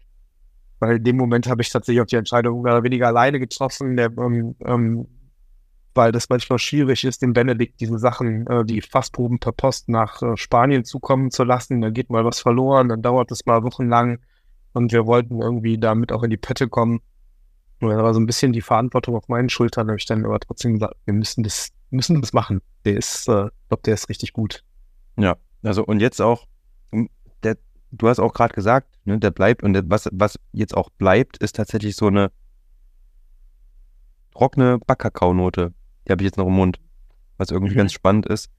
Weil 0.79 0.97
in 0.97 1.03
dem 1.03 1.17
Moment 1.17 1.47
habe 1.47 1.61
ich 1.61 1.69
tatsächlich 1.69 2.01
auch 2.01 2.07
die 2.07 2.15
Entscheidung 2.15 2.61
mehr 2.61 2.73
oder 2.73 2.83
weniger 2.83 3.07
alleine 3.07 3.39
getroffen, 3.39 3.97
der, 3.97 4.11
ähm, 4.17 4.55
ähm, 4.65 5.07
weil 5.93 6.11
das 6.13 6.29
manchmal 6.29 6.59
schwierig 6.59 7.03
ist, 7.03 7.21
dem 7.21 7.33
Benedikt 7.33 7.81
diese 7.81 7.99
Sachen, 7.99 8.47
äh, 8.47 8.63
die 8.63 8.81
Fassproben 8.81 9.39
per 9.39 9.51
Post 9.51 9.89
nach 9.89 10.21
äh, 10.21 10.37
Spanien 10.37 10.85
zukommen 10.85 11.31
zu 11.31 11.43
lassen. 11.43 11.81
Dann 11.81 11.93
geht 11.93 12.09
mal 12.09 12.23
was 12.23 12.39
verloren, 12.39 12.87
dann 12.87 13.01
dauert 13.01 13.31
es 13.31 13.45
mal 13.45 13.63
wochenlang. 13.63 14.19
Und 14.71 14.93
wir 14.93 15.05
wollten 15.05 15.41
irgendwie 15.41 15.77
damit 15.77 16.11
auch 16.13 16.23
in 16.23 16.29
die 16.29 16.37
Pette 16.37 16.69
kommen. 16.69 17.01
Und 17.81 17.89
dann 17.89 18.01
war 18.01 18.13
so 18.13 18.19
ein 18.19 18.25
bisschen 18.25 18.53
die 18.53 18.61
Verantwortung 18.61 19.15
auf 19.15 19.27
meinen 19.27 19.49
Schultern, 19.49 19.87
habe 19.87 19.97
ich 19.97 20.05
dann 20.05 20.25
aber 20.25 20.39
trotzdem 20.39 20.73
gesagt, 20.73 20.95
wir 21.05 21.13
müssen 21.13 21.43
das 21.43 21.71
müssen 21.91 22.21
das 22.21 22.33
machen. 22.33 22.61
Der 22.85 22.97
ist, 22.97 23.27
äh, 23.27 23.47
ich 23.47 23.67
glaube, 23.67 23.83
der 23.85 23.93
ist 23.93 24.09
richtig 24.09 24.33
gut. 24.33 24.63
Ja, 25.17 25.37
also 25.63 25.83
und 25.83 25.99
jetzt 25.99 26.21
auch, 26.21 26.47
hm, 26.91 27.09
der, 27.43 27.57
du 27.91 28.07
hast 28.07 28.19
auch 28.19 28.33
gerade 28.33 28.53
gesagt, 28.53 28.87
ne, 29.05 29.19
der 29.19 29.31
bleibt 29.31 29.63
und 29.63 29.73
der, 29.73 29.83
was, 29.85 30.09
was 30.11 30.39
jetzt 30.51 30.75
auch 30.75 30.89
bleibt, 30.89 31.37
ist 31.37 31.55
tatsächlich 31.55 31.95
so 31.95 32.07
eine 32.07 32.31
trockene 34.33 34.79
Backkakaonote. 34.79 35.73
Die 36.07 36.11
habe 36.11 36.21
ich 36.21 36.25
jetzt 36.25 36.37
noch 36.37 36.47
im 36.47 36.53
Mund, 36.53 36.79
was 37.37 37.51
irgendwie 37.51 37.73
mhm. 37.73 37.79
ganz 37.79 37.93
spannend 37.93 38.25
ist. 38.25 38.49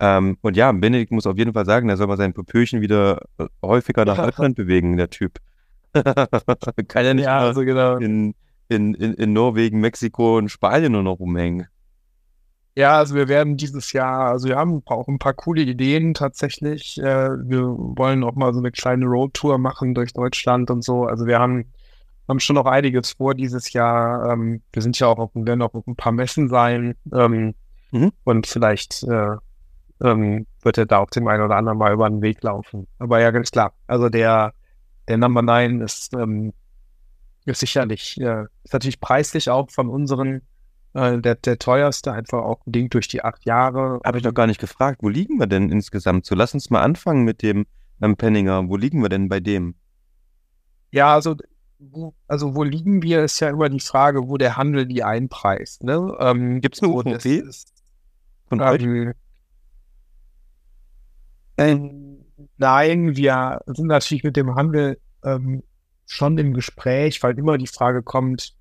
Ähm, 0.00 0.38
und 0.40 0.56
ja, 0.56 0.72
Benedikt 0.72 1.12
muss 1.12 1.26
auf 1.26 1.36
jeden 1.36 1.52
Fall 1.52 1.66
sagen, 1.66 1.88
er 1.88 1.96
soll 1.96 2.06
mal 2.06 2.16
sein 2.16 2.32
Popöchen 2.32 2.80
wieder 2.80 3.22
äh, 3.38 3.46
häufiger 3.62 4.04
nach 4.04 4.16
Deutschland 4.16 4.56
bewegen, 4.56 4.96
der 4.96 5.10
Typ. 5.10 5.38
Kann 5.92 7.04
ja 7.04 7.14
nicht 7.14 7.24
ja, 7.24 7.38
also 7.38 7.62
genau. 7.64 7.96
in, 7.96 8.34
in, 8.68 8.94
in, 8.94 9.14
in 9.14 9.32
Norwegen, 9.32 9.80
Mexiko 9.80 10.38
und 10.38 10.48
Spanien 10.48 10.92
nur 10.92 11.02
noch 11.02 11.18
rumhängen. 11.18 11.66
Ja, 12.76 12.98
also 12.98 13.14
wir 13.14 13.28
werden 13.28 13.56
dieses 13.56 13.92
Jahr, 13.92 14.30
also 14.30 14.48
wir 14.48 14.56
haben 14.56 14.82
auch 14.86 15.08
ein 15.08 15.18
paar 15.18 15.34
coole 15.34 15.62
Ideen 15.62 16.14
tatsächlich. 16.14 16.98
Äh, 16.98 17.30
wir 17.48 17.62
wollen 17.62 18.22
auch 18.22 18.34
mal 18.34 18.52
so 18.54 18.60
eine 18.60 18.70
kleine 18.70 19.06
Roadtour 19.06 19.58
machen 19.58 19.94
durch 19.94 20.12
Deutschland 20.12 20.70
und 20.70 20.82
so. 20.84 21.04
Also 21.04 21.26
wir 21.26 21.40
haben, 21.40 21.72
haben 22.28 22.38
schon 22.38 22.54
noch 22.54 22.66
einiges 22.66 23.12
vor 23.12 23.34
dieses 23.34 23.72
Jahr. 23.72 24.32
Ähm, 24.32 24.62
wir 24.72 24.82
sind 24.82 24.98
ja 25.00 25.08
auch 25.08 25.18
auf, 25.18 25.30
werden 25.34 25.62
auch 25.62 25.74
auf 25.74 25.86
ein 25.86 25.96
paar 25.96 26.12
Messen 26.12 26.48
sein. 26.48 26.94
Ähm, 27.12 27.54
mhm. 27.90 28.12
Und 28.22 28.46
vielleicht 28.46 29.02
äh, 29.02 29.36
ähm, 30.02 30.46
wird 30.62 30.78
er 30.78 30.86
da 30.86 30.98
auch 30.98 31.10
dem 31.10 31.26
einen 31.26 31.42
oder 31.42 31.56
anderen 31.56 31.78
mal 31.78 31.92
über 31.92 32.08
den 32.08 32.22
Weg 32.22 32.42
laufen. 32.42 32.86
Aber 32.98 33.20
ja, 33.20 33.32
ganz 33.32 33.50
klar. 33.50 33.72
Also 33.88 34.08
der, 34.08 34.54
der 35.08 35.18
Number 35.18 35.42
9 35.42 35.80
ist, 35.80 36.14
ähm, 36.14 36.52
ist 37.46 37.60
sicherlich, 37.60 38.20
äh, 38.20 38.44
ist 38.62 38.72
natürlich 38.72 39.00
preislich 39.00 39.50
auch 39.50 39.70
von 39.70 39.88
unseren 39.88 40.42
äh, 40.94 41.18
der, 41.18 41.36
der 41.36 41.58
teuerste, 41.58 42.12
einfach 42.12 42.42
auch 42.42 42.60
bedingt 42.64 42.94
durch 42.94 43.08
die 43.08 43.22
acht 43.22 43.44
Jahre. 43.44 44.00
Habe 44.04 44.18
ich 44.18 44.24
noch 44.24 44.34
gar 44.34 44.46
nicht 44.46 44.60
gefragt, 44.60 45.02
wo 45.02 45.08
liegen 45.08 45.38
wir 45.38 45.46
denn 45.46 45.70
insgesamt? 45.70 46.26
So, 46.26 46.34
lass 46.34 46.54
uns 46.54 46.70
mal 46.70 46.82
anfangen 46.82 47.24
mit 47.24 47.42
dem 47.42 47.66
ähm, 48.00 48.16
Penninger. 48.16 48.68
Wo 48.68 48.76
liegen 48.76 49.02
wir 49.02 49.08
denn 49.08 49.28
bei 49.28 49.40
dem? 49.40 49.74
Ja, 50.90 51.14
also, 51.14 51.36
wo, 51.78 52.14
also 52.26 52.54
wo 52.54 52.64
liegen 52.64 53.02
wir, 53.02 53.24
ist 53.24 53.40
ja 53.40 53.50
immer 53.50 53.68
die 53.68 53.80
Frage, 53.80 54.28
wo 54.28 54.36
der 54.36 54.56
Handel 54.56 54.86
die 54.86 55.04
einpreist. 55.04 55.84
Ne? 55.84 56.16
Ähm, 56.18 56.60
Gibt 56.60 56.76
es 56.76 56.82
eine 56.82 56.92
UVP 56.92 57.36
ist, 57.36 57.72
von? 58.48 58.60
Ähm, 58.60 59.14
ähm, 61.56 62.24
nein, 62.56 63.16
wir 63.16 63.60
sind 63.66 63.86
natürlich 63.86 64.24
mit 64.24 64.36
dem 64.36 64.54
Handel 64.54 64.98
ähm, 65.24 65.62
schon 66.06 66.36
im 66.38 66.54
Gespräch, 66.54 67.22
weil 67.22 67.38
immer 67.38 67.58
die 67.58 67.66
Frage 67.66 68.02
kommt, 68.02 68.54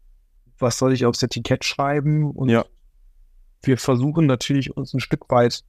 was 0.59 0.77
soll 0.77 0.93
ich 0.93 1.05
aufs 1.05 1.23
Etikett 1.23 1.65
schreiben? 1.65 2.31
Und 2.31 2.49
ja. 2.49 2.65
wir 3.63 3.77
versuchen 3.77 4.25
natürlich 4.25 4.75
uns 4.75 4.93
ein 4.93 4.99
Stück 4.99 5.29
weit 5.29 5.63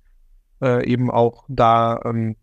äh, 0.60 0.86
eben 0.86 1.10
auch 1.10 1.44
da 1.48 2.00
ähm, 2.04 2.36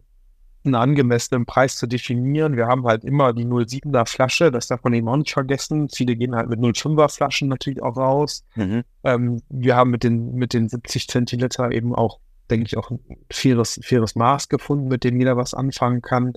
einen 0.67 0.75
angemessenen 0.75 1.45
Preis 1.45 1.77
zu 1.77 1.87
definieren. 1.87 2.55
Wir 2.55 2.67
haben 2.67 2.85
halt 2.85 3.03
immer 3.03 3.33
die 3.33 3.45
07er 3.45 4.05
Flasche, 4.05 4.51
das 4.51 4.67
darf 4.67 4.83
man 4.83 4.93
eben 4.93 5.07
auch 5.07 5.17
nicht 5.17 5.31
vergessen. 5.31 5.89
Viele 5.89 6.15
gehen 6.15 6.35
halt 6.35 6.49
mit 6.49 6.59
05er 6.59 7.09
Flaschen 7.09 7.47
natürlich 7.47 7.81
auch 7.81 7.97
raus. 7.97 8.43
Mhm. 8.55 8.83
Ähm, 9.03 9.41
wir 9.49 9.75
haben 9.75 9.89
mit 9.91 10.03
den, 10.03 10.35
mit 10.35 10.53
den 10.53 10.69
70 10.69 11.07
Zentiliter 11.07 11.71
eben 11.71 11.95
auch, 11.95 12.19
denke 12.49 12.65
ich, 12.67 12.77
auch 12.77 12.91
ein 12.91 12.99
faires, 13.31 13.79
faires 13.83 14.15
Maß 14.15 14.49
gefunden, 14.49 14.87
mit 14.87 15.03
dem 15.03 15.19
jeder 15.19 15.37
was 15.37 15.53
anfangen 15.53 16.01
kann. 16.01 16.33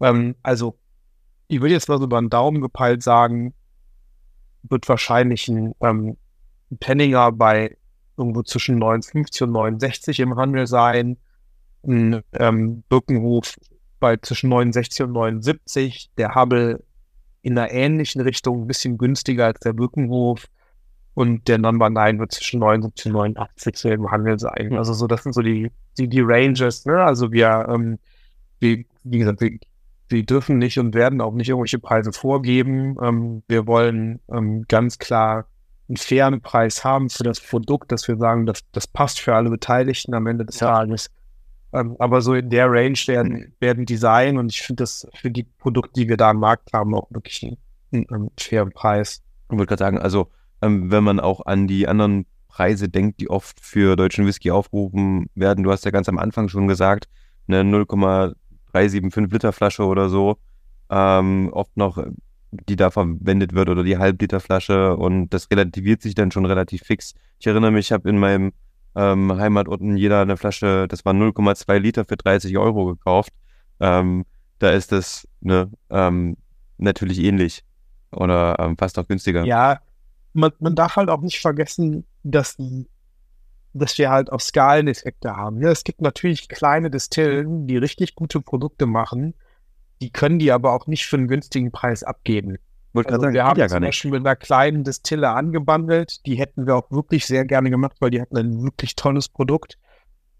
Ähm, 0.00 0.34
also, 0.42 0.76
ich 1.48 1.60
würde 1.60 1.74
jetzt 1.74 1.88
mal 1.88 1.98
so 1.98 2.04
über 2.04 2.20
den 2.20 2.30
Daumen 2.30 2.60
gepeilt 2.60 3.02
sagen, 3.02 3.54
wird 4.62 4.88
wahrscheinlich 4.88 5.48
ein 5.48 5.74
ähm, 5.80 6.16
Penninger 6.78 7.32
bei 7.32 7.76
irgendwo 8.16 8.42
zwischen 8.42 8.78
59 8.78 9.42
und 9.42 9.52
69 9.52 10.20
im 10.20 10.36
Handel 10.36 10.66
sein. 10.66 11.16
Ein 11.86 12.22
ähm, 12.34 12.82
Birkenhof 12.88 13.56
bei 13.98 14.16
zwischen 14.18 14.50
69 14.50 15.02
und 15.02 15.12
79. 15.12 16.10
Der 16.18 16.34
Hubble 16.34 16.82
in 17.42 17.56
einer 17.58 17.70
ähnlichen 17.70 18.20
Richtung, 18.20 18.62
ein 18.62 18.66
bisschen 18.66 18.98
günstiger 18.98 19.46
als 19.46 19.60
der 19.60 19.72
Birkenhof. 19.72 20.46
Und 21.14 21.48
der 21.48 21.58
Number 21.58 21.90
9 21.90 22.18
wird 22.18 22.32
zwischen 22.32 22.60
79 22.60 23.06
und 23.06 23.12
89 23.12 23.84
im 23.86 24.10
Handel 24.10 24.38
sein. 24.38 24.76
Also 24.76 24.92
so, 24.92 25.06
das 25.06 25.22
sind 25.22 25.32
so 25.32 25.42
die, 25.42 25.70
die, 25.98 26.08
die 26.08 26.20
Ranges. 26.20 26.84
Ne? 26.86 27.02
Also 27.02 27.32
wir, 27.32 27.66
ähm, 27.68 27.98
wie, 28.60 28.86
wie 29.02 29.18
gesagt, 29.18 29.40
wir 29.40 29.58
wir 30.10 30.24
dürfen 30.24 30.58
nicht 30.58 30.78
und 30.78 30.94
werden 30.94 31.20
auch 31.20 31.32
nicht 31.32 31.48
irgendwelche 31.48 31.78
Preise 31.78 32.12
vorgeben. 32.12 32.96
Ähm, 33.02 33.42
wir 33.48 33.66
wollen 33.66 34.20
ähm, 34.30 34.64
ganz 34.68 34.98
klar 34.98 35.46
einen 35.88 35.96
fairen 35.96 36.40
Preis 36.40 36.84
haben 36.84 37.10
für 37.10 37.24
das 37.24 37.40
Produkt, 37.40 37.90
dass 37.92 38.06
wir 38.08 38.16
sagen, 38.16 38.46
das, 38.46 38.60
das 38.72 38.86
passt 38.86 39.20
für 39.20 39.34
alle 39.34 39.50
Beteiligten 39.50 40.14
am 40.14 40.26
Ende 40.26 40.44
des 40.44 40.60
ja. 40.60 40.68
Tages. 40.68 41.10
Ähm, 41.72 41.96
aber 41.98 42.20
so 42.20 42.34
in 42.34 42.50
der 42.50 42.70
Range 42.70 42.98
werden, 43.06 43.54
werden 43.60 43.86
die 43.86 43.96
sein 43.96 44.38
und 44.38 44.52
ich 44.52 44.62
finde 44.62 44.82
das 44.82 45.06
für 45.14 45.30
die 45.30 45.44
Produkte, 45.44 45.92
die 46.00 46.08
wir 46.08 46.16
da 46.16 46.30
am 46.30 46.38
Markt 46.38 46.72
haben, 46.72 46.94
auch 46.94 47.08
wirklich 47.10 47.56
einen, 47.92 48.08
einen 48.10 48.30
fairen 48.38 48.72
Preis. 48.72 49.22
Ich 49.50 49.56
wollte 49.56 49.66
gerade 49.66 49.84
sagen, 49.84 49.98
also 49.98 50.30
ähm, 50.62 50.90
wenn 50.90 51.04
man 51.04 51.20
auch 51.20 51.46
an 51.46 51.66
die 51.66 51.86
anderen 51.86 52.26
Preise 52.48 52.88
denkt, 52.88 53.20
die 53.20 53.30
oft 53.30 53.60
für 53.60 53.96
deutschen 53.96 54.26
Whisky 54.26 54.50
aufgerufen 54.50 55.26
werden, 55.34 55.62
du 55.62 55.70
hast 55.70 55.84
ja 55.84 55.92
ganz 55.92 56.08
am 56.08 56.18
Anfang 56.18 56.48
schon 56.48 56.66
gesagt, 56.66 57.08
eine 57.46 57.64
0, 57.64 57.86
375 58.72 59.32
Liter 59.32 59.52
Flasche 59.52 59.84
oder 59.84 60.08
so, 60.08 60.38
ähm, 60.90 61.50
oft 61.52 61.76
noch, 61.76 62.02
die 62.50 62.76
da 62.76 62.90
verwendet 62.90 63.54
wird 63.54 63.68
oder 63.68 63.84
die 63.84 63.98
Halbliter 63.98 64.40
Flasche 64.40 64.96
und 64.96 65.30
das 65.30 65.50
relativiert 65.50 66.02
sich 66.02 66.14
dann 66.14 66.30
schon 66.30 66.46
relativ 66.46 66.82
fix. 66.82 67.14
Ich 67.38 67.46
erinnere 67.46 67.70
mich, 67.70 67.86
ich 67.86 67.92
habe 67.92 68.08
in 68.08 68.18
meinem 68.18 68.52
ähm, 68.96 69.32
Heimatort 69.36 69.80
in 69.80 69.96
jeder 69.96 70.22
eine 70.22 70.36
Flasche, 70.36 70.86
das 70.88 71.04
war 71.04 71.12
0,2 71.14 71.78
Liter 71.78 72.04
für 72.04 72.16
30 72.16 72.56
Euro 72.58 72.86
gekauft. 72.86 73.32
Ähm, 73.78 74.24
da 74.58 74.70
ist 74.70 74.92
das 74.92 75.26
ne, 75.40 75.70
ähm, 75.90 76.36
natürlich 76.78 77.20
ähnlich 77.20 77.62
oder 78.10 78.56
ähm, 78.58 78.76
fast 78.76 78.96
noch 78.96 79.06
günstiger. 79.06 79.44
Ja, 79.44 79.80
man, 80.32 80.52
man 80.58 80.74
darf 80.74 80.96
halt 80.96 81.08
auch 81.08 81.20
nicht 81.20 81.40
vergessen, 81.40 82.04
dass 82.22 82.56
die 82.56 82.86
dass 83.72 83.96
wir 83.98 84.10
halt 84.10 84.32
auch 84.32 84.40
Skaleneffekte 84.40 85.36
haben. 85.36 85.60
Ja, 85.62 85.70
es 85.70 85.84
gibt 85.84 86.00
natürlich 86.00 86.48
kleine 86.48 86.90
Distillen, 86.90 87.66
die 87.66 87.76
richtig 87.76 88.14
gute 88.14 88.40
Produkte 88.40 88.86
machen. 88.86 89.34
die 90.02 90.10
können 90.10 90.38
die 90.38 90.50
aber 90.50 90.72
auch 90.72 90.86
nicht 90.86 91.06
für 91.06 91.16
einen 91.16 91.28
günstigen 91.28 91.70
Preis 91.72 92.02
abgeben. 92.02 92.56
Also 92.94 93.20
sagen, 93.20 93.34
wir 93.34 93.44
haben 93.44 93.60
ja 93.60 93.68
zum. 93.68 93.82
Beispiel 93.82 94.10
mit 94.10 94.20
einer 94.26 94.34
kleinen 94.34 94.82
Distille 94.82 95.28
angebandelt. 95.28 96.24
Die 96.26 96.36
hätten 96.36 96.66
wir 96.66 96.74
auch 96.74 96.90
wirklich 96.90 97.26
sehr 97.26 97.44
gerne 97.44 97.68
gemacht, 97.70 97.96
weil 98.00 98.10
die 98.10 98.20
hatten 98.20 98.36
ein 98.38 98.62
wirklich 98.62 98.96
tolles 98.96 99.28
Produkt. 99.28 99.78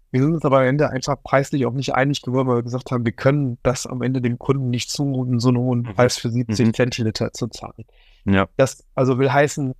Wir 0.09 0.21
sind 0.23 0.33
uns 0.33 0.43
aber 0.43 0.59
am 0.61 0.65
Ende 0.65 0.89
einfach 0.89 1.15
preislich 1.23 1.65
auch 1.67 1.71
nicht 1.73 1.93
einig 1.93 2.21
geworden, 2.23 2.47
weil 2.49 2.57
wir 2.57 2.63
gesagt 2.63 2.91
haben, 2.91 3.05
wir 3.05 3.13
können 3.13 3.59
das 3.63 3.85
am 3.85 4.01
Ende 4.01 4.19
dem 4.19 4.37
Kunden 4.39 4.69
nicht 4.71 4.89
zumuten, 4.89 5.39
so 5.39 5.49
einen 5.49 5.59
hohen 5.59 5.79
Mhm. 5.83 5.93
Preis 5.93 6.17
für 6.17 6.29
70 6.29 6.67
Mhm. 6.67 6.73
Zentiliter 6.73 7.31
zu 7.31 7.47
zahlen. 7.47 7.85
Ja, 8.25 8.49
Das 8.57 8.83
also 8.95 9.17
will 9.19 9.31
heißen, 9.31 9.73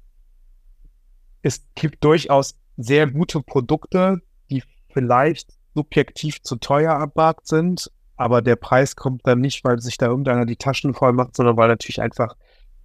es 1.41 1.65
gibt 1.75 2.03
durchaus 2.03 2.55
sehr 2.83 3.07
gute 3.07 3.41
Produkte, 3.41 4.21
die 4.49 4.63
vielleicht 4.89 5.53
subjektiv 5.73 6.41
zu 6.41 6.57
teuer 6.57 6.93
am 6.93 7.11
sind, 7.43 7.91
aber 8.17 8.41
der 8.41 8.55
Preis 8.55 8.95
kommt 8.95 9.25
dann 9.25 9.39
nicht, 9.39 9.63
weil 9.63 9.79
sich 9.79 9.97
da 9.97 10.07
irgendeiner 10.07 10.45
die 10.45 10.57
Taschen 10.57 10.93
voll 10.93 11.13
macht, 11.13 11.35
sondern 11.35 11.57
weil 11.57 11.69
natürlich 11.69 12.01
einfach 12.01 12.35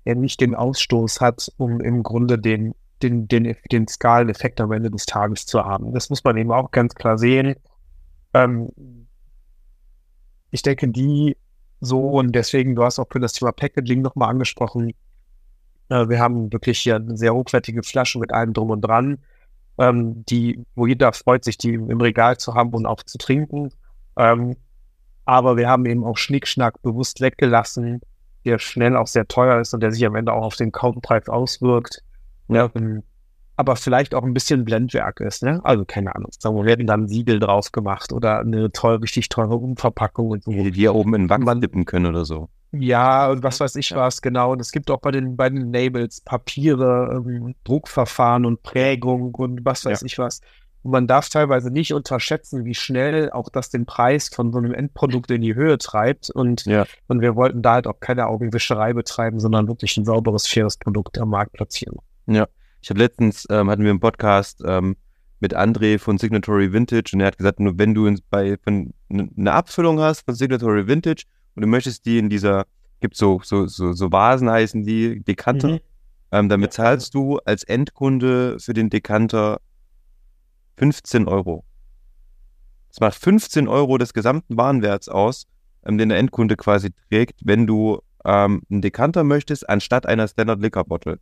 er 0.05 0.14
nicht 0.14 0.40
den 0.40 0.55
Ausstoß 0.55 1.20
hat, 1.20 1.52
um 1.56 1.81
im 1.81 2.02
Grunde 2.02 2.39
den, 2.39 2.74
den, 3.02 3.27
den, 3.28 3.56
den 3.70 3.89
Skaleneffekt 3.89 4.60
am 4.60 4.73
Ende 4.73 4.90
des 4.90 5.05
Tages 5.05 5.47
zu 5.47 5.64
haben. 5.64 5.93
Das 5.93 6.10
muss 6.10 6.23
man 6.24 6.36
eben 6.36 6.52
auch 6.52 6.70
ganz 6.70 6.94
klar 6.94 7.18
sehen. 7.18 7.56
Ähm, 8.32 8.70
ich 10.51 10.62
denke, 10.62 10.89
die 10.89 11.36
so 11.81 12.01
und 12.01 12.32
deswegen, 12.32 12.74
du 12.74 12.85
hast 12.85 12.98
auch 12.98 13.09
für 13.10 13.20
das 13.20 13.32
Thema 13.32 13.52
Packaging 13.52 14.01
nochmal 14.01 14.31
angesprochen, 14.31 14.94
äh, 15.89 16.09
wir 16.09 16.20
haben 16.20 16.52
wirklich 16.52 16.78
hier 16.78 16.97
eine 16.97 17.16
sehr 17.16 17.35
hochwertige 17.35 17.82
Flasche 17.82 18.18
mit 18.18 18.32
allem 18.32 18.52
drum 18.52 18.70
und 18.70 18.81
dran, 18.81 19.18
ähm, 19.78 20.24
die, 20.27 20.65
wo 20.74 20.86
jeder 20.86 21.12
freut 21.12 21.44
sich, 21.44 21.59
die 21.59 21.74
im 21.74 22.01
Regal 22.01 22.36
zu 22.39 22.55
haben 22.55 22.70
und 22.70 22.86
auch 22.86 23.03
zu 23.03 23.19
trinken. 23.19 23.70
Ähm, 24.16 24.57
aber 25.24 25.57
wir 25.57 25.69
haben 25.69 25.86
eben 25.86 26.05
auch 26.05 26.16
Schnickschnack 26.16 26.81
bewusst 26.82 27.20
weggelassen, 27.20 28.01
der 28.44 28.59
schnell 28.59 28.97
auch 28.97 29.09
sehr 29.09 29.27
teuer 29.27 29.61
ist 29.61 29.74
und 29.74 29.81
der 29.81 29.90
sich 29.90 30.07
am 30.07 30.15
Ende 30.15 30.32
auch 30.32 30.44
auf 30.44 30.57
den 30.57 30.73
Kaufpreis 30.73 31.28
auswirkt. 31.28 32.03
Ja, 32.48 32.70
ähm, 32.74 33.03
aber 33.57 33.74
vielleicht 33.74 34.15
auch 34.15 34.23
ein 34.23 34.35
bisschen 34.35 34.65
Blendwerk 34.65 35.20
ist, 35.20 35.43
ne? 35.43 35.61
Also 35.65 35.85
keine 35.85 36.15
Ahnung. 36.15 36.31
Sagen 36.39 36.57
wir, 36.57 36.65
wir 36.65 36.73
hätten 36.73 36.86
dann 36.86 37.09
Siegel 37.09 37.40
drauf 37.40 37.73
gemacht 37.73 38.12
oder 38.12 38.40
eine 38.40 38.70
toll, 38.70 38.97
richtig 38.97 39.31
teure 39.31 39.57
Umverpackung 39.57 40.28
und 40.31 40.44
so. 40.44 40.53
die, 40.53 40.82
ja 40.82 40.90
oben 40.90 41.15
in 41.15 41.31
Wachs 41.31 41.61
dippen 41.61 41.86
können 41.86 42.07
oder 42.07 42.24
so. 42.24 42.48
Ja, 42.81 43.28
und 43.31 43.43
was 43.43 43.61
weiß 43.61 43.77
ich 43.77 43.90
Ja. 43.90 43.97
was, 43.98 44.23
genau. 44.23 44.53
Und 44.53 44.61
es 44.61 44.73
gibt 44.73 44.90
auch 44.90 45.01
bei 45.01 45.11
den, 45.11 45.36
bei 45.36 45.48
den 45.51 45.73
Labels 45.73 46.20
Papiere, 46.20 47.23
ähm, 47.27 47.55
Druckverfahren 47.65 48.44
und 48.44 48.62
Prägung 48.62 49.35
und 49.35 49.65
was 49.65 49.85
weiß 49.85 50.03
ich 50.03 50.19
was. 50.19 50.40
Und 50.82 50.93
man 50.93 51.07
darf 51.09 51.28
teilweise 51.28 51.70
nicht 51.70 51.93
unterschätzen, 51.93 52.65
wie 52.65 52.74
schnell 52.74 53.31
auch 53.32 53.48
das 53.48 53.70
den 53.70 53.86
Preis 53.86 54.28
von 54.28 54.53
so 54.53 54.59
einem 54.59 54.73
Endprodukt 54.73 55.31
in 55.32 55.40
die 55.40 55.55
Höhe 55.57 55.78
treibt. 55.78 56.31
Und, 56.31 56.65
Ja. 56.65 56.86
und 57.09 57.20
wir 57.20 57.35
wollten 57.35 57.61
da 57.62 57.74
halt 57.74 57.86
auch 57.89 57.98
keine 57.98 58.27
Augenwischerei 58.28 58.93
betreiben, 58.93 59.40
sondern 59.40 59.66
wirklich 59.66 59.97
ein 59.97 60.05
sauberes, 60.05 60.47
faires 60.47 60.77
Produkt 60.77 61.19
am 61.19 61.31
Markt 61.31 61.55
platzieren. 61.55 61.97
Ich 62.28 62.90
habe 62.90 63.01
letztens, 63.01 63.47
ähm, 63.51 63.69
hatten 63.69 63.82
wir 63.82 63.90
einen 63.90 63.98
Podcast 63.98 64.62
ähm, 64.65 64.97
mit 65.40 65.57
André 65.57 65.98
von 65.98 66.19
Signatory 66.19 66.73
Vintage 66.73 67.11
und 67.15 67.20
er 67.20 67.27
hat 67.27 67.39
gesagt, 67.39 67.59
nur 67.59 67.77
wenn 67.78 67.93
du 67.94 68.15
bei 68.31 68.57
wenn 68.65 68.94
eine 69.11 69.53
Abfüllung 69.53 69.98
hast 70.01 70.24
von 70.24 70.35
Signatory 70.35 70.86
Vintage 70.86 71.24
und 71.57 71.62
du 71.62 71.66
möchtest 71.66 72.07
die 72.07 72.19
in 72.19 72.28
dieser, 72.31 72.66
gibt 73.01 73.16
so, 73.16 73.41
so, 73.43 73.66
so, 73.66 73.93
so 73.93 74.12
Vasen 74.12 74.49
heißen 74.51 74.85
die, 74.85 75.20
Dekanter, 75.24 75.69
Mhm. 75.69 75.81
ähm, 76.33 76.49
dann 76.49 76.61
Ja. 76.61 76.66
bezahlst 76.66 77.15
du 77.15 77.39
als 77.39 77.65
Endkunde 77.65 78.59
für 78.61 78.74
den 78.74 78.91
Dekanter 78.91 79.61
15 80.77 81.27
Euro. 81.27 81.65
Das 82.89 83.01
macht 83.01 83.15
15 83.16 83.69
Euro 83.69 83.99
des 83.99 84.12
gesamten 84.15 84.57
Warenwerts 84.57 85.09
aus, 85.09 85.47
ähm, 85.85 85.99
den 85.99 86.09
der 86.11 86.19
Endkunde 86.19 86.57
quasi 86.57 86.91
trägt, 87.11 87.41
wenn 87.45 87.66
du 87.66 88.01
ähm, 88.24 88.62
einen 88.70 88.83
Dekanter 88.83 89.24
möchtest, 89.24 89.69
anstatt 89.69 90.07
einer 90.07 90.27
Standard 90.28 90.61
Liquor 90.61 90.85
Bottle. 90.85 91.19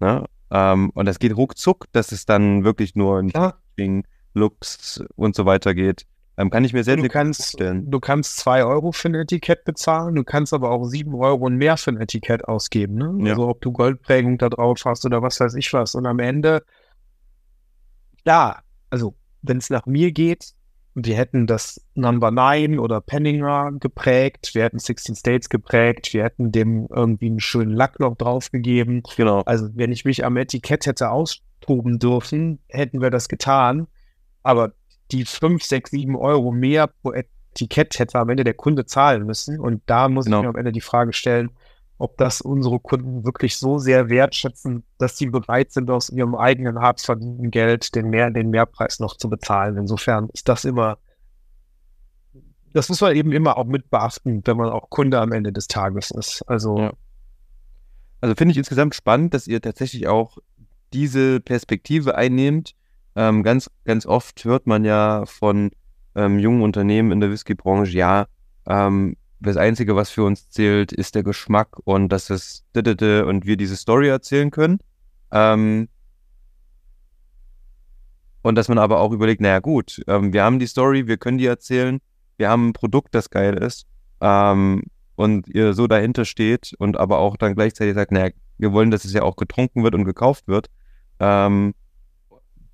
Ne? 0.00 0.24
Ähm, 0.50 0.90
und 0.90 1.06
das 1.06 1.18
geht 1.18 1.36
ruckzuck, 1.36 1.86
dass 1.92 2.12
es 2.12 2.26
dann 2.26 2.64
wirklich 2.64 2.94
nur 2.94 3.18
ein 3.18 3.30
Klar. 3.30 3.60
Ding, 3.78 4.06
Lux 4.34 5.02
und 5.14 5.36
so 5.36 5.46
weiter 5.46 5.74
geht. 5.74 6.06
Ähm, 6.36 6.50
kann 6.50 6.64
ich 6.64 6.72
mir 6.72 6.82
sehr, 6.82 6.96
Du 6.96 7.08
kannst, 7.08 7.42
vorstellen. 7.42 7.90
du 7.90 8.00
kannst 8.00 8.38
zwei 8.38 8.64
Euro 8.64 8.90
für 8.90 9.08
ein 9.08 9.14
Etikett 9.14 9.64
bezahlen, 9.64 10.16
du 10.16 10.24
kannst 10.24 10.52
aber 10.52 10.70
auch 10.70 10.84
sieben 10.84 11.14
Euro 11.14 11.46
und 11.46 11.56
mehr 11.56 11.76
für 11.76 11.92
ein 11.92 12.00
Etikett 12.00 12.46
ausgeben. 12.48 12.94
Ne? 12.96 13.14
Ja. 13.26 13.32
Also 13.32 13.48
ob 13.48 13.60
du 13.60 13.70
Goldprägung 13.70 14.38
da 14.38 14.48
drauf 14.48 14.80
hast 14.84 15.04
oder 15.04 15.22
was 15.22 15.38
weiß 15.38 15.54
ich 15.54 15.72
was. 15.72 15.94
Und 15.94 16.06
am 16.06 16.18
Ende, 16.18 16.64
ja, 18.26 18.60
also 18.90 19.14
wenn 19.42 19.58
es 19.58 19.70
nach 19.70 19.86
mir 19.86 20.10
geht, 20.10 20.54
wir 20.94 21.16
hätten 21.16 21.46
das 21.46 21.80
Number 21.94 22.30
9 22.30 22.78
oder 22.78 23.00
Penninger 23.00 23.72
geprägt, 23.80 24.50
wir 24.54 24.62
hätten 24.62 24.78
16 24.78 25.16
States 25.16 25.48
geprägt, 25.48 26.12
wir 26.14 26.22
hätten 26.22 26.52
dem 26.52 26.86
irgendwie 26.94 27.26
einen 27.26 27.40
schönen 27.40 27.72
Lack 27.72 27.98
noch 27.98 28.16
draufgegeben. 28.16 29.02
Genau. 29.16 29.42
Also 29.42 29.68
wenn 29.74 29.90
ich 29.92 30.04
mich 30.04 30.24
am 30.24 30.36
Etikett 30.36 30.86
hätte 30.86 31.10
austoben 31.10 31.98
dürfen, 31.98 32.60
hätten 32.68 33.00
wir 33.00 33.10
das 33.10 33.28
getan. 33.28 33.88
Aber 34.44 34.72
die 35.12 35.24
5, 35.24 35.62
6, 35.62 35.90
7 35.90 36.16
Euro 36.16 36.50
mehr 36.52 36.86
pro 36.86 37.12
Etikett 37.12 37.98
hätte 37.98 38.18
am 38.18 38.28
Ende 38.30 38.44
der 38.44 38.54
Kunde 38.54 38.86
zahlen 38.86 39.24
müssen. 39.26 39.60
Und 39.60 39.82
da 39.86 40.08
muss 40.08 40.24
Genau. 40.24 40.38
ich 40.38 40.42
mir 40.44 40.48
am 40.50 40.56
Ende 40.56 40.72
die 40.72 40.80
Frage 40.80 41.12
stellen, 41.12 41.50
ob 41.98 42.16
das 42.18 42.40
unsere 42.40 42.80
Kunden 42.80 43.24
wirklich 43.24 43.56
so 43.56 43.78
sehr 43.78 44.08
wertschätzen, 44.08 44.82
dass 44.98 45.16
sie 45.16 45.26
bereit 45.26 45.70
sind, 45.72 45.90
aus 45.90 46.10
ihrem 46.10 46.34
eigenen 46.34 46.80
hart 46.80 47.00
verdienten 47.00 47.50
Geld 47.50 47.94
den, 47.94 48.10
mehr, 48.10 48.30
den 48.30 48.50
Mehrpreis 48.50 48.98
noch 48.98 49.16
zu 49.16 49.30
bezahlen. 49.30 49.76
Insofern 49.76 50.28
ist 50.32 50.48
das 50.48 50.64
immer, 50.64 50.98
das 52.72 52.88
muss 52.88 53.00
man 53.00 53.14
eben 53.14 53.30
immer 53.30 53.56
auch 53.56 53.66
mit 53.66 53.90
beachten, 53.90 54.42
wenn 54.44 54.56
man 54.56 54.70
auch 54.70 54.90
Kunde 54.90 55.20
am 55.20 55.30
Ende 55.32 55.52
des 55.52 55.68
Tages 55.68 56.10
ist. 56.10 56.42
Also 56.48 56.76
Ja. 56.78 56.92
Also 58.20 58.34
finde 58.36 58.52
ich 58.52 58.58
insgesamt 58.58 58.94
spannend, 58.94 59.34
dass 59.34 59.46
ihr 59.46 59.60
tatsächlich 59.60 60.08
auch 60.08 60.38
diese 60.94 61.40
Perspektive 61.40 62.14
einnehmt. 62.14 62.74
Ähm, 63.16 63.42
ganz, 63.42 63.70
ganz 63.84 64.06
oft 64.06 64.44
hört 64.44 64.66
man 64.66 64.84
ja 64.84 65.24
von 65.26 65.70
ähm, 66.14 66.38
jungen 66.38 66.62
Unternehmen 66.62 67.12
in 67.12 67.20
der 67.20 67.30
Whiskybranche, 67.30 67.92
ja, 67.96 68.26
ähm, 68.66 69.16
das 69.40 69.56
Einzige, 69.56 69.94
was 69.94 70.10
für 70.10 70.24
uns 70.24 70.48
zählt, 70.48 70.92
ist 70.92 71.14
der 71.14 71.22
Geschmack 71.22 71.78
und 71.84 72.08
dass 72.08 72.30
es 72.30 72.64
didede 72.74 73.26
und 73.26 73.44
wir 73.44 73.56
diese 73.56 73.76
Story 73.76 74.08
erzählen 74.08 74.50
können. 74.50 74.78
Ähm, 75.30 75.88
und 78.42 78.56
dass 78.56 78.68
man 78.68 78.78
aber 78.78 79.00
auch 79.00 79.12
überlegt, 79.12 79.40
naja 79.40 79.60
gut, 79.60 80.02
ähm, 80.06 80.32
wir 80.32 80.44
haben 80.44 80.58
die 80.58 80.66
Story, 80.66 81.06
wir 81.06 81.16
können 81.16 81.38
die 81.38 81.46
erzählen, 81.46 82.00
wir 82.36 82.48
haben 82.48 82.68
ein 82.68 82.72
Produkt, 82.72 83.14
das 83.14 83.30
geil 83.30 83.54
ist. 83.54 83.86
Ähm, 84.20 84.84
und 85.16 85.48
ihr 85.48 85.74
so 85.74 85.86
dahinter 85.86 86.24
steht 86.24 86.74
und 86.78 86.96
aber 86.96 87.18
auch 87.18 87.36
dann 87.36 87.54
gleichzeitig 87.54 87.94
sagt, 87.94 88.12
naja, 88.12 88.30
wir 88.58 88.72
wollen, 88.72 88.90
dass 88.90 89.04
es 89.04 89.12
ja 89.12 89.22
auch 89.22 89.36
getrunken 89.36 89.82
wird 89.82 89.94
und 89.94 90.04
gekauft 90.04 90.48
wird, 90.48 90.68
ähm, 91.20 91.74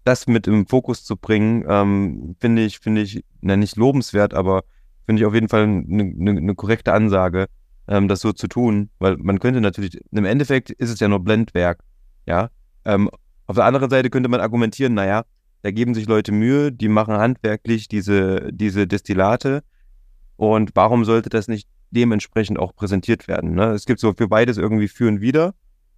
das 0.04 0.26
mit 0.26 0.46
im 0.46 0.66
Fokus 0.66 1.04
zu 1.04 1.16
bringen, 1.16 1.64
ähm, 1.68 2.36
finde 2.40 2.62
ich, 2.62 2.78
finde 2.78 3.02
ich, 3.02 3.24
na, 3.40 3.56
nicht 3.56 3.76
lobenswert, 3.76 4.34
aber 4.34 4.62
finde 5.06 5.22
ich 5.22 5.26
auf 5.26 5.34
jeden 5.34 5.48
Fall 5.48 5.62
eine 5.64 5.84
ne, 5.86 6.34
ne 6.34 6.54
korrekte 6.54 6.92
Ansage, 6.92 7.46
ähm, 7.88 8.08
das 8.08 8.20
so 8.20 8.32
zu 8.32 8.48
tun, 8.48 8.90
weil 8.98 9.16
man 9.18 9.40
könnte 9.40 9.60
natürlich, 9.60 10.00
im 10.10 10.24
Endeffekt 10.24 10.70
ist 10.70 10.90
es 10.90 11.00
ja 11.00 11.08
nur 11.08 11.20
Blendwerk, 11.20 11.82
ja. 12.26 12.50
Ähm, 12.84 13.10
auf 13.46 13.56
der 13.56 13.64
anderen 13.64 13.90
Seite 13.90 14.10
könnte 14.10 14.28
man 14.28 14.40
argumentieren, 14.40 14.94
naja, 14.94 15.24
da 15.62 15.70
geben 15.70 15.94
sich 15.94 16.06
Leute 16.06 16.32
Mühe, 16.32 16.72
die 16.72 16.88
machen 16.88 17.14
handwerklich 17.14 17.88
diese, 17.88 18.50
diese 18.52 18.86
Destillate 18.86 19.62
und 20.36 20.70
warum 20.74 21.04
sollte 21.04 21.28
das 21.28 21.48
nicht 21.48 21.68
dementsprechend 21.90 22.58
auch 22.58 22.74
präsentiert 22.74 23.28
werden. 23.28 23.54
Ne? 23.54 23.72
Es 23.72 23.84
gibt 23.84 24.00
so 24.00 24.14
für 24.14 24.28
beides 24.28 24.56
irgendwie 24.56 24.88
für 24.88 25.08
und 25.08 25.20
wider. 25.20 25.54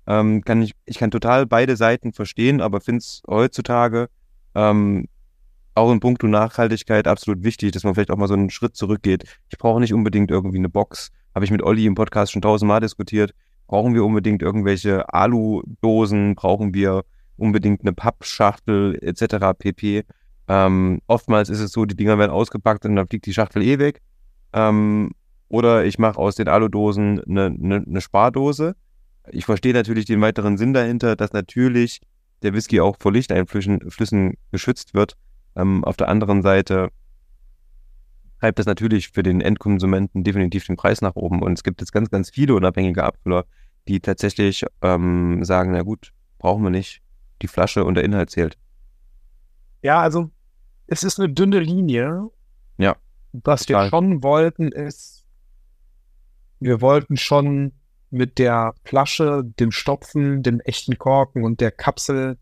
Ähm, 0.06 0.42
kann 0.42 0.62
ich, 0.62 0.72
ich 0.84 0.98
kann 0.98 1.10
total 1.10 1.46
beide 1.46 1.76
Seiten 1.76 2.12
verstehen, 2.12 2.60
aber 2.60 2.80
finde 2.80 2.98
es 2.98 3.22
heutzutage 3.28 4.08
ähm, 4.54 5.08
auch 5.74 5.90
in 5.90 6.00
puncto 6.00 6.26
Nachhaltigkeit 6.26 7.06
absolut 7.06 7.44
wichtig, 7.44 7.72
dass 7.72 7.84
man 7.84 7.94
vielleicht 7.94 8.10
auch 8.10 8.16
mal 8.16 8.28
so 8.28 8.34
einen 8.34 8.50
Schritt 8.50 8.76
zurückgeht. 8.76 9.24
Ich 9.48 9.58
brauche 9.58 9.80
nicht 9.80 9.94
unbedingt 9.94 10.30
irgendwie 10.30 10.58
eine 10.58 10.68
Box. 10.68 11.10
Habe 11.34 11.44
ich 11.44 11.50
mit 11.50 11.62
Olli 11.62 11.86
im 11.86 11.94
Podcast 11.94 12.32
schon 12.32 12.42
tausendmal 12.42 12.80
diskutiert. 12.80 13.32
Brauchen 13.66 13.94
wir 13.94 14.04
unbedingt 14.04 14.42
irgendwelche 14.42 15.12
Alu-Dosen? 15.12 16.34
Brauchen 16.34 16.74
wir 16.74 17.04
unbedingt 17.36 17.80
eine 17.82 17.94
Pappschachtel 17.94 18.98
etc. 19.00 19.58
pp. 19.58 20.04
Ähm, 20.48 21.00
oftmals 21.06 21.48
ist 21.48 21.60
es 21.60 21.72
so, 21.72 21.86
die 21.86 21.96
Dinger 21.96 22.18
werden 22.18 22.30
ausgepackt 22.30 22.84
und 22.84 22.96
dann 22.96 23.08
fliegt 23.08 23.24
die 23.24 23.32
Schachtel 23.32 23.62
eh 23.62 23.78
weg. 23.78 24.02
Ähm, 24.52 25.12
oder 25.48 25.84
ich 25.84 25.98
mache 25.98 26.18
aus 26.18 26.34
den 26.34 26.48
Aludosen 26.48 27.20
eine, 27.24 27.46
eine, 27.46 27.84
eine 27.86 28.00
Spardose. 28.00 28.74
Ich 29.31 29.44
verstehe 29.44 29.73
natürlich 29.73 30.07
den 30.07 30.20
weiteren 30.20 30.57
Sinn 30.59 30.73
dahinter, 30.73 31.16
dass 31.16 31.32
natürlich 31.32 32.01
der 32.43 32.55
Whisky 32.55 32.81
auch 32.81 32.97
vor 32.99 33.12
Lichteinflüssen 33.12 33.90
Flüssen 33.90 34.36
geschützt 34.51 34.94
wird. 34.94 35.16
Ähm, 35.55 35.85
auf 35.85 35.97
der 35.97 36.09
anderen 36.09 36.43
Seite 36.43 36.89
treibt 38.40 38.59
das 38.59 38.66
natürlich 38.66 39.11
für 39.11 39.23
den 39.23 39.40
Endkonsumenten 39.40 40.24
definitiv 40.24 40.66
den 40.66 40.77
Preis 40.77 41.01
nach 41.01 41.15
oben. 41.15 41.43
Und 41.43 41.53
es 41.53 41.62
gibt 41.62 41.81
jetzt 41.81 41.93
ganz, 41.93 42.11
ganz 42.11 42.31
viele 42.31 42.55
unabhängige 42.55 43.05
Abfüller, 43.05 43.44
die 43.86 44.01
tatsächlich 44.01 44.65
ähm, 44.81 45.44
sagen, 45.44 45.73
na 45.73 45.82
gut, 45.82 46.12
brauchen 46.39 46.62
wir 46.65 46.70
nicht. 46.70 47.01
Die 47.43 47.49
Flasche 47.49 47.85
und 47.85 47.94
der 47.94 48.05
Inhalt 48.05 48.31
zählt. 48.31 48.59
Ja, 49.82 50.01
also 50.01 50.31
es 50.86 51.05
ist 51.05 51.20
eine 51.20 51.32
dünne 51.32 51.61
Linie. 51.61 52.28
Ja, 52.78 52.97
Was 53.32 53.66
total. 53.66 53.86
wir 53.86 53.90
schon 53.90 54.23
wollten, 54.23 54.73
ist 54.73 55.24
wir 56.61 56.81
wollten 56.81 57.16
schon 57.16 57.73
mit 58.12 58.39
der 58.39 58.74
Flasche, 58.84 59.43
dem 59.44 59.72
Stopfen, 59.72 60.43
dem 60.43 60.60
echten 60.60 60.98
Korken 60.98 61.44
und 61.44 61.60
der 61.60 61.70
Kapsel, 61.70 62.39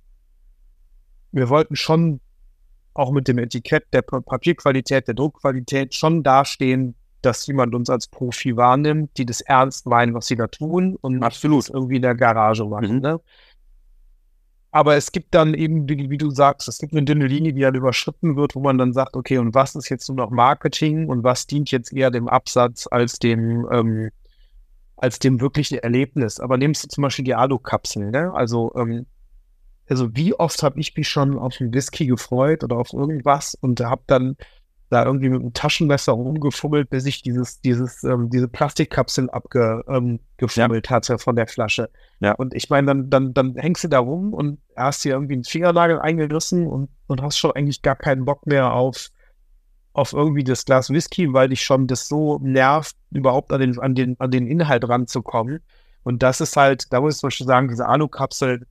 wir 1.33 1.49
wollten 1.49 1.77
schon 1.77 2.21
auch 2.93 3.13
mit 3.13 3.29
dem 3.29 3.39
Etikett, 3.39 3.85
der 3.93 4.03
Papierqualität, 4.03 5.07
der 5.07 5.15
Druckqualität 5.15 5.95
schon 5.95 6.23
dastehen, 6.23 6.97
dass 7.23 7.47
jemand 7.47 7.75
uns 7.75 7.89
als 7.89 8.09
Profi 8.09 8.57
wahrnimmt, 8.57 9.17
die 9.17 9.27
das 9.27 9.41
ernst 9.43 9.87
meinen, 9.87 10.15
was 10.15 10.27
sie 10.27 10.37
da 10.37 10.49
tun 10.49 10.97
und 11.01 11.23
Absolut. 11.23 11.69
irgendwie 11.69 11.97
in 11.97 12.03
der 12.03 12.15
Garage 12.15 12.65
machen. 12.65 12.97
Mhm. 12.97 13.01
Ne? 13.01 13.21
Aber 14.73 14.97
es 14.97 15.13
gibt 15.13 15.35
dann 15.35 15.55
eben, 15.55 15.89
wie, 15.89 16.19
du 16.19 16.31
sagst, 16.31 16.69
es 16.69 16.79
gibt 16.79 16.93
eine 16.93 17.05
dünne 17.05 17.27
Linie, 17.27 17.53
die 17.53 17.61
dann 17.61 17.75
überschritten 17.75 18.37
wird, 18.37 18.55
wo 18.55 18.61
man 18.61 18.79
dann 18.79 18.93
sagt, 18.93 19.17
okay, 19.17 19.39
und 19.39 19.55
was 19.55 19.75
ist 19.75 19.89
jetzt 19.89 20.09
nur 20.09 20.17
noch 20.17 20.31
Marketing 20.31 21.09
und 21.09 21.25
was 21.25 21.47
dient 21.47 21.71
jetzt 21.71 21.93
eher 21.93 22.11
dem 22.11 22.29
Absatz 22.29 22.87
als 22.89 23.19
dem, 23.19 23.67
ähm, 23.71 24.11
als 25.01 25.19
dem 25.19 25.41
wirklichen 25.41 25.79
Erlebnis. 25.79 26.41
Aber 26.41 26.57
nimmst 26.57 26.85
du 26.85 26.89
zum 26.89 27.03
Beispiel 27.03 27.25
die 27.25 27.35
Alu-Kapseln, 27.35 28.11
ne? 28.11 28.33
Also, 28.35 28.73
ähm, 28.77 29.07
also 29.89 30.15
wie 30.15 30.35
oft 30.35 30.63
habe 30.63 30.79
ich 30.79 30.95
mich 30.97 31.09
schon 31.09 31.39
auf 31.39 31.57
einen 31.61 31.75
Whisky 31.75 32.07
gefreut 32.07 32.63
oder 32.63 32.77
auf 32.77 32.93
irgendwas 32.93 33.55
und 33.55 33.81
habe 33.81 34.03
dann 34.07 34.37
da 34.91 35.05
irgendwie 35.05 35.29
mit 35.29 35.41
einem 35.41 35.53
Taschenmesser 35.53 36.13
rumgefummelt, 36.13 36.91
bis 36.91 37.07
ich 37.07 37.23
dieses, 37.23 37.61
dieses, 37.61 38.03
ähm, 38.03 38.29
diese 38.29 38.49
Plastikkapsel 38.49 39.31
abgefummelt 39.31 40.91
ähm, 40.91 40.95
hatte 40.95 41.19
von 41.19 41.37
der 41.37 41.47
Flasche. 41.47 41.91
Ja. 42.19 42.33
Und 42.33 42.55
ich 42.55 42.69
meine, 42.71 42.89
dann, 42.89 43.11
dann, 43.11 43.33
dann 43.33 43.55
hängst 43.55 43.85
du 43.85 43.89
da 43.89 44.01
rum 44.01 44.35
und 44.35 44.59
hast 44.77 45.05
dir 45.05 45.13
irgendwie 45.13 45.35
einen 45.35 45.45
Fingernagel 45.45 46.01
eingerissen 46.01 46.67
und, 46.67 46.91
und 47.07 47.23
hast 47.23 47.39
schon 47.39 47.53
eigentlich 47.53 47.83
gar 47.83 47.97
keinen 47.97 48.25
Bock 48.25 48.47
mehr 48.47 48.73
auf, 48.73 49.11
auf 49.93 50.13
irgendwie 50.13 50.45
das 50.45 50.65
Glas 50.65 50.91
Whisky, 50.91 51.33
weil 51.33 51.49
dich 51.49 51.63
schon 51.63 51.87
das 51.87 52.09
so 52.09 52.39
nervt, 52.39 52.97
überhaupt 53.11 53.53
an 53.53 53.61
den, 53.61 53.79
an 53.79 53.95
den, 53.95 54.19
an 54.21 54.31
den 54.31 54.47
Inhalt 54.47 54.89
ranzukommen. 54.89 55.61
Und 56.03 56.23
das 56.23 56.41
ist 56.41 56.57
halt, 56.57 56.93
da 56.93 57.01
muss 57.01 57.15
ich 57.15 57.21
zum 57.21 57.27
Beispiel 57.29 57.47
sagen, 57.47 57.69
diese 57.69 57.87
Alu-Kapsel, 57.87 58.67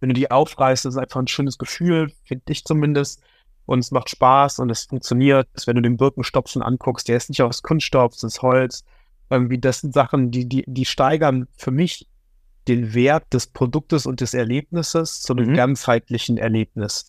wenn 0.00 0.08
du 0.08 0.14
die 0.14 0.30
aufreißt, 0.30 0.86
ist 0.86 0.96
einfach 0.96 1.20
ein 1.20 1.28
schönes 1.28 1.58
Gefühl, 1.58 2.12
finde 2.24 2.44
ich 2.48 2.64
zumindest 2.64 3.22
und 3.66 3.78
es 3.78 3.92
macht 3.92 4.10
Spaß 4.10 4.58
und 4.58 4.70
es 4.70 4.84
funktioniert. 4.84 5.48
Wenn 5.66 5.76
du 5.76 5.82
den 5.82 5.96
Birkenstopfen 5.96 6.62
anguckst, 6.62 7.08
der 7.08 7.16
ist 7.16 7.28
nicht 7.28 7.42
aus 7.42 7.62
Kunststoff, 7.62 8.14
es 8.14 8.24
ist 8.24 8.42
Holz. 8.42 8.84
Irgendwie, 9.30 9.58
das 9.58 9.80
sind 9.80 9.94
Sachen, 9.94 10.32
die, 10.32 10.48
die, 10.48 10.64
die 10.66 10.84
steigern 10.84 11.46
für 11.56 11.70
mich 11.70 12.08
den 12.66 12.94
Wert 12.94 13.32
des 13.32 13.46
Produktes 13.46 14.06
und 14.06 14.20
des 14.20 14.34
Erlebnisses 14.34 15.20
zu 15.20 15.34
einem 15.34 15.50
mhm. 15.50 15.54
ganzheitlichen 15.54 16.36
Erlebnis. 16.36 17.08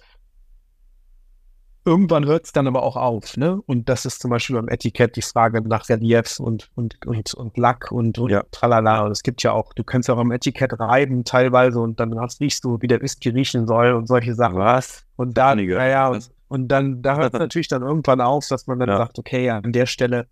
Irgendwann 1.84 2.26
hört 2.26 2.46
es 2.46 2.52
dann 2.52 2.68
aber 2.68 2.84
auch 2.84 2.96
auf, 2.96 3.38
ne? 3.38 3.60
Und 3.66 3.90
das 3.90 4.06
ist 4.06 4.22
zum 4.22 4.30
Beispiel 4.30 4.56
beim 4.56 4.70
Etikett 4.70 5.16
die 5.16 5.24
Frage 5.24 5.62
nach 5.68 5.90
Reliefs 5.90 6.40
und, 6.40 6.70
und, 6.76 7.04
und, 7.08 7.34
und 7.34 7.58
Lack 7.58 7.92
und, 7.92 8.20
und 8.20 8.30
ja. 8.30 8.44
tralala. 8.52 9.06
Und 9.06 9.12
es 9.12 9.24
gibt 9.24 9.42
ja 9.42 9.52
auch, 9.52 9.74
du 9.74 9.84
kannst 9.84 10.08
ja 10.08 10.14
auch 10.14 10.20
am 10.20 10.32
Etikett 10.32 10.80
reiben 10.80 11.24
teilweise 11.24 11.80
und 11.80 12.00
dann 12.00 12.20
hast, 12.20 12.40
riechst 12.40 12.64
du, 12.64 12.78
wie 12.82 12.88
der 12.88 13.02
Whisky 13.02 13.30
riechen 13.30 13.66
soll 13.66 13.94
und 13.94 14.08
solche 14.08 14.36
Sachen. 14.36 14.58
Was? 14.58 15.06
Und 15.16 15.38
da, 15.38 15.56
naja, 15.56 16.10
und, 16.10 16.30
und 16.50 16.68
dann, 16.68 17.02
da 17.02 17.18
hört 17.18 17.34
es 17.34 17.40
natürlich 17.40 17.68
dann 17.68 17.82
irgendwann 17.82 18.22
auf, 18.22 18.48
dass 18.48 18.68
man 18.68 18.78
dann 18.78 18.90
ja. 18.90 18.98
sagt, 18.98 19.18
okay, 19.18 19.46
ja, 19.46 19.58
an 19.58 19.72
der 19.72 19.88
Stelle 19.88 20.28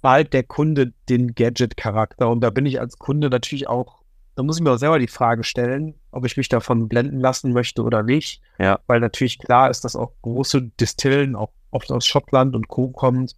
zahlt 0.00 0.32
der 0.32 0.42
Kunde 0.42 0.92
den 1.08 1.34
Gadget-Charakter. 1.34 2.28
Und 2.28 2.40
da 2.40 2.50
bin 2.50 2.66
ich 2.66 2.80
als 2.80 2.98
Kunde 2.98 3.30
natürlich 3.30 3.68
auch, 3.68 4.01
da 4.34 4.42
muss 4.42 4.56
ich 4.56 4.62
mir 4.62 4.72
auch 4.72 4.78
selber 4.78 4.98
die 4.98 5.08
Frage 5.08 5.44
stellen, 5.44 5.94
ob 6.10 6.24
ich 6.24 6.36
mich 6.36 6.48
davon 6.48 6.88
blenden 6.88 7.20
lassen 7.20 7.52
möchte 7.52 7.82
oder 7.82 8.02
nicht. 8.02 8.40
Ja. 8.58 8.80
Weil 8.86 9.00
natürlich 9.00 9.38
klar 9.38 9.70
ist, 9.70 9.84
dass 9.84 9.96
auch 9.96 10.12
große 10.22 10.62
Distillen, 10.80 11.36
auch 11.36 11.50
oft 11.70 11.90
aus 11.90 12.06
Schottland 12.06 12.54
und 12.54 12.68
Co. 12.68 12.88
kommt, 12.88 13.36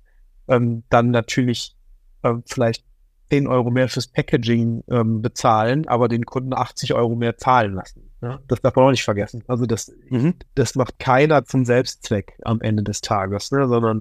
ähm, 0.48 0.84
dann 0.90 1.10
natürlich 1.10 1.76
ähm, 2.22 2.42
vielleicht 2.46 2.84
10 3.30 3.46
Euro 3.46 3.70
mehr 3.70 3.88
fürs 3.88 4.06
Packaging 4.06 4.84
ähm, 4.88 5.22
bezahlen, 5.22 5.88
aber 5.88 6.08
den 6.08 6.26
Kunden 6.26 6.52
80 6.52 6.94
Euro 6.94 7.16
mehr 7.16 7.36
zahlen 7.38 7.74
lassen. 7.74 8.10
Ja, 8.22 8.38
das 8.46 8.60
darf 8.60 8.76
man 8.76 8.86
auch 8.86 8.90
nicht 8.90 9.04
vergessen. 9.04 9.42
Also 9.48 9.66
das, 9.66 9.92
mhm. 10.08 10.34
das 10.54 10.74
macht 10.76 10.98
keiner 10.98 11.44
zum 11.44 11.64
Selbstzweck 11.64 12.38
am 12.44 12.60
Ende 12.60 12.82
des 12.82 13.00
Tages, 13.00 13.50
ne, 13.50 13.66
sondern 13.68 14.00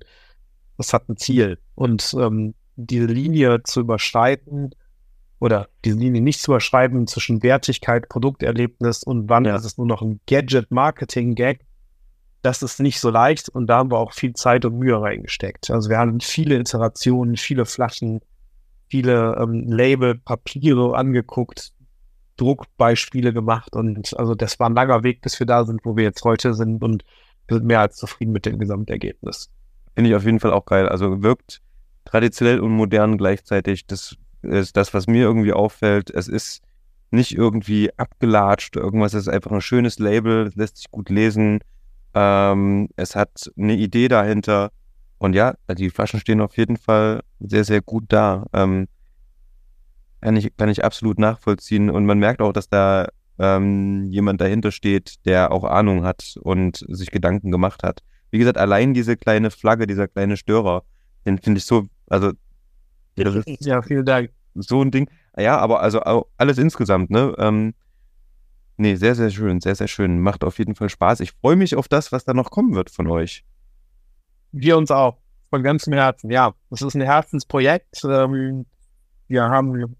das 0.78 0.94
hat 0.94 1.10
ein 1.10 1.18
Ziel. 1.18 1.57
Und 1.76 2.15
ähm, 2.20 2.53
diese 2.76 3.06
Linie 3.06 3.64
zu 3.64 3.82
überschreiten 3.82 4.72
oder 5.44 5.68
diese 5.84 5.98
Linie 5.98 6.22
nicht 6.22 6.40
zu 6.40 6.52
überschreiten 6.52 7.06
zwischen 7.06 7.44
Wertigkeit, 7.44 8.07
Produkterlebnis 8.07 9.03
und 9.03 9.28
wann 9.28 9.44
ja. 9.44 9.57
ist 9.57 9.65
es 9.65 9.78
nur 9.78 9.86
noch 9.86 10.02
ein 10.02 10.22
Gadget-Marketing-Gag, 10.26 11.60
das 12.44 12.64
ist 12.64 12.80
nicht 12.80 13.02
so 13.02 13.10
leicht 13.10 13.49
und 13.49 13.68
da 13.68 13.80
haben 13.80 13.91
wir 13.91 13.98
auch 13.98 14.14
viel 14.14 14.32
Zeit 14.36 14.64
und 14.64 14.78
Mühe 14.80 15.02
reingesteckt. 15.02 15.70
Also 15.70 15.90
wir 15.90 15.98
haben 15.98 16.22
viele 16.22 16.57
Iterationen, 16.57 17.36
viele 17.36 17.65
Flaschen, 17.65 18.22
viele 18.88 19.36
ähm, 19.38 19.65
Label, 19.68 20.15
Papiere 20.15 20.95
angeguckt, 20.95 21.74
Druckbeispiele 22.38 23.34
gemacht 23.34 23.76
und 23.76 24.18
also 24.18 24.36
das 24.36 24.57
war 24.61 24.70
ein 24.70 24.76
langer 24.76 25.03
Weg, 25.03 25.22
bis 25.22 25.38
wir 25.41 25.45
da 25.45 25.65
sind, 25.65 25.82
wo 25.84 25.98
wir 25.98 26.06
jetzt 26.06 26.24
heute 26.24 26.53
sind 26.53 26.82
und 26.82 27.03
wir 27.49 27.57
sind 27.57 27.65
mehr 27.65 27.82
als 27.82 27.98
zufrieden 27.98 28.32
mit 28.32 28.45
dem 28.45 28.60
Gesamtergebnis. 28.60 29.49
Finde 29.94 30.10
ich 30.10 30.15
auf 30.15 30.24
jeden 30.24 30.40
Fall 30.40 30.53
auch 30.53 30.65
geil. 30.65 30.88
Also 30.88 31.22
wirkt 31.22 31.61
traditionell 32.06 32.61
und 32.61 32.72
modern 32.72 33.18
gleichzeitig. 33.18 33.88
Das 33.88 34.15
ist 34.44 34.78
das, 34.78 34.94
was 34.94 35.07
mir 35.07 35.24
irgendwie 35.24 35.53
auffällt. 35.53 36.10
Es 36.10 36.28
ist 36.28 36.61
nicht 37.11 37.36
irgendwie 37.36 37.91
abgelatscht, 37.98 38.76
irgendwas. 38.76 39.14
Es 39.14 39.24
ist 39.24 39.34
einfach 39.34 39.52
ein 39.52 39.61
schönes 39.61 39.99
Label, 39.99 40.52
lässt 40.56 40.78
sich 40.78 40.91
gut 40.91 41.10
lesen. 41.10 41.60
Ähm, 42.14 42.90
es 42.95 43.15
hat 43.15 43.52
eine 43.57 43.76
Idee 43.76 44.07
dahinter. 44.07 44.72
Und 45.20 45.34
ja, 45.34 45.56
die 45.70 45.90
Flaschen 45.90 46.20
stehen 46.20 46.41
auf 46.41 46.57
jeden 46.57 46.78
Fall 46.78 47.22
sehr, 47.40 47.64
sehr 47.64 47.82
gut 47.82 48.06
da. 48.10 48.45
Ähm, 48.53 48.88
kann 50.22 50.36
ich, 50.36 50.56
kann 50.57 50.70
ich 50.70 50.84
absolut 50.84 51.20
nachvollziehen. 51.20 51.90
Und 51.90 52.06
man 52.06 52.20
merkt 52.20 52.41
auch, 52.41 52.53
dass 52.53 52.70
da 52.70 53.07
ähm, 53.40 54.06
jemand 54.10 54.41
dahinter 54.41 54.72
steht, 54.72 55.26
der 55.26 55.52
auch 55.52 55.64
Ahnung 55.64 56.03
hat 56.03 56.36
und 56.41 56.84
sich 56.90 57.11
Gedanken 57.11 57.52
gemacht 57.52 57.84
hat. 57.84 58.02
Wie 58.32 58.40
gesagt, 58.40 58.57
allein 58.57 58.94
diese 58.94 59.18
kleine 59.18 59.52
Flagge, 59.52 59.86
dieser 59.86 60.07
kleine 60.07 60.38
Störer, 60.38 60.84
den 61.26 61.38
finde 61.38 61.60
ich 61.60 61.65
so, 61.65 61.88
also 62.07 62.32
ja, 63.15 63.81
vielen 63.81 64.06
Dank. 64.06 64.31
So 64.56 64.81
ein 64.81 64.91
Ding. 64.91 65.10
Ja, 65.38 65.57
aber 65.57 65.81
also 65.81 66.02
alles 66.38 66.57
insgesamt, 66.57 67.10
ne? 67.10 67.34
Ähm, 67.38 67.73
nee, 68.77 68.95
sehr, 68.95 69.15
sehr 69.15 69.31
schön, 69.31 69.61
sehr, 69.61 69.76
sehr 69.76 69.88
schön. 69.88 70.19
Macht 70.19 70.44
auf 70.44 70.60
jeden 70.60 70.76
Fall 70.76 70.90
Spaß. 70.90 71.22
Ich 71.22 71.31
freue 71.31 71.56
mich 71.56 71.76
auf 71.76 71.88
das, 71.88 72.11
was 72.11 72.23
da 72.23 72.34
noch 72.34 72.52
kommen 72.52 72.76
wird 72.76 72.90
von 72.90 73.07
euch. 73.07 73.44
Wir 74.52 74.77
uns 74.77 74.91
auch. 74.91 75.18
Von 75.49 75.64
ganzem 75.64 75.94
Herzen. 75.94 76.31
Ja, 76.31 76.53
es 76.72 76.81
ist 76.81 76.95
ein 76.95 77.02
Herzensprojekt. 77.02 78.03
Ähm, 78.03 78.65
wir 79.27 79.44
haben 79.44 79.95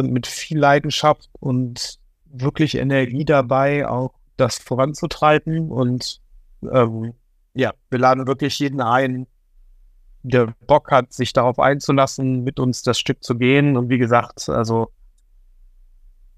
sind 0.00 0.12
mit 0.12 0.26
viel 0.26 0.58
Leidenschaft 0.58 1.28
und 1.40 1.98
wirklich 2.24 2.76
Energie 2.76 3.24
dabei, 3.24 3.86
auch 3.86 4.14
das 4.36 4.58
voranzutreiben. 4.58 5.70
Und 5.70 6.20
ähm, 6.62 7.14
ja, 7.54 7.74
wir 7.90 7.98
laden 7.98 8.26
wirklich 8.26 8.58
jeden 8.58 8.80
ein, 8.80 9.26
der 10.22 10.54
Bock 10.66 10.90
hat, 10.90 11.12
sich 11.12 11.32
darauf 11.32 11.58
einzulassen, 11.58 12.44
mit 12.44 12.60
uns 12.60 12.82
das 12.82 12.98
Stück 12.98 13.22
zu 13.22 13.36
gehen. 13.36 13.76
Und 13.76 13.88
wie 13.88 13.98
gesagt, 13.98 14.48
also 14.48 14.90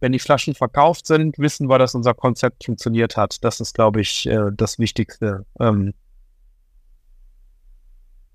wenn 0.01 0.13
die 0.13 0.19
Flaschen 0.19 0.55
verkauft 0.55 1.07
sind, 1.07 1.39
wissen 1.39 1.69
wir, 1.69 1.79
dass 1.79 1.95
unser 1.95 2.15
Konzept 2.15 2.65
funktioniert 2.65 3.17
hat. 3.17 3.43
Das 3.45 3.61
ist, 3.61 3.75
glaube 3.75 4.01
ich, 4.01 4.27
äh, 4.27 4.51
das 4.53 4.79
Wichtigste. 4.79 5.47
Ähm, 5.61 5.95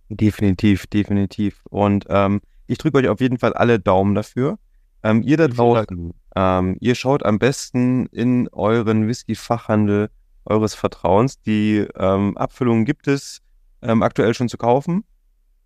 definitiv, 0.10 0.88
definitiv. 0.88 1.62
Und 1.70 2.06
ähm, 2.10 2.42
ich 2.68 2.78
drücke 2.78 2.98
euch 3.00 3.10
auf 3.10 3.20
jeden 3.20 3.38
Fall 3.38 3.54
alle 3.54 3.80
Daumen 3.80 4.16
dafür. 4.16 4.58
Ähm, 5.04 5.22
ihr 5.24 5.38
da 5.38 5.48
draußen, 5.48 6.14
ähm, 6.36 6.78
ihr 6.80 6.96
schaut 6.96 7.24
am 7.26 7.40
besten 7.40 8.08
in 8.08 8.48
euren 8.50 9.08
Whisky-Fachhandel 9.08 10.10
eures 10.46 10.74
Vertrauens. 10.74 11.42
Die 11.42 11.86
ähm, 11.96 12.38
Abfüllungen 12.38 12.86
gibt 12.86 13.08
es 13.08 13.42
ähm, 13.82 14.04
aktuell 14.04 14.34
schon 14.34 14.50
zu 14.50 14.58
kaufen. 14.58 15.04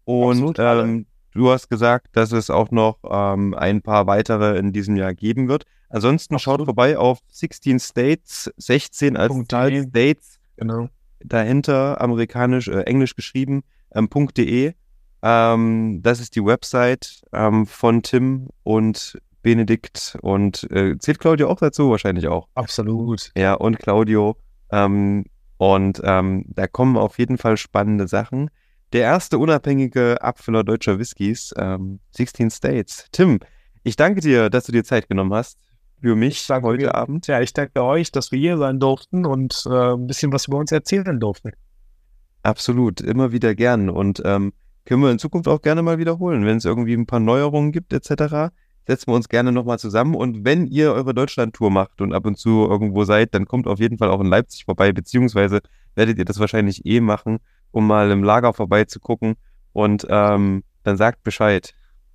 Und 0.06 0.57
ähm, 0.60 1.06
du 1.34 1.52
hast 1.52 1.69
gesagt, 1.69 2.07
dass 2.14 2.32
es 2.32 2.49
auch 2.49 2.72
noch 2.72 2.99
ähm, 3.10 3.53
ein 3.53 3.82
paar 3.82 4.07
weitere 4.07 4.57
in 4.57 4.72
diesem 4.73 4.95
Jahr 4.95 5.14
geben 5.14 5.48
wird. 5.48 5.65
Ansonsten 5.90 6.36
Absolut. 6.36 6.60
schaut 6.60 6.65
vorbei 6.65 6.98
auf 6.98 7.19
16 7.32 7.80
States, 7.80 8.52
16 8.57 9.18
als 9.18 9.34
Zahl 9.48 9.84
States. 9.84 10.40
Genau. 10.57 10.90
Dahinter 11.23 12.02
amerikanisch, 12.02 12.68
äh, 12.68 12.82
englisch 12.82 13.15
geschrieben, 13.15 13.64
ähm, 13.94 14.10
.de. 14.10 14.73
Ähm, 15.23 15.99
das 16.02 16.19
ist 16.19 16.36
die 16.36 16.44
Website 16.44 17.22
ähm, 17.32 17.68
von 17.68 18.02
Tim 18.02 18.49
und 18.64 19.19
Benedikt 19.44 20.18
und 20.22 20.69
äh, 20.72 20.98
zählt 20.98 21.19
Claudio 21.19 21.49
auch 21.49 21.60
dazu 21.60 21.90
wahrscheinlich 21.90 22.28
auch. 22.28 22.48
Absolut. 22.56 23.32
Ja, 23.36 23.53
und 23.53 23.80
Claudio. 23.80 24.38
Ähm, 24.72 25.26
und 25.57 26.02
ähm, 26.03 26.45
da 26.48 26.68
kommen 26.68 26.98
auf 26.98 27.19
jeden 27.19 27.38
Fall 27.38 27.57
spannende 27.57 28.07
Sachen. 28.07 28.49
Der 28.93 29.03
erste 29.03 29.38
unabhängige 29.38 30.22
Abfüller 30.22 30.65
deutscher 30.65 30.99
Whiskys, 30.99 31.53
16 32.11 32.43
ähm, 32.45 32.49
States. 32.49 33.05
Tim, 33.13 33.39
ich 33.84 33.95
danke 33.95 34.19
dir, 34.19 34.49
dass 34.49 34.65
du 34.65 34.73
dir 34.73 34.84
Zeit 34.84 35.07
genommen 35.07 35.34
hast 35.34 35.57
für 36.01 36.15
mich 36.15 36.49
heute 36.49 36.85
mir, 36.85 36.95
Abend. 36.95 37.27
Ja, 37.27 37.39
ich 37.39 37.53
danke 37.53 37.84
euch, 37.84 38.11
dass 38.11 38.34
wir 38.34 38.39
hier 38.39 38.57
sein 38.57 38.80
durften 38.80 39.26
und 39.26 39.63
äh, 39.65 39.93
ein 39.93 40.07
bisschen 40.07 40.34
was 40.34 40.47
über 40.47 40.57
uns 40.57 40.73
erzählen 40.73 41.19
durften. 41.19 41.51
Absolut, 42.43 42.99
immer 42.99 43.31
wieder 43.31 43.55
gern. 43.55 43.89
Und 43.89 44.22
ähm, 44.26 44.51
können 44.84 45.03
wir 45.03 45.11
in 45.11 45.19
Zukunft 45.19 45.47
auch 45.47 45.61
gerne 45.61 45.84
mal 45.84 45.97
wiederholen. 45.97 46.45
Wenn 46.45 46.57
es 46.57 46.65
irgendwie 46.65 46.93
ein 46.95 47.05
paar 47.05 47.19
Neuerungen 47.19 47.72
gibt, 47.72 47.93
etc., 47.93 48.51
setzen 48.88 49.07
wir 49.07 49.15
uns 49.15 49.30
gerne 49.30 49.53
nochmal 49.53 49.80
zusammen. 49.80 50.15
Und 50.15 50.43
wenn 50.43 50.68
ihr 50.68 50.91
eure 50.91 51.13
Deutschland-Tour 51.13 51.69
macht 51.69 52.01
und 52.01 52.13
ab 52.13 52.26
und 52.26 52.38
zu 52.38 52.68
irgendwo 52.68 53.05
seid, 53.05 53.35
dann 53.35 53.45
kommt 53.45 53.68
auf 53.68 53.80
jeden 53.80 53.99
Fall 53.99 54.09
auch 54.09 54.19
in 54.19 54.27
Leipzig 54.27 54.65
vorbei, 54.65 54.91
beziehungsweise 54.91 55.61
werdet 55.95 56.18
ihr 56.18 56.26
das 56.26 56.39
wahrscheinlich 56.39 56.85
eh 56.85 56.99
machen, 56.99 57.39
um 57.72 57.88
mal 57.88 58.11
im 58.11 58.23
Lager 58.23 58.53
vorbeizugucken. 58.53 59.35
Und 59.73 60.06
ähm, 60.10 60.64
dann 60.84 60.98
sagt 60.98 61.23
Bescheid. 61.23 61.73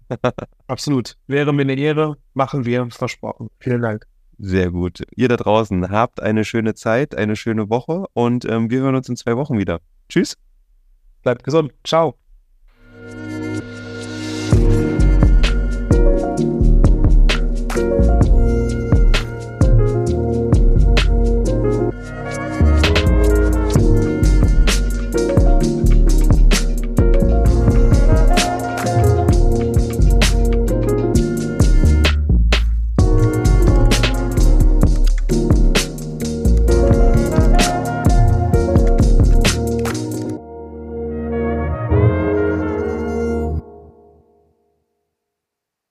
Absolut. 0.67 1.17
Wäre 1.27 1.53
mir 1.53 1.63
eine 1.63 1.75
Ehre, 1.75 2.17
machen 2.35 2.65
wir, 2.65 2.89
versprochen. 2.91 3.49
Vielen 3.59 3.83
Dank. 3.83 4.07
Sehr 4.39 4.71
gut. 4.71 5.03
Ihr 5.17 5.29
da 5.29 5.37
draußen 5.37 5.91
habt 5.91 6.23
eine 6.23 6.45
schöne 6.45 6.75
Zeit, 6.75 7.15
eine 7.15 7.37
schöne 7.37 7.71
Woche 7.71 8.05
und 8.13 8.45
ähm, 8.45 8.71
wir 8.71 8.81
hören 8.81 8.95
uns 8.95 9.09
in 9.09 9.17
zwei 9.17 9.37
Wochen 9.37 9.59
wieder. 9.59 9.81
Tschüss. 10.09 10.37
Bleibt 11.23 11.43
gesund. 11.43 11.73
Ciao. 11.85 12.17